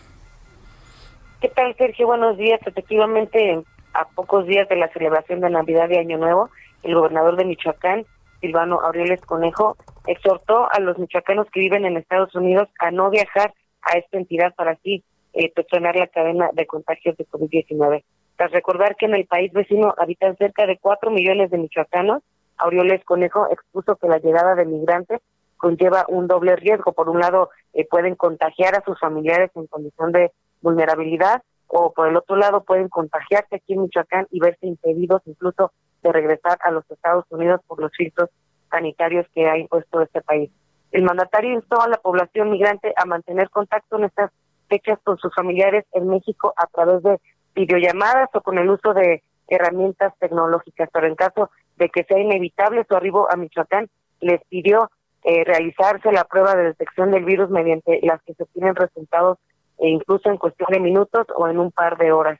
¿Qué 1.40 1.48
tal, 1.48 1.74
Sergio? 1.76 2.06
Buenos 2.06 2.38
días. 2.38 2.60
Efectivamente, 2.64 3.64
a 3.92 4.04
pocos 4.14 4.46
días 4.46 4.68
de 4.68 4.76
la 4.76 4.88
celebración 4.92 5.40
de 5.40 5.50
Navidad 5.50 5.90
y 5.90 5.96
Año 5.96 6.16
Nuevo, 6.16 6.50
el 6.84 6.94
gobernador 6.94 7.36
de 7.36 7.44
Michoacán, 7.44 8.06
Silvano 8.44 8.78
Aureoles 8.82 9.22
Conejo, 9.22 9.78
exhortó 10.06 10.68
a 10.70 10.78
los 10.78 10.98
michoacanos 10.98 11.46
que 11.50 11.60
viven 11.60 11.86
en 11.86 11.96
Estados 11.96 12.34
Unidos 12.34 12.68
a 12.78 12.90
no 12.90 13.08
viajar 13.08 13.54
a 13.80 13.96
esta 13.96 14.18
entidad 14.18 14.54
para 14.54 14.72
así 14.72 15.02
eh, 15.32 15.50
la 15.56 16.06
cadena 16.08 16.50
de 16.52 16.66
contagios 16.66 17.16
de 17.16 17.26
COVID-19. 17.26 18.04
Tras 18.36 18.50
recordar 18.52 18.96
que 18.96 19.06
en 19.06 19.14
el 19.14 19.24
país 19.26 19.50
vecino 19.52 19.94
habitan 19.96 20.36
cerca 20.36 20.66
de 20.66 20.76
4 20.76 21.10
millones 21.10 21.50
de 21.50 21.56
michoacanos, 21.56 22.22
Aureoles 22.58 23.02
Conejo 23.04 23.48
expuso 23.50 23.96
que 23.96 24.08
la 24.08 24.18
llegada 24.18 24.54
de 24.54 24.66
migrantes 24.66 25.20
conlleva 25.56 26.04
un 26.08 26.26
doble 26.26 26.54
riesgo. 26.56 26.92
Por 26.92 27.08
un 27.08 27.20
lado, 27.20 27.48
eh, 27.72 27.86
pueden 27.88 28.14
contagiar 28.14 28.74
a 28.74 28.84
sus 28.84 29.00
familiares 29.00 29.50
en 29.54 29.66
condición 29.68 30.12
de 30.12 30.32
vulnerabilidad 30.60 31.42
o 31.66 31.94
por 31.94 32.08
el 32.08 32.16
otro 32.16 32.36
lado 32.36 32.62
pueden 32.62 32.88
contagiarse 32.90 33.56
aquí 33.56 33.72
en 33.72 33.82
Michoacán 33.82 34.26
y 34.30 34.38
verse 34.38 34.66
impedidos 34.66 35.22
incluso 35.24 35.72
de 36.04 36.12
regresar 36.12 36.58
a 36.62 36.70
los 36.70 36.88
Estados 36.90 37.24
Unidos 37.30 37.60
por 37.66 37.80
los 37.80 37.90
filtros 37.96 38.30
sanitarios 38.70 39.26
que 39.34 39.48
ha 39.48 39.58
impuesto 39.58 40.00
este 40.00 40.20
país. 40.20 40.50
El 40.92 41.02
mandatario 41.02 41.54
instó 41.54 41.80
a 41.80 41.88
la 41.88 41.96
población 41.96 42.50
migrante 42.50 42.92
a 42.96 43.04
mantener 43.04 43.50
contacto 43.50 43.96
en 43.96 44.04
estas 44.04 44.30
fechas 44.68 44.98
con 45.02 45.18
sus 45.18 45.34
familiares 45.34 45.84
en 45.92 46.08
México 46.08 46.54
a 46.56 46.66
través 46.66 47.02
de 47.02 47.20
videollamadas 47.54 48.28
o 48.34 48.40
con 48.40 48.58
el 48.58 48.70
uso 48.70 48.94
de 48.94 49.22
herramientas 49.48 50.12
tecnológicas, 50.18 50.88
pero 50.92 51.06
en 51.06 51.14
caso 51.14 51.50
de 51.76 51.88
que 51.88 52.04
sea 52.04 52.18
inevitable 52.18 52.84
su 52.88 52.94
arribo 52.94 53.30
a 53.30 53.36
Michoacán, 53.36 53.88
les 54.20 54.40
pidió 54.48 54.90
eh, 55.22 55.44
realizarse 55.44 56.12
la 56.12 56.24
prueba 56.24 56.54
de 56.54 56.64
detección 56.64 57.10
del 57.10 57.24
virus 57.24 57.50
mediante 57.50 58.00
las 58.02 58.22
que 58.22 58.34
se 58.34 58.42
obtienen 58.42 58.74
resultados 58.74 59.38
e 59.78 59.88
incluso 59.88 60.30
en 60.30 60.36
cuestión 60.36 60.68
de 60.70 60.80
minutos 60.80 61.26
o 61.34 61.48
en 61.48 61.58
un 61.58 61.70
par 61.72 61.96
de 61.98 62.12
horas. 62.12 62.38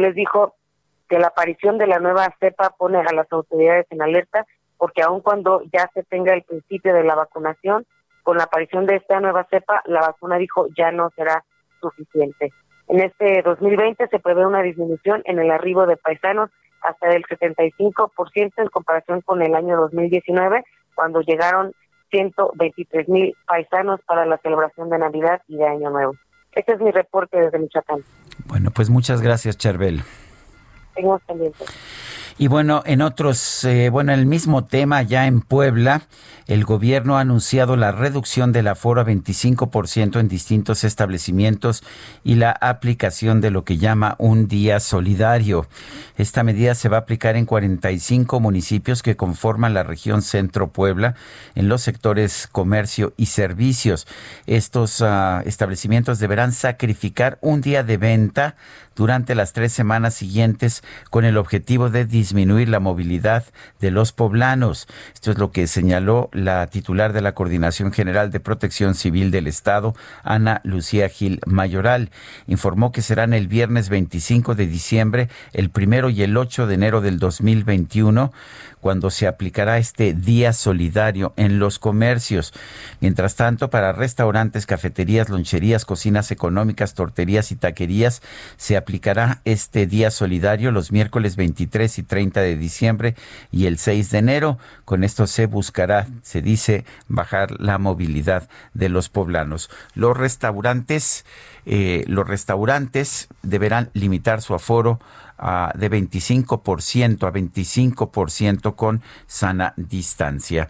les 0.00 0.14
dijo 0.14 0.54
que 1.08 1.18
la 1.18 1.28
aparición 1.28 1.78
de 1.78 1.86
la 1.86 1.98
nueva 1.98 2.34
cepa 2.40 2.74
pone 2.76 2.98
a 2.98 3.12
las 3.12 3.30
autoridades 3.32 3.86
en 3.90 4.02
alerta 4.02 4.46
porque 4.76 5.02
aun 5.02 5.20
cuando 5.20 5.62
ya 5.72 5.90
se 5.94 6.02
tenga 6.02 6.34
el 6.34 6.42
principio 6.42 6.94
de 6.94 7.04
la 7.04 7.14
vacunación, 7.14 7.86
con 8.22 8.36
la 8.36 8.44
aparición 8.44 8.86
de 8.86 8.96
esta 8.96 9.20
nueva 9.20 9.46
cepa, 9.50 9.82
la 9.86 10.00
vacuna 10.00 10.36
dijo 10.36 10.66
ya 10.76 10.90
no 10.90 11.10
será 11.14 11.44
suficiente. 11.80 12.52
En 12.88 13.00
este 13.00 13.42
2020 13.42 14.08
se 14.08 14.18
prevé 14.18 14.46
una 14.46 14.62
disminución 14.62 15.22
en 15.24 15.38
el 15.38 15.50
arribo 15.50 15.86
de 15.86 15.96
paisanos 15.96 16.50
hasta 16.82 17.08
del 17.08 17.22
75% 17.24 18.52
en 18.56 18.68
comparación 18.68 19.20
con 19.22 19.42
el 19.42 19.54
año 19.54 19.76
2019, 19.76 20.64
cuando 20.94 21.20
llegaron 21.22 21.72
123 22.10 23.08
mil 23.08 23.34
paisanos 23.46 24.00
para 24.06 24.26
la 24.26 24.38
celebración 24.38 24.90
de 24.90 24.98
Navidad 24.98 25.42
y 25.48 25.56
de 25.56 25.66
Año 25.66 25.90
Nuevo. 25.90 26.14
Este 26.52 26.74
es 26.74 26.80
mi 26.80 26.90
reporte 26.90 27.40
desde 27.40 27.58
Michoacán. 27.58 28.00
Bueno, 28.46 28.70
pues 28.70 28.90
muchas 28.90 29.22
gracias, 29.22 29.56
Charbel. 29.56 30.02
Y 32.36 32.48
bueno, 32.48 32.82
en 32.84 33.00
otros, 33.00 33.64
eh, 33.64 33.90
bueno, 33.90 34.12
el 34.12 34.26
mismo 34.26 34.64
tema 34.64 35.02
ya 35.02 35.28
en 35.28 35.40
Puebla, 35.40 36.02
el 36.48 36.64
gobierno 36.64 37.16
ha 37.16 37.20
anunciado 37.20 37.76
la 37.76 37.92
reducción 37.92 38.50
del 38.50 38.66
aforo 38.66 39.00
a 39.00 39.06
25% 39.06 40.18
en 40.18 40.26
distintos 40.26 40.82
establecimientos 40.82 41.84
y 42.24 42.34
la 42.34 42.50
aplicación 42.50 43.40
de 43.40 43.52
lo 43.52 43.64
que 43.64 43.78
llama 43.78 44.16
un 44.18 44.48
día 44.48 44.80
solidario. 44.80 45.68
Esta 46.18 46.42
medida 46.42 46.74
se 46.74 46.88
va 46.88 46.96
a 46.96 47.00
aplicar 47.00 47.36
en 47.36 47.46
45 47.46 48.40
municipios 48.40 49.04
que 49.04 49.16
conforman 49.16 49.72
la 49.72 49.84
región 49.84 50.20
Centro 50.20 50.70
Puebla 50.70 51.14
en 51.54 51.68
los 51.68 51.82
sectores 51.82 52.48
comercio 52.50 53.14
y 53.16 53.26
servicios. 53.26 54.08
Estos 54.46 55.00
uh, 55.00 55.40
establecimientos 55.44 56.18
deberán 56.18 56.52
sacrificar 56.52 57.38
un 57.40 57.60
día 57.60 57.84
de 57.84 57.96
venta 57.96 58.56
durante 58.96 59.34
las 59.34 59.52
tres 59.52 59.72
semanas 59.72 60.14
siguientes 60.14 60.82
con 61.10 61.24
el 61.24 61.36
objetivo 61.36 61.90
de 61.90 62.04
disminuir 62.04 62.68
la 62.68 62.80
movilidad 62.80 63.44
de 63.80 63.90
los 63.90 64.12
poblanos. 64.12 64.86
Esto 65.12 65.30
es 65.30 65.38
lo 65.38 65.50
que 65.50 65.66
señaló 65.66 66.30
la 66.32 66.66
titular 66.66 67.12
de 67.12 67.20
la 67.20 67.32
Coordinación 67.32 67.92
General 67.92 68.30
de 68.30 68.40
Protección 68.40 68.94
Civil 68.94 69.30
del 69.30 69.46
Estado, 69.46 69.94
Ana 70.22 70.60
Lucía 70.64 71.08
Gil 71.08 71.40
Mayoral. 71.46 72.10
Informó 72.46 72.92
que 72.92 73.02
serán 73.02 73.34
el 73.34 73.48
viernes 73.48 73.88
25 73.88 74.54
de 74.54 74.66
diciembre, 74.66 75.28
el 75.52 75.70
primero 75.70 76.10
y 76.10 76.22
el 76.22 76.36
8 76.36 76.66
de 76.66 76.74
enero 76.74 77.00
del 77.00 77.18
2021 77.18 78.32
cuando 78.84 79.08
se 79.08 79.26
aplicará 79.26 79.78
este 79.78 80.12
día 80.12 80.52
solidario 80.52 81.32
en 81.38 81.58
los 81.58 81.78
comercios. 81.78 82.52
Mientras 83.00 83.34
tanto, 83.34 83.70
para 83.70 83.92
restaurantes, 83.92 84.66
cafeterías, 84.66 85.30
loncherías, 85.30 85.86
cocinas 85.86 86.30
económicas, 86.30 86.92
torterías 86.92 87.50
y 87.50 87.56
taquerías, 87.56 88.20
se 88.58 88.76
aplicará 88.76 89.40
este 89.46 89.86
día 89.86 90.10
solidario 90.10 90.70
los 90.70 90.92
miércoles 90.92 91.36
23 91.36 91.98
y 91.98 92.02
30 92.02 92.42
de 92.42 92.56
diciembre 92.58 93.14
y 93.50 93.64
el 93.64 93.78
6 93.78 94.10
de 94.10 94.18
enero. 94.18 94.58
Con 94.84 95.02
esto 95.02 95.26
se 95.26 95.46
buscará, 95.46 96.06
se 96.20 96.42
dice, 96.42 96.84
bajar 97.08 97.58
la 97.58 97.78
movilidad 97.78 98.50
de 98.74 98.90
los 98.90 99.08
poblanos. 99.08 99.70
Los 99.94 100.14
restaurantes, 100.14 101.24
eh, 101.64 102.04
los 102.06 102.28
restaurantes 102.28 103.28
deberán 103.42 103.88
limitar 103.94 104.42
su 104.42 104.54
aforo 104.54 105.00
a, 105.38 105.72
de 105.74 105.90
25% 105.90 107.26
a 107.26 107.32
25% 107.32 108.74
con 108.74 109.02
sana 109.26 109.74
distancia. 109.76 110.68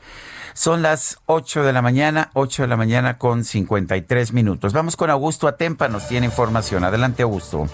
Son 0.55 0.83
las 0.83 1.19
8 1.27 1.65
de 1.65 1.73
la 1.73 1.83
mañana, 1.83 2.31
8 2.35 2.63
de 2.63 2.69
la 2.69 2.77
mañana 2.77 3.19
con 3.19 3.45
53 3.45 4.33
minutos. 4.33 4.73
Vamos 4.73 4.97
con 4.97 5.11
Augusto 5.11 5.49
Atempa, 5.49 5.89
nos 5.89 6.09
tiene 6.09 6.27
información. 6.27 6.85
Adelante, 6.85 7.23
Augusto. 7.23 7.69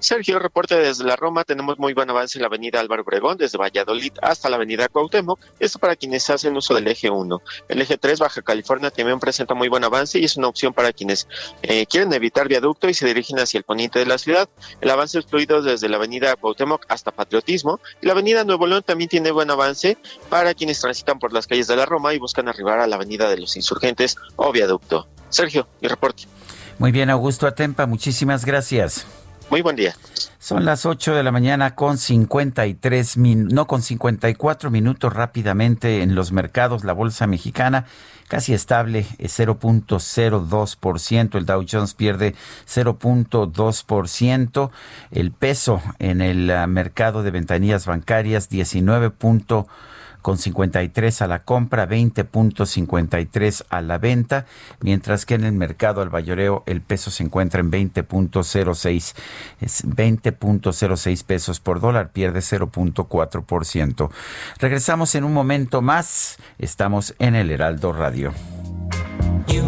Sergio, 0.00 0.38
reporte 0.38 0.76
desde 0.76 1.04
la 1.04 1.16
Roma. 1.16 1.44
Tenemos 1.44 1.78
muy 1.78 1.94
buen 1.94 2.10
avance 2.10 2.38
en 2.38 2.42
la 2.42 2.48
avenida 2.48 2.80
Álvaro 2.80 3.02
Obregón, 3.02 3.36
desde 3.36 3.58
Valladolid 3.58 4.12
hasta 4.22 4.48
la 4.48 4.56
avenida 4.56 4.88
Cuauhtémoc. 4.88 5.40
Esto 5.58 5.78
para 5.78 5.96
quienes 5.96 6.28
hacen 6.30 6.56
uso 6.56 6.74
del 6.74 6.88
eje 6.88 7.10
1. 7.10 7.42
El 7.68 7.80
eje 7.80 7.96
3, 7.96 8.18
Baja 8.18 8.42
California, 8.42 8.90
también 8.90 9.20
presenta 9.20 9.54
muy 9.54 9.68
buen 9.68 9.84
avance 9.84 10.18
y 10.18 10.24
es 10.24 10.36
una 10.36 10.48
opción 10.48 10.72
para 10.72 10.92
quienes 10.92 11.26
eh, 11.62 11.86
quieren 11.86 12.12
evitar 12.12 12.48
viaducto 12.48 12.88
y 12.88 12.94
se 12.94 13.06
dirigen 13.06 13.38
hacia 13.38 13.58
el 13.58 13.64
poniente 13.64 13.98
de 13.98 14.06
la 14.06 14.18
ciudad. 14.18 14.48
El 14.80 14.90
avance 14.90 15.18
es 15.18 15.26
fluido 15.26 15.62
desde 15.62 15.88
la 15.88 15.96
avenida 15.96 16.36
Cuauhtémoc 16.36 16.84
hasta 16.88 17.10
Patriotismo. 17.10 17.80
Y 18.00 18.06
la 18.06 18.12
avenida 18.12 18.44
Nuevo 18.44 18.66
León 18.66 18.82
también 18.84 19.08
tiene 19.08 19.30
buen 19.30 19.50
avance 19.50 19.98
para 20.28 20.54
quienes 20.54 20.80
transitan 20.80 21.18
por 21.18 21.32
las 21.32 21.46
calles 21.46 21.66
de 21.66 21.76
la 21.76 21.86
Roma 21.86 22.14
y 22.14 22.18
buscan 22.18 22.48
arribar 22.48 22.80
a 22.80 22.86
la 22.86 22.96
avenida 22.96 23.28
de 23.28 23.38
los 23.38 23.56
insurgentes 23.56 24.16
o 24.36 24.52
viaducto. 24.52 25.08
Sergio, 25.28 25.68
mi 25.80 25.88
reporte. 25.88 26.24
Muy 26.78 26.92
bien, 26.92 27.10
Augusto 27.10 27.46
Atempa, 27.46 27.86
muchísimas 27.86 28.44
gracias. 28.44 29.06
Muy 29.50 29.62
buen 29.62 29.76
día. 29.76 29.94
Son 30.38 30.64
las 30.64 30.84
8 30.84 31.14
de 31.14 31.22
la 31.22 31.32
mañana 31.32 31.74
con 31.74 31.96
53 31.96 33.16
min 33.16 33.48
no 33.48 33.66
con 33.66 33.82
54 33.82 34.70
minutos 34.70 35.12
rápidamente 35.12 36.02
en 36.02 36.14
los 36.14 36.32
mercados. 36.32 36.84
La 36.84 36.92
bolsa 36.92 37.26
mexicana 37.26 37.86
casi 38.28 38.54
estable 38.54 39.06
0.02%, 39.18 41.36
el 41.36 41.46
Dow 41.46 41.64
Jones 41.70 41.94
pierde 41.94 42.34
0.2%, 42.66 44.70
el 45.10 45.32
peso 45.32 45.82
en 45.98 46.20
el 46.20 46.50
ah, 46.50 46.66
mercado 46.66 47.22
de 47.22 47.30
ventanillas 47.30 47.86
bancarias 47.86 48.48
19 48.48 49.10
con 50.24 50.38
53 50.38 51.20
a 51.20 51.26
la 51.26 51.44
compra, 51.44 51.86
20.53 51.86 53.66
a 53.68 53.82
la 53.82 53.98
venta, 53.98 54.46
mientras 54.80 55.26
que 55.26 55.34
en 55.34 55.44
el 55.44 55.52
mercado 55.52 56.00
al 56.00 56.10
mayoreo 56.10 56.62
el 56.64 56.80
peso 56.80 57.10
se 57.10 57.24
encuentra 57.24 57.60
en 57.60 57.70
20.06, 57.70 59.14
es 59.60 59.84
20.06 59.84 61.24
pesos 61.24 61.60
por 61.60 61.80
dólar, 61.80 62.10
pierde 62.12 62.40
0.4%. 62.40 64.10
Regresamos 64.58 65.14
en 65.14 65.24
un 65.24 65.34
momento 65.34 65.82
más, 65.82 66.38
estamos 66.58 67.14
en 67.18 67.34
el 67.34 67.50
Heraldo 67.50 67.92
Radio. 67.92 68.32
You 69.46 69.62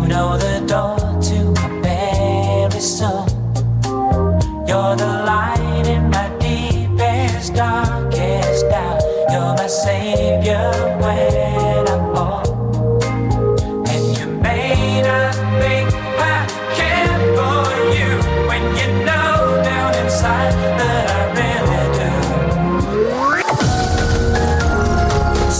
You're 9.29 9.55
my 9.55 9.67
savior 9.67 10.71
when 11.01 11.46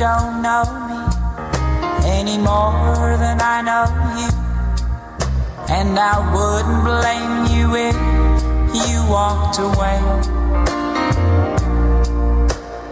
Don't 0.00 0.40
know 0.40 0.64
me 0.88 0.98
any 2.08 2.38
more 2.38 3.18
than 3.18 3.38
I 3.38 3.60
know 3.60 3.84
you. 4.18 4.30
And 5.68 5.98
I 5.98 6.16
wouldn't 6.32 6.82
blame 6.88 7.36
you 7.52 7.66
if 7.76 7.96
you 8.88 8.96
walked 9.10 9.58
away. 9.58 10.00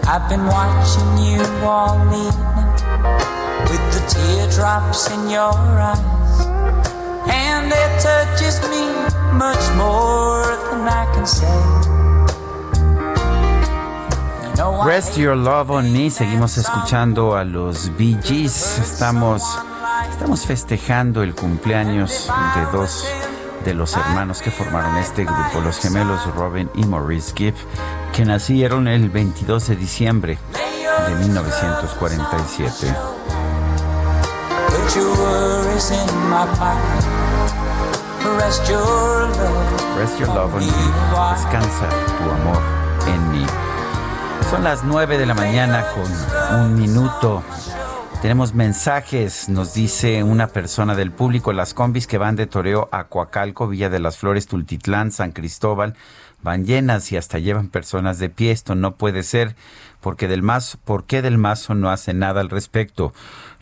I've 0.06 0.28
been 0.28 0.44
watching 0.44 1.10
you 1.24 1.40
all 1.64 1.96
evening 2.12 2.70
with 3.70 3.84
the 3.94 4.04
teardrops 4.12 5.10
in 5.10 5.30
your 5.30 5.56
eyes. 5.56 6.46
And 7.26 7.72
it 7.72 8.02
touches 8.02 8.60
me 8.68 8.84
much 9.32 9.64
more 9.80 10.44
than 10.68 10.86
I 10.86 11.10
can 11.14 11.24
say. 11.24 11.97
Rest 14.84 15.16
Your 15.16 15.36
Love 15.36 15.70
on 15.70 15.92
Me. 15.92 16.10
Seguimos 16.10 16.58
escuchando 16.58 17.36
a 17.36 17.44
los 17.44 17.96
Bee 17.96 18.18
Gees. 18.22 18.78
Estamos, 18.78 19.42
estamos 20.10 20.44
festejando 20.44 21.22
el 21.22 21.34
cumpleaños 21.34 22.28
de 22.56 22.76
dos 22.76 23.06
de 23.64 23.74
los 23.74 23.96
hermanos 23.96 24.42
que 24.42 24.50
formaron 24.50 24.96
este 24.96 25.24
grupo, 25.24 25.60
los 25.62 25.78
gemelos 25.78 26.26
Robin 26.34 26.68
y 26.74 26.84
Maurice 26.84 27.32
Gibb, 27.36 27.54
que 28.12 28.24
nacieron 28.24 28.88
el 28.88 29.10
22 29.10 29.68
de 29.68 29.76
diciembre 29.76 30.38
de 31.06 31.14
1947. 31.14 32.94
Put 34.66 34.96
your 34.96 35.16
worries 35.18 35.90
in 35.92 36.06
my 36.28 36.46
pocket. 36.56 37.04
Rest 38.40 38.68
your 38.68 39.28
love. 39.28 39.98
Rest 39.98 40.18
Your 40.18 40.28
Love 40.28 40.54
on 40.54 40.60
Me. 40.60 40.72
Descansa 41.34 41.88
tu 42.18 42.30
amor 42.30 42.62
en 43.06 43.32
mí. 43.32 43.46
Son 44.50 44.64
las 44.64 44.82
9 44.82 45.18
de 45.18 45.26
la 45.26 45.34
mañana 45.34 45.84
con 45.94 46.60
un 46.60 46.74
minuto. 46.74 47.42
Tenemos 48.22 48.54
mensajes, 48.54 49.50
nos 49.50 49.74
dice 49.74 50.22
una 50.22 50.48
persona 50.48 50.94
del 50.94 51.12
público, 51.12 51.52
las 51.52 51.74
combis 51.74 52.06
que 52.06 52.16
van 52.16 52.34
de 52.34 52.46
Toreo 52.46 52.88
a 52.90 53.08
Coacalco, 53.08 53.68
Villa 53.68 53.90
de 53.90 53.98
las 53.98 54.16
Flores, 54.16 54.46
Tultitlán, 54.46 55.12
San 55.12 55.32
Cristóbal, 55.32 55.94
van 56.42 56.64
llenas 56.64 57.12
y 57.12 57.18
hasta 57.18 57.38
llevan 57.38 57.68
personas 57.68 58.18
de 58.18 58.30
pie. 58.30 58.50
Esto 58.52 58.74
no 58.74 58.96
puede 58.96 59.22
ser 59.22 59.54
porque 60.00 60.28
del 60.28 60.42
mazo, 60.42 60.78
¿por 60.82 61.04
qué 61.04 61.20
del 61.20 61.36
mazo 61.36 61.74
no 61.74 61.90
hace 61.90 62.14
nada 62.14 62.40
al 62.40 62.48
respecto? 62.48 63.12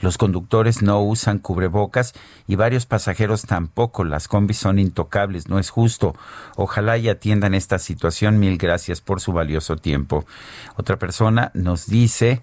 Los 0.00 0.18
conductores 0.18 0.82
no 0.82 1.02
usan 1.02 1.38
cubrebocas 1.38 2.12
y 2.46 2.56
varios 2.56 2.86
pasajeros 2.86 3.42
tampoco. 3.42 4.04
Las 4.04 4.28
combis 4.28 4.58
son 4.58 4.78
intocables, 4.78 5.48
no 5.48 5.58
es 5.58 5.70
justo. 5.70 6.14
Ojalá 6.56 6.98
y 6.98 7.08
atiendan 7.08 7.54
esta 7.54 7.78
situación. 7.78 8.38
Mil 8.38 8.58
gracias 8.58 9.00
por 9.00 9.20
su 9.20 9.32
valioso 9.32 9.76
tiempo. 9.76 10.24
Otra 10.76 10.98
persona 10.98 11.50
nos 11.54 11.86
dice, 11.86 12.42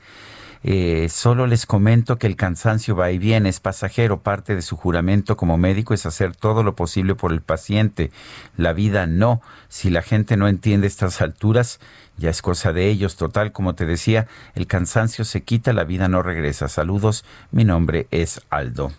eh, 0.65 1.09
solo 1.09 1.45
les 1.45 1.65
comento 1.65 2.17
que 2.17 2.25
el 2.25 2.37
cansancio 2.37 2.95
va 2.95 3.11
y 3.11 3.17
viene, 3.17 3.49
es 3.49 3.59
pasajero. 3.59 4.21
Parte 4.21 4.55
de 4.55 4.61
su 4.61 4.77
juramento 4.77 5.35
como 5.35 5.57
médico 5.57 5.93
es 5.93 6.05
hacer 6.05 6.35
todo 6.35 6.63
lo 6.63 6.75
posible 6.75 7.15
por 7.15 7.33
el 7.33 7.41
paciente. 7.41 8.11
La 8.55 8.73
vida 8.73 9.05
no. 9.05 9.41
Si 9.67 9.89
la 9.89 10.01
gente 10.01 10.37
no 10.37 10.47
entiende 10.47 10.87
estas 10.87 11.21
alturas, 11.21 11.79
ya 12.23 12.29
es 12.29 12.41
cosa 12.41 12.71
de 12.71 12.87
ellos. 12.87 13.17
Total, 13.17 13.51
como 13.51 13.75
te 13.75 13.85
decía, 13.85 14.27
el 14.55 14.65
cansancio 14.65 15.25
se 15.25 15.43
quita, 15.43 15.73
la 15.73 15.83
vida 15.83 16.07
no 16.07 16.23
regresa. 16.23 16.69
Saludos, 16.69 17.25
mi 17.51 17.65
nombre 17.65 18.07
es 18.11 18.41
Aldo. 18.49 18.93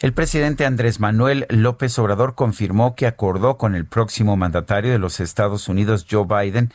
El 0.00 0.14
presidente 0.14 0.64
Andrés 0.64 0.98
Manuel 0.98 1.46
López 1.50 1.98
Obrador 1.98 2.34
confirmó 2.34 2.96
que 2.96 3.06
acordó 3.06 3.58
con 3.58 3.74
el 3.74 3.84
próximo 3.84 4.38
mandatario 4.38 4.92
de 4.92 4.98
los 4.98 5.20
Estados 5.20 5.68
Unidos, 5.68 6.06
Joe 6.10 6.24
Biden, 6.26 6.72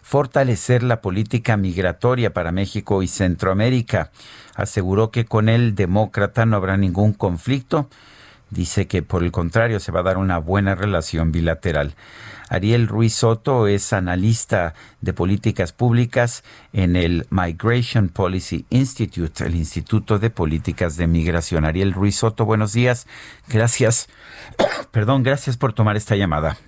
fortalecer 0.00 0.84
la 0.84 1.00
política 1.00 1.56
migratoria 1.56 2.32
para 2.32 2.52
México 2.52 3.02
y 3.02 3.08
Centroamérica. 3.08 4.12
Aseguró 4.54 5.10
que 5.10 5.24
con 5.24 5.48
el 5.48 5.74
demócrata 5.74 6.46
no 6.46 6.56
habrá 6.56 6.76
ningún 6.76 7.14
conflicto 7.14 7.88
dice 8.50 8.86
que 8.86 9.02
por 9.02 9.22
el 9.22 9.32
contrario 9.32 9.80
se 9.80 9.92
va 9.92 10.00
a 10.00 10.04
dar 10.04 10.18
una 10.18 10.38
buena 10.38 10.74
relación 10.74 11.32
bilateral. 11.32 11.94
Ariel 12.50 12.88
Ruiz 12.88 13.14
Soto 13.14 13.68
es 13.68 13.92
analista 13.92 14.74
de 15.00 15.12
políticas 15.12 15.72
públicas 15.72 16.44
en 16.72 16.96
el 16.96 17.26
Migration 17.30 18.08
Policy 18.08 18.66
Institute, 18.70 19.44
el 19.46 19.54
Instituto 19.54 20.18
de 20.18 20.30
Políticas 20.30 20.96
de 20.96 21.06
Migración. 21.06 21.64
Ariel 21.64 21.92
Ruiz 21.92 22.16
Soto, 22.16 22.44
buenos 22.44 22.72
días. 22.72 23.06
Gracias. 23.48 24.08
Perdón, 24.90 25.22
gracias 25.22 25.56
por 25.56 25.72
tomar 25.72 25.96
esta 25.96 26.16
llamada. 26.16 26.58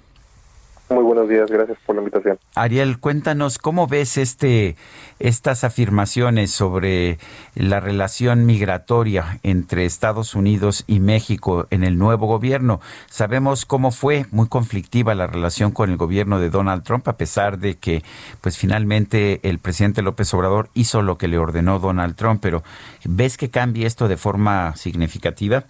Muy 0.89 1.05
buenos 1.05 1.29
días, 1.29 1.51
gracias 1.51 1.79
por 1.87 1.97
la 1.97 2.03
invitación. 2.03 2.39
Ariel, 2.55 2.99
cuéntanos 2.99 3.59
cómo 3.59 3.87
ves 3.87 4.19
este 4.19 4.77
estas 5.19 5.65
afirmaciones 5.65 6.51
sobre 6.51 7.19
la 7.55 7.81
relación 7.81 8.45
migratoria 8.45 9.39
entre 9.43 9.85
Estados 9.85 10.35
Unidos 10.35 10.85
y 10.87 11.01
México 11.01 11.67
en 11.71 11.85
el 11.85 11.97
nuevo 11.97 12.27
gobierno. 12.27 12.81
Sabemos 13.07 13.65
cómo 13.65 13.91
fue 13.91 14.27
muy 14.33 14.49
conflictiva 14.49 15.15
la 15.15 15.27
relación 15.27 15.71
con 15.71 15.91
el 15.91 15.97
gobierno 15.97 16.41
de 16.41 16.51
Donald 16.51 16.83
Trump 16.83 17.09
a 17.09 17.17
pesar 17.17 17.59
de 17.59 17.77
que 17.77 18.03
pues 18.41 18.59
finalmente 18.59 19.41
el 19.49 19.61
presidente 19.61 20.03
López 20.03 20.35
Obrador 20.35 20.69
hizo 20.75 21.03
lo 21.03 21.17
que 21.17 21.29
le 21.29 21.39
ordenó 21.39 21.79
Donald 21.79 22.17
Trump, 22.17 22.41
pero 22.43 22.63
¿ves 23.05 23.39
que 23.39 23.49
cambie 23.49 23.87
esto 23.87 24.09
de 24.09 24.17
forma 24.17 24.77
significativa? 24.77 25.65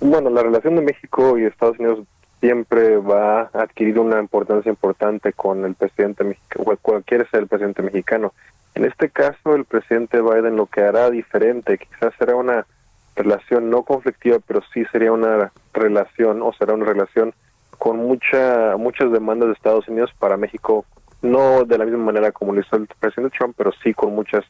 Bueno, 0.00 0.30
la 0.30 0.42
relación 0.42 0.76
de 0.76 0.82
México 0.82 1.38
y 1.38 1.44
Estados 1.44 1.78
Unidos 1.78 2.00
siempre 2.42 2.96
va 2.96 3.42
a 3.42 3.62
adquirir 3.62 4.00
una 4.00 4.18
importancia 4.18 4.68
importante 4.68 5.32
con 5.32 5.64
el 5.64 5.76
presidente 5.76 6.24
mexicano, 6.24 6.76
cualquiera 6.82 7.24
sea 7.30 7.38
el 7.38 7.46
presidente 7.46 7.82
mexicano. 7.82 8.32
En 8.74 8.84
este 8.84 9.10
caso, 9.10 9.54
el 9.54 9.64
presidente 9.64 10.20
Biden 10.20 10.56
lo 10.56 10.66
que 10.66 10.80
hará 10.80 11.08
diferente, 11.08 11.78
quizás 11.78 12.12
será 12.18 12.34
una 12.34 12.66
relación 13.14 13.70
no 13.70 13.84
conflictiva, 13.84 14.38
pero 14.44 14.60
sí 14.74 14.84
sería 14.90 15.12
una 15.12 15.52
relación 15.72 16.42
o 16.42 16.52
será 16.54 16.74
una 16.74 16.84
relación 16.84 17.32
con 17.78 17.98
mucha 17.98 18.76
muchas 18.76 19.12
demandas 19.12 19.46
de 19.48 19.54
Estados 19.54 19.86
Unidos 19.86 20.10
para 20.18 20.36
México, 20.36 20.84
no 21.20 21.64
de 21.64 21.78
la 21.78 21.84
misma 21.84 22.06
manera 22.06 22.32
como 22.32 22.54
lo 22.54 22.60
hizo 22.60 22.74
el 22.74 22.88
presidente 22.98 23.36
Trump, 23.38 23.54
pero 23.56 23.70
sí 23.84 23.94
con 23.94 24.16
muchas 24.16 24.44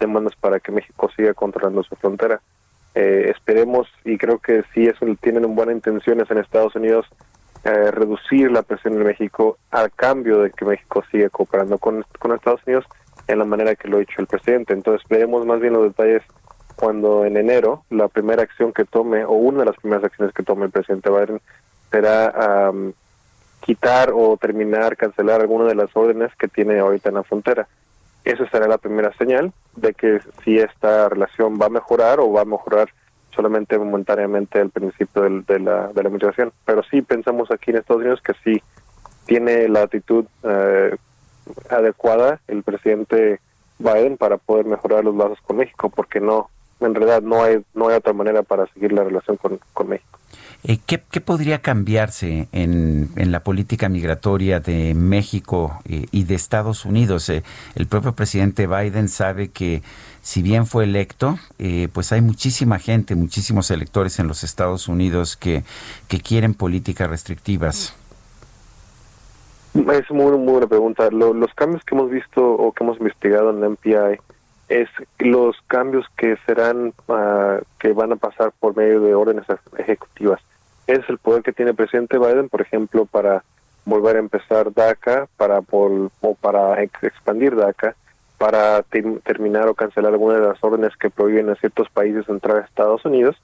demandas 0.00 0.34
para 0.36 0.58
que 0.58 0.72
México 0.72 1.10
siga 1.14 1.34
controlando 1.34 1.82
su 1.82 1.96
frontera. 1.96 2.40
Eh, 2.98 3.30
esperemos 3.30 3.86
y 4.06 4.16
creo 4.16 4.38
que 4.38 4.64
sí 4.72 4.86
eso 4.86 5.04
tienen 5.20 5.54
buenas 5.54 5.74
intenciones 5.74 6.30
en 6.30 6.38
Estados 6.38 6.74
Unidos 6.76 7.04
eh, 7.62 7.90
reducir 7.90 8.50
la 8.50 8.62
presión 8.62 8.94
en 8.94 9.04
México 9.04 9.58
a 9.70 9.90
cambio 9.90 10.40
de 10.40 10.50
que 10.50 10.64
México 10.64 11.04
siga 11.10 11.28
cooperando 11.28 11.76
con, 11.76 12.06
con 12.18 12.32
Estados 12.32 12.62
Unidos 12.66 12.86
en 13.28 13.38
la 13.38 13.44
manera 13.44 13.74
que 13.74 13.88
lo 13.88 13.98
ha 13.98 14.00
hecho 14.02 14.22
el 14.22 14.26
presidente. 14.26 14.72
Entonces 14.72 15.06
veremos 15.10 15.44
más 15.44 15.60
bien 15.60 15.74
los 15.74 15.82
detalles 15.82 16.22
cuando 16.74 17.26
en 17.26 17.36
enero 17.36 17.84
la 17.90 18.08
primera 18.08 18.42
acción 18.42 18.72
que 18.72 18.86
tome 18.86 19.26
o 19.26 19.32
una 19.32 19.58
de 19.58 19.66
las 19.66 19.76
primeras 19.76 20.04
acciones 20.04 20.34
que 20.34 20.42
tome 20.42 20.64
el 20.64 20.70
presidente 20.70 21.10
Biden 21.10 21.42
será 21.90 22.72
quitar 23.60 24.10
o 24.14 24.38
terminar, 24.38 24.96
cancelar 24.96 25.42
alguna 25.42 25.66
de 25.66 25.74
las 25.74 25.94
órdenes 25.94 26.34
que 26.36 26.48
tiene 26.48 26.78
ahorita 26.78 27.10
en 27.10 27.16
la 27.16 27.24
frontera. 27.24 27.68
Esa 28.26 28.50
será 28.50 28.66
la 28.66 28.78
primera 28.78 29.16
señal 29.16 29.52
de 29.76 29.94
que 29.94 30.18
si 30.42 30.58
esta 30.58 31.08
relación 31.08 31.58
va 31.62 31.66
a 31.66 31.70
mejorar 31.70 32.18
o 32.18 32.32
va 32.32 32.42
a 32.42 32.44
mejorar 32.44 32.88
solamente 33.30 33.78
momentáneamente 33.78 34.60
el 34.60 34.70
principio 34.70 35.22
de, 35.22 35.60
la, 35.60 35.92
de 35.92 36.02
la 36.02 36.10
migración. 36.10 36.52
Pero 36.64 36.82
sí 36.90 37.02
pensamos 37.02 37.52
aquí 37.52 37.70
en 37.70 37.76
Estados 37.76 38.00
Unidos 38.00 38.20
que 38.20 38.32
sí 38.42 38.60
tiene 39.26 39.68
la 39.68 39.82
actitud 39.82 40.24
eh, 40.42 40.96
adecuada 41.70 42.40
el 42.48 42.64
presidente 42.64 43.38
Biden 43.78 44.16
para 44.16 44.38
poder 44.38 44.66
mejorar 44.66 45.04
los 45.04 45.14
lazos 45.14 45.40
con 45.42 45.58
México, 45.58 45.88
porque 45.88 46.18
no, 46.18 46.50
en 46.80 46.94
realidad 46.94 47.22
no 47.22 47.42
hay, 47.42 47.64
no 47.74 47.88
hay 47.88 47.96
otra 47.96 48.12
manera 48.12 48.42
para 48.42 48.66
seguir 48.72 48.92
la 48.92 49.04
relación 49.04 49.36
con, 49.36 49.58
con 49.72 49.88
México. 49.88 50.18
Eh, 50.64 50.78
¿qué, 50.84 50.98
podría 51.20 51.60
cambiarse 51.60 52.48
en, 52.50 53.10
en, 53.14 53.30
la 53.30 53.40
política 53.40 53.88
migratoria 53.88 54.58
de 54.58 54.94
México 54.94 55.78
eh, 55.88 56.06
y 56.10 56.24
de 56.24 56.34
Estados 56.34 56.84
Unidos? 56.84 57.28
Eh, 57.28 57.44
el 57.76 57.86
propio 57.86 58.14
presidente 58.14 58.66
Biden 58.66 59.08
sabe 59.08 59.48
que 59.48 59.82
si 60.22 60.42
bien 60.42 60.66
fue 60.66 60.82
electo, 60.82 61.38
pues 61.92 62.10
hay 62.10 62.20
muchísima 62.20 62.80
gente, 62.80 63.14
muchísimos 63.14 63.70
electores 63.70 64.18
en 64.18 64.26
los 64.26 64.42
Estados 64.42 64.88
Unidos 64.88 65.36
que, 65.36 65.62
que 66.08 66.20
quieren 66.20 66.52
políticas 66.54 67.08
restrictivas. 67.08 67.94
Es 69.74 70.10
muy, 70.10 70.36
muy 70.36 70.52
buena 70.52 70.66
pregunta. 70.66 71.08
los 71.10 71.54
cambios 71.54 71.84
que 71.84 71.94
hemos 71.94 72.10
visto 72.10 72.42
o 72.44 72.72
que 72.72 72.82
hemos 72.82 72.98
investigado 72.98 73.50
en 73.50 73.60
la 73.60 73.68
MPI 73.68 74.18
es 74.68 74.88
los 75.18 75.56
cambios 75.66 76.06
que 76.16 76.36
serán, 76.46 76.92
uh, 77.08 77.62
que 77.78 77.92
van 77.92 78.12
a 78.12 78.16
pasar 78.16 78.52
por 78.58 78.76
medio 78.76 79.00
de 79.00 79.14
órdenes 79.14 79.46
ejecutivas 79.78 80.40
es 80.86 81.00
el 81.08 81.18
poder 81.18 81.42
que 81.42 81.52
tiene 81.52 81.72
el 81.72 81.76
presidente 81.76 82.18
Biden, 82.18 82.48
por 82.48 82.62
ejemplo, 82.62 83.06
para 83.06 83.42
volver 83.84 84.16
a 84.16 84.20
empezar 84.20 84.72
DACA, 84.72 85.28
para 85.36 85.58
o 85.58 86.34
para 86.40 86.82
expandir 86.82 87.56
DACA, 87.56 87.94
para 88.38 88.82
terminar 88.82 89.68
o 89.68 89.74
cancelar 89.74 90.12
algunas 90.12 90.40
de 90.40 90.48
las 90.48 90.62
órdenes 90.62 90.96
que 90.96 91.10
prohíben 91.10 91.50
a 91.50 91.56
ciertos 91.56 91.88
países 91.90 92.28
entrar 92.28 92.58
a 92.58 92.66
Estados 92.66 93.04
Unidos. 93.04 93.36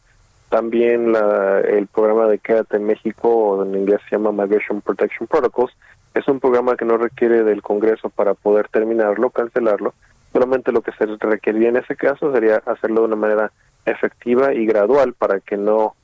También 0.50 1.12
la, 1.12 1.60
el 1.60 1.86
programa 1.86 2.26
de 2.26 2.38
Quédate 2.38 2.76
en 2.76 2.84
México, 2.84 3.28
o 3.28 3.64
en 3.64 3.74
inglés 3.74 4.00
se 4.08 4.16
llama 4.16 4.32
Migration 4.32 4.82
Protection 4.82 5.26
Protocols, 5.26 5.72
es 6.14 6.28
un 6.28 6.40
programa 6.40 6.76
que 6.76 6.84
no 6.84 6.98
requiere 6.98 7.42
del 7.42 7.62
Congreso 7.62 8.10
para 8.10 8.34
poder 8.34 8.68
terminarlo, 8.68 9.30
cancelarlo. 9.30 9.94
Solamente 10.32 10.72
lo 10.72 10.82
que 10.82 10.92
se 10.92 11.06
requeriría 11.06 11.68
en 11.68 11.76
ese 11.76 11.96
caso 11.96 12.32
sería 12.32 12.62
hacerlo 12.66 13.00
de 13.00 13.06
una 13.06 13.16
manera 13.16 13.52
efectiva 13.84 14.54
y 14.54 14.64
gradual 14.64 15.12
para 15.14 15.40
que 15.40 15.56
no 15.56 15.94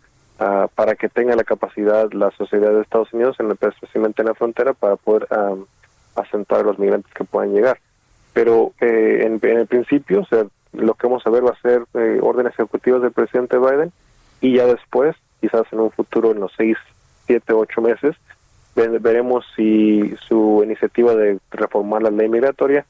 Ah, 0.41 0.69
para 0.73 0.95
que 0.95 1.09
tenga 1.09 1.35
la 1.35 1.43
capacidad 1.43 2.13
la 2.13 2.31
sociedad 2.31 2.71
de 2.71 2.83
Estados 2.83 3.13
Unidos, 3.13 3.37
en 3.41 3.51
especialmente 3.51 4.23
en 4.23 4.29
la 4.29 4.35
frontera, 4.35 4.73
para 4.73 4.95
poder 4.95 5.27
asentar 6.15 6.61
a 6.61 6.63
los 6.63 6.79
migrantes 6.79 7.13
que 7.13 7.25
puedan 7.25 7.53
llegar. 7.53 7.81
Pero 8.35 8.73
eh, 8.81 9.23
en, 9.27 9.41
el 9.43 9.67
principio, 9.67 10.21
o 10.31 10.51
lo 10.75 10.95
que 10.95 11.07
vamos 11.09 11.27
a 11.27 11.31
ver 11.31 11.45
va 11.45 11.51
a 11.51 11.61
ser 11.61 11.83
eh, 11.95 12.21
órdenes 12.23 12.53
ejecutivas 12.53 13.03
del 13.03 13.11
presidente 13.11 13.59
Biden 13.59 13.93
y 14.41 14.55
ya 14.55 14.67
después, 14.67 15.17
quizás 15.41 15.65
en 15.73 15.81
un 15.81 15.91
futuro, 15.91 16.31
en 16.31 16.39
los 16.39 16.53
seis, 16.57 16.77
siete, 17.27 17.53
ocho 17.53 17.81
meses, 17.81 18.15
veremos 18.77 19.45
si 19.57 20.15
su 20.29 20.61
iniciativa 20.63 21.17
de 21.17 21.41
reformar 21.51 22.01
la 22.03 22.11
ley 22.11 22.29
migratoria 22.29 22.87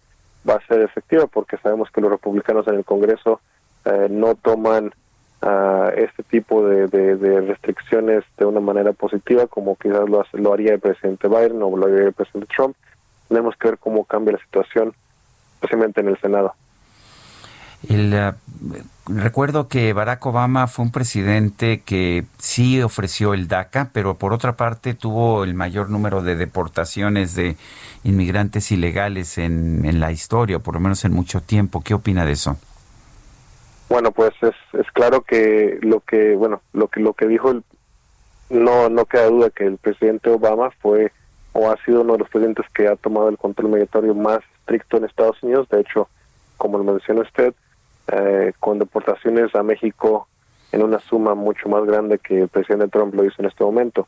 va 0.48 0.54
a 0.54 0.66
ser 0.66 0.80
efectiva, 0.80 1.26
porque 1.26 1.56
sabemos 1.58 1.90
que 1.90 2.00
los 2.00 2.10
republicanos 2.10 2.66
en 2.68 2.76
el 2.76 2.84
Congreso 2.84 3.40
eh, 3.84 4.08
no 4.10 4.34
toman 4.34 4.92
a 5.40 5.92
este 5.96 6.24
tipo 6.24 6.66
de, 6.66 6.88
de, 6.88 7.40
restricciones 7.42 8.24
de 8.36 8.44
una 8.44 8.60
manera 8.60 8.92
positiva, 8.92 9.46
como 9.46 9.76
quizás 9.76 10.08
lo, 10.08 10.24
lo 10.32 10.52
haría 10.52 10.74
el 10.74 10.80
presidente 10.80 11.28
Biden 11.28 11.62
o 11.62 11.76
lo 11.76 11.86
haría 11.86 12.08
el 12.08 12.12
presidente 12.12 12.52
Trump. 12.54 12.76
Tenemos 13.28 13.56
que 13.56 13.68
ver 13.68 13.78
cómo 13.78 14.04
cambia 14.04 14.32
la 14.32 14.44
situación, 14.44 14.94
especialmente 15.54 16.00
en 16.00 16.08
el 16.08 16.20
Senado. 16.20 16.54
El, 17.88 18.12
eh, 18.12 18.32
recuerdo 19.08 19.68
que 19.68 19.92
Barack 19.92 20.24
Obama 20.26 20.66
fue 20.66 20.84
un 20.84 20.92
presidente 20.92 21.80
que 21.80 22.24
sí 22.38 22.80
ofreció 22.82 23.34
el 23.34 23.48
DACA, 23.48 23.90
pero 23.92 24.14
por 24.14 24.32
otra 24.32 24.56
parte 24.56 24.94
tuvo 24.94 25.44
el 25.44 25.54
mayor 25.54 25.90
número 25.90 26.22
de 26.22 26.36
deportaciones 26.36 27.34
de 27.34 27.56
inmigrantes 28.04 28.70
ilegales 28.70 29.38
en, 29.38 29.84
en 29.84 30.00
la 30.00 30.12
historia, 30.12 30.58
por 30.58 30.74
lo 30.74 30.80
menos 30.80 31.04
en 31.04 31.12
mucho 31.12 31.40
tiempo. 31.40 31.82
¿Qué 31.82 31.94
opina 31.94 32.24
de 32.24 32.32
eso? 32.32 32.56
Bueno, 33.88 34.12
pues 34.12 34.32
es, 34.42 34.54
es 34.74 34.90
claro 34.92 35.22
que 35.22 35.78
lo 35.82 36.00
que, 36.00 36.36
bueno, 36.36 36.60
lo 36.72 36.88
que 36.88 37.00
lo 37.00 37.14
que 37.14 37.26
dijo 37.26 37.50
el, 37.50 37.64
no 38.50 38.88
no 38.88 39.06
queda 39.06 39.26
duda 39.28 39.50
que 39.50 39.64
el 39.64 39.78
presidente 39.78 40.30
Obama 40.30 40.70
fue 40.80 41.12
o 41.52 41.70
ha 41.70 41.76
sido 41.84 42.02
uno 42.02 42.12
de 42.12 42.18
los 42.20 42.28
presidentes 42.28 42.66
que 42.74 42.86
ha 42.88 42.96
tomado 42.96 43.28
el 43.28 43.38
control 43.38 43.70
migratorio 43.70 44.14
más 44.14 44.40
estricto 44.60 44.98
en 44.98 45.04
Estados 45.04 45.42
Unidos. 45.42 45.68
De 45.70 45.80
hecho, 45.80 46.08
como 46.56 46.78
lo 46.78 46.84
mencionó 46.84 47.22
usted, 47.22 47.54
eh, 48.12 48.52
con 48.58 48.78
deportaciones 48.78 49.54
a 49.54 49.62
México 49.62 50.28
en 50.72 50.82
una 50.82 50.98
suma 50.98 51.34
mucho 51.34 51.68
más 51.68 51.84
grande 51.84 52.18
que 52.18 52.42
el 52.42 52.48
presidente 52.48 52.88
Trump 52.88 53.14
lo 53.14 53.24
hizo 53.24 53.36
en 53.38 53.46
este 53.46 53.64
momento. 53.64 54.06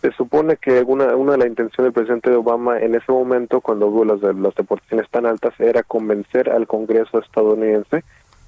Se 0.00 0.10
supone 0.12 0.56
que 0.56 0.82
una, 0.82 1.14
una 1.14 1.32
de 1.32 1.38
las 1.38 1.48
intenciones 1.48 1.92
del 1.92 1.92
presidente 1.92 2.34
Obama 2.34 2.80
en 2.80 2.94
ese 2.94 3.12
momento, 3.12 3.60
cuando 3.60 3.86
hubo 3.86 4.04
las, 4.04 4.20
las 4.20 4.54
deportaciones 4.54 5.08
tan 5.10 5.26
altas, 5.26 5.54
era 5.60 5.82
convencer 5.82 6.50
al 6.50 6.66
Congreso 6.66 7.20
estadounidense 7.20 8.02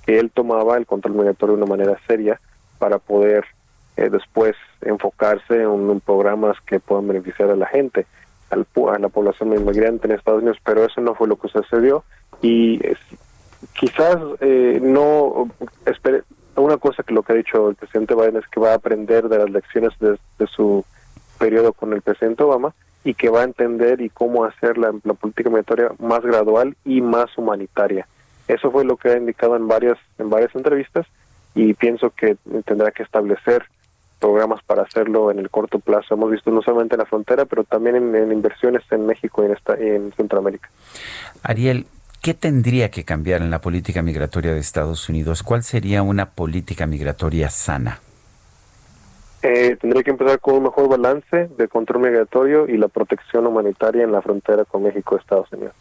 que 0.04 0.18
él 0.18 0.30
tomaba 0.32 0.76
el 0.76 0.86
control 0.86 1.14
migratorio 1.14 1.56
de 1.56 1.62
una 1.62 1.70
manera 1.70 1.96
seria 2.06 2.40
para 2.78 2.98
poder 2.98 3.44
eh, 3.96 4.10
después 4.10 4.56
enfocarse 4.80 5.62
en, 5.62 6.00
programas 6.00 6.56
que 6.66 6.80
puedan 6.80 7.06
beneficiar 7.06 7.50
a 7.50 7.56
la 7.56 7.66
gente, 7.66 8.06
al, 8.50 8.66
a 8.92 8.98
la 8.98 9.08
población 9.08 9.52
inmigrante 9.52 10.08
en 10.08 10.14
Estados 10.14 10.42
Unidos, 10.42 10.58
pero 10.64 10.84
eso 10.84 11.00
no 11.00 11.14
fue 11.14 11.28
lo 11.28 11.36
que 11.36 11.48
sucedió 11.48 12.02
y 12.42 12.80
quizás 13.78 14.16
eh, 14.40 14.78
no 14.82 15.50
espere, 15.86 16.22
una 16.56 16.76
cosa 16.76 17.02
que 17.02 17.14
lo 17.14 17.22
que 17.22 17.32
ha 17.32 17.36
dicho 17.36 17.68
el 17.68 17.76
presidente 17.76 18.14
Biden 18.14 18.36
es 18.36 18.48
que 18.48 18.60
va 18.60 18.72
a 18.72 18.76
aprender 18.76 19.28
de 19.28 19.38
las 19.38 19.50
lecciones 19.50 19.92
de, 19.98 20.46
su 20.46 20.84
periodo 21.38 21.72
con 21.72 21.92
el 21.92 22.02
presidente 22.02 22.42
Obama 22.42 22.74
y 23.02 23.14
que 23.14 23.28
va 23.28 23.40
a 23.40 23.44
entender 23.44 24.00
y 24.00 24.08
cómo 24.08 24.44
hacer 24.44 24.78
la 24.78 24.92
política 24.92 25.50
migratoria 25.50 25.90
más 25.98 26.22
gradual 26.22 26.76
y 26.84 27.00
más 27.00 27.36
humanitaria 27.36 28.06
eso 28.48 28.70
fue 28.70 28.84
lo 28.84 28.96
que 28.96 29.10
ha 29.10 29.16
indicado 29.16 29.56
en 29.56 29.66
varias 29.68 29.98
en 30.18 30.30
varias 30.30 30.54
entrevistas 30.54 31.06
y 31.54 31.74
pienso 31.74 32.10
que 32.10 32.36
tendrá 32.64 32.90
que 32.90 33.02
establecer 33.02 33.64
programas 34.20 34.62
para 34.64 34.82
hacerlo 34.82 35.30
en 35.30 35.38
el 35.38 35.50
corto 35.50 35.78
plazo. 35.78 36.14
Hemos 36.14 36.30
visto 36.30 36.50
no 36.50 36.62
solamente 36.62 36.94
en 36.94 37.00
la 37.00 37.06
frontera, 37.06 37.44
pero 37.44 37.62
también 37.62 37.96
en, 37.96 38.32
inversiones 38.32 38.82
en 38.90 39.06
México 39.06 39.42
y 39.42 39.46
en, 39.46 39.52
esta, 39.52 39.74
en 39.74 40.12
Centroamérica. 40.16 40.68
Ariel, 41.42 41.86
¿qué 42.24 42.32
tendría 42.32 42.90
que 42.90 43.04
cambiar 43.04 43.42
en 43.42 43.50
la 43.50 43.60
política 43.60 44.00
migratoria 44.00 44.54
de 44.54 44.58
Estados 44.58 45.10
Unidos? 45.10 45.42
¿Cuál 45.42 45.62
sería 45.62 46.02
una 46.02 46.30
política 46.30 46.86
migratoria 46.86 47.50
sana? 47.50 48.00
Eh, 49.42 49.76
tendría 49.78 50.02
que 50.02 50.12
empezar 50.12 50.40
con 50.40 50.54
un 50.54 50.62
mejor 50.62 50.88
balance 50.88 51.50
de 51.54 51.68
control 51.68 52.04
migratorio 52.04 52.66
y 52.66 52.78
la 52.78 52.88
protección 52.88 53.46
humanitaria 53.46 54.04
en 54.04 54.12
la 54.12 54.22
frontera 54.22 54.64
con 54.64 54.84
México 54.84 55.18
Estados 55.18 55.52
Unidos. 55.52 55.74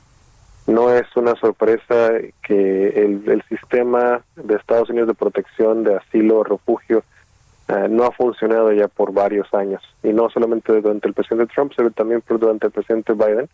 No 0.68 0.92
es 0.94 1.06
una 1.16 1.34
sorpresa 1.36 2.12
que 2.46 2.90
el, 2.90 3.42
sistema 3.48 4.22
de 4.36 4.56
Estados 4.56 4.90
Unidos 4.90 5.08
de 5.08 5.14
protección 5.14 5.86
de 5.86 5.96
asilo 5.96 6.44
refugio 6.44 7.06
eh, 7.70 7.88
no 7.90 8.04
ha 8.04 8.12
funcionado 8.12 8.74
ya 8.74 8.90
por 8.90 9.14
varios 9.14 9.48
años. 9.54 9.82
Y 10.04 10.10
no 10.10 10.30
solamente 10.30 10.74
durante 10.74 11.08
el 11.08 11.14
presidente 11.14 11.54
Trump, 11.56 11.72
sino 11.74 11.90
también 11.92 12.22
durante 12.28 12.68
el 12.68 12.74
presidente 12.74 13.14
Biden, 13.14 13.48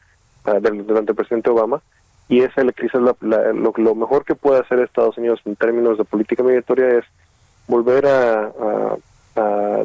eh, 0.47 0.83
durante 0.87 1.11
el 1.11 1.15
presidente 1.15 1.51
Obama. 1.51 1.83
Y 2.29 2.41
esa 2.41 2.61
quizás 2.71 3.01
la, 3.01 3.15
lo, 3.21 3.73
lo, 3.75 3.95
mejor 3.95 4.23
que 4.23 4.35
puede 4.35 4.61
hacer 4.61 4.79
Estados 4.79 5.17
Unidos 5.17 5.41
en 5.45 5.55
términos 5.55 5.97
de 5.97 6.03
política 6.03 6.43
migratoria 6.43 6.99
es 6.99 7.05
volver 7.67 8.05
a, 8.05 8.51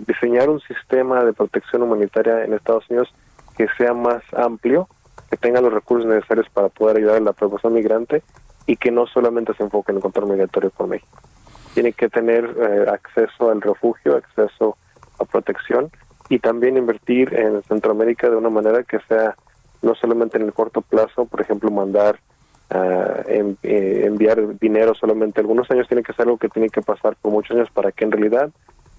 diseñar 0.07 0.51
un 0.51 0.61
sistema 0.61 1.23
de 1.23 1.33
protección 1.33 1.83
humanitaria 1.83 2.45
en 2.45 2.55
Estados 2.55 2.91
Unidos 2.91 3.15
que 3.57 3.69
sea 3.79 3.95
más 3.95 4.23
amplio, 4.37 4.89
que 5.31 5.37
tenga 5.37 5.61
los 5.61 5.73
recursos 5.73 6.09
necesarios 6.09 6.49
para 6.53 6.69
poder 6.71 6.97
ayudar 6.97 7.17
a 7.19 7.21
la 7.21 7.33
población 7.33 7.75
migrante 7.75 8.25
y 8.67 8.77
que 8.77 8.91
no 8.91 9.07
solamente 9.07 9.55
se 9.55 9.63
enfoque 9.63 9.93
en 9.93 9.99
el 9.99 10.03
control 10.03 10.31
migratorio 10.31 10.71
por 10.71 10.89
México. 10.89 11.21
Tiene 11.73 11.93
que 11.93 12.09
tener 12.09 12.45
eh, 12.45 12.87
acceso 12.91 13.51
al 13.51 13.61
refugio, 13.61 14.17
acceso 14.17 14.77
a 15.21 15.25
protección 15.25 15.91
y 16.29 16.41
también 16.41 16.77
invertir 16.77 17.33
en 17.33 17.63
Centroamérica 17.63 18.29
de 18.29 18.37
una 18.37 18.51
manera 18.51 18.83
que 18.83 18.99
sea 19.09 19.37
no 19.83 19.95
solamente 19.95 20.39
en 20.39 20.45
el 20.45 20.53
corto 20.53 20.81
plazo, 20.81 21.27
por 21.27 21.41
ejemplo, 21.41 21.71
mandar, 21.71 22.19
uh, 22.75 23.23
enviar 23.63 24.59
dinero 24.59 24.95
solamente 24.95 25.41
algunos 25.41 25.71
años, 25.71 25.89
tiene 25.89 26.03
que 26.03 26.13
ser 26.13 26.27
algo 26.27 26.39
que 26.39 26.49
tiene 26.49 26.69
que 26.69 26.83
pasar 26.83 27.17
por 27.17 27.33
muchos 27.33 27.57
años 27.57 27.71
para 27.71 27.93
que 27.93 28.05
en 28.05 28.13
realidad, 28.13 28.51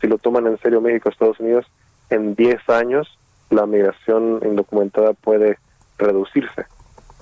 si 0.01 0.07
lo 0.07 0.17
toman 0.17 0.47
en 0.47 0.57
serio 0.59 0.81
México, 0.81 1.09
Estados 1.09 1.39
Unidos, 1.39 1.65
en 2.09 2.35
10 2.35 2.69
años 2.69 3.17
la 3.49 3.65
migración 3.65 4.39
indocumentada 4.43 5.13
puede 5.13 5.59
reducirse. 5.97 6.65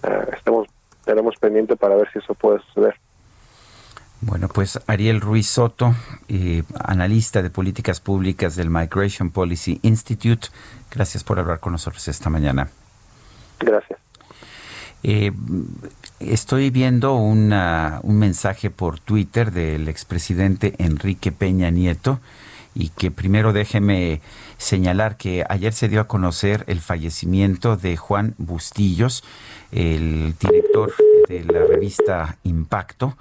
Uh, 0.04 0.34
estamos, 0.36 0.68
estaremos 1.00 1.36
pendientes 1.38 1.78
para 1.78 1.96
ver 1.96 2.10
si 2.12 2.20
eso 2.20 2.34
puede 2.34 2.60
suceder. 2.60 2.96
Bueno, 4.26 4.48
pues 4.48 4.80
Ariel 4.88 5.20
Ruiz 5.20 5.48
Soto, 5.48 5.94
eh, 6.30 6.64
analista 6.82 7.42
de 7.42 7.50
políticas 7.50 8.00
públicas 8.00 8.56
del 8.56 8.70
Migration 8.70 9.32
Policy 9.32 9.80
Institute, 9.82 10.48
gracias 10.90 11.26
por 11.26 11.40
hablar 11.40 11.60
con 11.60 11.74
nosotros 11.74 12.08
esta 12.08 12.30
mañana. 12.30 12.70
Gracias. 13.60 14.03
Eh, 15.04 15.32
estoy 16.20 16.70
viendo 16.70 17.16
un 17.16 17.50
mensaje 18.18 18.70
por 18.70 19.00
Twitter 19.00 19.52
del 19.52 19.90
expresidente 19.90 20.76
Enrique 20.78 21.32
Peña 21.32 21.70
Nieto 21.70 22.20
y 22.74 22.90
que 22.90 23.12
primero 23.12 23.54
déjeme 23.54 24.22
señalar 24.58 25.18
que 25.18 25.46
ayer 25.50 25.74
se 25.74 25.90
dio 25.90 26.02
a 26.02 26.08
conocer 26.08 26.64
el 26.68 26.80
fallecimiento 26.80 27.76
de 27.76 27.98
Juan 27.98 28.34
Bustillos, 28.38 29.24
el 29.72 30.36
director 30.40 30.94
de 31.28 31.44
la 31.44 31.66
revista 31.66 32.38
Impacto. 32.44 33.18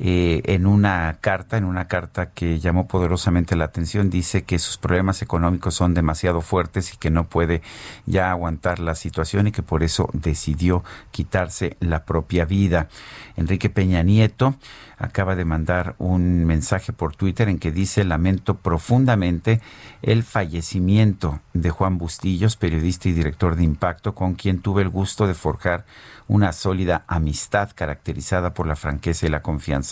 Eh, 0.00 0.42
en 0.46 0.66
una 0.66 1.18
carta, 1.20 1.56
en 1.56 1.64
una 1.64 1.86
carta 1.86 2.30
que 2.30 2.58
llamó 2.58 2.88
poderosamente 2.88 3.54
la 3.54 3.66
atención, 3.66 4.10
dice 4.10 4.42
que 4.42 4.58
sus 4.58 4.76
problemas 4.76 5.22
económicos 5.22 5.74
son 5.74 5.94
demasiado 5.94 6.40
fuertes 6.40 6.92
y 6.92 6.96
que 6.96 7.10
no 7.10 7.28
puede 7.28 7.62
ya 8.04 8.32
aguantar 8.32 8.80
la 8.80 8.96
situación 8.96 9.46
y 9.46 9.52
que 9.52 9.62
por 9.62 9.84
eso 9.84 10.10
decidió 10.12 10.82
quitarse 11.12 11.76
la 11.78 12.04
propia 12.04 12.44
vida. 12.44 12.88
Enrique 13.36 13.70
Peña 13.70 14.02
Nieto 14.02 14.56
acaba 14.98 15.36
de 15.36 15.44
mandar 15.44 15.94
un 15.98 16.44
mensaje 16.44 16.92
por 16.92 17.14
Twitter 17.14 17.48
en 17.48 17.58
que 17.58 17.70
dice 17.72 18.04
lamento 18.04 18.56
profundamente 18.56 19.60
el 20.02 20.22
fallecimiento 20.24 21.40
de 21.52 21.70
Juan 21.70 21.98
Bustillos, 21.98 22.56
periodista 22.56 23.08
y 23.08 23.12
director 23.12 23.54
de 23.54 23.64
Impacto, 23.64 24.14
con 24.14 24.34
quien 24.34 24.60
tuve 24.60 24.82
el 24.82 24.88
gusto 24.88 25.26
de 25.26 25.34
forjar 25.34 25.84
una 26.26 26.52
sólida 26.52 27.04
amistad 27.06 27.70
caracterizada 27.74 28.54
por 28.54 28.66
la 28.66 28.76
franqueza 28.76 29.26
y 29.26 29.30
la 29.30 29.42
confianza. 29.42 29.83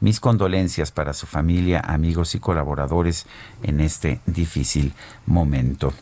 Mis 0.00 0.20
condolencias 0.20 0.90
para 0.90 1.12
su 1.12 1.26
familia, 1.26 1.80
amigos 1.80 2.34
y 2.34 2.40
colaboradores 2.40 3.26
en 3.62 3.80
este 3.80 4.20
difícil 4.26 4.92
momento. 5.26 5.92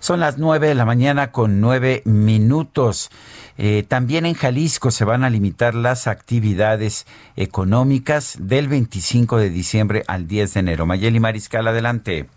Son 0.00 0.20
las 0.20 0.38
nueve 0.38 0.68
de 0.68 0.74
la 0.74 0.84
mañana 0.84 1.32
con 1.32 1.60
nueve 1.60 2.02
minutos. 2.04 3.10
Eh, 3.56 3.84
también 3.86 4.26
en 4.26 4.34
Jalisco 4.34 4.92
se 4.92 5.04
van 5.04 5.24
a 5.24 5.30
limitar 5.30 5.74
las 5.74 6.06
actividades 6.06 7.06
económicas 7.34 8.36
del 8.38 8.68
25 8.68 9.38
de 9.38 9.50
diciembre 9.50 10.04
al 10.06 10.28
10 10.28 10.54
de 10.54 10.60
enero. 10.60 10.86
Mayeli 10.86 11.18
Mariscal, 11.18 11.66
adelante. 11.66 12.28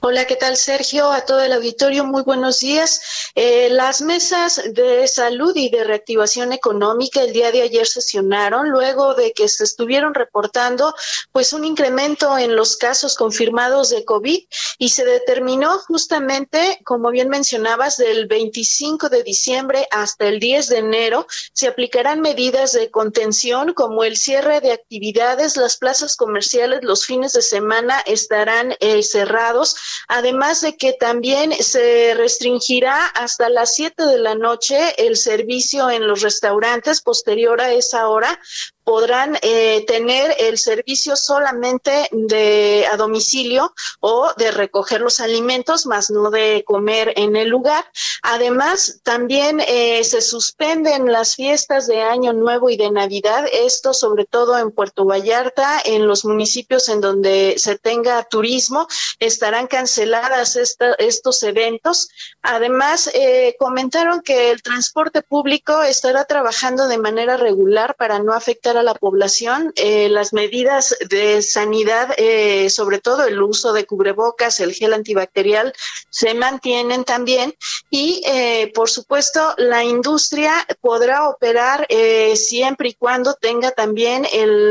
Hola, 0.00 0.26
¿qué 0.26 0.36
tal 0.36 0.56
Sergio? 0.56 1.10
A 1.12 1.24
todo 1.24 1.40
el 1.40 1.52
auditorio, 1.52 2.04
muy 2.04 2.22
buenos 2.22 2.58
días. 2.58 3.30
Eh, 3.34 3.68
las 3.70 4.00
mesas 4.00 4.60
de 4.72 5.06
salud 5.06 5.54
y 5.54 5.70
de 5.70 5.84
reactivación 5.84 6.52
económica 6.52 7.20
el 7.22 7.32
día 7.32 7.52
de 7.52 7.62
ayer 7.62 7.86
sesionaron 7.86 8.70
luego 8.70 9.14
de 9.14 9.32
que 9.32 9.48
se 9.48 9.64
estuvieron 9.64 10.14
reportando 10.14 10.94
pues 11.30 11.52
un 11.52 11.64
incremento 11.64 12.38
en 12.38 12.56
los 12.56 12.76
casos 12.76 13.14
confirmados 13.14 13.90
de 13.90 14.04
COVID 14.04 14.44
y 14.78 14.88
se 14.88 15.04
determinó 15.04 15.78
justamente, 15.78 16.80
como 16.84 17.10
bien 17.10 17.28
mencionabas, 17.28 17.96
del 17.98 18.26
25 18.26 19.08
de 19.08 19.22
diciembre 19.22 19.86
hasta 19.90 20.26
el 20.26 20.40
10 20.40 20.68
de 20.68 20.78
enero 20.78 21.26
se 21.52 21.68
aplicarán 21.68 22.20
medidas 22.20 22.72
de 22.72 22.90
contención 22.90 23.74
como 23.74 24.02
el 24.02 24.16
cierre 24.16 24.60
de 24.60 24.72
actividades, 24.72 25.56
las 25.56 25.76
plazas 25.76 26.16
comerciales 26.16 26.80
los 26.82 27.06
fines 27.06 27.32
de 27.32 27.42
semana 27.42 28.00
estarán 28.00 28.74
eh, 28.80 29.02
cerrados 29.02 29.67
además 30.06 30.60
de 30.60 30.76
que 30.76 30.92
también 30.92 31.52
se 31.52 32.14
restringirá 32.14 33.06
hasta 33.06 33.48
las 33.48 33.74
7 33.74 34.04
de 34.04 34.18
la 34.18 34.34
noche 34.34 35.06
el 35.06 35.16
servicio 35.16 35.90
en 35.90 36.06
los 36.06 36.22
restaurantes 36.22 37.00
posterior 37.02 37.60
a 37.60 37.72
esa 37.72 38.08
hora 38.08 38.40
podrán 38.88 39.36
eh, 39.42 39.84
tener 39.86 40.34
el 40.38 40.56
servicio 40.56 41.14
solamente 41.14 42.08
de 42.10 42.86
a 42.90 42.96
domicilio 42.96 43.74
o 44.00 44.32
de 44.38 44.50
recoger 44.50 45.02
los 45.02 45.20
alimentos, 45.20 45.84
más 45.84 46.08
no 46.10 46.30
de 46.30 46.64
comer 46.66 47.12
en 47.16 47.36
el 47.36 47.50
lugar. 47.50 47.84
Además, 48.22 49.00
también 49.02 49.60
eh, 49.60 50.02
se 50.04 50.22
suspenden 50.22 51.12
las 51.12 51.36
fiestas 51.36 51.86
de 51.86 52.00
Año 52.00 52.32
Nuevo 52.32 52.70
y 52.70 52.78
de 52.78 52.90
Navidad, 52.90 53.44
esto 53.52 53.92
sobre 53.92 54.24
todo 54.24 54.56
en 54.56 54.70
Puerto 54.70 55.04
Vallarta, 55.04 55.82
en 55.84 56.06
los 56.06 56.24
municipios 56.24 56.88
en 56.88 57.02
donde 57.02 57.56
se 57.58 57.76
tenga 57.76 58.24
turismo, 58.24 58.88
estarán 59.18 59.66
canceladas 59.66 60.56
estos 60.56 61.42
eventos. 61.42 62.08
Además, 62.40 63.10
eh, 63.12 63.54
comentaron 63.58 64.22
que 64.22 64.50
el 64.50 64.62
transporte 64.62 65.20
público 65.20 65.82
estará 65.82 66.24
trabajando 66.24 66.88
de 66.88 66.96
manera 66.96 67.36
regular 67.36 67.94
para 67.94 68.18
no 68.20 68.32
afectar 68.32 68.77
a 68.78 68.82
la 68.82 68.94
población. 68.94 69.72
Eh, 69.76 70.08
las 70.08 70.32
medidas 70.32 70.96
de 71.08 71.42
sanidad, 71.42 72.14
eh, 72.16 72.70
sobre 72.70 72.98
todo 72.98 73.24
el 73.24 73.42
uso 73.42 73.72
de 73.72 73.86
cubrebocas, 73.86 74.60
el 74.60 74.72
gel 74.72 74.94
antibacterial, 74.94 75.72
se 76.10 76.34
mantienen 76.34 77.04
también. 77.04 77.54
Y, 77.90 78.22
eh, 78.26 78.70
por 78.74 78.90
supuesto, 78.90 79.54
la 79.58 79.84
industria 79.84 80.66
podrá 80.80 81.28
operar 81.28 81.86
siempre 82.34 82.90
y 82.90 82.94
cuando 82.94 83.34
tenga 83.34 83.70
también 83.70 84.26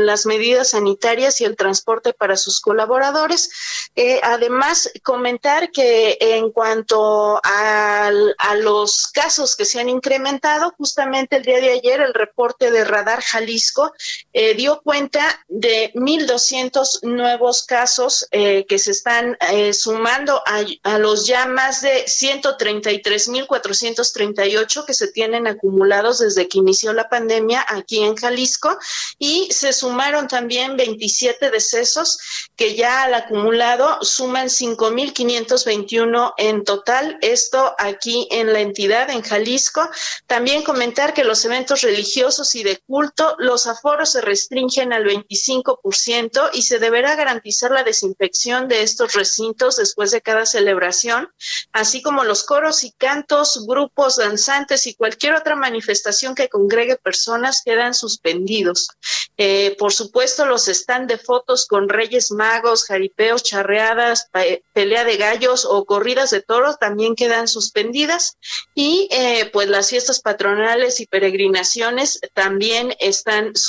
las 0.06 0.26
medidas 0.26 0.70
sanitarias 0.70 1.40
y 1.40 1.44
el 1.44 1.56
transporte 1.56 2.12
para 2.12 2.36
sus 2.36 2.60
colaboradores. 2.60 3.50
además, 4.22 4.90
comentar 5.02 5.70
que 5.70 6.16
en 6.20 6.50
cuanto 6.50 7.40
a, 7.42 8.10
a 8.38 8.54
los 8.56 9.08
casos 9.08 9.56
que 9.56 9.64
se 9.64 9.80
han 9.80 9.88
incrementado, 9.88 10.74
justamente 10.76 11.36
el 11.36 11.42
día 11.42 11.60
de 11.60 11.72
ayer 11.72 12.00
el 12.00 12.14
reporte 12.14 12.70
de 12.70 12.84
Radar 12.84 13.20
Jalisco 13.22 13.92
eh, 14.32 14.54
dio 14.54 14.80
cuenta 14.82 15.44
de 15.48 15.92
1.200 15.94 17.02
nuevos 17.02 17.64
casos 17.64 18.28
eh, 18.30 18.64
que 18.68 18.78
se 18.78 18.92
están 18.92 19.36
eh, 19.52 19.72
sumando 19.72 20.42
a, 20.46 20.64
a, 20.82 20.98
los 20.98 21.26
ya 21.26 21.46
más 21.46 21.80
de 21.82 22.04
133.438 22.06 24.84
que 24.84 24.94
se 24.94 25.08
tienen 25.08 25.46
acumulados 25.46 26.18
desde 26.18 26.48
que 26.48 26.58
inició 26.58 26.92
la 26.92 27.08
pandemia 27.08 27.64
aquí 27.68 28.02
en 28.02 28.16
Jalisco 28.16 28.76
y 29.18 29.48
se 29.50 29.72
sumaron 29.72 30.28
también 30.28 30.76
27 30.76 31.50
decesos 31.50 32.18
que 32.56 32.74
ya 32.74 33.02
al 33.02 33.14
acumulado 33.14 34.02
suman 34.02 34.48
5.521 34.48 36.34
en 36.36 36.64
total, 36.64 37.18
esto 37.20 37.74
aquí 37.78 38.28
en 38.30 38.52
la 38.52 38.60
entidad, 38.60 39.10
en 39.10 39.22
Jalisco. 39.22 39.88
También 40.26 40.62
comentar 40.62 41.14
que 41.14 41.24
los 41.24 41.44
eventos 41.44 41.82
religiosos 41.82 42.54
y 42.54 42.62
de 42.62 42.78
culto 42.78 43.36
los 43.38 43.66
aforos 43.78 44.12
se 44.12 44.20
restringen 44.20 44.92
al 44.92 45.04
25% 45.04 46.50
y 46.52 46.62
se 46.62 46.78
deberá 46.78 47.14
garantizar 47.14 47.70
la 47.70 47.82
desinfección 47.82 48.68
de 48.68 48.82
estos 48.82 49.14
recintos 49.14 49.76
después 49.76 50.10
de 50.10 50.20
cada 50.20 50.46
celebración, 50.46 51.30
así 51.72 52.02
como 52.02 52.24
los 52.24 52.44
coros 52.44 52.84
y 52.84 52.92
cantos, 52.92 53.66
grupos 53.66 54.16
danzantes 54.16 54.86
y 54.86 54.94
cualquier 54.94 55.34
otra 55.34 55.56
manifestación 55.56 56.34
que 56.34 56.48
congregue 56.48 56.96
personas 56.96 57.62
quedan 57.64 57.94
suspendidos. 57.94 58.88
Eh, 59.36 59.76
por 59.78 59.92
supuesto, 59.92 60.46
los 60.46 60.68
stand 60.68 61.08
de 61.08 61.18
fotos 61.18 61.66
con 61.66 61.88
reyes 61.88 62.30
magos, 62.32 62.84
jaripeos, 62.84 63.42
charreadas, 63.42 64.28
pelea 64.72 65.04
de 65.04 65.16
gallos 65.16 65.64
o 65.64 65.84
corridas 65.84 66.30
de 66.30 66.42
toros 66.42 66.78
también 66.78 67.14
quedan 67.14 67.48
suspendidas 67.48 68.36
y 68.74 69.08
eh, 69.10 69.50
pues 69.52 69.68
las 69.68 69.90
fiestas 69.90 70.20
patronales 70.20 71.00
y 71.00 71.06
peregrinaciones 71.06 72.20
también 72.34 72.94
están 72.98 73.54
suspendidas 73.54 73.67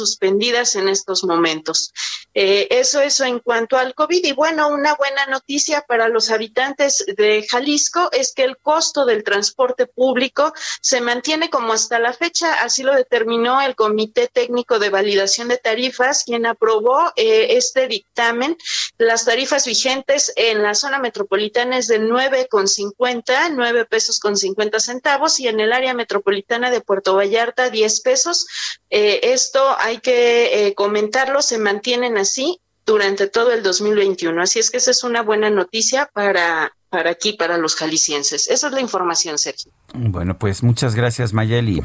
en 0.75 0.89
estos 0.89 1.23
momentos. 1.23 1.93
Eh, 2.33 2.67
eso, 2.69 3.01
eso 3.01 3.25
en 3.25 3.39
cuanto 3.39 3.77
al 3.77 3.93
COVID. 3.93 4.25
Y 4.25 4.33
bueno, 4.33 4.69
una 4.69 4.95
buena 4.95 5.25
noticia 5.25 5.81
para 5.81 6.07
los 6.07 6.29
habitantes 6.29 7.03
de 7.17 7.45
Jalisco 7.49 8.09
es 8.11 8.33
que 8.33 8.43
el 8.43 8.57
costo 8.57 9.05
del 9.05 9.23
transporte 9.23 9.87
público 9.87 10.53
se 10.81 11.01
mantiene 11.01 11.49
como 11.49 11.73
hasta 11.73 11.99
la 11.99 12.13
fecha, 12.13 12.61
así 12.61 12.83
lo 12.83 12.93
determinó 12.93 13.61
el 13.61 13.75
Comité 13.75 14.27
Técnico 14.27 14.79
de 14.79 14.89
Validación 14.89 15.47
de 15.47 15.57
Tarifas, 15.57 16.23
quien 16.23 16.45
aprobó 16.45 17.11
eh, 17.15 17.57
este 17.57 17.87
dictamen. 17.87 18.57
Las 18.97 19.25
tarifas 19.25 19.65
vigentes 19.65 20.31
en 20.35 20.61
la 20.63 20.75
zona 20.75 20.99
metropolitana 20.99 21.77
es 21.77 21.87
de 21.87 21.99
9,50, 21.99 23.51
9 23.51 23.85
pesos 23.85 24.19
con 24.19 24.37
50 24.37 24.79
centavos, 24.79 25.39
y 25.39 25.47
en 25.47 25.59
el 25.59 25.73
área 25.73 25.93
metropolitana 25.93 26.71
de 26.71 26.81
Puerto 26.81 27.15
Vallarta, 27.15 27.69
10 27.69 28.01
pesos. 28.01 28.47
Eh, 28.89 29.19
esto 29.33 29.75
hay 29.89 29.99
que 29.99 30.67
eh, 30.67 30.75
comentarlo, 30.75 31.41
se 31.41 31.57
mantienen 31.57 32.17
así 32.17 32.59
durante 32.85 33.27
todo 33.27 33.51
el 33.51 33.63
2021. 33.63 34.41
Así 34.41 34.59
es 34.59 34.71
que 34.71 34.77
esa 34.77 34.91
es 34.91 35.03
una 35.03 35.21
buena 35.21 35.49
noticia 35.49 36.09
para, 36.13 36.71
para 36.89 37.11
aquí, 37.11 37.33
para 37.33 37.57
los 37.57 37.75
jaliscienses. 37.75 38.49
Esa 38.49 38.67
es 38.67 38.73
la 38.73 38.81
información, 38.81 39.37
Sergio. 39.37 39.71
Bueno, 39.93 40.37
pues 40.37 40.63
muchas 40.63 40.95
gracias, 40.95 41.33
Mayeli. 41.33 41.83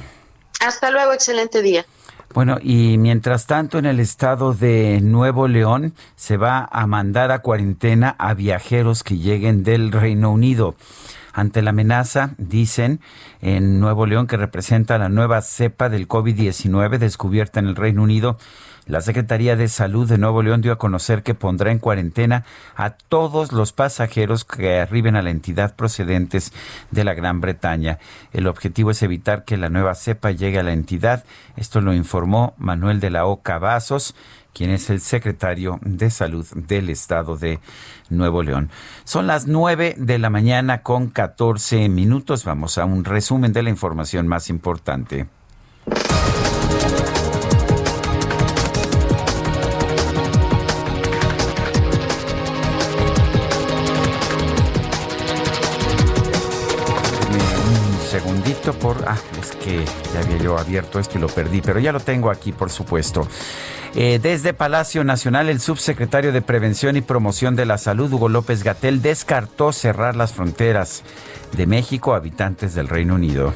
Hasta 0.60 0.90
luego, 0.90 1.12
excelente 1.12 1.62
día. 1.62 1.84
Bueno, 2.32 2.58
y 2.60 2.98
mientras 2.98 3.46
tanto 3.46 3.78
en 3.78 3.86
el 3.86 4.00
estado 4.00 4.54
de 4.54 5.00
Nuevo 5.02 5.46
León 5.46 5.94
se 6.16 6.36
va 6.36 6.68
a 6.70 6.86
mandar 6.86 7.30
a 7.30 7.40
cuarentena 7.40 8.16
a 8.18 8.34
viajeros 8.34 9.02
que 9.02 9.18
lleguen 9.18 9.62
del 9.62 9.92
Reino 9.92 10.32
Unido 10.32 10.74
ante 11.34 11.60
la 11.62 11.70
amenaza, 11.70 12.30
dicen, 12.38 13.00
en 13.42 13.80
Nuevo 13.80 14.06
León 14.06 14.28
que 14.28 14.36
representa 14.36 14.96
la 14.98 15.08
nueva 15.08 15.42
cepa 15.42 15.88
del 15.88 16.06
COVID-19 16.08 16.98
descubierta 16.98 17.58
en 17.58 17.66
el 17.66 17.76
Reino 17.76 18.04
Unido. 18.04 18.38
La 18.86 19.00
Secretaría 19.00 19.56
de 19.56 19.68
Salud 19.68 20.06
de 20.06 20.18
Nuevo 20.18 20.42
León 20.42 20.60
dio 20.60 20.70
a 20.70 20.78
conocer 20.78 21.22
que 21.22 21.34
pondrá 21.34 21.72
en 21.72 21.78
cuarentena 21.78 22.44
a 22.76 22.90
todos 22.90 23.50
los 23.50 23.72
pasajeros 23.72 24.44
que 24.44 24.78
arriben 24.78 25.16
a 25.16 25.22
la 25.22 25.30
entidad 25.30 25.74
procedentes 25.74 26.52
de 26.90 27.02
la 27.02 27.14
Gran 27.14 27.40
Bretaña. 27.40 27.98
El 28.32 28.46
objetivo 28.46 28.90
es 28.90 29.02
evitar 29.02 29.44
que 29.44 29.56
la 29.56 29.70
nueva 29.70 29.94
cepa 29.94 30.32
llegue 30.32 30.58
a 30.58 30.62
la 30.62 30.74
entidad. 30.74 31.24
Esto 31.56 31.80
lo 31.80 31.94
informó 31.94 32.52
Manuel 32.58 33.00
de 33.00 33.08
la 33.08 33.24
Oca 33.24 33.58
Vasos, 33.58 34.14
quien 34.54 34.70
es 34.70 34.88
el 34.88 35.00
secretario 35.00 35.78
de 35.82 36.08
Salud 36.10 36.46
del 36.54 36.88
Estado 36.88 37.36
de 37.36 37.58
Nuevo 38.08 38.42
León. 38.42 38.70
Son 39.04 39.26
las 39.26 39.46
9 39.46 39.96
de 39.98 40.18
la 40.18 40.30
mañana 40.30 40.82
con 40.82 41.08
14 41.08 41.88
minutos. 41.90 42.44
Vamos 42.44 42.78
a 42.78 42.86
un 42.86 43.04
resumen 43.04 43.52
de 43.52 43.62
la 43.62 43.70
información 43.70 44.28
más 44.28 44.48
importante. 44.48 45.26
Ah, 59.06 59.18
es 59.40 59.50
que 59.56 59.84
ya 60.12 60.20
había 60.20 60.38
yo 60.38 60.58
abierto 60.58 60.98
esto 60.98 61.18
y 61.18 61.20
lo 61.20 61.28
perdí, 61.28 61.60
pero 61.60 61.80
ya 61.80 61.92
lo 61.92 62.00
tengo 62.00 62.30
aquí, 62.30 62.52
por 62.52 62.70
supuesto. 62.70 63.26
Eh, 63.94 64.18
desde 64.20 64.54
Palacio 64.54 65.04
Nacional, 65.04 65.48
el 65.48 65.60
subsecretario 65.60 66.32
de 66.32 66.42
Prevención 66.42 66.96
y 66.96 67.00
Promoción 67.00 67.54
de 67.54 67.66
la 67.66 67.78
Salud, 67.78 68.12
Hugo 68.12 68.28
López 68.28 68.64
Gatel, 68.64 69.02
descartó 69.02 69.72
cerrar 69.72 70.16
las 70.16 70.32
fronteras 70.32 71.02
de 71.56 71.66
México 71.66 72.14
a 72.14 72.16
habitantes 72.16 72.74
del 72.74 72.88
Reino 72.88 73.14
Unido. 73.14 73.54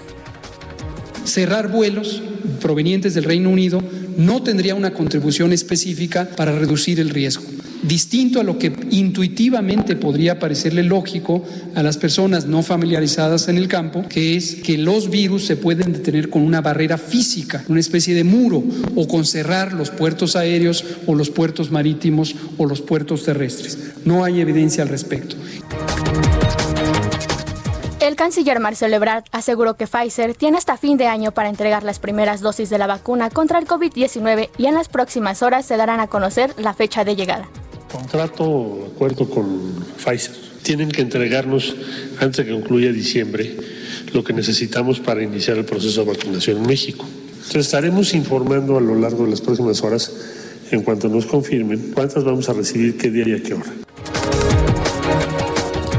Cerrar 1.24 1.68
vuelos 1.68 2.22
provenientes 2.60 3.14
del 3.14 3.24
Reino 3.24 3.50
Unido 3.50 3.82
no 4.16 4.42
tendría 4.42 4.74
una 4.74 4.94
contribución 4.94 5.52
específica 5.52 6.28
para 6.36 6.52
reducir 6.52 7.00
el 7.00 7.10
riesgo 7.10 7.44
distinto 7.82 8.40
a 8.40 8.44
lo 8.44 8.58
que 8.58 8.72
intuitivamente 8.90 9.96
podría 9.96 10.38
parecerle 10.38 10.82
lógico 10.82 11.44
a 11.74 11.82
las 11.82 11.96
personas 11.96 12.46
no 12.46 12.62
familiarizadas 12.62 13.48
en 13.48 13.56
el 13.56 13.68
campo, 13.68 14.04
que 14.08 14.36
es 14.36 14.56
que 14.56 14.78
los 14.78 15.10
virus 15.10 15.46
se 15.46 15.56
pueden 15.56 15.92
detener 15.92 16.30
con 16.30 16.42
una 16.42 16.60
barrera 16.60 16.98
física, 16.98 17.64
una 17.68 17.80
especie 17.80 18.14
de 18.14 18.24
muro, 18.24 18.64
o 18.94 19.06
con 19.06 19.24
cerrar 19.24 19.72
los 19.72 19.90
puertos 19.90 20.36
aéreos 20.36 20.84
o 21.06 21.14
los 21.14 21.30
puertos 21.30 21.70
marítimos 21.70 22.34
o 22.56 22.66
los 22.66 22.80
puertos 22.80 23.24
terrestres. 23.24 23.78
No 24.04 24.24
hay 24.24 24.40
evidencia 24.40 24.82
al 24.82 24.88
respecto. 24.88 25.36
El 28.00 28.16
canciller 28.16 28.58
Marcelo 28.58 28.96
Ebrard 28.96 29.24
aseguró 29.32 29.74
que 29.74 29.86
Pfizer 29.86 30.34
tiene 30.34 30.56
hasta 30.56 30.76
fin 30.76 30.96
de 30.96 31.06
año 31.08 31.32
para 31.32 31.48
entregar 31.48 31.82
las 31.82 31.98
primeras 31.98 32.40
dosis 32.40 32.70
de 32.70 32.78
la 32.78 32.86
vacuna 32.86 33.28
contra 33.28 33.58
el 33.58 33.66
COVID-19 33.66 34.48
y 34.56 34.66
en 34.66 34.74
las 34.74 34.88
próximas 34.88 35.42
horas 35.42 35.66
se 35.66 35.76
darán 35.76 36.00
a 36.00 36.06
conocer 36.06 36.54
la 36.58 36.72
fecha 36.74 37.04
de 37.04 37.16
llegada. 37.16 37.48
Contrato, 37.90 38.90
acuerdo 38.94 39.28
con 39.28 39.84
Pfizer. 39.96 40.34
Tienen 40.62 40.90
que 40.90 41.00
entregarnos 41.00 41.74
antes 42.20 42.38
de 42.38 42.44
que 42.44 42.52
concluya 42.52 42.92
diciembre 42.92 43.56
lo 44.12 44.22
que 44.22 44.32
necesitamos 44.32 45.00
para 45.00 45.22
iniciar 45.22 45.56
el 45.56 45.64
proceso 45.64 46.04
de 46.04 46.12
vacunación 46.12 46.58
en 46.58 46.66
México. 46.66 47.06
Entonces 47.36 47.66
estaremos 47.66 48.12
informando 48.14 48.76
a 48.76 48.80
lo 48.80 48.94
largo 48.94 49.24
de 49.24 49.30
las 49.30 49.40
próximas 49.40 49.82
horas, 49.82 50.12
en 50.70 50.82
cuanto 50.82 51.08
nos 51.08 51.24
confirmen, 51.24 51.92
cuántas 51.94 52.24
vamos 52.24 52.48
a 52.50 52.52
recibir, 52.52 52.98
qué 52.98 53.10
día 53.10 53.26
y 53.26 53.32
a 53.32 53.42
qué 53.42 53.54
hora. 53.54 53.72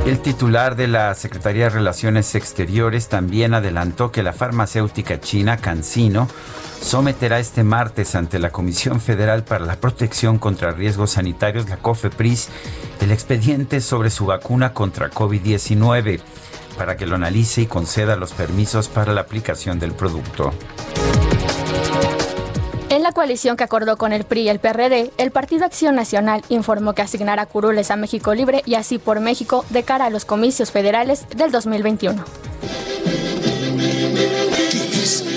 El 0.06 0.20
titular 0.20 0.76
de 0.76 0.88
la 0.88 1.14
Secretaría 1.14 1.66
de 1.66 1.70
Relaciones 1.70 2.34
Exteriores 2.34 3.10
también 3.10 3.54
adelantó 3.54 4.12
que 4.12 4.24
la 4.24 4.34
farmacéutica 4.34 5.20
china 5.20 5.58
CanSino 5.58 6.28
someterá 6.82 7.40
este 7.40 7.64
martes 7.64 8.16
ante 8.16 8.40
la 8.40 8.50
Comisión 8.50 9.02
Federal 9.02 9.44
para 9.44 9.66
la 9.66 9.76
Protección 9.76 10.40
contra 10.40 10.72
Riesgos 10.72 11.12
Sanitarios, 11.12 11.70
la 11.70 11.78
COFEPRIS, 11.78 12.50
el 13.02 13.12
expediente 13.12 13.82
sobre 13.82 14.10
su 14.10 14.26
vacuna 14.26 14.74
contra 14.74 15.12
COVID-19 15.12 16.22
para 16.78 16.96
que 16.96 17.06
lo 17.06 17.16
analice 17.16 17.64
y 17.64 17.68
conceda 17.68 18.16
los 18.16 18.32
permisos 18.32 18.88
para 18.88 19.14
la 19.14 19.22
aplicación 19.22 19.80
del 19.80 19.92
producto. 19.92 20.54
En 22.90 23.04
la 23.04 23.12
coalición 23.12 23.56
que 23.56 23.64
acordó 23.64 23.98
con 23.98 24.14
el 24.14 24.24
PRI 24.24 24.42
y 24.42 24.50
el 24.50 24.60
PRD, 24.60 25.12
el 25.20 25.30
Partido 25.30 25.64
Acción 25.64 25.94
Nacional 25.96 26.42
informó 26.50 26.94
que 26.94 27.04
asignará 27.04 27.46
curules 27.46 27.92
a 27.92 27.96
México 27.96 28.34
Libre 28.34 28.64
y 28.66 28.74
así 28.74 28.98
por 28.98 29.20
México 29.20 29.64
de 29.70 29.84
cara 29.84 30.06
a 30.06 30.10
los 30.10 30.26
comicios 30.26 30.72
federales 30.72 31.28
del 31.36 31.52
2021. 31.52 32.26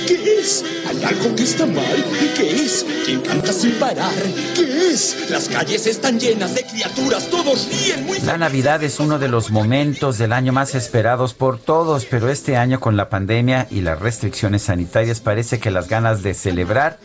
¿Qué 0.06 0.38
es? 0.40 0.64
¿Hay 0.88 1.04
algo 1.04 1.36
que 1.36 1.42
está 1.42 1.66
mal? 1.66 2.04
¿Qué 2.36 2.64
es? 2.64 2.86
¿Quién 3.04 3.20
canta 3.20 3.52
sin 3.52 3.72
parar? 3.78 4.12
¿Qué 4.54 4.90
es? 4.90 5.30
Las 5.30 5.48
calles 5.48 5.86
están 5.86 6.18
llenas 6.18 6.54
de 6.54 6.64
criaturas, 6.64 7.28
todos 7.28 7.68
ríen 7.70 8.06
muy... 8.06 8.18
La 8.20 8.38
Navidad 8.38 8.82
es 8.82 8.98
uno 9.00 9.18
de 9.18 9.28
los 9.28 9.50
momentos 9.50 10.18
del 10.18 10.32
año 10.32 10.52
más 10.52 10.74
esperados 10.74 11.34
por 11.34 11.58
todos, 11.58 12.06
pero 12.06 12.28
este 12.28 12.56
año 12.56 12.80
con 12.80 12.96
la 12.96 13.08
pandemia 13.08 13.66
y 13.70 13.80
las 13.82 14.00
restricciones 14.00 14.62
sanitarias 14.62 15.20
parece 15.20 15.60
que 15.60 15.70
las 15.70 15.88
ganas 15.88 16.22
de 16.22 16.34
celebrar 16.34 16.98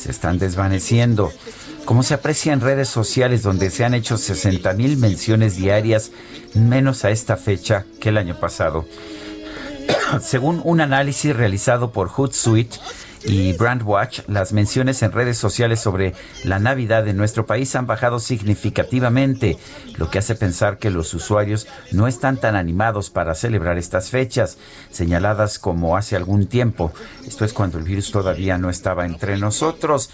se 0.00 0.10
están 0.10 0.38
desvaneciendo. 0.38 1.32
Como 1.84 2.02
se 2.02 2.14
aprecia 2.14 2.52
en 2.52 2.60
redes 2.60 2.88
sociales 2.88 3.42
donde 3.42 3.70
se 3.70 3.84
han 3.84 3.94
hecho 3.94 4.16
60 4.16 4.72
mil 4.72 4.96
menciones 4.96 5.56
diarias, 5.56 6.10
menos 6.54 7.04
a 7.04 7.10
esta 7.10 7.36
fecha 7.36 7.84
que 8.00 8.08
el 8.08 8.16
año 8.16 8.38
pasado. 8.40 8.86
Según 10.22 10.62
un 10.64 10.80
análisis 10.80 11.36
realizado 11.36 11.92
por 11.92 12.08
Hootsuite 12.08 12.78
y 13.24 13.52
Brandwatch, 13.52 14.20
las 14.28 14.52
menciones 14.52 15.02
en 15.02 15.12
redes 15.12 15.36
sociales 15.36 15.80
sobre 15.80 16.14
la 16.44 16.58
Navidad 16.58 17.06
en 17.06 17.16
nuestro 17.16 17.46
país 17.46 17.74
han 17.76 17.86
bajado 17.86 18.18
significativamente, 18.18 19.58
lo 19.96 20.10
que 20.10 20.18
hace 20.18 20.34
pensar 20.34 20.78
que 20.78 20.90
los 20.90 21.12
usuarios 21.12 21.66
no 21.92 22.06
están 22.06 22.38
tan 22.38 22.56
animados 22.56 23.10
para 23.10 23.34
celebrar 23.34 23.78
estas 23.78 24.10
fechas, 24.10 24.58
señaladas 24.90 25.58
como 25.58 25.96
hace 25.96 26.16
algún 26.16 26.46
tiempo. 26.46 26.92
Esto 27.26 27.44
es 27.44 27.52
cuando 27.52 27.78
el 27.78 27.84
virus 27.84 28.10
todavía 28.10 28.58
no 28.58 28.70
estaba 28.70 29.04
entre 29.04 29.36
nosotros. 29.36 30.10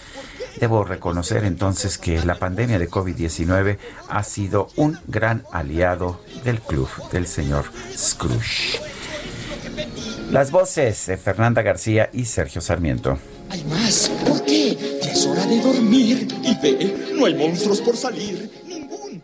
Debo 0.59 0.85
reconocer 0.85 1.45
entonces 1.45 1.99
que 1.99 2.25
la 2.25 2.37
pandemia 2.37 2.79
de 2.79 2.91
COVID-19 2.91 3.79
ha 4.09 4.23
sido 4.23 4.69
un 4.77 4.99
gran 5.07 5.45
aliado 5.53 6.21
del 6.45 6.61
club 6.61 6.89
del 7.13 7.27
señor 7.27 7.67
Scrooge. 7.95 8.96
Las 10.31 10.51
voces 10.51 11.07
de 11.07 11.17
Fernanda 11.17 11.63
García 11.63 12.11
y 12.13 12.25
Sergio 12.25 12.61
Sarmiento. 12.61 13.19
Hay 13.51 13.63
más. 13.65 14.11
¿Por 14.27 14.45
qué? 14.45 14.77
Ya 15.03 15.11
es 15.11 15.27
hora 15.27 15.47
de 15.47 15.61
dormir. 15.61 16.29
Y 16.43 16.61
ve, 16.61 17.13
no 17.15 17.27
hay 17.27 17.35
monstruos 17.35 17.81
por 17.81 17.97
salir. 17.97 18.51
Ningún 18.67 19.23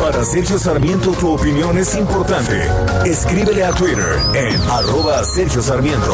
Para 0.00 0.24
Sergio 0.24 0.58
Sarmiento 0.58 1.10
tu 1.12 1.34
opinión 1.34 1.76
es 1.78 1.96
importante. 1.96 2.68
Escríbele 3.04 3.64
a 3.64 3.72
Twitter 3.72 4.18
en 4.34 4.60
arroba 4.70 5.24
Sergio 5.24 5.60
Sarmiento. 5.60 6.12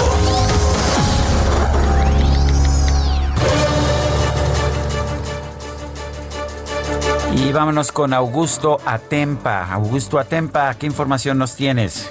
Y 7.34 7.50
vámonos 7.52 7.92
con 7.92 8.12
Augusto 8.12 8.78
Atempa. 8.84 9.72
Augusto 9.72 10.18
Atempa, 10.18 10.74
¿qué 10.74 10.86
información 10.86 11.38
nos 11.38 11.56
tienes? 11.56 12.10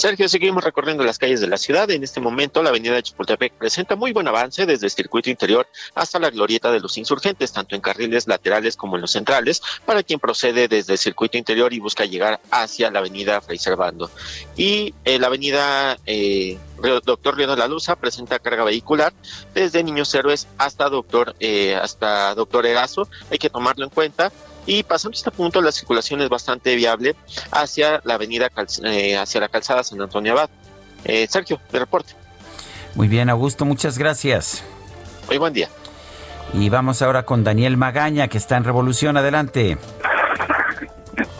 Sergio, 0.00 0.30
seguimos 0.30 0.64
recorriendo 0.64 1.04
las 1.04 1.18
calles 1.18 1.42
de 1.42 1.46
la 1.46 1.58
ciudad. 1.58 1.90
En 1.90 2.02
este 2.02 2.22
momento, 2.22 2.62
la 2.62 2.70
avenida 2.70 2.94
de 2.94 3.02
Chapultepec 3.02 3.52
presenta 3.52 3.96
muy 3.96 4.14
buen 4.14 4.26
avance 4.26 4.64
desde 4.64 4.86
el 4.86 4.90
circuito 4.90 5.28
interior 5.28 5.68
hasta 5.94 6.18
la 6.18 6.30
glorieta 6.30 6.72
de 6.72 6.80
los 6.80 6.96
insurgentes, 6.96 7.52
tanto 7.52 7.74
en 7.74 7.82
carriles 7.82 8.26
laterales 8.26 8.76
como 8.76 8.96
en 8.96 9.02
los 9.02 9.10
centrales, 9.10 9.60
para 9.84 10.02
quien 10.02 10.18
procede 10.18 10.68
desde 10.68 10.94
el 10.94 10.98
circuito 10.98 11.36
interior 11.36 11.74
y 11.74 11.80
busca 11.80 12.06
llegar 12.06 12.40
hacia 12.50 12.90
la 12.90 13.00
avenida 13.00 13.42
Fray 13.42 13.58
Servando. 13.58 14.10
Y 14.56 14.94
eh, 15.04 15.18
la 15.18 15.26
avenida 15.26 15.98
eh, 16.06 16.56
Doctor 17.04 17.36
Leonel 17.36 17.58
Laluza 17.58 17.94
presenta 17.96 18.38
carga 18.38 18.64
vehicular 18.64 19.12
desde 19.52 19.84
Niños 19.84 20.14
Héroes 20.14 20.48
hasta 20.56 20.88
Doctor, 20.88 21.34
eh, 21.40 21.76
hasta 21.76 22.34
Doctor 22.34 22.64
Erazo. 22.64 23.06
Hay 23.30 23.36
que 23.36 23.50
tomarlo 23.50 23.84
en 23.84 23.90
cuenta. 23.90 24.32
Y 24.66 24.82
pasando 24.82 25.16
este 25.16 25.30
punto, 25.30 25.60
la 25.62 25.72
circulación 25.72 26.20
es 26.20 26.28
bastante 26.28 26.74
viable 26.76 27.16
hacia 27.50 28.00
la 28.04 28.14
avenida, 28.14 28.48
eh, 28.84 29.16
hacia 29.16 29.40
la 29.40 29.48
calzada 29.48 29.82
San 29.82 30.00
Antonio 30.00 30.32
Abad. 30.32 30.50
Eh, 31.04 31.26
Sergio, 31.28 31.60
de 31.72 31.78
reporte. 31.78 32.14
Muy 32.94 33.08
bien, 33.08 33.30
Augusto, 33.30 33.64
muchas 33.64 33.98
gracias. 33.98 34.62
Muy 35.28 35.38
buen 35.38 35.52
día. 35.52 35.68
Y 36.52 36.68
vamos 36.68 37.00
ahora 37.02 37.24
con 37.24 37.44
Daniel 37.44 37.76
Magaña, 37.76 38.28
que 38.28 38.38
está 38.38 38.56
en 38.56 38.64
Revolución. 38.64 39.16
Adelante. 39.16 39.78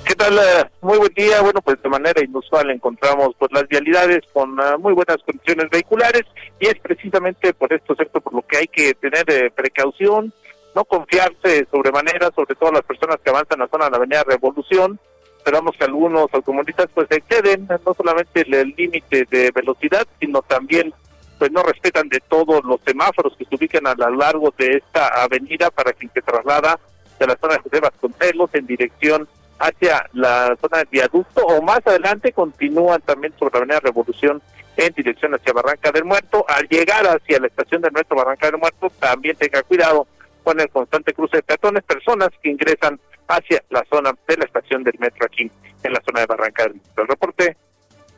¿Qué 0.04 0.14
tal? 0.14 0.38
Muy 0.80 0.98
buen 0.98 1.12
día. 1.14 1.40
Bueno, 1.40 1.60
pues 1.62 1.82
de 1.82 1.88
manera 1.88 2.22
inusual 2.22 2.70
encontramos 2.70 3.34
pues 3.38 3.50
las 3.52 3.66
vialidades 3.68 4.20
con 4.32 4.58
uh, 4.58 4.78
muy 4.78 4.92
buenas 4.92 5.18
condiciones 5.24 5.68
vehiculares 5.70 6.22
y 6.58 6.66
es 6.66 6.74
precisamente 6.80 7.52
por 7.54 7.72
esto, 7.72 7.94
¿cierto? 7.94 8.20
Por 8.20 8.34
lo 8.34 8.42
que 8.42 8.58
hay 8.58 8.66
que 8.68 8.94
tener 8.94 9.24
eh, 9.28 9.50
precaución, 9.50 10.32
no 10.80 10.84
confiarse 10.86 11.66
sobremanera, 11.70 12.30
sobre 12.34 12.54
todo 12.54 12.72
las 12.72 12.82
personas 12.82 13.18
que 13.22 13.30
avanzan 13.30 13.58
en 13.58 13.60
la 13.60 13.68
zona 13.68 13.84
de 13.84 13.90
la 13.90 13.96
Avenida 13.98 14.24
Revolución. 14.24 14.98
Esperamos 15.36 15.76
que 15.76 15.84
algunos 15.84 16.32
automovilistas 16.32 16.88
pues 16.94 17.06
exceden 17.10 17.68
no 17.68 17.94
solamente 17.94 18.42
el 18.42 18.74
límite 18.76 19.26
de 19.30 19.50
velocidad, 19.54 20.06
sino 20.18 20.42
también 20.42 20.92
pues 21.38 21.50
no 21.52 21.62
respetan 21.62 22.08
de 22.08 22.20
todos 22.20 22.62
los 22.64 22.80
semáforos 22.86 23.34
que 23.36 23.44
se 23.44 23.54
ubican 23.56 23.86
a 23.86 23.94
lo 23.94 24.10
largo 24.16 24.52
de 24.58 24.76
esta 24.76 25.22
avenida 25.22 25.70
para 25.70 25.92
quien 25.92 26.10
se 26.12 26.22
traslada 26.22 26.78
de 27.18 27.26
la 27.26 27.36
zona 27.36 27.54
de 27.54 27.60
José 27.60 27.80
Vasconcelos 27.80 28.50
en 28.54 28.66
dirección 28.66 29.28
hacia 29.58 30.06
la 30.12 30.56
zona 30.60 30.78
del 30.78 30.88
viaducto 30.90 31.44
o 31.44 31.62
más 31.62 31.80
adelante 31.86 32.32
continúan 32.32 33.00
también 33.02 33.34
sobre 33.38 33.52
la 33.52 33.58
avenida 33.58 33.80
Revolución 33.80 34.42
en 34.76 34.92
dirección 34.94 35.34
hacia 35.34 35.52
Barranca 35.52 35.92
del 35.92 36.04
Muerto. 36.04 36.44
Al 36.48 36.66
llegar 36.68 37.06
hacia 37.06 37.40
la 37.40 37.48
estación 37.48 37.82
del 37.82 37.92
metro 37.92 38.16
Barranca 38.16 38.50
del 38.50 38.58
Muerto 38.58 38.90
también 38.98 39.36
tenga 39.36 39.62
cuidado 39.62 40.06
con 40.42 40.60
el 40.60 40.68
constante 40.70 41.12
cruce 41.12 41.38
de 41.38 41.42
peatones, 41.42 41.82
personas 41.84 42.28
que 42.42 42.50
ingresan 42.50 42.98
hacia 43.28 43.62
la 43.70 43.84
zona 43.90 44.12
de 44.26 44.36
la 44.36 44.44
estación 44.44 44.82
del 44.82 44.98
metro 44.98 45.26
aquí 45.26 45.50
en 45.82 45.92
la 45.92 46.00
zona 46.04 46.20
de 46.20 46.26
Barranca 46.26 46.64
del. 46.64 46.80
El 46.96 47.08
reporte, 47.08 47.56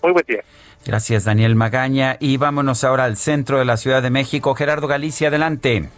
muy 0.02 0.12
buen 0.12 0.24
día. 0.26 0.42
Gracias, 0.84 1.24
Daniel 1.24 1.54
Magaña. 1.54 2.16
Y 2.18 2.36
vámonos 2.36 2.82
ahora 2.84 3.04
al 3.04 3.16
centro 3.16 3.58
de 3.58 3.64
la 3.64 3.76
Ciudad 3.76 4.02
de 4.02 4.10
México. 4.10 4.54
Gerardo 4.54 4.88
Galicia, 4.88 5.28
adelante. 5.28 5.88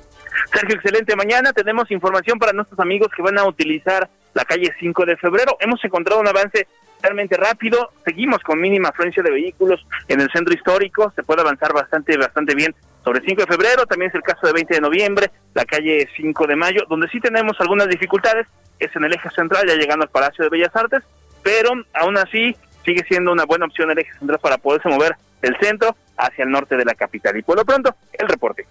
Sergio, 0.52 0.76
excelente. 0.76 1.16
Mañana 1.16 1.52
tenemos 1.52 1.90
información 1.90 2.38
para 2.38 2.52
nuestros 2.52 2.78
amigos 2.80 3.08
que 3.16 3.22
van 3.22 3.38
a 3.38 3.46
utilizar 3.46 4.08
la 4.34 4.44
calle 4.44 4.72
5 4.78 5.06
de 5.06 5.16
febrero. 5.16 5.56
Hemos 5.60 5.82
encontrado 5.84 6.20
un 6.20 6.28
avance 6.28 6.66
realmente 7.02 7.36
rápido. 7.36 7.90
Seguimos 8.04 8.40
con 8.40 8.60
mínima 8.60 8.88
afluencia 8.88 9.22
de 9.22 9.30
vehículos 9.30 9.86
en 10.08 10.20
el 10.20 10.30
centro 10.30 10.54
histórico. 10.54 11.12
Se 11.14 11.22
puede 11.22 11.42
avanzar 11.42 11.72
bastante, 11.72 12.16
bastante 12.16 12.54
bien 12.54 12.74
sobre 13.04 13.20
5 13.20 13.42
de 13.42 13.46
febrero. 13.46 13.86
También 13.86 14.10
es 14.10 14.14
el 14.14 14.22
caso 14.22 14.46
de 14.46 14.52
20 14.52 14.74
de 14.74 14.80
noviembre, 14.80 15.30
la 15.54 15.64
calle 15.64 16.08
5 16.16 16.46
de 16.46 16.56
mayo, 16.56 16.82
donde 16.88 17.08
sí 17.08 17.20
tenemos 17.20 17.60
algunas 17.60 17.88
dificultades. 17.88 18.46
Es 18.78 18.94
en 18.96 19.04
el 19.04 19.12
eje 19.12 19.30
central, 19.30 19.66
ya 19.68 19.74
llegando 19.74 20.04
al 20.04 20.10
Palacio 20.10 20.44
de 20.44 20.50
Bellas 20.50 20.74
Artes. 20.74 21.02
Pero 21.42 21.70
aún 21.92 22.16
así 22.16 22.56
sigue 22.84 23.04
siendo 23.08 23.32
una 23.32 23.44
buena 23.44 23.66
opción 23.66 23.90
el 23.90 23.98
eje 23.98 24.12
central 24.18 24.38
para 24.40 24.58
poderse 24.58 24.88
mover 24.88 25.16
del 25.42 25.56
centro 25.60 25.96
hacia 26.16 26.44
el 26.44 26.50
norte 26.50 26.76
de 26.76 26.84
la 26.84 26.94
capital. 26.94 27.36
Y 27.36 27.42
por 27.42 27.56
lo 27.56 27.64
pronto, 27.64 27.94
el 28.12 28.28
reporte. 28.28 28.66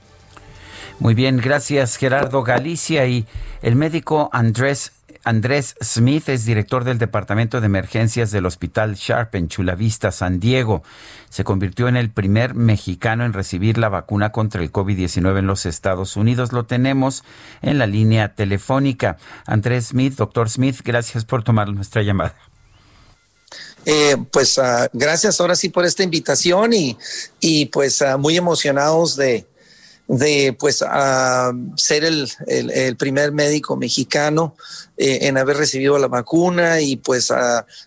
Muy 0.99 1.15
bien, 1.15 1.37
gracias 1.37 1.97
Gerardo 1.97 2.43
Galicia 2.43 3.05
y 3.05 3.25
el 3.61 3.75
médico 3.75 4.29
Andrés 4.31 5.02
Andrés 5.25 5.75
Smith 5.81 6.27
es 6.27 6.43
director 6.43 6.83
del 6.83 6.97
Departamento 6.97 7.61
de 7.61 7.67
Emergencias 7.67 8.31
del 8.31 8.45
Hospital 8.45 8.95
Sharp 8.95 9.35
en 9.35 9.47
Chula 9.47 9.73
Vista, 9.73 10.11
San 10.11 10.41
Diego. 10.41 10.83
Se 11.29 11.45
convirtió 11.45 11.87
en 11.87 11.95
el 11.95 12.11
primer 12.11 12.55
mexicano 12.55 13.23
en 13.23 13.31
recibir 13.31 13.77
la 13.77 13.87
vacuna 13.87 14.33
contra 14.33 14.61
el 14.61 14.71
COVID-19 14.71 15.39
en 15.39 15.47
los 15.47 15.65
Estados 15.65 16.17
Unidos. 16.17 16.51
Lo 16.51 16.65
tenemos 16.65 17.23
en 17.61 17.77
la 17.77 17.87
línea 17.87 18.35
telefónica. 18.35 19.17
Andrés 19.45 19.87
Smith, 19.87 20.15
doctor 20.15 20.49
Smith, 20.49 20.81
gracias 20.83 21.23
por 21.23 21.43
tomar 21.43 21.71
nuestra 21.71 22.01
llamada. 22.01 22.35
Eh, 23.85 24.17
pues 24.31 24.57
uh, 24.57 24.87
gracias 24.91 25.39
ahora 25.39 25.55
sí 25.55 25.69
por 25.69 25.85
esta 25.85 26.03
invitación 26.03 26.73
y, 26.73 26.97
y 27.39 27.65
pues 27.67 28.01
uh, 28.01 28.17
muy 28.17 28.35
emocionados 28.35 29.15
de, 29.15 29.45
de 30.18 30.56
pues 30.60 30.81
uh, 30.81 31.73
ser 31.76 32.03
el, 32.03 32.30
el, 32.48 32.95
primer 32.98 33.31
médico 33.31 33.76
mexicano 33.76 34.56
eh, 34.98 35.19
en 35.23 35.38
haber 35.38 35.57
recibido 35.57 35.98
la 35.98 36.07
vacuna 36.07 36.81
y 36.81 36.98
pues 36.98 37.31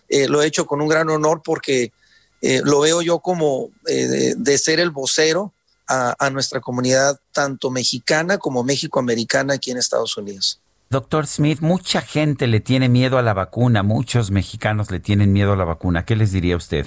eh, 0.09 0.27
lo 0.27 0.41
he 0.41 0.47
hecho 0.47 0.65
con 0.65 0.81
un 0.81 0.89
gran 0.89 1.09
honor 1.09 1.41
porque 1.43 1.93
eh, 2.41 2.61
lo 2.63 2.81
veo 2.81 3.01
yo 3.01 3.19
como 3.19 3.69
de, 3.85 4.35
de, 4.35 4.57
ser 4.57 4.79
el 4.79 4.91
vocero 4.91 5.53
a, 5.87 6.15
a 6.19 6.29
nuestra 6.29 6.59
comunidad 6.59 7.19
tanto 7.31 7.71
mexicana 7.71 8.37
como 8.37 8.63
mexicoamericana 8.63 9.53
aquí 9.53 9.71
en 9.71 9.77
Estados 9.77 10.17
Unidos. 10.17 10.59
Doctor 10.89 11.27
Smith, 11.27 11.59
mucha 11.61 12.01
gente 12.01 12.47
le 12.47 12.59
tiene 12.59 12.89
miedo 12.89 13.17
a 13.17 13.21
la 13.21 13.33
vacuna, 13.33 13.83
muchos 13.83 14.31
mexicanos 14.31 14.91
le 14.91 14.99
tienen 14.99 15.33
miedo 15.33 15.53
a 15.53 15.55
la 15.55 15.65
vacuna. 15.65 16.05
¿Qué 16.05 16.15
les 16.15 16.31
diría 16.31 16.55
usted? 16.55 16.85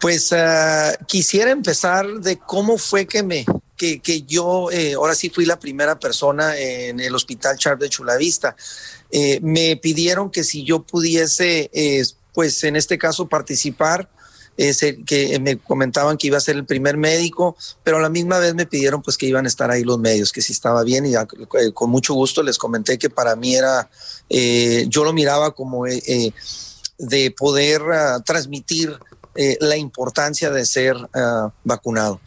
Pues 0.00 0.32
uh, 0.32 1.04
quisiera 1.06 1.50
empezar 1.50 2.06
de 2.20 2.38
cómo 2.38 2.78
fue 2.78 3.06
que 3.06 3.22
me 3.22 3.44
que, 3.78 4.00
que 4.00 4.22
yo 4.22 4.70
eh, 4.70 4.94
ahora 4.94 5.14
sí 5.14 5.30
fui 5.30 5.46
la 5.46 5.58
primera 5.58 5.98
persona 5.98 6.58
en 6.58 7.00
el 7.00 7.14
hospital 7.14 7.56
Sharp 7.56 7.80
de 7.80 7.88
Chulavista. 7.88 8.54
Eh, 9.10 9.38
me 9.40 9.76
pidieron 9.76 10.30
que 10.30 10.44
si 10.44 10.64
yo 10.64 10.82
pudiese, 10.82 11.70
eh, 11.72 12.04
pues 12.34 12.62
en 12.64 12.76
este 12.76 12.98
caso 12.98 13.28
participar, 13.28 14.10
que 15.06 15.38
me 15.40 15.56
comentaban 15.56 16.16
que 16.18 16.26
iba 16.26 16.36
a 16.36 16.40
ser 16.40 16.56
el 16.56 16.66
primer 16.66 16.96
médico, 16.96 17.56
pero 17.84 17.98
a 17.98 18.00
la 18.00 18.08
misma 18.08 18.40
vez 18.40 18.56
me 18.56 18.66
pidieron 18.66 19.02
pues 19.02 19.16
que 19.16 19.26
iban 19.26 19.44
a 19.44 19.48
estar 19.48 19.70
ahí 19.70 19.84
los 19.84 20.00
medios, 20.00 20.32
que 20.32 20.42
si 20.42 20.52
estaba 20.52 20.82
bien 20.82 21.06
y 21.06 21.12
con 21.74 21.90
mucho 21.90 22.12
gusto 22.14 22.42
les 22.42 22.58
comenté 22.58 22.98
que 22.98 23.08
para 23.08 23.36
mí 23.36 23.54
era, 23.54 23.88
yo 24.28 25.04
lo 25.04 25.12
miraba 25.12 25.54
como 25.54 25.84
de 26.98 27.30
poder 27.30 27.82
uh, 27.82 28.20
transmitir 28.24 28.98
eh, 29.40 29.56
la 29.60 29.76
importancia 29.76 30.50
de 30.50 30.66
ser 30.66 30.96
uh, 30.96 31.52
vacunado. 31.62 32.20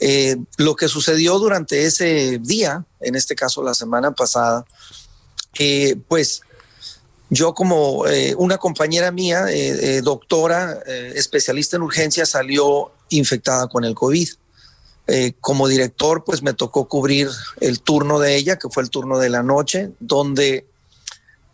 Eh, 0.00 0.36
lo 0.56 0.74
que 0.74 0.88
sucedió 0.88 1.38
durante 1.38 1.84
ese 1.84 2.40
día, 2.42 2.84
en 2.98 3.14
este 3.14 3.36
caso 3.36 3.62
la 3.62 3.72
semana 3.72 4.10
pasada, 4.10 4.66
eh, 5.60 5.94
pues 6.08 6.40
yo 7.30 7.54
como 7.54 8.08
eh, 8.08 8.34
una 8.36 8.58
compañera 8.58 9.12
mía, 9.12 9.46
doctora, 10.02 10.80
especialista 11.14 11.76
en 11.76 11.82
urgencia, 11.82 12.26
salió 12.26 12.90
infectada 13.10 13.68
con 13.68 13.84
el 13.84 13.94
COVID. 13.94 14.28
como 15.40 15.68
director, 15.68 16.24
pues 16.24 16.42
me 16.42 16.52
tocó 16.52 16.88
cubrir 16.88 17.28
el 17.60 17.80
turno 17.80 18.18
de 18.18 18.34
ella, 18.34 18.58
que 18.58 18.68
fue 18.70 18.82
el 18.82 18.90
turno 18.90 19.20
de 19.20 19.28
la 19.28 19.44
noche, 19.44 19.92
donde 20.00 20.66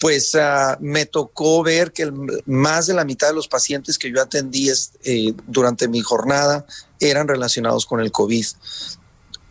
pues 0.02 0.34
uh, 0.34 0.76
me 0.80 1.06
tocó 1.06 1.62
ver 1.62 1.92
que 1.92 2.12
más 2.44 2.88
de 2.88 2.94
la 2.94 3.04
mitad 3.04 3.28
de 3.28 3.34
los 3.34 3.46
pacientes 3.46 3.98
que 3.98 4.10
yo 4.10 4.20
atendí 4.20 4.68
es, 4.68 4.94
eh, 5.04 5.32
durante 5.46 5.86
mi 5.86 6.00
jornada 6.00 6.66
eran 6.98 7.28
relacionados 7.28 7.86
con 7.86 8.00
el 8.00 8.10
COVID. 8.10 8.44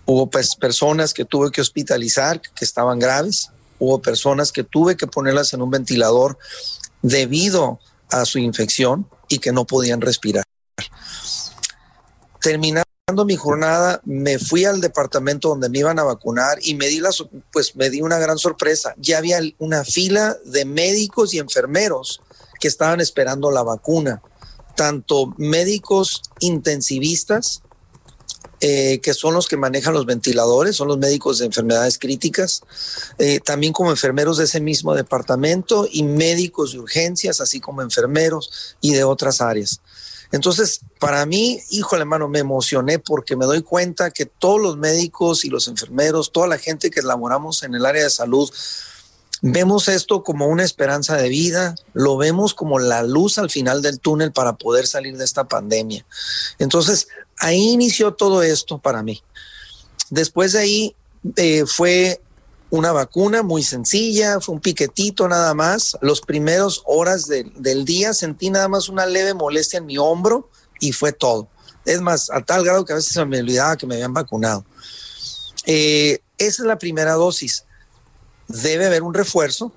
Hubo 0.04 0.30
pues, 0.30 0.58
personas 0.58 1.14
que 1.14 1.24
tuve 1.24 1.52
que 1.52 1.62
hospitalizar 1.62 2.42
que 2.42 2.66
estaban 2.66 3.00
graves, 3.00 3.50
hubo 3.80 4.02
personas 4.02 4.52
que 4.52 4.66
tuve 4.66 4.98
que 4.98 5.08
ponerlas 5.08 5.54
en 5.54 5.62
un 5.62 5.72
ventilador 5.72 6.38
debido 7.02 7.80
a 8.10 8.26
su 8.26 8.38
infección 8.38 9.08
y 9.30 9.40
que 9.40 9.54
no 9.54 9.66
podían 9.66 10.02
respirar. 10.02 10.44
Terminando 12.42 12.91
mi 13.26 13.36
jornada, 13.36 14.02
me 14.06 14.40
fui 14.40 14.66
al 14.66 14.82
departamento 14.82 15.50
donde 15.50 15.70
me 15.70 15.80
iban 15.80 16.00
a 16.00 16.04
vacunar 16.04 16.60
y 16.62 16.76
me 16.76 16.88
di, 16.88 17.00
la, 17.00 17.10
pues, 17.52 17.76
me 17.76 17.90
di 17.90 18.02
una 18.02 18.18
gran 18.18 18.38
sorpresa. 18.38 18.96
Ya 18.98 19.18
había 19.18 19.40
una 19.60 19.84
fila 19.84 20.38
de 20.46 20.66
médicos 20.66 21.34
y 21.34 21.40
enfermeros 21.40 22.22
que 22.60 22.68
estaban 22.68 23.02
esperando 23.02 23.52
la 23.52 23.64
vacuna. 23.64 24.22
tanto 24.74 25.34
médicos 25.38 26.22
intensivistas, 26.40 27.62
eh, 28.62 29.00
que 29.04 29.14
son 29.14 29.34
los 29.34 29.50
que 29.50 29.58
manejan 29.58 29.94
los 29.94 30.06
ventiladores, 30.06 30.78
son 30.78 30.88
los 30.88 30.98
médicos 30.98 31.40
de 31.40 31.46
enfermedades 31.46 32.00
críticas, 32.00 32.62
eh, 33.18 33.42
también 33.42 33.74
como 33.74 33.92
enfermeros 33.92 34.38
de 34.38 34.46
ese 34.46 34.62
mismo 34.62 34.96
departamento 34.96 35.88
y 35.92 36.04
médicos 36.04 36.72
de 36.72 36.80
urgencias, 36.80 37.42
así 37.42 37.60
como 37.60 37.82
enfermeros 37.82 38.78
y 38.80 38.94
de 38.94 39.04
otras 39.04 39.42
áreas. 39.42 39.82
Entonces, 40.32 40.82
para 41.00 41.26
mí, 41.26 41.60
híjole, 41.70 42.02
hermano, 42.02 42.28
me 42.30 42.40
emocioné 42.40 43.00
porque 43.00 43.36
me 43.36 43.46
doy 43.46 43.62
cuenta 43.62 44.12
que 44.12 44.26
todos 44.26 44.62
los 44.62 44.78
médicos 44.78 45.44
y 45.44 45.50
los 45.50 45.68
enfermeros, 45.68 46.32
toda 46.32 46.48
la 46.48 46.58
gente 46.58 46.90
que 46.90 47.02
laboramos 47.02 47.64
en 47.64 47.76
el 47.76 47.86
área 47.86 48.04
de 48.04 48.10
salud, 48.10 48.50
Vemos 49.44 49.88
esto 49.88 50.22
como 50.22 50.46
una 50.46 50.64
esperanza 50.64 51.18
de 51.18 51.28
vida, 51.28 51.74
lo 51.94 52.16
vemos 52.16 52.54
como 52.54 52.78
la 52.78 53.02
luz 53.02 53.40
al 53.40 53.50
final 53.50 53.82
del 53.82 54.00
túnel 54.00 54.32
para 54.32 54.54
poder 54.54 54.86
salir 54.86 55.18
de 55.18 55.26
esta 55.26 55.48
pandemia. 55.48 56.06
Entonces, 56.60 57.08
ahí 57.40 57.72
inició 57.72 58.14
todo 58.14 58.44
esto 58.44 58.78
para 58.78 59.02
mí. 59.02 59.24
Después 60.12 60.54
de 60.54 60.60
ahí 60.60 60.96
eh, 61.38 61.66
fue 61.66 62.22
una 62.72 62.92
vacuna 62.92 63.44
muy 63.44 63.62
sencilla, 63.64 64.40
fue 64.40 64.56
un 64.56 64.62
piquetito 64.62 65.28
nada 65.28 65.54
más. 65.54 65.98
Los 66.02 66.22
primeros 66.22 66.82
horas 66.86 67.28
del 67.28 67.86
día 67.86 68.14
sentí 68.14 68.50
nada 68.50 68.68
más 68.68 68.90
una 68.90 69.06
leve 69.06 69.34
molestia 69.34 69.78
en 69.78 69.86
mi 69.86 69.98
hombro 69.98 70.50
y 70.80 70.94
fue 70.94 71.12
todo. 71.12 71.48
Es 71.86 72.02
más, 72.02 72.32
a 72.32 72.42
tal 72.42 72.64
grado 72.64 72.86
que 72.86 72.94
a 72.94 72.96
veces 72.96 73.16
me 73.28 73.40
olvidaba 73.40 73.78
que 73.78 73.86
me 73.86 73.96
habían 73.96 74.14
vacunado. 74.14 74.66
Eh, 75.66 76.20
esa 76.38 76.64
es 76.64 76.68
la 76.68 76.80
primera 76.80 77.14
dosis 77.14 77.66
debe 78.52 78.86
haber 78.86 79.04
un 79.04 79.14
refuerzo 79.14 79.72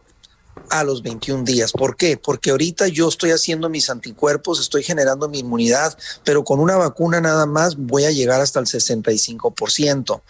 a 0.71 0.85
los 0.85 1.03
21 1.03 1.45
días. 1.45 1.73
¿Por 1.73 1.97
qué? 1.97 2.17
Porque 2.17 2.51
ahorita 2.51 2.89
yo 2.89 3.09
estoy 3.09 3.31
haciendo 3.31 3.69
mis 3.69 3.91
anticuerpos, 3.91 4.61
estoy 4.61 4.83
generando 4.83 5.29
mi 5.29 5.41
inmunidad, 5.41 5.97
pero 6.25 6.45
con 6.45 6.61
una 6.61 6.77
vacuna 6.77 7.21
nada 7.21 7.47
más 7.47 7.77
voy 7.77 8.05
a 8.05 8.11
llegar 8.11 8.41
hasta 8.41 8.61
el 8.61 8.67
65%. 8.67 10.23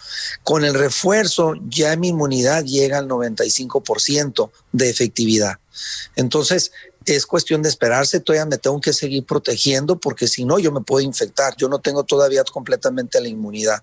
Con 0.43 0.65
el 0.65 0.75
refuerzo 0.75 1.55
ya 1.69 1.97
mi 1.97 2.09
inmunidad 2.09 2.65
llega 2.65 2.99
al 2.99 3.09
95% 3.09 4.51
de 4.73 4.91
efectividad. 4.91 5.59
Entonces, 6.17 6.73
es 7.07 7.27
cuestión 7.27 7.63
de 7.63 7.69
esperarse, 7.69 8.21
todavía 8.21 8.47
me 8.47 8.59
tengo 8.59 8.81
que 8.81 8.93
seguir 8.93 9.25
protegiendo 9.25 9.99
porque 9.99 10.27
si 10.27 10.45
no 10.45 10.59
yo 10.59 10.73
me 10.73 10.81
puedo 10.81 11.05
infectar, 11.05 11.55
yo 11.57 11.69
no 11.69 11.79
tengo 11.79 12.05
todavía 12.05 12.45
completamente 12.45 13.21
la 13.21 13.29
inmunidad. 13.29 13.83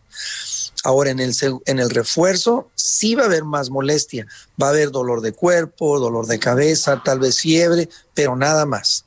Ahora, 0.83 1.11
en 1.11 1.19
el, 1.19 1.35
en 1.65 1.79
el 1.79 1.89
refuerzo 1.89 2.69
sí 2.75 3.15
va 3.15 3.23
a 3.23 3.27
haber 3.27 3.43
más 3.43 3.69
molestia, 3.69 4.25
va 4.61 4.67
a 4.67 4.69
haber 4.71 4.91
dolor 4.91 5.21
de 5.21 5.33
cuerpo, 5.33 5.99
dolor 5.99 6.25
de 6.25 6.39
cabeza, 6.39 7.01
tal 7.03 7.19
vez 7.19 7.39
fiebre, 7.39 7.87
pero 8.13 8.35
nada 8.35 8.65
más. 8.65 9.05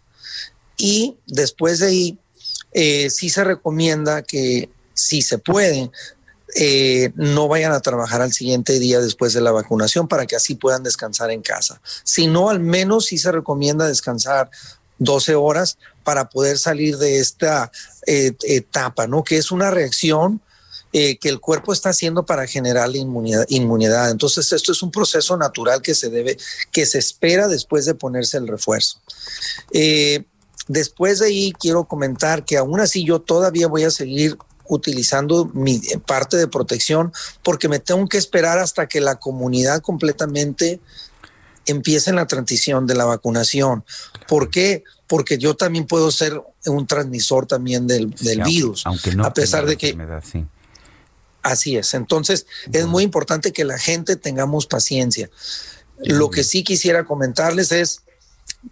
Y 0.76 1.16
después 1.26 1.80
de 1.80 1.86
ahí, 1.86 2.18
eh, 2.72 3.10
sí 3.10 3.28
se 3.30 3.44
recomienda 3.44 4.22
que 4.22 4.68
si 4.94 5.22
se 5.22 5.38
puede, 5.38 5.90
eh, 6.56 7.10
no 7.16 7.48
vayan 7.48 7.72
a 7.72 7.80
trabajar 7.80 8.22
al 8.22 8.32
siguiente 8.32 8.78
día 8.78 9.00
después 9.00 9.32
de 9.32 9.40
la 9.40 9.50
vacunación 9.50 10.06
para 10.06 10.26
que 10.26 10.36
así 10.36 10.54
puedan 10.54 10.84
descansar 10.84 11.30
en 11.30 11.42
casa. 11.42 11.80
Si 12.04 12.28
no, 12.28 12.50
al 12.50 12.60
menos 12.60 13.06
sí 13.06 13.18
se 13.18 13.32
recomienda 13.32 13.88
descansar 13.88 14.50
12 14.98 15.34
horas 15.34 15.78
para 16.04 16.28
poder 16.28 16.58
salir 16.58 16.98
de 16.98 17.18
esta 17.18 17.72
eh, 18.06 18.32
etapa, 18.44 19.08
¿no? 19.08 19.24
Que 19.24 19.36
es 19.36 19.50
una 19.50 19.72
reacción 19.72 20.40
eh, 20.96 21.18
que 21.18 21.28
el 21.28 21.40
cuerpo 21.40 21.72
está 21.72 21.88
haciendo 21.88 22.24
para 22.24 22.46
generar 22.46 22.88
la 22.88 22.98
inmunidad, 22.98 23.44
inmunidad. 23.48 24.12
Entonces, 24.12 24.52
esto 24.52 24.70
es 24.70 24.80
un 24.80 24.92
proceso 24.92 25.36
natural 25.36 25.82
que 25.82 25.92
se 25.92 26.08
debe, 26.08 26.38
que 26.70 26.86
se 26.86 27.00
espera 27.00 27.48
después 27.48 27.84
de 27.84 27.96
ponerse 27.96 28.36
el 28.36 28.46
refuerzo. 28.46 29.00
Eh, 29.72 30.22
después 30.68 31.18
de 31.18 31.26
ahí, 31.26 31.52
quiero 31.58 31.86
comentar 31.86 32.44
que 32.44 32.58
aún 32.58 32.78
así 32.78 33.04
yo 33.04 33.20
todavía 33.20 33.66
voy 33.66 33.82
a 33.82 33.90
seguir 33.90 34.38
utilizando 34.68 35.46
mi 35.52 35.80
parte 36.06 36.36
de 36.36 36.46
protección 36.46 37.12
porque 37.42 37.68
me 37.68 37.80
tengo 37.80 38.06
que 38.06 38.18
esperar 38.18 38.60
hasta 38.60 38.86
que 38.86 39.00
la 39.00 39.16
comunidad 39.16 39.82
completamente 39.82 40.78
empiece 41.66 42.10
en 42.10 42.16
la 42.16 42.28
transición 42.28 42.86
de 42.86 42.94
la 42.94 43.04
vacunación. 43.04 43.84
¿Por 44.28 44.48
qué? 44.48 44.84
Porque 45.08 45.38
yo 45.38 45.56
también 45.56 45.88
puedo 45.88 46.12
ser 46.12 46.40
un 46.66 46.86
transmisor 46.86 47.46
también 47.46 47.88
del, 47.88 48.14
virus, 48.44 48.86
aunque 48.86 49.12
no 49.12 49.24
a 49.24 49.34
pesar 49.34 49.66
de 49.66 49.76
que 49.76 49.96
Así 51.44 51.76
es. 51.76 51.94
Entonces, 51.94 52.46
es 52.72 52.86
muy 52.86 53.04
importante 53.04 53.52
que 53.52 53.64
la 53.64 53.78
gente 53.78 54.16
tengamos 54.16 54.66
paciencia. 54.66 55.30
Lo 55.98 56.30
que 56.30 56.42
sí 56.42 56.64
quisiera 56.64 57.04
comentarles 57.04 57.70
es, 57.70 58.00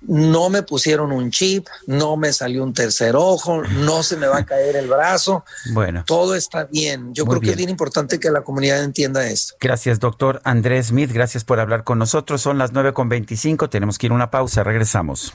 no 0.00 0.48
me 0.48 0.62
pusieron 0.62 1.12
un 1.12 1.30
chip, 1.30 1.66
no 1.86 2.16
me 2.16 2.32
salió 2.32 2.64
un 2.64 2.72
tercer 2.72 3.14
ojo, 3.14 3.62
no 3.62 4.02
se 4.02 4.16
me 4.16 4.26
va 4.26 4.38
a 4.38 4.46
caer 4.46 4.76
el 4.76 4.88
brazo. 4.88 5.44
Bueno. 5.72 6.02
Todo 6.06 6.34
está 6.34 6.64
bien. 6.64 7.12
Yo 7.12 7.26
creo 7.26 7.42
que 7.42 7.50
es 7.50 7.56
bien 7.56 7.68
importante 7.68 8.18
que 8.18 8.30
la 8.30 8.40
comunidad 8.40 8.82
entienda 8.82 9.26
esto. 9.28 9.54
Gracias, 9.60 10.00
doctor 10.00 10.40
Andrés 10.44 10.86
Smith. 10.86 11.12
Gracias 11.12 11.44
por 11.44 11.60
hablar 11.60 11.84
con 11.84 11.98
nosotros. 11.98 12.40
Son 12.40 12.56
las 12.56 12.72
9.25. 12.72 13.68
Tenemos 13.68 13.98
que 13.98 14.06
ir 14.06 14.12
a 14.12 14.14
una 14.14 14.30
pausa. 14.30 14.64
Regresamos. 14.64 15.34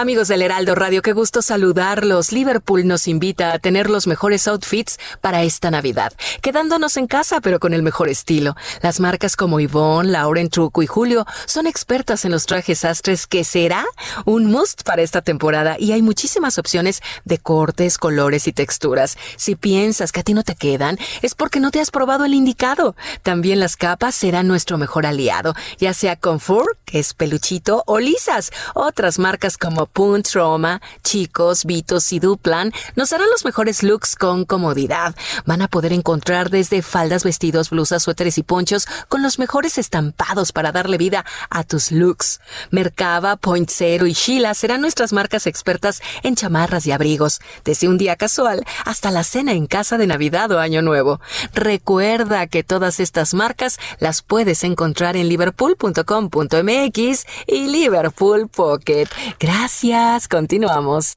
Amigos 0.00 0.28
del 0.28 0.40
Heraldo 0.40 0.74
Radio, 0.74 1.02
qué 1.02 1.12
gusto 1.12 1.42
saludarlos. 1.42 2.32
Liverpool 2.32 2.86
nos 2.86 3.06
invita 3.06 3.52
a 3.52 3.58
tener 3.58 3.90
los 3.90 4.06
mejores 4.06 4.48
outfits 4.48 4.98
para 5.20 5.42
esta 5.42 5.70
Navidad, 5.70 6.14
quedándonos 6.40 6.96
en 6.96 7.06
casa 7.06 7.42
pero 7.42 7.60
con 7.60 7.74
el 7.74 7.82
mejor 7.82 8.08
estilo. 8.08 8.56
Las 8.80 8.98
marcas 8.98 9.36
como 9.36 9.60
Yvonne, 9.60 10.10
Lauren 10.10 10.48
Truco 10.48 10.82
y 10.82 10.86
Julio 10.86 11.26
son 11.44 11.66
expertas 11.66 12.24
en 12.24 12.30
los 12.30 12.46
trajes 12.46 12.86
astres 12.86 13.26
que 13.26 13.44
será 13.44 13.84
un 14.24 14.46
must 14.46 14.84
para 14.84 15.02
esta 15.02 15.20
temporada 15.20 15.76
y 15.78 15.92
hay 15.92 16.00
muchísimas 16.00 16.56
opciones 16.56 17.02
de 17.26 17.36
cortes, 17.36 17.98
colores 17.98 18.48
y 18.48 18.54
texturas. 18.54 19.18
Si 19.36 19.54
piensas 19.54 20.12
que 20.12 20.20
a 20.20 20.22
ti 20.22 20.32
no 20.32 20.44
te 20.44 20.54
quedan, 20.54 20.96
es 21.20 21.34
porque 21.34 21.60
no 21.60 21.70
te 21.70 21.78
has 21.78 21.90
probado 21.90 22.24
el 22.24 22.32
indicado. 22.32 22.96
También 23.22 23.60
las 23.60 23.76
capas 23.76 24.14
serán 24.14 24.48
nuestro 24.48 24.78
mejor 24.78 25.04
aliado, 25.04 25.54
ya 25.76 25.92
sea 25.92 26.16
Comfort, 26.16 26.78
que 26.86 27.00
es 27.00 27.12
peluchito, 27.12 27.84
o 27.86 27.98
lisas. 27.98 28.50
Otras 28.72 29.18
marcas 29.18 29.58
como 29.58 29.89
Punt, 29.92 30.28
Roma, 30.32 30.80
Chicos, 31.02 31.64
Vitos 31.64 32.12
y 32.12 32.20
Duplan 32.20 32.72
nos 32.94 33.12
harán 33.12 33.28
los 33.30 33.44
mejores 33.44 33.82
looks 33.82 34.14
con 34.14 34.44
comodidad. 34.44 35.14
Van 35.46 35.62
a 35.62 35.68
poder 35.68 35.92
encontrar 35.92 36.50
desde 36.50 36.82
faldas, 36.82 37.24
vestidos, 37.24 37.70
blusas, 37.70 38.02
suéteres 38.02 38.38
y 38.38 38.42
ponchos 38.42 38.86
con 39.08 39.22
los 39.22 39.38
mejores 39.38 39.78
estampados 39.78 40.52
para 40.52 40.72
darle 40.72 40.98
vida 40.98 41.24
a 41.50 41.64
tus 41.64 41.90
looks. 41.90 42.40
Mercaba, 42.70 43.36
Point 43.36 43.70
Zero 43.70 44.06
y 44.06 44.12
Sheila 44.12 44.54
serán 44.54 44.80
nuestras 44.80 45.12
marcas 45.12 45.46
expertas 45.46 46.00
en 46.22 46.36
chamarras 46.36 46.86
y 46.86 46.92
abrigos, 46.92 47.40
desde 47.64 47.88
un 47.88 47.98
día 47.98 48.16
casual 48.16 48.64
hasta 48.84 49.10
la 49.10 49.24
cena 49.24 49.52
en 49.52 49.66
casa 49.66 49.98
de 49.98 50.06
Navidad 50.06 50.50
o 50.52 50.60
Año 50.60 50.82
Nuevo. 50.82 51.20
Recuerda 51.52 52.46
que 52.46 52.62
todas 52.62 53.00
estas 53.00 53.34
marcas 53.34 53.78
las 53.98 54.22
puedes 54.22 54.62
encontrar 54.64 55.16
en 55.16 55.28
liverpool.com.mx 55.28 57.26
y 57.46 57.66
Liverpool 57.66 58.48
Pocket. 58.48 59.08
Gracias 59.38 59.79
Gracias, 59.82 60.28
continuamos. 60.28 61.14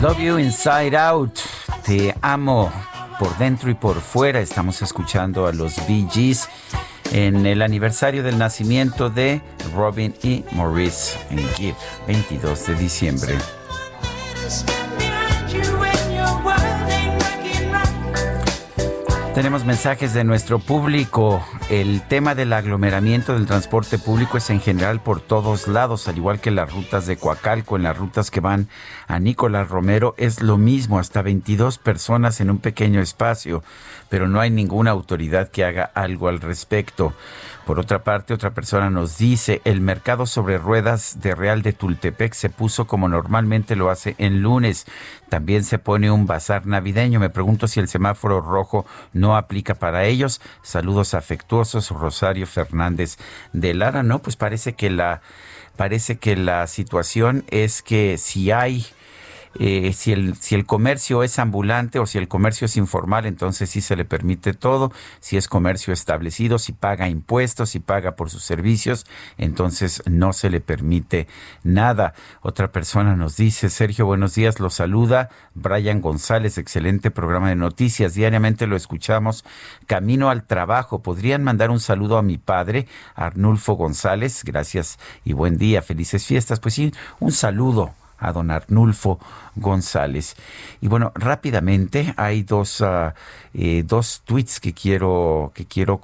Love 0.00 0.18
You 0.18 0.38
Inside 0.38 0.96
Out. 0.96 1.40
Te 1.84 2.14
amo 2.22 2.72
por 3.18 3.36
dentro 3.36 3.70
y 3.70 3.74
por 3.74 4.00
fuera. 4.00 4.40
Estamos 4.40 4.80
escuchando 4.80 5.46
a 5.46 5.52
los 5.52 5.76
Bee 5.86 6.06
Gees 6.10 6.48
en 7.12 7.44
el 7.44 7.60
aniversario 7.60 8.22
del 8.22 8.38
nacimiento 8.38 9.10
de 9.10 9.42
Robin 9.74 10.14
y 10.22 10.42
Maurice 10.52 11.18
en 11.28 11.46
Give, 11.50 11.76
22 12.06 12.66
de 12.68 12.74
diciembre. 12.76 13.38
Tenemos 19.34 19.64
mensajes 19.64 20.12
de 20.12 20.24
nuestro 20.24 20.58
público. 20.58 21.46
El 21.70 22.02
tema 22.02 22.34
del 22.34 22.52
aglomeramiento 22.52 23.32
del 23.32 23.46
transporte 23.46 23.96
público 23.96 24.38
es 24.38 24.50
en 24.50 24.60
general 24.60 25.00
por 25.00 25.20
todos 25.20 25.68
lados, 25.68 26.08
al 26.08 26.16
igual 26.16 26.40
que 26.40 26.50
las 26.50 26.72
rutas 26.72 27.06
de 27.06 27.16
Coacalco, 27.16 27.76
en 27.76 27.84
las 27.84 27.96
rutas 27.96 28.32
que 28.32 28.40
van 28.40 28.68
a 29.06 29.20
Nicolás 29.20 29.68
Romero, 29.68 30.14
es 30.18 30.42
lo 30.42 30.58
mismo, 30.58 30.98
hasta 30.98 31.22
22 31.22 31.78
personas 31.78 32.40
en 32.40 32.50
un 32.50 32.58
pequeño 32.58 33.00
espacio, 33.00 33.62
pero 34.08 34.26
no 34.26 34.40
hay 34.40 34.50
ninguna 34.50 34.90
autoridad 34.90 35.48
que 35.48 35.64
haga 35.64 35.84
algo 35.84 36.26
al 36.26 36.40
respecto. 36.40 37.14
Por 37.66 37.78
otra 37.78 38.02
parte, 38.02 38.34
otra 38.34 38.50
persona 38.50 38.90
nos 38.90 39.16
dice, 39.18 39.60
el 39.64 39.80
mercado 39.80 40.26
sobre 40.26 40.58
ruedas 40.58 41.20
de 41.20 41.34
Real 41.34 41.62
de 41.62 41.72
Tultepec 41.72 42.32
se 42.32 42.50
puso 42.50 42.86
como 42.86 43.08
normalmente 43.08 43.76
lo 43.76 43.90
hace 43.90 44.16
en 44.18 44.42
lunes. 44.42 44.86
También 45.28 45.62
se 45.62 45.78
pone 45.78 46.10
un 46.10 46.26
bazar 46.26 46.66
navideño. 46.66 47.20
Me 47.20 47.30
pregunto 47.30 47.68
si 47.68 47.78
el 47.78 47.88
semáforo 47.88 48.40
rojo 48.40 48.86
no 49.12 49.36
aplica 49.36 49.74
para 49.74 50.04
ellos. 50.04 50.40
Saludos 50.62 51.14
afectuosos, 51.14 51.90
Rosario 51.90 52.46
Fernández 52.46 53.18
de 53.52 53.74
Lara. 53.74 54.02
No, 54.02 54.20
pues 54.20 54.36
parece 54.36 54.74
que 54.74 54.90
la 54.90 55.20
parece 55.76 56.18
que 56.18 56.36
la 56.36 56.66
situación 56.66 57.44
es 57.48 57.82
que 57.82 58.18
si 58.18 58.50
hay 58.50 58.86
eh, 59.58 59.92
si, 59.92 60.12
el, 60.12 60.36
si 60.36 60.54
el 60.54 60.64
comercio 60.64 61.22
es 61.22 61.38
ambulante 61.38 61.98
o 61.98 62.06
si 62.06 62.18
el 62.18 62.28
comercio 62.28 62.66
es 62.66 62.76
informal, 62.76 63.26
entonces 63.26 63.68
sí 63.70 63.80
se 63.80 63.96
le 63.96 64.04
permite 64.04 64.54
todo. 64.54 64.92
Si 65.20 65.36
es 65.36 65.48
comercio 65.48 65.92
establecido, 65.92 66.58
si 66.58 66.72
paga 66.72 67.08
impuestos, 67.08 67.70
si 67.70 67.80
paga 67.80 68.14
por 68.16 68.30
sus 68.30 68.44
servicios, 68.44 69.06
entonces 69.38 70.02
no 70.06 70.32
se 70.32 70.50
le 70.50 70.60
permite 70.60 71.26
nada. 71.64 72.14
Otra 72.42 72.70
persona 72.70 73.16
nos 73.16 73.36
dice, 73.36 73.70
Sergio, 73.70 74.06
buenos 74.06 74.34
días, 74.34 74.60
lo 74.60 74.70
saluda 74.70 75.30
Brian 75.54 76.00
González, 76.00 76.58
excelente 76.58 77.10
programa 77.10 77.48
de 77.48 77.56
noticias. 77.56 78.14
Diariamente 78.14 78.66
lo 78.66 78.76
escuchamos. 78.76 79.44
Camino 79.86 80.30
al 80.30 80.44
trabajo. 80.44 81.02
¿Podrían 81.02 81.42
mandar 81.42 81.70
un 81.70 81.80
saludo 81.80 82.18
a 82.18 82.22
mi 82.22 82.38
padre, 82.38 82.86
Arnulfo 83.14 83.74
González? 83.74 84.44
Gracias 84.44 84.98
y 85.24 85.32
buen 85.32 85.56
día. 85.56 85.82
Felices 85.82 86.24
fiestas. 86.24 86.60
Pues 86.60 86.74
sí, 86.74 86.92
un 87.18 87.32
saludo 87.32 87.94
a 88.20 88.32
don 88.32 88.50
Arnulfo 88.50 89.18
González. 89.56 90.36
Y 90.80 90.88
bueno, 90.88 91.12
rápidamente 91.14 92.14
hay 92.16 92.42
dos, 92.42 92.80
uh, 92.80 93.12
eh, 93.54 93.82
dos 93.84 94.22
tweets 94.24 94.60
que 94.60 94.72
quiero, 94.72 95.52
que 95.54 95.66
quiero 95.66 96.00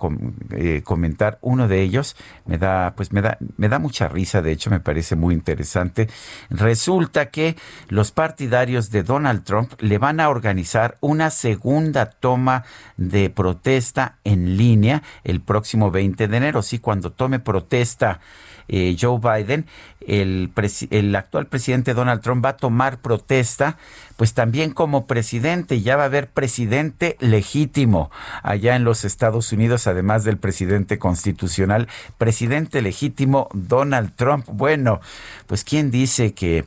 eh, 0.50 0.82
comentar. 0.82 1.38
Uno 1.42 1.68
de 1.68 1.82
ellos 1.82 2.16
me 2.44 2.58
da, 2.58 2.94
pues 2.96 3.12
me 3.12 3.22
da, 3.22 3.38
me 3.56 3.68
da 3.68 3.78
mucha 3.78 4.08
risa, 4.08 4.42
de 4.42 4.52
hecho 4.52 4.70
me 4.70 4.80
parece 4.80 5.16
muy 5.16 5.34
interesante. 5.34 6.08
Resulta 6.50 7.30
que 7.30 7.56
los 7.88 8.10
partidarios 8.10 8.90
de 8.90 9.02
Donald 9.02 9.44
Trump 9.44 9.72
le 9.80 9.98
van 9.98 10.20
a 10.20 10.28
organizar 10.28 10.96
una 11.00 11.30
segunda 11.30 12.06
toma 12.06 12.64
de 12.96 13.30
protesta 13.30 14.16
en 14.24 14.56
línea 14.56 15.02
el 15.24 15.40
próximo 15.40 15.90
20 15.90 16.28
de 16.28 16.36
enero. 16.36 16.62
Sí, 16.62 16.78
cuando 16.78 17.12
tome 17.12 17.38
protesta 17.38 18.20
eh, 18.68 18.96
Joe 18.98 19.18
Biden, 19.18 19.66
el, 20.06 21.16
actual 21.16 21.46
presidente 21.46 21.94
Donald 21.94 22.22
Trump 22.22 22.44
va 22.44 22.50
a 22.50 22.56
tomar 22.56 22.98
protesta 22.98 23.76
pues 24.16 24.32
también 24.32 24.70
como 24.72 25.06
presidente, 25.06 25.82
ya 25.82 25.96
va 25.96 26.04
a 26.04 26.06
haber 26.06 26.28
presidente 26.28 27.16
legítimo 27.20 28.10
allá 28.42 28.74
en 28.74 28.84
los 28.84 29.04
Estados 29.04 29.52
Unidos, 29.52 29.86
además 29.86 30.24
del 30.24 30.38
presidente 30.38 30.98
constitucional, 30.98 31.86
presidente 32.16 32.80
legítimo 32.80 33.48
Donald 33.52 34.12
Trump. 34.16 34.46
Bueno, 34.50 35.00
pues 35.46 35.64
quién 35.64 35.90
dice 35.90 36.32
que 36.32 36.64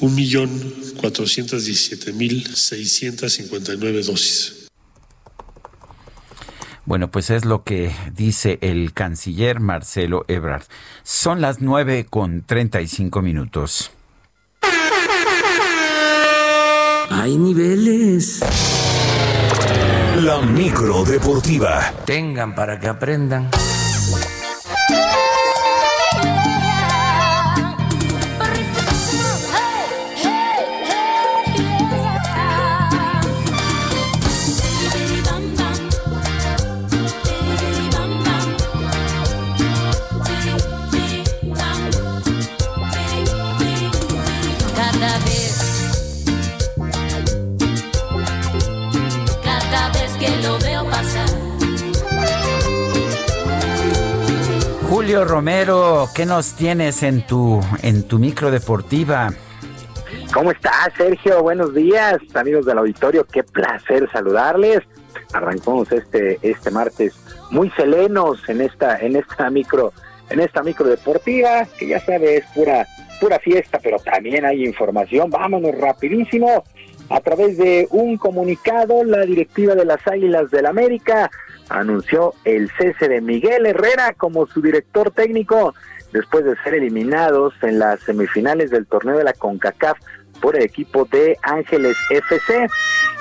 un 0.00 0.14
millón 0.14 0.48
cuatrocientos 1.02 1.64
diecisiete 1.64 2.12
mil 2.12 2.46
seiscientos 2.54 3.32
cincuenta 3.32 3.74
y 3.74 3.76
nueve 3.76 4.02
dosis. 4.02 4.68
Bueno, 6.84 7.10
pues 7.10 7.30
es 7.30 7.44
lo 7.44 7.64
que 7.64 7.92
dice 8.14 8.58
el 8.62 8.92
canciller 8.92 9.58
Marcelo 9.58 10.24
Ebrard. 10.28 10.62
Son 11.02 11.40
las 11.40 11.60
nueve 11.60 12.06
con 12.08 12.42
treinta 12.42 12.80
y 12.80 12.86
cinco 12.86 13.20
minutos. 13.20 13.90
Hay 17.10 17.36
niveles. 17.36 18.40
La 20.22 20.40
micro 20.40 21.04
deportiva. 21.04 21.92
Tengan 22.06 22.54
para 22.54 22.78
que 22.78 22.86
aprendan. 22.86 23.50
Julio 55.12 55.26
Romero, 55.26 56.08
¿qué 56.14 56.24
nos 56.24 56.54
tienes 56.54 57.02
en 57.02 57.26
tu 57.26 57.60
en 57.82 58.08
tu 58.08 58.18
micro 58.18 58.50
deportiva? 58.50 59.28
¿Cómo 60.32 60.52
estás, 60.52 60.88
Sergio? 60.96 61.42
Buenos 61.42 61.74
días, 61.74 62.16
amigos 62.32 62.64
del 62.64 62.78
auditorio. 62.78 63.26
Qué 63.30 63.42
placer 63.42 64.08
saludarles. 64.10 64.80
Arrancamos 65.34 65.92
este 65.92 66.38
este 66.40 66.70
martes 66.70 67.12
muy 67.50 67.68
selenos 67.72 68.48
en 68.48 68.62
esta 68.62 68.98
en 69.00 69.16
esta 69.16 69.50
micro 69.50 69.92
en 70.30 70.40
esta 70.40 70.62
micro 70.62 70.86
deportiva 70.86 71.66
que 71.78 71.88
ya 71.88 72.00
sabes 72.00 72.42
es 72.42 72.50
pura 72.54 72.86
pura 73.20 73.38
fiesta, 73.38 73.80
pero 73.82 73.98
también 73.98 74.46
hay 74.46 74.64
información. 74.64 75.28
Vámonos 75.28 75.76
rapidísimo. 75.78 76.64
A 77.10 77.20
través 77.20 77.58
de 77.58 77.86
un 77.90 78.16
comunicado, 78.16 79.04
la 79.04 79.26
directiva 79.26 79.74
de 79.74 79.84
las 79.84 80.00
Águilas 80.06 80.50
del 80.50 80.64
América 80.64 81.30
anunció 81.72 82.34
el 82.44 82.70
cese 82.78 83.08
de 83.08 83.20
Miguel 83.20 83.66
Herrera 83.66 84.14
como 84.14 84.46
su 84.46 84.60
director 84.60 85.10
técnico 85.10 85.74
después 86.12 86.44
de 86.44 86.56
ser 86.62 86.74
eliminados 86.74 87.54
en 87.62 87.78
las 87.78 88.00
semifinales 88.00 88.70
del 88.70 88.86
torneo 88.86 89.16
de 89.16 89.24
la 89.24 89.32
CONCACAF 89.32 89.98
por 90.40 90.56
el 90.56 90.62
equipo 90.62 91.04
de 91.06 91.38
Ángeles 91.42 91.96
FC. 92.10 92.68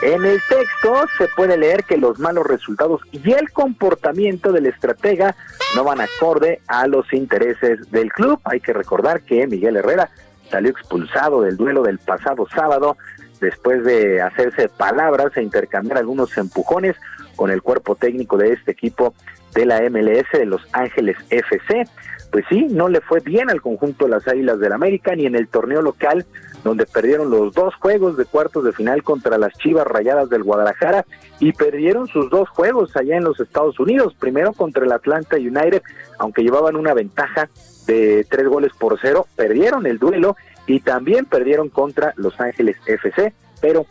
En 0.02 0.26
el 0.26 0.40
texto 0.50 1.06
se 1.18 1.28
puede 1.36 1.58
leer 1.58 1.84
que 1.84 1.98
los 1.98 2.20
malos 2.20 2.46
resultados 2.48 3.02
y 3.12 3.32
el 3.32 3.52
comportamiento 3.52 4.52
del 4.52 4.66
estratega 4.66 5.36
no 5.76 5.84
van 5.84 6.02
acorde 6.02 6.60
a 6.68 6.88
los 6.88 7.14
intereses 7.14 7.90
del 7.92 8.12
club. 8.12 8.40
Hay 8.44 8.60
que 8.60 8.74
recordar 8.74 9.22
que 9.22 9.46
Miguel 9.48 9.78
Herrera 9.78 10.10
salió 10.50 10.72
expulsado 10.72 11.42
del 11.42 11.56
duelo 11.56 11.84
del 11.84 12.00
pasado 12.00 12.48
sábado 12.54 12.98
después 13.40 13.84
de 13.84 14.22
hacerse 14.22 14.70
palabras 14.70 15.36
e 15.36 15.44
intercambiar 15.44 16.00
algunos 16.00 16.36
empujones 16.38 16.96
con 17.36 17.52
el 17.52 17.62
cuerpo 17.62 17.96
técnico 17.96 18.38
de 18.38 18.54
este 18.54 18.72
equipo 18.72 19.14
de 19.54 19.66
la 19.66 19.82
MLS 19.90 20.26
de 20.34 20.46
Los 20.46 20.62
Ángeles 20.72 21.18
FC. 21.30 21.84
pues 22.32 22.46
sí, 22.50 22.68
no 22.70 22.88
le 22.88 23.02
fue 23.02 23.20
bien 23.20 23.50
al 23.50 23.62
conjunto 23.62 24.06
de 24.06 24.12
las 24.12 24.28
Águilas 24.28 24.60
del 24.60 24.74
América 24.74 25.16
ni 25.16 25.26
en 25.26 25.36
el 25.36 25.48
torneo 25.48 25.82
local 25.82 26.26
donde 26.64 26.86
perdieron 26.86 27.30
los 27.30 27.54
dos 27.54 27.74
juegos 27.76 28.18
de 28.18 28.26
cuartos 28.26 28.64
de 28.64 28.72
final 28.72 29.04
contra 29.04 29.38
las 29.38 29.54
Chivas 29.54 29.88
Rayadas 29.88 30.30
del 30.30 30.44
Guadalajara 30.44 31.06
y 31.40 31.54
perdieron 31.54 32.08
sus 32.08 32.30
dos 32.30 32.50
juegos 32.50 32.96
allá 32.96 33.18
en 33.18 33.24
los 33.24 33.40
Estados 33.40 33.80
Unidos, 33.80 34.16
primero 34.20 34.54
contra 34.54 34.86
el 34.86 34.92
Atlanta 34.92 35.38
United, 35.38 35.82
aunque 36.20 36.44
llevaban 36.44 36.76
una 36.76 36.94
ventaja 36.94 37.50
de 37.88 38.26
tres 38.30 38.48
goles 38.48 38.72
por 38.78 39.00
cero, 39.02 39.26
perdieron 39.36 39.86
el 39.88 39.98
duelo 39.98 40.36
y 40.68 40.80
también 40.82 41.26
perdieron 41.26 41.70
contra 41.70 42.14
Los 42.16 42.40
Ángeles 42.40 42.78
FC, 42.86 43.34
pero 43.60 43.86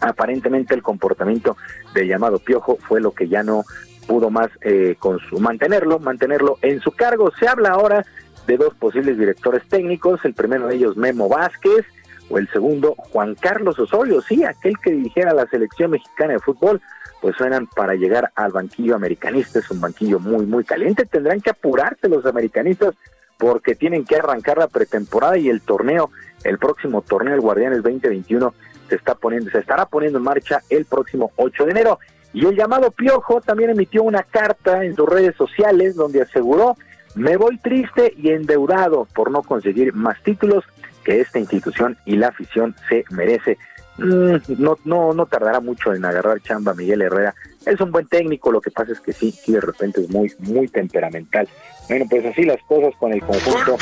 aparentemente 0.00 0.74
el 0.74 0.82
comportamiento 0.82 1.56
de 1.94 2.06
llamado 2.06 2.38
Piojo 2.38 2.78
fue 2.80 3.00
lo 3.00 3.12
que 3.12 3.28
ya 3.28 3.42
no 3.42 3.64
pudo 4.06 4.30
más 4.30 4.48
eh, 4.62 4.96
con 4.98 5.18
su 5.18 5.40
mantenerlo, 5.40 5.98
mantenerlo 5.98 6.58
en 6.62 6.80
su 6.80 6.92
cargo. 6.92 7.32
Se 7.38 7.48
habla 7.48 7.70
ahora 7.70 8.04
de 8.46 8.56
dos 8.56 8.74
posibles 8.74 9.18
directores 9.18 9.66
técnicos, 9.68 10.24
el 10.24 10.34
primero 10.34 10.68
de 10.68 10.76
ellos 10.76 10.96
Memo 10.96 11.28
Vázquez 11.28 11.84
o 12.28 12.38
el 12.38 12.48
segundo 12.48 12.94
Juan 12.96 13.34
Carlos 13.34 13.78
Osorio, 13.78 14.20
sí, 14.20 14.44
aquel 14.44 14.78
que 14.78 14.90
dirigiera 14.90 15.32
la 15.32 15.46
selección 15.46 15.92
mexicana 15.92 16.34
de 16.34 16.40
fútbol, 16.40 16.80
pues 17.20 17.36
suenan 17.36 17.66
para 17.68 17.94
llegar 17.94 18.32
al 18.34 18.52
banquillo 18.52 18.96
americanista, 18.96 19.60
es 19.60 19.70
un 19.70 19.80
banquillo 19.80 20.18
muy, 20.18 20.44
muy 20.44 20.64
caliente, 20.64 21.06
tendrán 21.06 21.40
que 21.40 21.50
apurarse 21.50 22.08
los 22.08 22.26
americanistas 22.26 22.94
porque 23.38 23.74
tienen 23.74 24.04
que 24.04 24.16
arrancar 24.16 24.58
la 24.58 24.68
pretemporada 24.68 25.36
y 25.38 25.48
el 25.48 25.60
torneo, 25.60 26.10
el 26.42 26.58
próximo 26.58 27.02
torneo 27.02 27.32
del 27.32 27.42
Guardianes 27.42 27.82
2021 27.82 28.54
se 28.88 28.96
está 28.96 29.14
poniendo, 29.14 29.50
se 29.50 29.58
estará 29.58 29.86
poniendo 29.86 30.18
en 30.18 30.24
marcha 30.24 30.62
el 30.70 30.84
próximo 30.84 31.32
8 31.36 31.64
de 31.64 31.70
enero. 31.70 31.98
Y 32.32 32.44
el 32.46 32.56
llamado 32.56 32.90
Piojo 32.90 33.40
también 33.40 33.70
emitió 33.70 34.02
una 34.02 34.22
carta 34.22 34.84
en 34.84 34.94
sus 34.94 35.08
redes 35.08 35.34
sociales 35.36 35.96
donde 35.96 36.22
aseguró 36.22 36.76
me 37.16 37.38
voy 37.38 37.56
triste 37.58 38.12
y 38.16 38.28
endeudado 38.30 39.08
por 39.14 39.30
no 39.30 39.42
conseguir 39.42 39.94
más 39.94 40.22
títulos 40.22 40.64
que 41.02 41.20
esta 41.20 41.38
institución 41.38 41.96
y 42.04 42.16
la 42.16 42.28
afición 42.28 42.76
se 42.88 43.04
merece. 43.10 43.56
Mm, 43.96 44.36
no, 44.58 44.76
no, 44.84 45.14
no 45.14 45.24
tardará 45.24 45.60
mucho 45.60 45.94
en 45.94 46.04
agarrar 46.04 46.42
chamba 46.42 46.74
Miguel 46.74 47.00
Herrera. 47.00 47.34
Es 47.64 47.80
un 47.80 47.90
buen 47.90 48.06
técnico, 48.06 48.52
lo 48.52 48.60
que 48.60 48.70
pasa 48.70 48.92
es 48.92 49.00
que 49.00 49.14
sí, 49.14 49.32
sí 49.32 49.52
de 49.52 49.62
repente 49.62 50.02
es 50.02 50.10
muy, 50.10 50.30
muy 50.40 50.68
temperamental. 50.68 51.48
Bueno, 51.88 52.04
pues 52.10 52.26
así 52.26 52.42
las 52.42 52.62
cosas 52.64 52.94
con 53.00 53.12
el 53.12 53.20
conjunto 53.20 53.78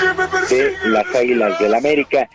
de 0.49 0.73
las 0.87 1.13
Águilas 1.15 1.59
del 1.59 1.75
América. 1.75 2.29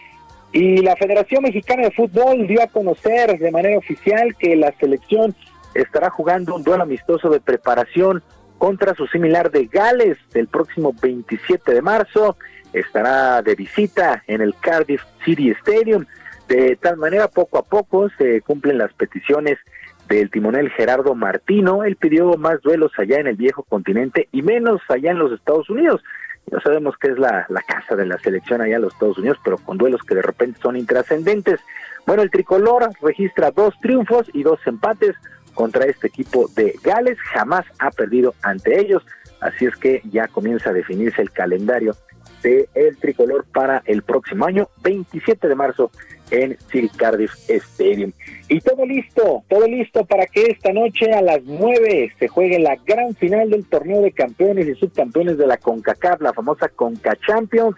Y 0.51 0.77
la 0.81 0.95
Federación 0.95 1.43
Mexicana 1.43 1.83
de 1.83 1.91
Fútbol 1.91 2.47
dio 2.47 2.61
a 2.63 2.67
conocer 2.67 3.37
de 3.37 3.51
manera 3.51 3.77
oficial 3.77 4.35
que 4.35 4.55
la 4.55 4.73
selección 4.79 5.35
estará 5.75 6.09
jugando 6.09 6.55
un 6.55 6.63
duelo 6.63 6.83
amistoso 6.83 7.29
de 7.29 7.39
preparación 7.39 8.23
contra 8.57 8.95
su 8.95 9.05
similar 9.07 9.51
de 9.51 9.67
Gales 9.67 10.17
el 10.33 10.47
próximo 10.47 10.93
27 11.01 11.73
de 11.73 11.81
marzo. 11.81 12.35
Estará 12.73 13.41
de 13.41 13.55
visita 13.55 14.23
en 14.27 14.41
el 14.41 14.55
Cardiff 14.59 15.01
City 15.23 15.51
Stadium. 15.51 16.05
De 16.47 16.75
tal 16.77 16.97
manera, 16.97 17.27
poco 17.27 17.59
a 17.59 17.63
poco 17.63 18.09
se 18.17 18.41
cumplen 18.41 18.79
las 18.79 18.91
peticiones 18.93 19.59
del 20.07 20.31
timonel 20.31 20.71
Gerardo 20.71 21.13
Martino. 21.13 21.83
Él 21.83 21.95
pidió 21.95 22.33
más 22.37 22.59
duelos 22.61 22.91
allá 22.97 23.19
en 23.19 23.27
el 23.27 23.35
viejo 23.35 23.63
continente 23.63 24.27
y 24.31 24.41
menos 24.41 24.81
allá 24.89 25.11
en 25.11 25.19
los 25.19 25.31
Estados 25.31 25.69
Unidos. 25.69 26.01
Ya 26.47 26.59
sabemos 26.61 26.97
que 26.97 27.09
es 27.09 27.19
la, 27.19 27.45
la 27.49 27.61
casa 27.61 27.95
de 27.95 28.05
la 28.05 28.17
selección 28.19 28.61
allá 28.61 28.77
en 28.77 28.81
los 28.81 28.93
Estados 28.93 29.17
Unidos, 29.17 29.37
pero 29.43 29.57
con 29.57 29.77
duelos 29.77 30.01
que 30.01 30.15
de 30.15 30.21
repente 30.21 30.59
son 30.61 30.77
intrascendentes. 30.77 31.59
Bueno, 32.07 32.23
el 32.23 32.31
tricolor 32.31 32.89
registra 33.01 33.51
dos 33.51 33.75
triunfos 33.81 34.29
y 34.33 34.43
dos 34.43 34.59
empates 34.65 35.15
contra 35.53 35.85
este 35.85 36.07
equipo 36.07 36.47
de 36.55 36.75
Gales. 36.83 37.19
Jamás 37.33 37.65
ha 37.79 37.91
perdido 37.91 38.33
ante 38.41 38.79
ellos. 38.79 39.05
Así 39.41 39.65
es 39.65 39.75
que 39.75 40.01
ya 40.11 40.27
comienza 40.27 40.71
a 40.71 40.73
definirse 40.73 41.21
el 41.21 41.31
calendario 41.31 41.95
de 42.41 42.69
el 42.75 42.97
tricolor 42.97 43.45
para 43.51 43.81
el 43.85 44.03
próximo 44.03 44.45
año, 44.45 44.69
27 44.83 45.47
de 45.47 45.55
marzo 45.55 45.91
en 46.31 46.57
City 46.71 46.89
Cardiff 46.95 47.33
Stadium. 47.47 48.11
Y 48.47 48.61
todo 48.61 48.85
listo, 48.85 49.43
todo 49.47 49.67
listo 49.67 50.05
para 50.05 50.25
que 50.27 50.43
esta 50.43 50.71
noche 50.73 51.11
a 51.11 51.21
las 51.21 51.43
9 51.43 52.13
se 52.17 52.27
juegue 52.27 52.59
la 52.59 52.75
gran 52.85 53.15
final 53.15 53.49
del 53.49 53.65
torneo 53.65 54.01
de 54.01 54.11
campeones 54.11 54.67
y 54.67 54.75
subcampeones 54.75 55.37
de 55.37 55.47
la 55.47 55.57
CONCACAF, 55.57 56.21
la 56.21 56.33
famosa 56.33 56.69
CONCA 56.69 57.17
Champions, 57.25 57.75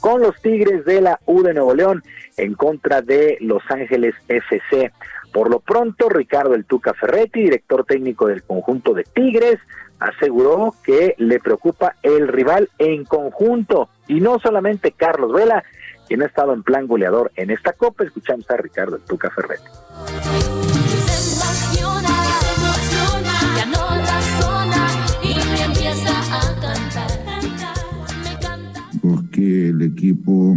con 0.00 0.20
los 0.20 0.40
Tigres 0.42 0.84
de 0.84 1.00
la 1.00 1.18
U 1.26 1.42
de 1.42 1.54
Nuevo 1.54 1.74
León 1.74 2.02
en 2.36 2.54
contra 2.54 3.00
de 3.00 3.38
Los 3.40 3.62
Ángeles 3.70 4.14
FC. 4.28 4.92
Por 5.32 5.50
lo 5.50 5.60
pronto, 5.60 6.08
Ricardo 6.08 6.54
El 6.54 6.64
Tuca 6.64 6.94
Ferretti, 6.94 7.40
director 7.40 7.84
técnico 7.84 8.26
del 8.26 8.42
conjunto 8.42 8.94
de 8.94 9.04
Tigres, 9.04 9.58
aseguró 9.98 10.74
que 10.84 11.14
le 11.18 11.40
preocupa 11.40 11.96
el 12.02 12.28
rival 12.28 12.68
en 12.78 13.04
conjunto 13.04 13.88
y 14.08 14.20
no 14.20 14.38
solamente 14.38 14.92
Carlos 14.92 15.32
Vela, 15.32 15.64
quien 16.06 16.22
ha 16.22 16.26
estado 16.26 16.52
en 16.52 16.62
plan 16.62 16.86
goleador 16.86 17.32
en 17.36 17.50
esta 17.50 17.72
Copa. 17.72 18.04
Escuchamos 18.04 18.50
a 18.50 18.56
Ricardo 18.56 18.98
Tuca 18.98 19.30
Ferretti. 19.30 19.64
Porque 29.02 29.68
el 29.68 29.82
equipo 29.82 30.56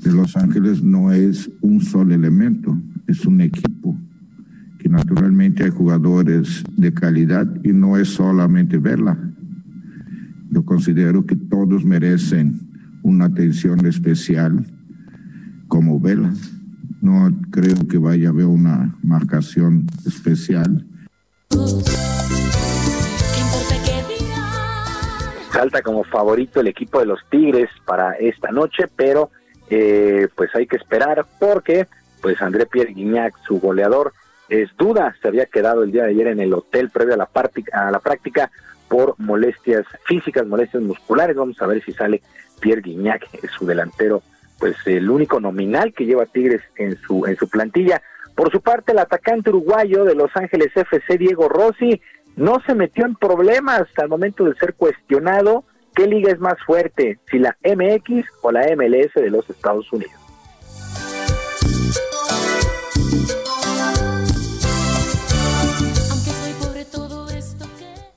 de 0.00 0.12
Los 0.12 0.36
Ángeles 0.36 0.82
no 0.82 1.12
es 1.12 1.50
un 1.60 1.80
solo 1.80 2.14
elemento, 2.14 2.76
es 3.06 3.26
un 3.26 3.40
equipo 3.40 3.96
que 4.80 4.88
naturalmente 4.88 5.64
hay 5.64 5.70
jugadores 5.70 6.64
de 6.74 6.92
calidad 6.94 7.46
y 7.62 7.68
no 7.68 7.98
es 7.98 8.08
solamente 8.08 8.78
verla. 8.78 9.18
Yo 10.50 10.64
considero 10.64 11.26
que 11.26 11.36
todos 11.36 11.84
merecen 11.84 12.58
una 13.02 13.26
atención 13.26 13.84
especial 13.84 14.64
como 15.68 16.00
Vela. 16.00 16.32
No 17.02 17.30
creo 17.50 17.76
que 17.88 17.98
vaya 17.98 18.28
a 18.28 18.32
haber 18.32 18.46
una 18.46 18.96
marcación 19.02 19.86
especial. 20.06 20.86
Salta 25.52 25.82
como 25.82 26.04
favorito 26.04 26.60
el 26.60 26.68
equipo 26.68 27.00
de 27.00 27.06
los 27.06 27.20
Tigres 27.30 27.68
para 27.84 28.14
esta 28.14 28.50
noche, 28.50 28.84
pero 28.96 29.30
eh, 29.68 30.28
pues 30.34 30.50
hay 30.54 30.66
que 30.66 30.76
esperar 30.76 31.26
porque 31.38 31.86
pues 32.22 32.40
André 32.40 32.66
Pierre 32.66 32.94
Guignac, 32.94 33.34
su 33.46 33.60
goleador, 33.60 34.12
es 34.50 34.76
duda, 34.76 35.14
se 35.22 35.28
había 35.28 35.46
quedado 35.46 35.84
el 35.84 35.92
día 35.92 36.02
de 36.02 36.10
ayer 36.10 36.26
en 36.26 36.40
el 36.40 36.52
hotel 36.52 36.90
previo 36.90 37.14
a 37.14 37.90
la, 37.90 38.00
práctica 38.00 38.50
por 38.88 39.14
molestias 39.18 39.86
físicas, 40.04 40.46
molestias 40.46 40.82
musculares. 40.82 41.36
Vamos 41.36 41.62
a 41.62 41.66
ver 41.66 41.82
si 41.84 41.92
sale 41.92 42.20
Pierre 42.60 42.82
Guignac, 42.82 43.26
su 43.56 43.64
delantero, 43.64 44.22
pues 44.58 44.76
el 44.86 45.08
único 45.08 45.40
nominal 45.40 45.94
que 45.94 46.04
lleva 46.04 46.26
Tigres 46.26 46.62
en 46.76 46.98
su, 46.98 47.24
en 47.26 47.36
su 47.36 47.48
plantilla. 47.48 48.02
Por 48.34 48.50
su 48.50 48.60
parte, 48.60 48.92
el 48.92 48.98
atacante 48.98 49.50
uruguayo 49.50 50.04
de 50.04 50.16
Los 50.16 50.30
Ángeles 50.34 50.76
FC, 50.76 51.16
Diego 51.16 51.48
Rossi, 51.48 52.00
no 52.36 52.60
se 52.66 52.74
metió 52.74 53.06
en 53.06 53.14
problemas 53.14 53.84
al 53.98 54.08
momento 54.08 54.44
de 54.44 54.54
ser 54.56 54.74
cuestionado 54.74 55.64
qué 55.94 56.06
liga 56.06 56.32
es 56.32 56.40
más 56.40 56.58
fuerte, 56.66 57.18
si 57.30 57.38
la 57.38 57.56
MX 57.62 58.26
o 58.42 58.50
la 58.50 58.62
MLS 58.74 59.14
de 59.14 59.30
los 59.30 59.48
Estados 59.48 59.92
Unidos. 59.92 60.19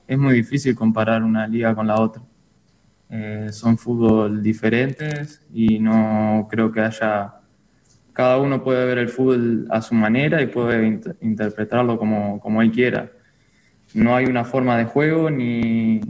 Es 0.06 0.18
muy 0.18 0.34
difícil 0.34 0.74
comparar 0.74 1.22
una 1.22 1.46
liga 1.46 1.74
con 1.74 1.86
la 1.86 2.00
otra. 2.00 2.22
Eh, 3.10 3.48
son 3.52 3.78
fútbol 3.78 4.42
diferentes 4.42 5.42
y 5.52 5.78
no 5.78 6.46
creo 6.50 6.72
que 6.72 6.80
haya... 6.80 7.34
Cada 8.12 8.38
uno 8.38 8.62
puede 8.62 8.86
ver 8.86 8.98
el 8.98 9.08
fútbol 9.08 9.66
a 9.70 9.82
su 9.82 9.94
manera 9.94 10.40
y 10.40 10.46
puede 10.46 11.00
interpretarlo 11.20 11.98
como, 11.98 12.38
como 12.40 12.62
él 12.62 12.70
quiera. 12.70 13.10
No 13.92 14.14
hay 14.14 14.26
una 14.26 14.44
forma 14.44 14.78
de 14.78 14.84
juego 14.84 15.30
ni, 15.30 16.00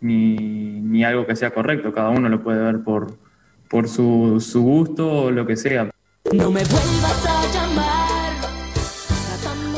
ni, 0.00 0.36
ni, 0.36 1.02
algo 1.02 1.26
que 1.26 1.34
sea 1.34 1.50
correcto. 1.50 1.92
Cada 1.92 2.10
uno 2.10 2.28
lo 2.28 2.42
puede 2.42 2.62
ver 2.62 2.82
por, 2.82 3.18
por 3.70 3.88
su, 3.88 4.38
su 4.38 4.62
gusto 4.62 5.10
o 5.10 5.30
lo 5.30 5.46
que 5.46 5.56
sea. 5.56 5.90
No 6.32 6.50
me 6.50 6.62
vuelvas 6.64 7.26
a. 7.26 7.33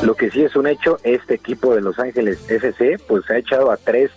Lo 0.07 0.15
que 0.15 0.31
sí 0.31 0.41
es 0.41 0.55
un 0.55 0.67
hecho, 0.67 0.99
este 1.03 1.33
equipo 1.33 1.75
de 1.75 1.81
Los 1.81 1.99
Ángeles 1.99 2.49
FC, 2.49 2.97
pues 3.09 3.29
ha 3.29 3.39
echado 3.39 3.71
a 3.71 3.75
tres 3.75 4.09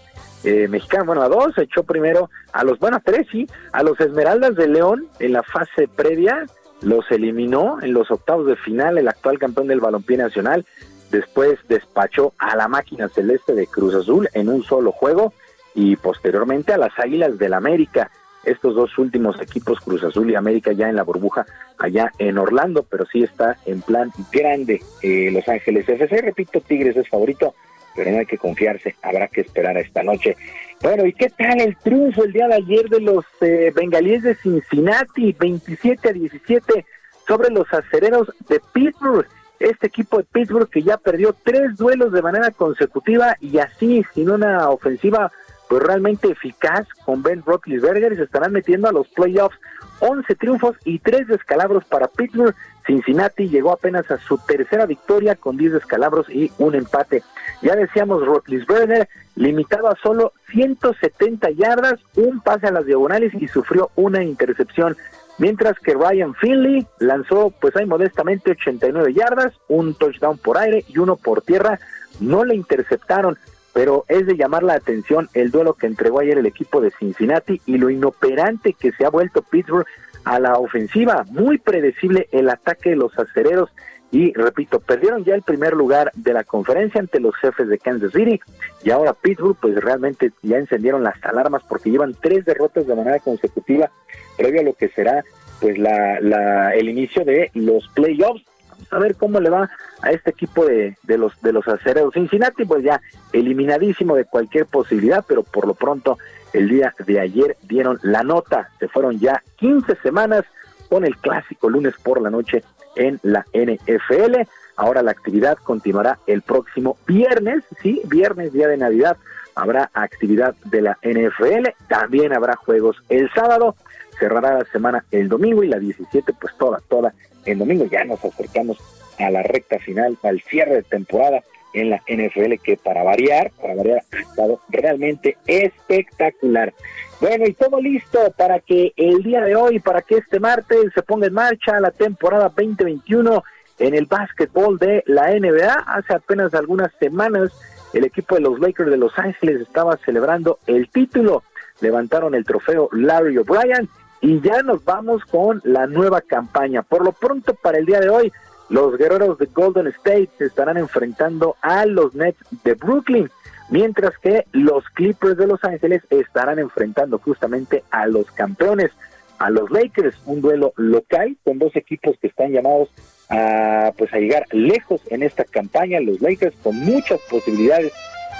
eh, 0.44 0.68
mexicanos, 0.68 1.04
bueno, 1.04 1.22
a 1.22 1.28
dos, 1.28 1.58
echó 1.58 1.82
primero 1.82 2.30
a 2.52 2.62
los, 2.62 2.78
bueno, 2.78 2.98
a 2.98 3.00
tres, 3.00 3.26
sí, 3.32 3.48
a 3.72 3.82
los 3.82 3.98
Esmeraldas 3.98 4.54
de 4.54 4.68
León 4.68 5.08
en 5.18 5.32
la 5.32 5.42
fase 5.42 5.88
previa, 5.88 6.46
los 6.80 7.10
eliminó 7.10 7.82
en 7.82 7.92
los 7.92 8.08
octavos 8.12 8.46
de 8.46 8.54
final, 8.54 8.98
el 8.98 9.08
actual 9.08 9.40
campeón 9.40 9.66
del 9.66 9.80
balompié 9.80 10.16
nacional, 10.16 10.64
después 11.10 11.58
despachó 11.68 12.34
a 12.38 12.54
la 12.54 12.68
máquina 12.68 13.08
celeste 13.08 13.54
de 13.54 13.66
Cruz 13.66 13.96
Azul 13.96 14.28
en 14.32 14.48
un 14.48 14.62
solo 14.62 14.92
juego 14.92 15.32
y 15.74 15.96
posteriormente 15.96 16.72
a 16.72 16.78
las 16.78 16.96
Águilas 17.00 17.36
del 17.36 17.52
América 17.52 18.12
estos 18.44 18.74
dos 18.74 18.96
últimos 18.98 19.40
equipos, 19.40 19.80
Cruz 19.80 20.02
Azul 20.02 20.30
y 20.30 20.34
América, 20.34 20.72
ya 20.72 20.88
en 20.88 20.96
la 20.96 21.02
burbuja 21.02 21.46
allá 21.78 22.12
en 22.18 22.38
Orlando, 22.38 22.84
pero 22.88 23.04
sí 23.06 23.22
está 23.22 23.56
en 23.66 23.82
plan 23.82 24.10
grande 24.32 24.82
eh, 25.02 25.30
Los 25.32 25.48
Ángeles 25.48 25.88
FC. 25.88 26.22
Repito, 26.22 26.60
Tigres 26.60 26.96
es 26.96 27.08
favorito, 27.08 27.54
pero 27.94 28.10
no 28.10 28.18
hay 28.18 28.26
que 28.26 28.38
confiarse, 28.38 28.96
habrá 29.02 29.28
que 29.28 29.42
esperar 29.42 29.76
a 29.76 29.80
esta 29.80 30.02
noche. 30.02 30.36
Bueno, 30.82 31.04
¿y 31.04 31.12
qué 31.12 31.28
tal 31.30 31.60
el 31.60 31.76
triunfo 31.76 32.24
el 32.24 32.32
día 32.32 32.48
de 32.48 32.54
ayer 32.54 32.88
de 32.88 33.00
los 33.00 33.24
eh, 33.40 33.72
bengalíes 33.74 34.22
de 34.22 34.34
Cincinnati, 34.34 35.36
27 35.38 36.08
a 36.08 36.12
17 36.12 36.86
sobre 37.26 37.50
los 37.50 37.70
acereros 37.72 38.32
de 38.48 38.60
Pittsburgh? 38.72 39.26
Este 39.58 39.88
equipo 39.88 40.16
de 40.16 40.24
Pittsburgh 40.24 40.70
que 40.70 40.82
ya 40.82 40.96
perdió 40.96 41.34
tres 41.42 41.76
duelos 41.76 42.12
de 42.12 42.22
manera 42.22 42.50
consecutiva 42.50 43.36
y 43.40 43.58
así, 43.58 44.02
sin 44.14 44.30
una 44.30 44.70
ofensiva 44.70 45.30
pues 45.70 45.84
realmente 45.84 46.32
eficaz 46.32 46.88
con 47.04 47.22
Ben 47.22 47.44
Roethlisberger 47.46 48.12
y 48.12 48.16
se 48.16 48.24
estarán 48.24 48.50
metiendo 48.50 48.88
a 48.88 48.92
los 48.92 49.06
playoffs. 49.06 49.56
11 50.00 50.34
triunfos 50.34 50.76
y 50.84 50.98
3 50.98 51.28
descalabros 51.28 51.84
para 51.84 52.08
Pittsburgh. 52.08 52.56
Cincinnati 52.84 53.48
llegó 53.48 53.70
apenas 53.70 54.10
a 54.10 54.18
su 54.18 54.36
tercera 54.38 54.84
victoria 54.86 55.36
con 55.36 55.56
10 55.56 55.74
descalabros 55.74 56.28
y 56.28 56.50
un 56.58 56.74
empate. 56.74 57.22
Ya 57.62 57.76
decíamos 57.76 58.26
Roethlisberger 58.26 59.08
limitado 59.36 59.86
a 59.86 59.96
solo 60.02 60.32
170 60.50 61.50
yardas, 61.50 62.00
un 62.16 62.40
pase 62.40 62.66
a 62.66 62.72
las 62.72 62.84
diagonales 62.84 63.32
y 63.40 63.46
sufrió 63.46 63.90
una 63.94 64.24
intercepción. 64.24 64.96
Mientras 65.38 65.78
que 65.78 65.94
Ryan 65.94 66.34
Finley 66.34 66.84
lanzó, 66.98 67.54
pues 67.60 67.76
hay 67.76 67.86
modestamente 67.86 68.50
89 68.50 69.14
yardas, 69.14 69.54
un 69.68 69.94
touchdown 69.94 70.36
por 70.36 70.58
aire 70.58 70.84
y 70.88 70.98
uno 70.98 71.14
por 71.14 71.42
tierra. 71.42 71.78
No 72.18 72.44
le 72.44 72.56
interceptaron 72.56 73.38
pero 73.72 74.04
es 74.08 74.26
de 74.26 74.36
llamar 74.36 74.62
la 74.62 74.74
atención 74.74 75.28
el 75.34 75.50
duelo 75.50 75.74
que 75.74 75.86
entregó 75.86 76.20
ayer 76.20 76.38
el 76.38 76.46
equipo 76.46 76.80
de 76.80 76.90
Cincinnati 76.90 77.60
y 77.66 77.78
lo 77.78 77.90
inoperante 77.90 78.72
que 78.72 78.92
se 78.92 79.04
ha 79.04 79.10
vuelto 79.10 79.42
Pittsburgh 79.42 79.86
a 80.24 80.38
la 80.38 80.54
ofensiva, 80.54 81.24
muy 81.30 81.58
predecible 81.58 82.28
el 82.32 82.50
ataque 82.50 82.90
de 82.90 82.96
los 82.96 83.16
acereros. 83.18 83.70
Y 84.12 84.32
repito, 84.32 84.80
perdieron 84.80 85.24
ya 85.24 85.36
el 85.36 85.42
primer 85.42 85.72
lugar 85.72 86.10
de 86.14 86.32
la 86.32 86.42
conferencia 86.42 87.00
ante 87.00 87.20
los 87.20 87.36
jefes 87.36 87.68
de 87.68 87.78
Kansas 87.78 88.12
City 88.12 88.40
y 88.82 88.90
ahora 88.90 89.14
Pittsburgh 89.14 89.56
pues 89.60 89.76
realmente 89.76 90.32
ya 90.42 90.56
encendieron 90.56 91.04
las 91.04 91.24
alarmas 91.24 91.62
porque 91.68 91.90
llevan 91.90 92.16
tres 92.20 92.44
derrotas 92.44 92.88
de 92.88 92.96
manera 92.96 93.20
consecutiva 93.20 93.88
previo 94.36 94.62
a 94.62 94.64
lo 94.64 94.74
que 94.74 94.88
será 94.88 95.22
pues 95.60 95.78
la, 95.78 96.18
la 96.20 96.74
el 96.74 96.88
inicio 96.88 97.24
de 97.24 97.52
los 97.54 97.88
playoffs 97.94 98.42
a 98.90 98.98
ver 98.98 99.16
cómo 99.16 99.40
le 99.40 99.50
va 99.50 99.70
a 100.02 100.10
este 100.10 100.30
equipo 100.30 100.64
de, 100.64 100.96
de 101.02 101.18
los 101.18 101.40
de 101.42 101.52
los 101.52 101.66
acereros. 101.68 102.14
Cincinnati, 102.14 102.64
pues 102.64 102.82
ya 102.82 103.00
eliminadísimo 103.32 104.16
de 104.16 104.24
cualquier 104.24 104.66
posibilidad, 104.66 105.24
pero 105.26 105.42
por 105.42 105.66
lo 105.66 105.74
pronto 105.74 106.18
el 106.52 106.68
día 106.68 106.94
de 107.06 107.20
ayer 107.20 107.56
dieron 107.62 107.98
la 108.02 108.22
nota. 108.22 108.70
Se 108.78 108.88
fueron 108.88 109.18
ya 109.18 109.42
15 109.56 109.96
semanas 110.02 110.44
con 110.88 111.04
el 111.04 111.16
clásico 111.16 111.70
lunes 111.70 111.94
por 112.02 112.20
la 112.20 112.30
noche 112.30 112.64
en 112.96 113.20
la 113.22 113.46
NFL. 113.52 114.42
Ahora 114.76 115.02
la 115.02 115.12
actividad 115.12 115.58
continuará 115.58 116.18
el 116.26 116.42
próximo 116.42 116.96
viernes, 117.06 117.64
sí, 117.82 118.00
viernes, 118.06 118.52
día 118.52 118.66
de 118.66 118.76
Navidad, 118.76 119.16
habrá 119.54 119.90
actividad 119.94 120.54
de 120.64 120.82
la 120.82 120.98
NFL. 121.02 121.68
También 121.88 122.32
habrá 122.32 122.56
juegos 122.56 122.96
el 123.08 123.30
sábado. 123.32 123.76
Cerrará 124.20 124.58
la 124.58 124.64
semana 124.66 125.04
el 125.10 125.28
domingo 125.28 125.64
y 125.64 125.68
la 125.68 125.80
17, 125.80 126.34
pues 126.40 126.54
toda, 126.56 126.80
toda 126.88 127.14
el 127.46 127.58
domingo 127.58 127.86
ya 127.86 128.04
nos 128.04 128.24
acercamos 128.24 128.78
a 129.18 129.30
la 129.30 129.42
recta 129.42 129.78
final, 129.78 130.16
al 130.22 130.40
cierre 130.42 130.76
de 130.76 130.82
temporada 130.82 131.42
en 131.72 131.90
la 131.90 132.02
NFL, 132.06 132.54
que 132.62 132.76
para 132.76 133.02
variar, 133.02 133.50
para 133.60 133.74
variar, 133.74 134.02
ha 134.12 134.20
estado 134.20 134.60
realmente 134.68 135.36
espectacular. 135.46 136.74
Bueno, 137.20 137.46
y 137.46 137.52
todo 137.54 137.80
listo 137.80 138.32
para 138.36 138.60
que 138.60 138.92
el 138.96 139.22
día 139.22 139.40
de 139.42 139.56
hoy, 139.56 139.78
para 139.78 140.02
que 140.02 140.18
este 140.18 140.40
martes 140.40 140.92
se 140.94 141.02
ponga 141.02 141.26
en 141.26 141.34
marcha 141.34 141.80
la 141.80 141.90
temporada 141.90 142.44
2021 142.44 143.42
en 143.78 143.94
el 143.94 144.06
básquetbol 144.06 144.78
de 144.78 145.02
la 145.06 145.30
NBA. 145.30 145.72
Hace 145.86 146.14
apenas 146.14 146.54
algunas 146.54 146.92
semanas 146.98 147.52
el 147.92 148.04
equipo 148.04 148.34
de 148.34 148.42
los 148.42 148.58
Lakers 148.58 148.90
de 148.90 148.96
Los 148.96 149.18
Ángeles 149.18 149.60
estaba 149.60 149.96
celebrando 149.98 150.58
el 150.66 150.88
título. 150.88 151.42
Levantaron 151.80 152.34
el 152.34 152.44
trofeo 152.44 152.88
Larry 152.92 153.38
O'Brien 153.38 153.88
y 154.20 154.40
ya 154.40 154.62
nos 154.62 154.84
vamos 154.84 155.24
con 155.24 155.60
la 155.64 155.86
nueva 155.86 156.20
campaña. 156.20 156.82
Por 156.82 157.04
lo 157.04 157.12
pronto, 157.12 157.54
para 157.54 157.78
el 157.78 157.86
día 157.86 158.00
de 158.00 158.10
hoy, 158.10 158.32
los 158.68 158.96
guerreros 158.96 159.38
de 159.38 159.46
Golden 159.46 159.88
State 159.88 160.30
se 160.38 160.44
estarán 160.44 160.76
enfrentando 160.76 161.56
a 161.60 161.86
los 161.86 162.14
Nets 162.14 162.38
de 162.62 162.74
Brooklyn, 162.74 163.30
mientras 163.70 164.16
que 164.18 164.46
los 164.52 164.84
Clippers 164.90 165.36
de 165.36 165.46
Los 165.46 165.64
Ángeles 165.64 166.02
estarán 166.10 166.58
enfrentando 166.58 167.18
justamente 167.18 167.82
a 167.90 168.06
los 168.06 168.30
campeones, 168.30 168.92
a 169.38 169.50
los 169.50 169.70
Lakers, 169.70 170.16
un 170.26 170.40
duelo 170.40 170.72
local 170.76 171.36
con 171.42 171.58
dos 171.58 171.74
equipos 171.74 172.16
que 172.20 172.28
están 172.28 172.52
llamados 172.52 172.90
a 173.30 173.92
pues 173.96 174.12
a 174.12 174.18
llegar 174.18 174.44
lejos 174.50 175.00
en 175.08 175.22
esta 175.22 175.44
campaña, 175.44 176.00
los 176.00 176.20
Lakers 176.20 176.54
con 176.62 176.76
muchas 176.76 177.20
posibilidades 177.30 177.92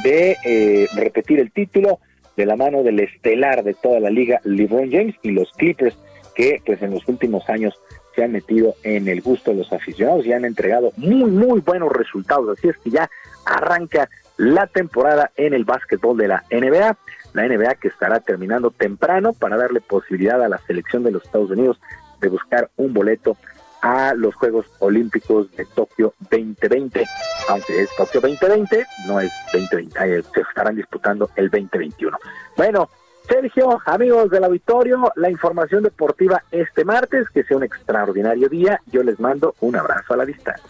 de 0.05 0.37
eh, 0.45 0.89
repetir 0.95 1.41
el 1.41 1.53
título 1.53 2.01
de 2.41 2.47
la 2.47 2.57
mano 2.57 2.83
del 2.83 3.01
estelar 3.01 3.63
de 3.63 3.75
toda 3.75 4.01
la 4.01 4.09
liga, 4.09 4.41
LeBron 4.45 4.91
James, 4.91 5.15
y 5.23 5.31
los 5.33 5.53
Clippers, 5.53 5.95
que 6.35 6.63
pues 6.65 6.81
en 6.81 6.93
los 6.93 7.07
últimos 7.07 7.47
años 7.51 7.79
se 8.15 8.25
han 8.25 8.33
metido 8.33 8.75
en 8.83 9.09
el 9.09 9.21
gusto 9.21 9.51
de 9.51 9.59
los 9.59 9.71
aficionados 9.75 10.25
y 10.25 10.33
han 10.33 10.47
entregado 10.47 10.91
muy, 10.97 11.31
muy 11.31 11.61
buenos 11.61 11.93
resultados. 11.93 12.59
Así 12.59 12.69
es 12.69 12.79
que 12.79 12.89
ya 12.89 13.11
arranca 13.45 14.09
la 14.39 14.67
temporada 14.67 15.31
en 15.37 15.53
el 15.53 15.67
básquetbol 15.67 16.17
de 16.17 16.29
la 16.29 16.45
NBA. 16.51 16.97
La 17.35 17.47
NBA 17.47 17.75
que 17.75 17.89
estará 17.89 18.21
terminando 18.21 18.71
temprano 18.71 19.35
para 19.35 19.59
darle 19.59 19.83
posibilidad 19.83 20.43
a 20.43 20.49
la 20.49 20.59
selección 20.67 21.05
de 21.05 21.11
los 21.11 21.23
Estados 21.25 21.51
Unidos 21.51 21.79
de 22.23 22.29
buscar 22.29 22.71
un 22.79 22.95
boleto 22.95 23.37
a 23.83 24.15
los 24.15 24.35
Juegos 24.35 24.67
Olímpicos 24.79 25.51
de 25.53 25.65
Tokio 25.65 26.15
2020, 26.31 27.05
aunque 27.49 27.83
es 27.83 27.91
Tokio 27.97 28.21
2020, 28.21 28.87
no 29.07 29.21
es 29.21 29.33
2020, 29.53 30.23
se 30.23 30.41
estarán 30.41 30.77
disputando 30.77 31.31
el 31.37 31.51
2021. 31.51 32.17
Bueno, 32.57 32.89
Sergio, 33.29 33.81
amigos 33.87 34.31
del 34.31 34.45
auditorio, 34.45 35.13
la 35.17 35.31
información 35.31 35.83
deportiva 35.83 36.43
este 36.51 36.85
martes, 36.85 37.29
que 37.31 37.45
sea 37.45 37.57
un 37.57 37.65
extraordinario 37.65 38.49
día, 38.49 38.81
yo 38.87 39.03
les 39.03 39.21
mando 39.21 39.55
un 39.61 39.77
abrazo 39.77 40.15
a 40.15 40.17
la 40.17 40.25
distancia. 40.25 40.69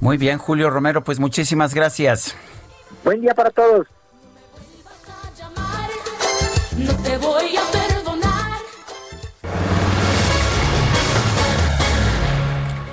Muy 0.00 0.18
bien, 0.18 0.38
Julio 0.38 0.68
Romero, 0.68 1.02
pues 1.02 1.18
muchísimas 1.18 1.74
gracias. 1.74 2.36
Buen 3.02 3.22
día 3.22 3.34
para 3.34 3.50
todos. 3.50 3.86
No 6.76 6.94
te 7.02 7.16
voy 7.16 7.45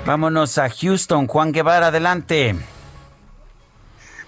Vámonos 0.06 0.58
a 0.58 0.68
Houston. 0.68 1.26
Juan 1.26 1.50
Guevara, 1.50 1.86
adelante. 1.86 2.54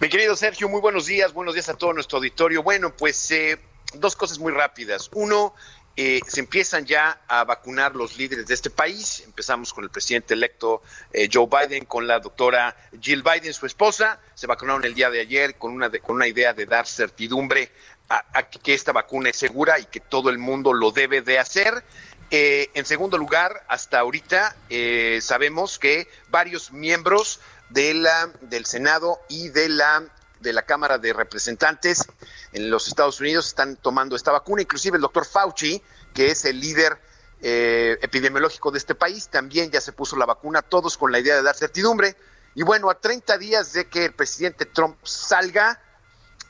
Mi 0.00 0.08
querido 0.08 0.34
Sergio, 0.34 0.70
muy 0.70 0.80
buenos 0.80 1.04
días. 1.04 1.34
Buenos 1.34 1.52
días 1.52 1.68
a 1.68 1.74
todo 1.74 1.92
nuestro 1.92 2.16
auditorio. 2.16 2.62
Bueno, 2.62 2.96
pues 2.96 3.30
eh, 3.30 3.58
dos 3.92 4.16
cosas 4.16 4.38
muy 4.38 4.52
rápidas. 4.52 5.10
Uno, 5.12 5.54
eh, 5.94 6.20
se 6.26 6.40
empiezan 6.40 6.86
ya 6.86 7.20
a 7.28 7.44
vacunar 7.44 7.94
los 7.94 8.16
líderes 8.16 8.46
de 8.46 8.54
este 8.54 8.70
país. 8.70 9.22
Empezamos 9.26 9.74
con 9.74 9.84
el 9.84 9.90
presidente 9.90 10.32
electo 10.32 10.82
eh, 11.12 11.28
Joe 11.30 11.46
Biden, 11.46 11.84
con 11.84 12.06
la 12.06 12.20
doctora 12.20 12.74
Jill 12.98 13.22
Biden, 13.22 13.52
su 13.52 13.66
esposa. 13.66 14.18
Se 14.34 14.46
vacunaron 14.46 14.82
el 14.84 14.94
día 14.94 15.10
de 15.10 15.20
ayer 15.20 15.56
con 15.56 15.72
una, 15.72 15.90
con 15.90 16.16
una 16.16 16.26
idea 16.26 16.54
de 16.54 16.64
dar 16.64 16.86
certidumbre 16.86 17.70
a, 18.08 18.42
que 18.48 18.74
esta 18.74 18.92
vacuna 18.92 19.30
es 19.30 19.36
segura 19.36 19.78
y 19.78 19.84
que 19.86 20.00
todo 20.00 20.30
el 20.30 20.38
mundo 20.38 20.72
lo 20.72 20.90
debe 20.90 21.22
de 21.22 21.38
hacer. 21.38 21.84
Eh, 22.30 22.70
en 22.74 22.84
segundo 22.84 23.18
lugar, 23.18 23.64
hasta 23.68 24.00
ahorita 24.00 24.56
eh, 24.68 25.20
sabemos 25.22 25.78
que 25.78 26.08
varios 26.28 26.72
miembros 26.72 27.40
de 27.70 27.94
la, 27.94 28.30
del 28.40 28.66
Senado 28.66 29.20
y 29.28 29.48
de 29.50 29.68
la, 29.68 30.04
de 30.40 30.52
la 30.52 30.62
Cámara 30.62 30.98
de 30.98 31.12
Representantes 31.12 32.04
en 32.52 32.68
los 32.68 32.88
Estados 32.88 33.20
Unidos 33.20 33.46
están 33.46 33.76
tomando 33.76 34.16
esta 34.16 34.32
vacuna, 34.32 34.62
inclusive 34.62 34.96
el 34.96 35.02
doctor 35.02 35.24
Fauci, 35.24 35.80
que 36.14 36.30
es 36.30 36.44
el 36.44 36.60
líder 36.60 36.98
eh, 37.42 37.98
epidemiológico 38.02 38.72
de 38.72 38.78
este 38.78 38.94
país, 38.94 39.28
también 39.28 39.70
ya 39.70 39.80
se 39.80 39.92
puso 39.92 40.16
la 40.16 40.26
vacuna, 40.26 40.62
todos 40.62 40.96
con 40.96 41.12
la 41.12 41.20
idea 41.20 41.36
de 41.36 41.42
dar 41.42 41.54
certidumbre. 41.54 42.16
Y 42.56 42.62
bueno, 42.62 42.90
a 42.90 42.98
30 42.98 43.38
días 43.38 43.72
de 43.72 43.88
que 43.88 44.06
el 44.06 44.14
presidente 44.14 44.64
Trump 44.64 44.96
salga, 45.04 45.80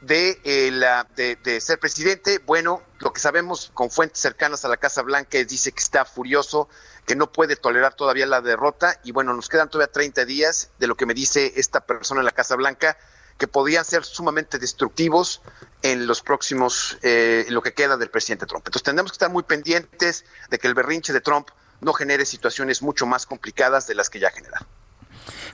de, 0.01 0.41
eh, 0.45 1.37
de, 1.43 1.61
ser 1.61 1.79
presidente, 1.79 2.39
bueno, 2.45 2.83
lo 2.99 3.13
que 3.13 3.21
sabemos 3.21 3.71
con 3.75 3.91
fuentes 3.91 4.21
cercanas 4.21 4.65
a 4.65 4.69
la 4.69 4.77
Casa 4.77 5.03
Blanca 5.03 5.39
es 5.39 5.49
dice 5.49 5.73
que 5.73 5.83
está 5.83 6.05
furioso, 6.05 6.69
que 7.07 7.17
no 7.17 7.33
puede 7.33 7.57
tolerar 7.57 7.95
todavía 7.95 8.27
la 8.27 8.41
derrota 8.41 9.01
y 9.05 9.13
bueno, 9.13 9.33
nos 9.35 9.49
quedan 9.49 9.69
todavía 9.69 9.93
30 9.93 10.25
días 10.25 10.71
de 10.79 10.87
lo 10.87 10.97
que 10.97 11.07
me 11.07 11.15
dice 11.15 11.53
esta 11.57 11.81
persona 11.81 12.21
en 12.21 12.27
la 12.27 12.33
Casa 12.33 12.57
Blanca 12.57 12.97
que 13.39 13.49
podían 13.49 13.85
ser 13.85 14.05
sumamente 14.05 14.59
destructivos 14.59 15.43
en 15.83 16.07
los 16.07 16.23
próximos, 16.23 16.99
eh, 17.03 17.47
lo 17.51 17.63
que 17.63 17.75
queda 17.75 17.97
del 17.97 18.11
presidente 18.11 18.47
Trump. 18.47 18.67
Entonces 18.67 18.83
tenemos 18.83 19.13
que 19.13 19.17
estar 19.17 19.31
muy 19.31 19.43
pendientes 19.43 20.25
de 20.49 20.59
que 20.59 20.67
el 20.69 20.75
berrinche 20.75 21.13
de 21.13 21.21
Trump 21.21 21.49
no 21.81 21.93
genere 21.93 22.25
situaciones 22.25 22.81
mucho 22.81 23.07
más 23.07 23.27
complicadas 23.27 23.87
de 23.87 23.95
las 23.95 24.09
que 24.09 24.21
ya 24.21 24.31
genera. 24.31 24.67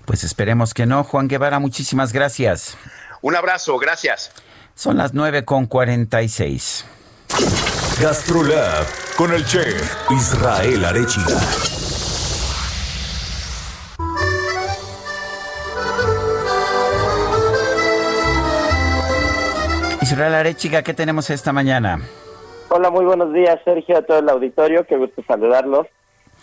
Pues 0.05 0.25
esperemos 0.25 0.75
que 0.75 0.87
no. 0.87 1.05
Juan 1.05 1.29
Guevara, 1.29 1.59
muchísimas 1.59 2.13
gracias. 2.13 2.77
Un 3.23 3.37
abrazo, 3.37 3.79
gracias. 3.79 4.33
Son 4.75 4.97
las 4.97 5.15
9 5.15 5.45
con 5.45 5.67
46. 5.67 6.85
GastroLab 8.01 8.85
con 9.17 9.33
el 9.33 9.45
chef 9.45 10.11
Israel 10.11 10.85
Arechiga. 10.85 11.39
Israel 20.03 20.35
Arechiga, 20.35 20.83
¿qué 20.83 20.93
tenemos 20.93 21.31
esta 21.31 21.53
mañana? 21.53 22.01
Hola, 22.71 22.91
muy 22.91 23.05
buenos 23.05 23.33
días, 23.33 23.61
Sergio, 23.65 23.99
a 23.99 24.03
todo 24.03 24.19
el 24.19 24.29
auditorio, 24.29 24.85
qué 24.85 24.97
gusto 24.97 25.23
saludarlos. 25.29 25.87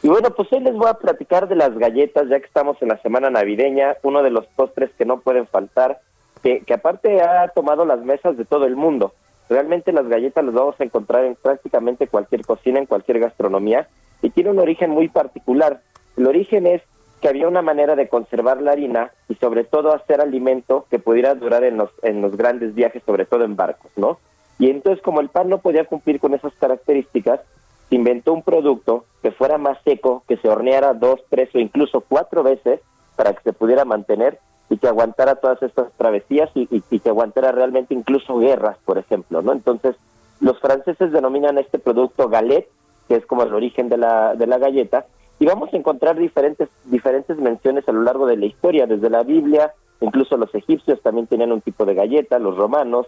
Y 0.01 0.07
bueno, 0.07 0.29
pues 0.29 0.47
hoy 0.53 0.61
les 0.61 0.75
voy 0.75 0.87
a 0.87 0.93
platicar 0.93 1.49
de 1.49 1.57
las 1.57 1.77
galletas, 1.77 2.29
ya 2.29 2.39
que 2.39 2.45
estamos 2.45 2.77
en 2.81 2.87
la 2.87 3.01
semana 3.01 3.29
navideña, 3.29 3.97
uno 4.03 4.23
de 4.23 4.29
los 4.29 4.45
postres 4.55 4.91
que 4.97 5.03
no 5.03 5.19
pueden 5.19 5.45
faltar, 5.45 5.99
que, 6.43 6.61
que 6.61 6.73
aparte 6.73 7.21
ha 7.21 7.47
tomado 7.49 7.85
las 7.85 8.01
mesas 8.01 8.37
de 8.37 8.45
todo 8.45 8.65
el 8.65 8.75
mundo. 8.75 9.13
Realmente 9.49 9.91
las 9.91 10.07
galletas 10.07 10.45
las 10.45 10.53
vamos 10.53 10.75
a 10.79 10.83
encontrar 10.83 11.25
en 11.25 11.35
prácticamente 11.35 12.07
cualquier 12.07 12.45
cocina, 12.45 12.79
en 12.79 12.85
cualquier 12.85 13.19
gastronomía, 13.19 13.87
y 14.21 14.29
tiene 14.29 14.51
un 14.51 14.59
origen 14.59 14.91
muy 14.91 15.07
particular. 15.07 15.81
El 16.17 16.27
origen 16.27 16.67
es 16.67 16.81
que 17.21 17.27
había 17.27 17.47
una 17.47 17.61
manera 17.61 17.95
de 17.95 18.07
conservar 18.07 18.61
la 18.61 18.71
harina 18.71 19.11
y 19.27 19.35
sobre 19.35 19.63
todo 19.63 19.93
hacer 19.93 20.21
alimento 20.21 20.85
que 20.89 20.99
pudiera 20.99 21.35
durar 21.35 21.63
en 21.63 21.77
los, 21.77 21.89
en 22.03 22.21
los 22.21 22.37
grandes 22.37 22.75
viajes, 22.75 23.03
sobre 23.05 23.25
todo 23.25 23.43
en 23.43 23.55
barcos, 23.55 23.91
¿no? 23.95 24.19
Y 24.57 24.69
entonces 24.69 25.01
como 25.03 25.21
el 25.21 25.29
pan 25.29 25.49
no 25.49 25.59
podía 25.59 25.85
cumplir 25.85 26.19
con 26.19 26.33
esas 26.33 26.53
características, 26.55 27.41
se 27.89 27.95
inventó 27.95 28.33
un 28.33 28.43
producto 28.43 29.05
que 29.21 29.31
fuera 29.31 29.57
más 29.57 29.79
seco, 29.83 30.23
que 30.27 30.37
se 30.37 30.47
horneara 30.47 30.93
dos, 30.93 31.21
tres 31.29 31.49
o 31.55 31.59
incluso 31.59 32.01
cuatro 32.01 32.43
veces 32.43 32.81
para 33.15 33.33
que 33.33 33.41
se 33.43 33.53
pudiera 33.53 33.83
mantener 33.83 34.39
y 34.69 34.77
que 34.77 34.87
aguantara 34.87 35.35
todas 35.35 35.61
estas 35.63 35.91
travesías 35.93 36.49
y, 36.53 36.67
y, 36.71 36.99
que 36.99 37.09
aguantara 37.09 37.51
realmente 37.51 37.93
incluso 37.93 38.37
guerras, 38.37 38.77
por 38.85 38.97
ejemplo, 38.97 39.41
¿no? 39.41 39.51
Entonces, 39.51 39.95
los 40.39 40.59
franceses 40.59 41.11
denominan 41.11 41.57
este 41.57 41.79
producto 41.79 42.29
galette, 42.29 42.69
que 43.07 43.15
es 43.15 43.25
como 43.25 43.43
el 43.43 43.53
origen 43.53 43.89
de 43.89 43.97
la, 43.97 44.35
de 44.35 44.45
la 44.45 44.59
galleta, 44.59 45.05
y 45.39 45.45
vamos 45.45 45.73
a 45.73 45.77
encontrar 45.77 46.17
diferentes, 46.17 46.69
diferentes 46.85 47.37
menciones 47.37 47.87
a 47.87 47.91
lo 47.91 48.03
largo 48.03 48.27
de 48.27 48.37
la 48.37 48.45
historia, 48.45 48.85
desde 48.85 49.09
la 49.09 49.23
Biblia, 49.23 49.73
incluso 50.01 50.37
los 50.37 50.53
egipcios 50.53 51.01
también 51.01 51.27
tenían 51.27 51.51
un 51.51 51.61
tipo 51.61 51.85
de 51.85 51.95
galleta, 51.95 52.37
los 52.37 52.55
romanos, 52.55 53.07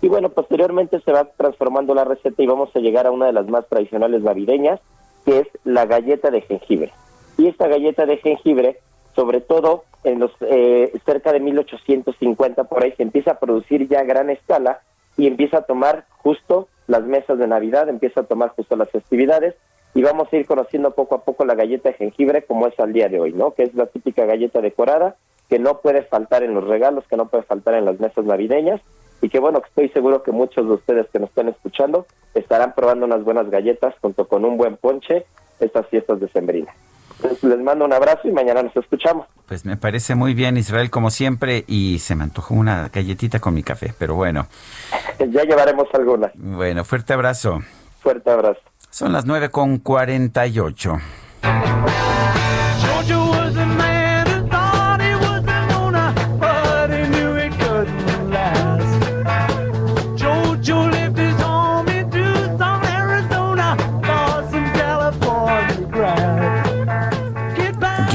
y 0.00 0.08
bueno, 0.08 0.30
posteriormente 0.30 1.00
se 1.00 1.12
va 1.12 1.24
transformando 1.24 1.94
la 1.94 2.04
receta 2.04 2.42
y 2.42 2.46
vamos 2.46 2.74
a 2.74 2.80
llegar 2.80 3.06
a 3.06 3.12
una 3.12 3.26
de 3.26 3.32
las 3.32 3.46
más 3.46 3.68
tradicionales 3.68 4.22
navideñas, 4.22 4.80
que 5.24 5.40
es 5.40 5.48
la 5.64 5.86
galleta 5.86 6.30
de 6.30 6.40
jengibre. 6.40 6.92
Y 7.38 7.46
esta 7.46 7.68
galleta 7.68 8.04
de 8.06 8.16
jengibre, 8.16 8.80
sobre 9.14 9.40
todo 9.40 9.84
en 10.04 10.18
los 10.18 10.32
eh, 10.40 10.92
cerca 11.04 11.32
de 11.32 11.40
1850 11.40 12.64
por 12.64 12.82
ahí, 12.82 12.92
se 12.96 13.02
empieza 13.02 13.32
a 13.32 13.38
producir 13.38 13.88
ya 13.88 14.00
a 14.00 14.04
gran 14.04 14.30
escala 14.30 14.80
y 15.16 15.26
empieza 15.26 15.58
a 15.58 15.62
tomar 15.62 16.06
justo 16.18 16.68
las 16.86 17.04
mesas 17.04 17.38
de 17.38 17.46
Navidad, 17.46 17.88
empieza 17.88 18.20
a 18.20 18.24
tomar 18.24 18.50
justo 18.50 18.76
las 18.76 18.90
festividades 18.90 19.54
y 19.94 20.02
vamos 20.02 20.28
a 20.32 20.36
ir 20.36 20.46
conociendo 20.46 20.92
poco 20.92 21.14
a 21.14 21.24
poco 21.24 21.44
la 21.44 21.54
galleta 21.54 21.90
de 21.90 21.96
jengibre 21.96 22.42
como 22.42 22.66
es 22.66 22.78
al 22.80 22.92
día 22.92 23.08
de 23.08 23.20
hoy, 23.20 23.32
¿no? 23.32 23.52
Que 23.52 23.64
es 23.64 23.74
la 23.74 23.86
típica 23.86 24.24
galleta 24.24 24.60
decorada 24.60 25.16
que 25.48 25.58
no 25.58 25.80
puede 25.80 26.02
faltar 26.02 26.42
en 26.42 26.54
los 26.54 26.64
regalos, 26.64 27.04
que 27.08 27.16
no 27.16 27.28
puede 27.28 27.44
faltar 27.44 27.74
en 27.74 27.84
las 27.84 28.00
mesas 28.00 28.24
navideñas 28.24 28.80
y 29.20 29.28
que 29.28 29.38
bueno, 29.38 29.62
estoy 29.66 29.88
seguro 29.90 30.22
que 30.22 30.32
muchos 30.32 30.66
de 30.66 30.74
ustedes 30.74 31.06
que 31.10 31.18
nos 31.18 31.28
están 31.28 31.48
escuchando 31.48 32.06
estarán 32.34 32.74
probando 32.74 33.06
unas 33.06 33.22
buenas 33.22 33.50
galletas 33.50 33.94
junto 34.00 34.26
con 34.26 34.44
un 34.44 34.56
buen 34.56 34.76
ponche 34.76 35.26
estas 35.60 35.86
fiestas 35.88 36.20
de 36.20 36.28
Sembrina. 36.28 36.74
Pues, 37.22 37.42
les 37.44 37.58
mando 37.60 37.84
un 37.84 37.92
abrazo 37.92 38.28
y 38.28 38.32
mañana 38.32 38.62
nos 38.62 38.76
escuchamos. 38.76 39.26
Pues 39.46 39.64
me 39.64 39.76
parece 39.76 40.14
muy 40.14 40.34
bien, 40.34 40.56
Israel, 40.56 40.90
como 40.90 41.10
siempre, 41.10 41.64
y 41.66 41.98
se 42.00 42.14
me 42.16 42.24
antojó 42.24 42.54
una 42.54 42.88
galletita 42.88 43.38
con 43.38 43.54
mi 43.54 43.62
café, 43.62 43.94
pero 43.98 44.14
bueno. 44.14 44.46
ya 45.18 45.44
llevaremos 45.44 45.86
alguna. 45.94 46.32
Bueno, 46.34 46.84
fuerte 46.84 47.12
abrazo. 47.12 47.60
Fuerte 48.00 48.30
abrazo. 48.30 48.60
Son 48.90 49.12
las 49.12 49.24
9 49.24 49.50
con 49.50 49.78
48. 49.78 50.98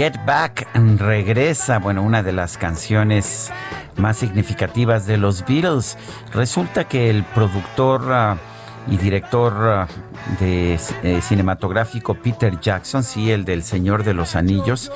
Get 0.08 0.26
Back 0.26 0.70
regresa, 1.00 1.80
bueno, 1.80 2.02
una 2.02 2.24
de 2.24 2.32
las 2.32 2.58
canciones 2.58 3.52
más 3.98 4.16
significativas 4.16 5.06
de 5.06 5.18
los 5.18 5.46
Beatles. 5.46 5.98
Resulta 6.32 6.88
que 6.88 7.10
el 7.10 7.26
productor 7.26 8.04
uh, 8.04 8.90
y 8.90 8.96
director 8.96 9.54
uh, 9.54 10.40
de 10.40 10.80
eh, 11.04 11.20
cinematográfico 11.22 12.14
Peter 12.14 12.58
Jackson, 12.58 13.04
sí, 13.04 13.32
el 13.32 13.44
del 13.44 13.64
Señor 13.64 14.06
de 14.06 14.14
los 14.14 14.38
Anillos, 14.38 14.94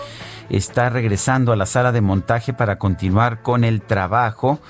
está 0.49 0.89
regresando 0.89 1.51
a 1.51 1.57
la 1.57 1.65
sala 1.65 1.91
de 1.91 1.99
montaje 1.99 2.53
para 2.53 2.79
continuar 2.79 3.41
con 3.41 3.65
el 3.65 3.81
trabajo 3.81 4.61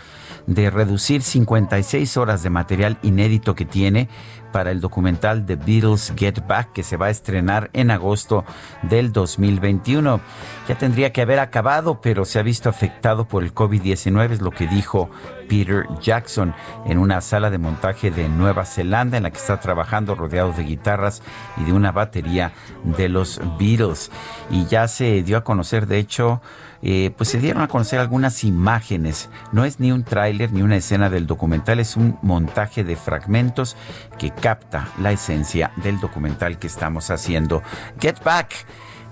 de 0.48 0.72
reducir 0.72 1.22
56 1.22 2.18
horas 2.18 2.42
de 2.42 2.50
material 2.50 2.98
inédito 3.04 3.54
que 3.54 3.66
tiene 3.66 4.10
para 4.52 4.72
el 4.72 4.82
documental 4.82 5.46
The 5.46 5.56
Beatles 5.56 6.14
Get 6.16 6.46
Back 6.48 6.74
que 6.74 6.84
se 6.84 6.98
va 6.98 7.08
a 7.08 7.10
estrenar 7.10 7.70
en 7.74 7.92
agosto 7.92 8.46
del 8.84 9.12
2021. 9.12 10.22
Ya 10.68 10.78
tendría 10.78 11.12
que 11.12 11.22
haber 11.22 11.40
acabado, 11.40 12.02
pero 12.02 12.26
se 12.26 12.40
ha 12.40 12.44
visto 12.44 12.70
afectado 12.70 13.26
por 13.26 13.44
el 13.44 13.54
COVID-19, 13.54 14.32
es 14.32 14.42
lo 14.42 14.52
que 14.52 14.68
dijo 14.68 15.10
Peter 15.52 15.86
Jackson 16.00 16.56
en 16.86 16.98
una 16.98 17.20
sala 17.20 17.50
de 17.50 17.58
montaje 17.58 18.10
de 18.10 18.30
Nueva 18.30 18.64
Zelanda 18.64 19.18
en 19.18 19.24
la 19.24 19.32
que 19.32 19.38
está 19.38 19.60
trabajando 19.60 20.16
rodeado 20.16 20.54
de 20.54 20.64
guitarras 20.64 21.22
y 21.58 21.66
de 21.66 21.74
una 21.74 21.92
batería 21.92 22.54
de 22.86 23.10
los 23.10 23.42
Beatles. 23.60 24.12
Y 24.50 24.66
ya 24.68 24.88
se 24.88 25.24
dio 25.24 25.36
a 25.36 25.44
conocer, 25.44 25.88
de 25.88 26.00
hecho, 26.00 26.42
eh, 26.82 27.12
pues 27.18 27.32
se 27.32 27.40
dieron 27.40 27.64
a 27.64 27.68
conocer 27.68 28.00
algunas 28.00 28.46
imágenes. 28.46 29.30
No 29.52 29.66
es 29.66 29.82
ni 29.82 29.92
un 29.92 30.06
tráiler 30.06 30.54
ni 30.54 30.62
una 30.62 30.78
escena 30.78 31.10
del 31.10 31.28
documental, 31.28 31.82
es 31.82 31.98
un 31.98 32.18
montaje 32.22 32.86
de 32.86 32.96
fragmentos 32.96 33.76
que 34.18 34.32
capta 34.32 34.88
la 35.02 35.12
esencia 35.12 35.74
del 35.84 36.00
documental 36.00 36.60
que 36.60 36.68
estamos 36.68 37.12
haciendo. 37.12 37.62
Get 38.00 38.24
Back. 38.24 38.54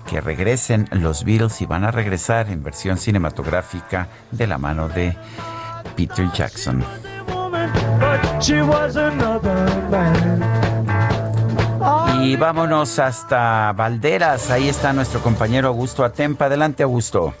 Que 0.06 0.22
regresen 0.22 0.88
los 0.92 1.24
Beatles 1.24 1.60
y 1.60 1.66
van 1.66 1.84
a 1.84 1.90
regresar 1.90 2.48
en 2.48 2.62
versión 2.62 2.96
cinematográfica 2.96 4.08
de 4.30 4.46
la 4.46 4.56
mano 4.56 4.88
de 4.88 5.14
Peter 5.96 6.30
Jackson. 6.32 6.84
Y 12.22 12.36
vámonos 12.36 12.98
hasta 12.98 13.72
Valderas. 13.72 14.50
Ahí 14.50 14.68
está 14.68 14.92
nuestro 14.92 15.20
compañero 15.20 15.68
Augusto 15.68 16.04
Atempa. 16.04 16.46
Adelante, 16.46 16.82
Augusto. 16.82 17.34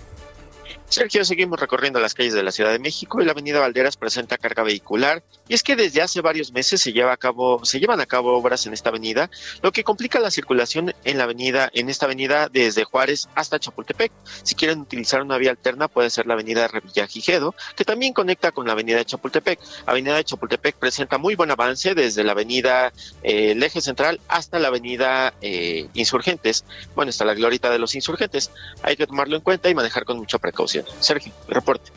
Sergio, 0.88 1.24
seguimos 1.24 1.60
recorriendo 1.60 2.00
las 2.00 2.14
calles 2.14 2.34
de 2.34 2.42
la 2.42 2.50
Ciudad 2.50 2.72
de 2.72 2.78
México 2.78 3.20
y 3.20 3.24
la 3.24 3.32
Avenida 3.32 3.60
Valderas 3.60 3.96
presenta 3.96 4.38
carga 4.38 4.62
vehicular 4.62 5.22
y 5.50 5.54
es 5.54 5.64
que 5.64 5.74
desde 5.74 6.00
hace 6.00 6.20
varios 6.20 6.52
meses 6.52 6.80
se 6.80 6.92
lleva 6.92 7.12
a 7.12 7.16
cabo, 7.16 7.64
se 7.64 7.80
llevan 7.80 8.00
a 8.00 8.06
cabo 8.06 8.36
obras 8.36 8.66
en 8.66 8.72
esta 8.72 8.90
avenida, 8.90 9.28
lo 9.62 9.72
que 9.72 9.82
complica 9.82 10.20
la 10.20 10.30
circulación 10.30 10.94
en 11.02 11.18
la 11.18 11.24
avenida, 11.24 11.68
en 11.74 11.88
esta 11.90 12.06
avenida 12.06 12.48
desde 12.48 12.84
Juárez 12.84 13.28
hasta 13.34 13.58
Chapultepec. 13.58 14.12
Si 14.44 14.54
quieren 14.54 14.82
utilizar 14.82 15.22
una 15.22 15.38
vía 15.38 15.50
alterna 15.50 15.88
puede 15.88 16.08
ser 16.08 16.28
la 16.28 16.34
Avenida 16.34 16.68
Revillagigedo, 16.68 17.56
que 17.74 17.84
también 17.84 18.12
conecta 18.12 18.52
con 18.52 18.64
la 18.64 18.74
Avenida 18.74 18.98
de 18.98 19.04
Chapultepec. 19.06 19.58
Avenida 19.86 20.14
de 20.14 20.22
Chapultepec 20.22 20.76
presenta 20.76 21.18
muy 21.18 21.34
buen 21.34 21.50
avance 21.50 21.96
desde 21.96 22.22
la 22.22 22.30
Avenida 22.30 22.92
eh, 23.24 23.50
el 23.50 23.62
Eje 23.64 23.80
Central 23.80 24.20
hasta 24.28 24.60
la 24.60 24.68
Avenida 24.68 25.34
eh, 25.40 25.88
Insurgentes. 25.94 26.64
Bueno, 26.94 27.10
está 27.10 27.24
la 27.24 27.34
glorita 27.34 27.70
de 27.70 27.80
los 27.80 27.96
Insurgentes. 27.96 28.52
Hay 28.84 28.96
que 28.96 29.08
tomarlo 29.08 29.34
en 29.34 29.42
cuenta 29.42 29.68
y 29.68 29.74
manejar 29.74 30.04
con 30.04 30.16
mucha 30.16 30.38
precaución. 30.38 30.84
Sergio, 31.00 31.32
reporte. 31.48 31.90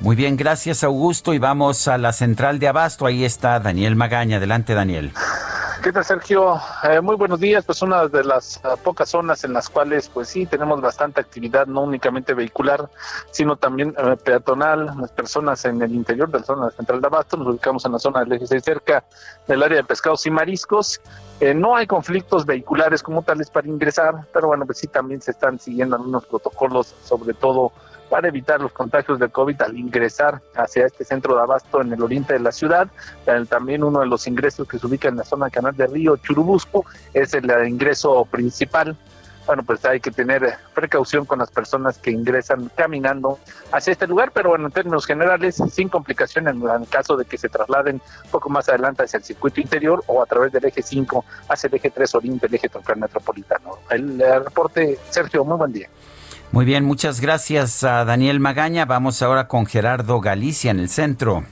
Muy 0.00 0.14
bien, 0.14 0.36
gracias 0.36 0.84
Augusto 0.84 1.32
y 1.32 1.38
vamos 1.38 1.88
a 1.88 1.96
la 1.96 2.12
central 2.12 2.58
de 2.58 2.68
Abasto. 2.68 3.06
Ahí 3.06 3.24
está 3.24 3.58
Daniel 3.60 3.96
Magaña. 3.96 4.36
Adelante, 4.36 4.74
Daniel. 4.74 5.12
¿Qué 5.82 5.92
tal, 5.92 6.04
Sergio? 6.04 6.60
Eh, 6.82 7.00
muy 7.00 7.16
buenos 7.16 7.38
días. 7.38 7.64
Pues 7.64 7.80
una 7.80 8.08
de 8.08 8.24
las 8.24 8.60
uh, 8.64 8.76
pocas 8.76 9.08
zonas 9.08 9.44
en 9.44 9.52
las 9.52 9.68
cuales, 9.68 10.08
pues 10.08 10.28
sí, 10.28 10.44
tenemos 10.44 10.80
bastante 10.80 11.20
actividad, 11.20 11.66
no 11.66 11.82
únicamente 11.82 12.34
vehicular, 12.34 12.90
sino 13.30 13.56
también 13.56 13.90
uh, 13.90 14.16
peatonal. 14.16 14.92
Las 15.00 15.12
personas 15.12 15.64
en 15.64 15.80
el 15.80 15.94
interior 15.94 16.28
de 16.28 16.40
la 16.40 16.44
zona 16.44 16.70
central 16.70 17.00
de 17.00 17.06
Abasto, 17.06 17.36
nos 17.36 17.46
ubicamos 17.46 17.84
en 17.84 17.92
la 17.92 17.98
zona 17.98 18.20
del 18.20 18.32
eje 18.32 18.48
6, 18.48 18.62
cerca 18.64 19.04
del 19.46 19.62
área 19.62 19.76
de 19.76 19.84
pescados 19.84 20.26
y 20.26 20.30
mariscos. 20.30 21.00
Eh, 21.38 21.54
no 21.54 21.76
hay 21.76 21.86
conflictos 21.86 22.44
vehiculares 22.44 23.02
como 23.02 23.22
tales 23.22 23.48
para 23.48 23.68
ingresar, 23.68 24.26
pero 24.32 24.48
bueno, 24.48 24.66
pues 24.66 24.78
sí, 24.78 24.88
también 24.88 25.22
se 25.22 25.30
están 25.30 25.58
siguiendo 25.60 25.96
algunos 25.96 26.26
protocolos, 26.26 26.94
sobre 27.04 27.32
todo 27.32 27.70
para 28.08 28.28
evitar 28.28 28.60
los 28.60 28.72
contagios 28.72 29.18
de 29.18 29.28
COVID 29.28 29.60
al 29.62 29.76
ingresar 29.76 30.40
hacia 30.54 30.86
este 30.86 31.04
centro 31.04 31.34
de 31.34 31.42
abasto 31.42 31.80
en 31.80 31.92
el 31.92 32.02
oriente 32.02 32.34
de 32.34 32.40
la 32.40 32.52
ciudad. 32.52 32.88
También 33.48 33.84
uno 33.84 34.00
de 34.00 34.06
los 34.06 34.26
ingresos 34.26 34.66
que 34.68 34.78
se 34.78 34.86
ubica 34.86 35.08
en 35.08 35.16
la 35.16 35.24
zona 35.24 35.50
Canal 35.50 35.76
de 35.76 35.86
Río 35.86 36.16
Churubusco 36.16 36.84
es 37.12 37.34
el 37.34 37.50
ingreso 37.66 38.24
principal. 38.26 38.96
Bueno, 39.46 39.62
pues 39.62 39.84
hay 39.84 40.00
que 40.00 40.10
tener 40.10 40.58
precaución 40.74 41.24
con 41.24 41.38
las 41.38 41.52
personas 41.52 41.98
que 41.98 42.10
ingresan 42.10 42.68
caminando 42.74 43.38
hacia 43.70 43.92
este 43.92 44.08
lugar, 44.08 44.32
pero 44.32 44.48
bueno, 44.48 44.66
en 44.66 44.72
términos 44.72 45.06
generales, 45.06 45.62
sin 45.70 45.88
complicaciones 45.88 46.56
en 46.56 46.84
caso 46.86 47.16
de 47.16 47.24
que 47.24 47.38
se 47.38 47.48
trasladen 47.48 48.00
poco 48.32 48.48
más 48.48 48.68
adelante 48.68 49.04
hacia 49.04 49.18
el 49.18 49.22
circuito 49.22 49.60
interior 49.60 50.02
o 50.08 50.20
a 50.20 50.26
través 50.26 50.50
del 50.50 50.64
eje 50.64 50.82
5 50.82 51.24
hacia 51.48 51.68
el 51.68 51.74
eje 51.74 51.90
3 51.90 52.14
oriente, 52.16 52.46
el 52.46 52.54
eje 52.56 52.68
central 52.68 52.98
metropolitano. 52.98 53.78
El, 53.88 54.20
el 54.20 54.44
reporte, 54.44 54.98
Sergio, 55.10 55.44
muy 55.44 55.56
buen 55.56 55.72
día. 55.72 55.88
Muy 56.52 56.64
bien, 56.64 56.84
muchas 56.84 57.20
gracias 57.20 57.84
a 57.84 58.04
Daniel 58.04 58.40
Magaña. 58.40 58.84
Vamos 58.84 59.20
ahora 59.22 59.48
con 59.48 59.66
Gerardo 59.66 60.20
Galicia 60.20 60.70
en 60.70 60.80
el 60.80 60.88
centro. 60.88 61.44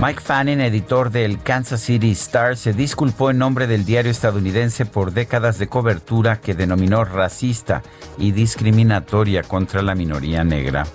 Mike 0.00 0.22
Fanning, 0.22 0.62
editor 0.62 1.10
del 1.10 1.42
Kansas 1.42 1.82
City 1.82 2.12
Star, 2.12 2.56
se 2.56 2.72
disculpó 2.72 3.30
en 3.30 3.38
nombre 3.38 3.66
del 3.66 3.84
diario 3.84 4.10
estadounidense 4.10 4.86
por 4.86 5.12
décadas 5.12 5.58
de 5.58 5.68
cobertura 5.68 6.40
que 6.40 6.54
denominó 6.54 7.04
racista 7.04 7.82
y 8.16 8.32
discriminatoria 8.32 9.42
contra 9.42 9.82
la 9.82 9.94
minoría 9.94 10.42
negra. 10.42 10.86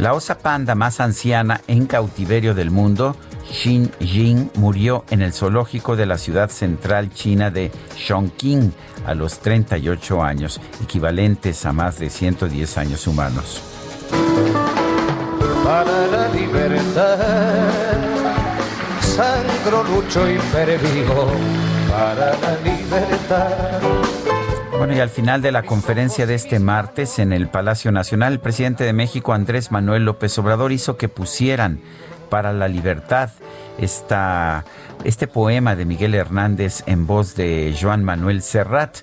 La 0.00 0.14
osa 0.14 0.38
panda 0.38 0.74
más 0.74 0.98
anciana 0.98 1.60
en 1.66 1.84
cautiverio 1.84 2.54
del 2.54 2.70
mundo, 2.70 3.14
Xin 3.52 3.92
Jing, 4.00 4.48
murió 4.54 5.04
en 5.10 5.20
el 5.20 5.34
zoológico 5.34 5.94
de 5.94 6.06
la 6.06 6.16
ciudad 6.16 6.48
central 6.48 7.12
china 7.12 7.50
de 7.50 7.70
Chongqing 7.98 8.72
a 9.04 9.12
los 9.12 9.40
38 9.40 10.22
años, 10.22 10.58
equivalentes 10.82 11.66
a 11.66 11.74
más 11.74 11.98
de 11.98 12.08
110 12.08 12.78
años 12.78 13.06
humanos. 13.06 13.60
Para 15.64 16.06
la 16.06 16.28
libertad, 16.28 17.18
sangro, 19.02 19.84
lucho 19.84 20.30
y 20.30 20.38
para 20.50 22.30
la 22.38 22.56
libertad. 22.64 23.99
Bueno, 24.80 24.96
y 24.96 25.00
al 25.00 25.10
final 25.10 25.42
de 25.42 25.52
la 25.52 25.64
conferencia 25.64 26.24
de 26.24 26.34
este 26.34 26.58
martes 26.58 27.18
en 27.18 27.34
el 27.34 27.48
Palacio 27.48 27.92
Nacional, 27.92 28.32
el 28.32 28.40
presidente 28.40 28.82
de 28.82 28.94
México, 28.94 29.34
Andrés 29.34 29.70
Manuel 29.70 30.06
López 30.06 30.38
Obrador, 30.38 30.72
hizo 30.72 30.96
que 30.96 31.10
pusieran 31.10 31.80
para 32.30 32.54
la 32.54 32.66
libertad 32.66 33.28
esta, 33.76 34.64
este 35.04 35.26
poema 35.26 35.76
de 35.76 35.84
Miguel 35.84 36.14
Hernández 36.14 36.82
en 36.86 37.06
voz 37.06 37.34
de 37.34 37.76
Joan 37.78 38.04
Manuel 38.04 38.40
Serrat, 38.40 39.00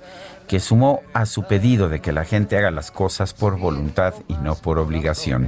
que 0.47 0.59
sumó 0.59 1.03
a 1.13 1.27
su 1.27 1.43
pedido 1.43 1.89
de 1.89 1.99
que 1.99 2.11
la 2.11 2.25
gente 2.25 2.57
haga 2.57 2.71
las 2.71 2.89
cosas 2.89 3.35
por 3.35 3.59
voluntad 3.59 4.15
y 4.27 4.33
no 4.33 4.55
por 4.55 4.79
obligación. 4.79 5.47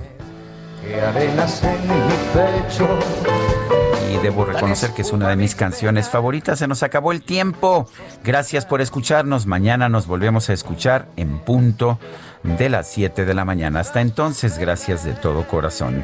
Y 4.09 4.17
debo 4.17 4.43
reconocer 4.43 4.91
que 4.91 5.03
es 5.03 5.11
una 5.11 5.29
de 5.29 5.35
mis 5.35 5.53
canciones 5.53 6.09
favoritas. 6.09 6.59
Se 6.59 6.67
nos 6.67 6.81
acabó 6.81 7.11
el 7.11 7.21
tiempo. 7.21 7.87
Gracias 8.23 8.65
por 8.65 8.81
escucharnos. 8.81 9.45
Mañana 9.45 9.87
nos 9.87 10.07
volvemos 10.07 10.49
a 10.49 10.53
escuchar 10.53 11.07
en 11.15 11.39
punto 11.39 11.99
de 12.43 12.69
las 12.69 12.87
7 12.87 13.25
de 13.25 13.33
la 13.33 13.45
mañana. 13.45 13.81
Hasta 13.81 14.01
entonces, 14.01 14.57
gracias 14.57 15.03
de 15.03 15.13
todo 15.13 15.47
corazón. 15.47 16.03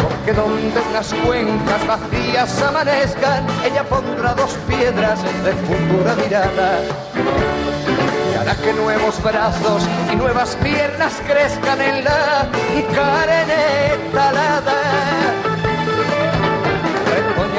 Porque 0.00 0.32
donde 0.32 0.80
las 0.92 1.12
cuencas 1.12 1.86
vacías 1.86 2.62
amanezcan, 2.62 3.46
ella 3.64 3.84
pondrá 3.84 4.34
dos 4.34 4.56
piedras 4.66 5.22
de 5.44 5.52
futura 5.52 6.14
mirada. 6.16 6.80
Hará 8.40 8.54
que 8.56 8.72
nuevos 8.72 9.22
brazos 9.22 9.82
y 10.10 10.16
nuevas 10.16 10.56
piernas 10.56 11.20
crezcan 11.26 11.80
en 11.82 12.04
la 12.04 12.48
carne 12.94 14.10
talada 14.12 15.15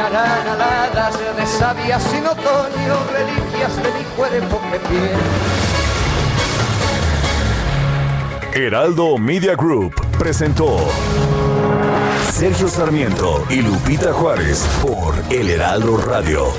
soñarán 0.07 0.47
aladas 0.47 1.37
de 1.37 1.45
sabias 1.45 2.03
sin 2.03 2.25
otoño, 2.25 2.95
reliquias 3.11 3.75
de 3.83 3.91
mi 3.91 4.03
cuerpo 4.15 4.61
que 4.71 4.79
pierde. 4.79 5.17
Heraldo 8.53 9.17
Media 9.17 9.55
Group 9.55 9.93
presentó 10.17 10.79
Sergio 12.31 12.67
Sarmiento 12.67 13.45
y 13.49 13.61
Lupita 13.61 14.13
Juárez 14.13 14.65
por 14.81 15.13
El 15.29 15.49
Heraldo 15.49 15.97
Radio. 15.97 16.53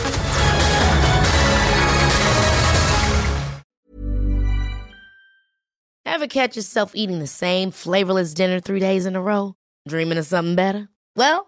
Ever 6.05 6.27
catch 6.27 6.57
yourself 6.57 6.93
eating 6.95 7.21
the 7.21 7.27
same 7.27 7.71
flavorless 7.71 8.35
dinner 8.35 8.61
three 8.61 8.81
days 8.81 9.07
in 9.07 9.15
a 9.15 9.21
row? 9.21 9.55
Dreaming 9.87 10.19
of 10.19 10.27
something 10.27 10.57
better? 10.57 10.89
Well, 11.15 11.48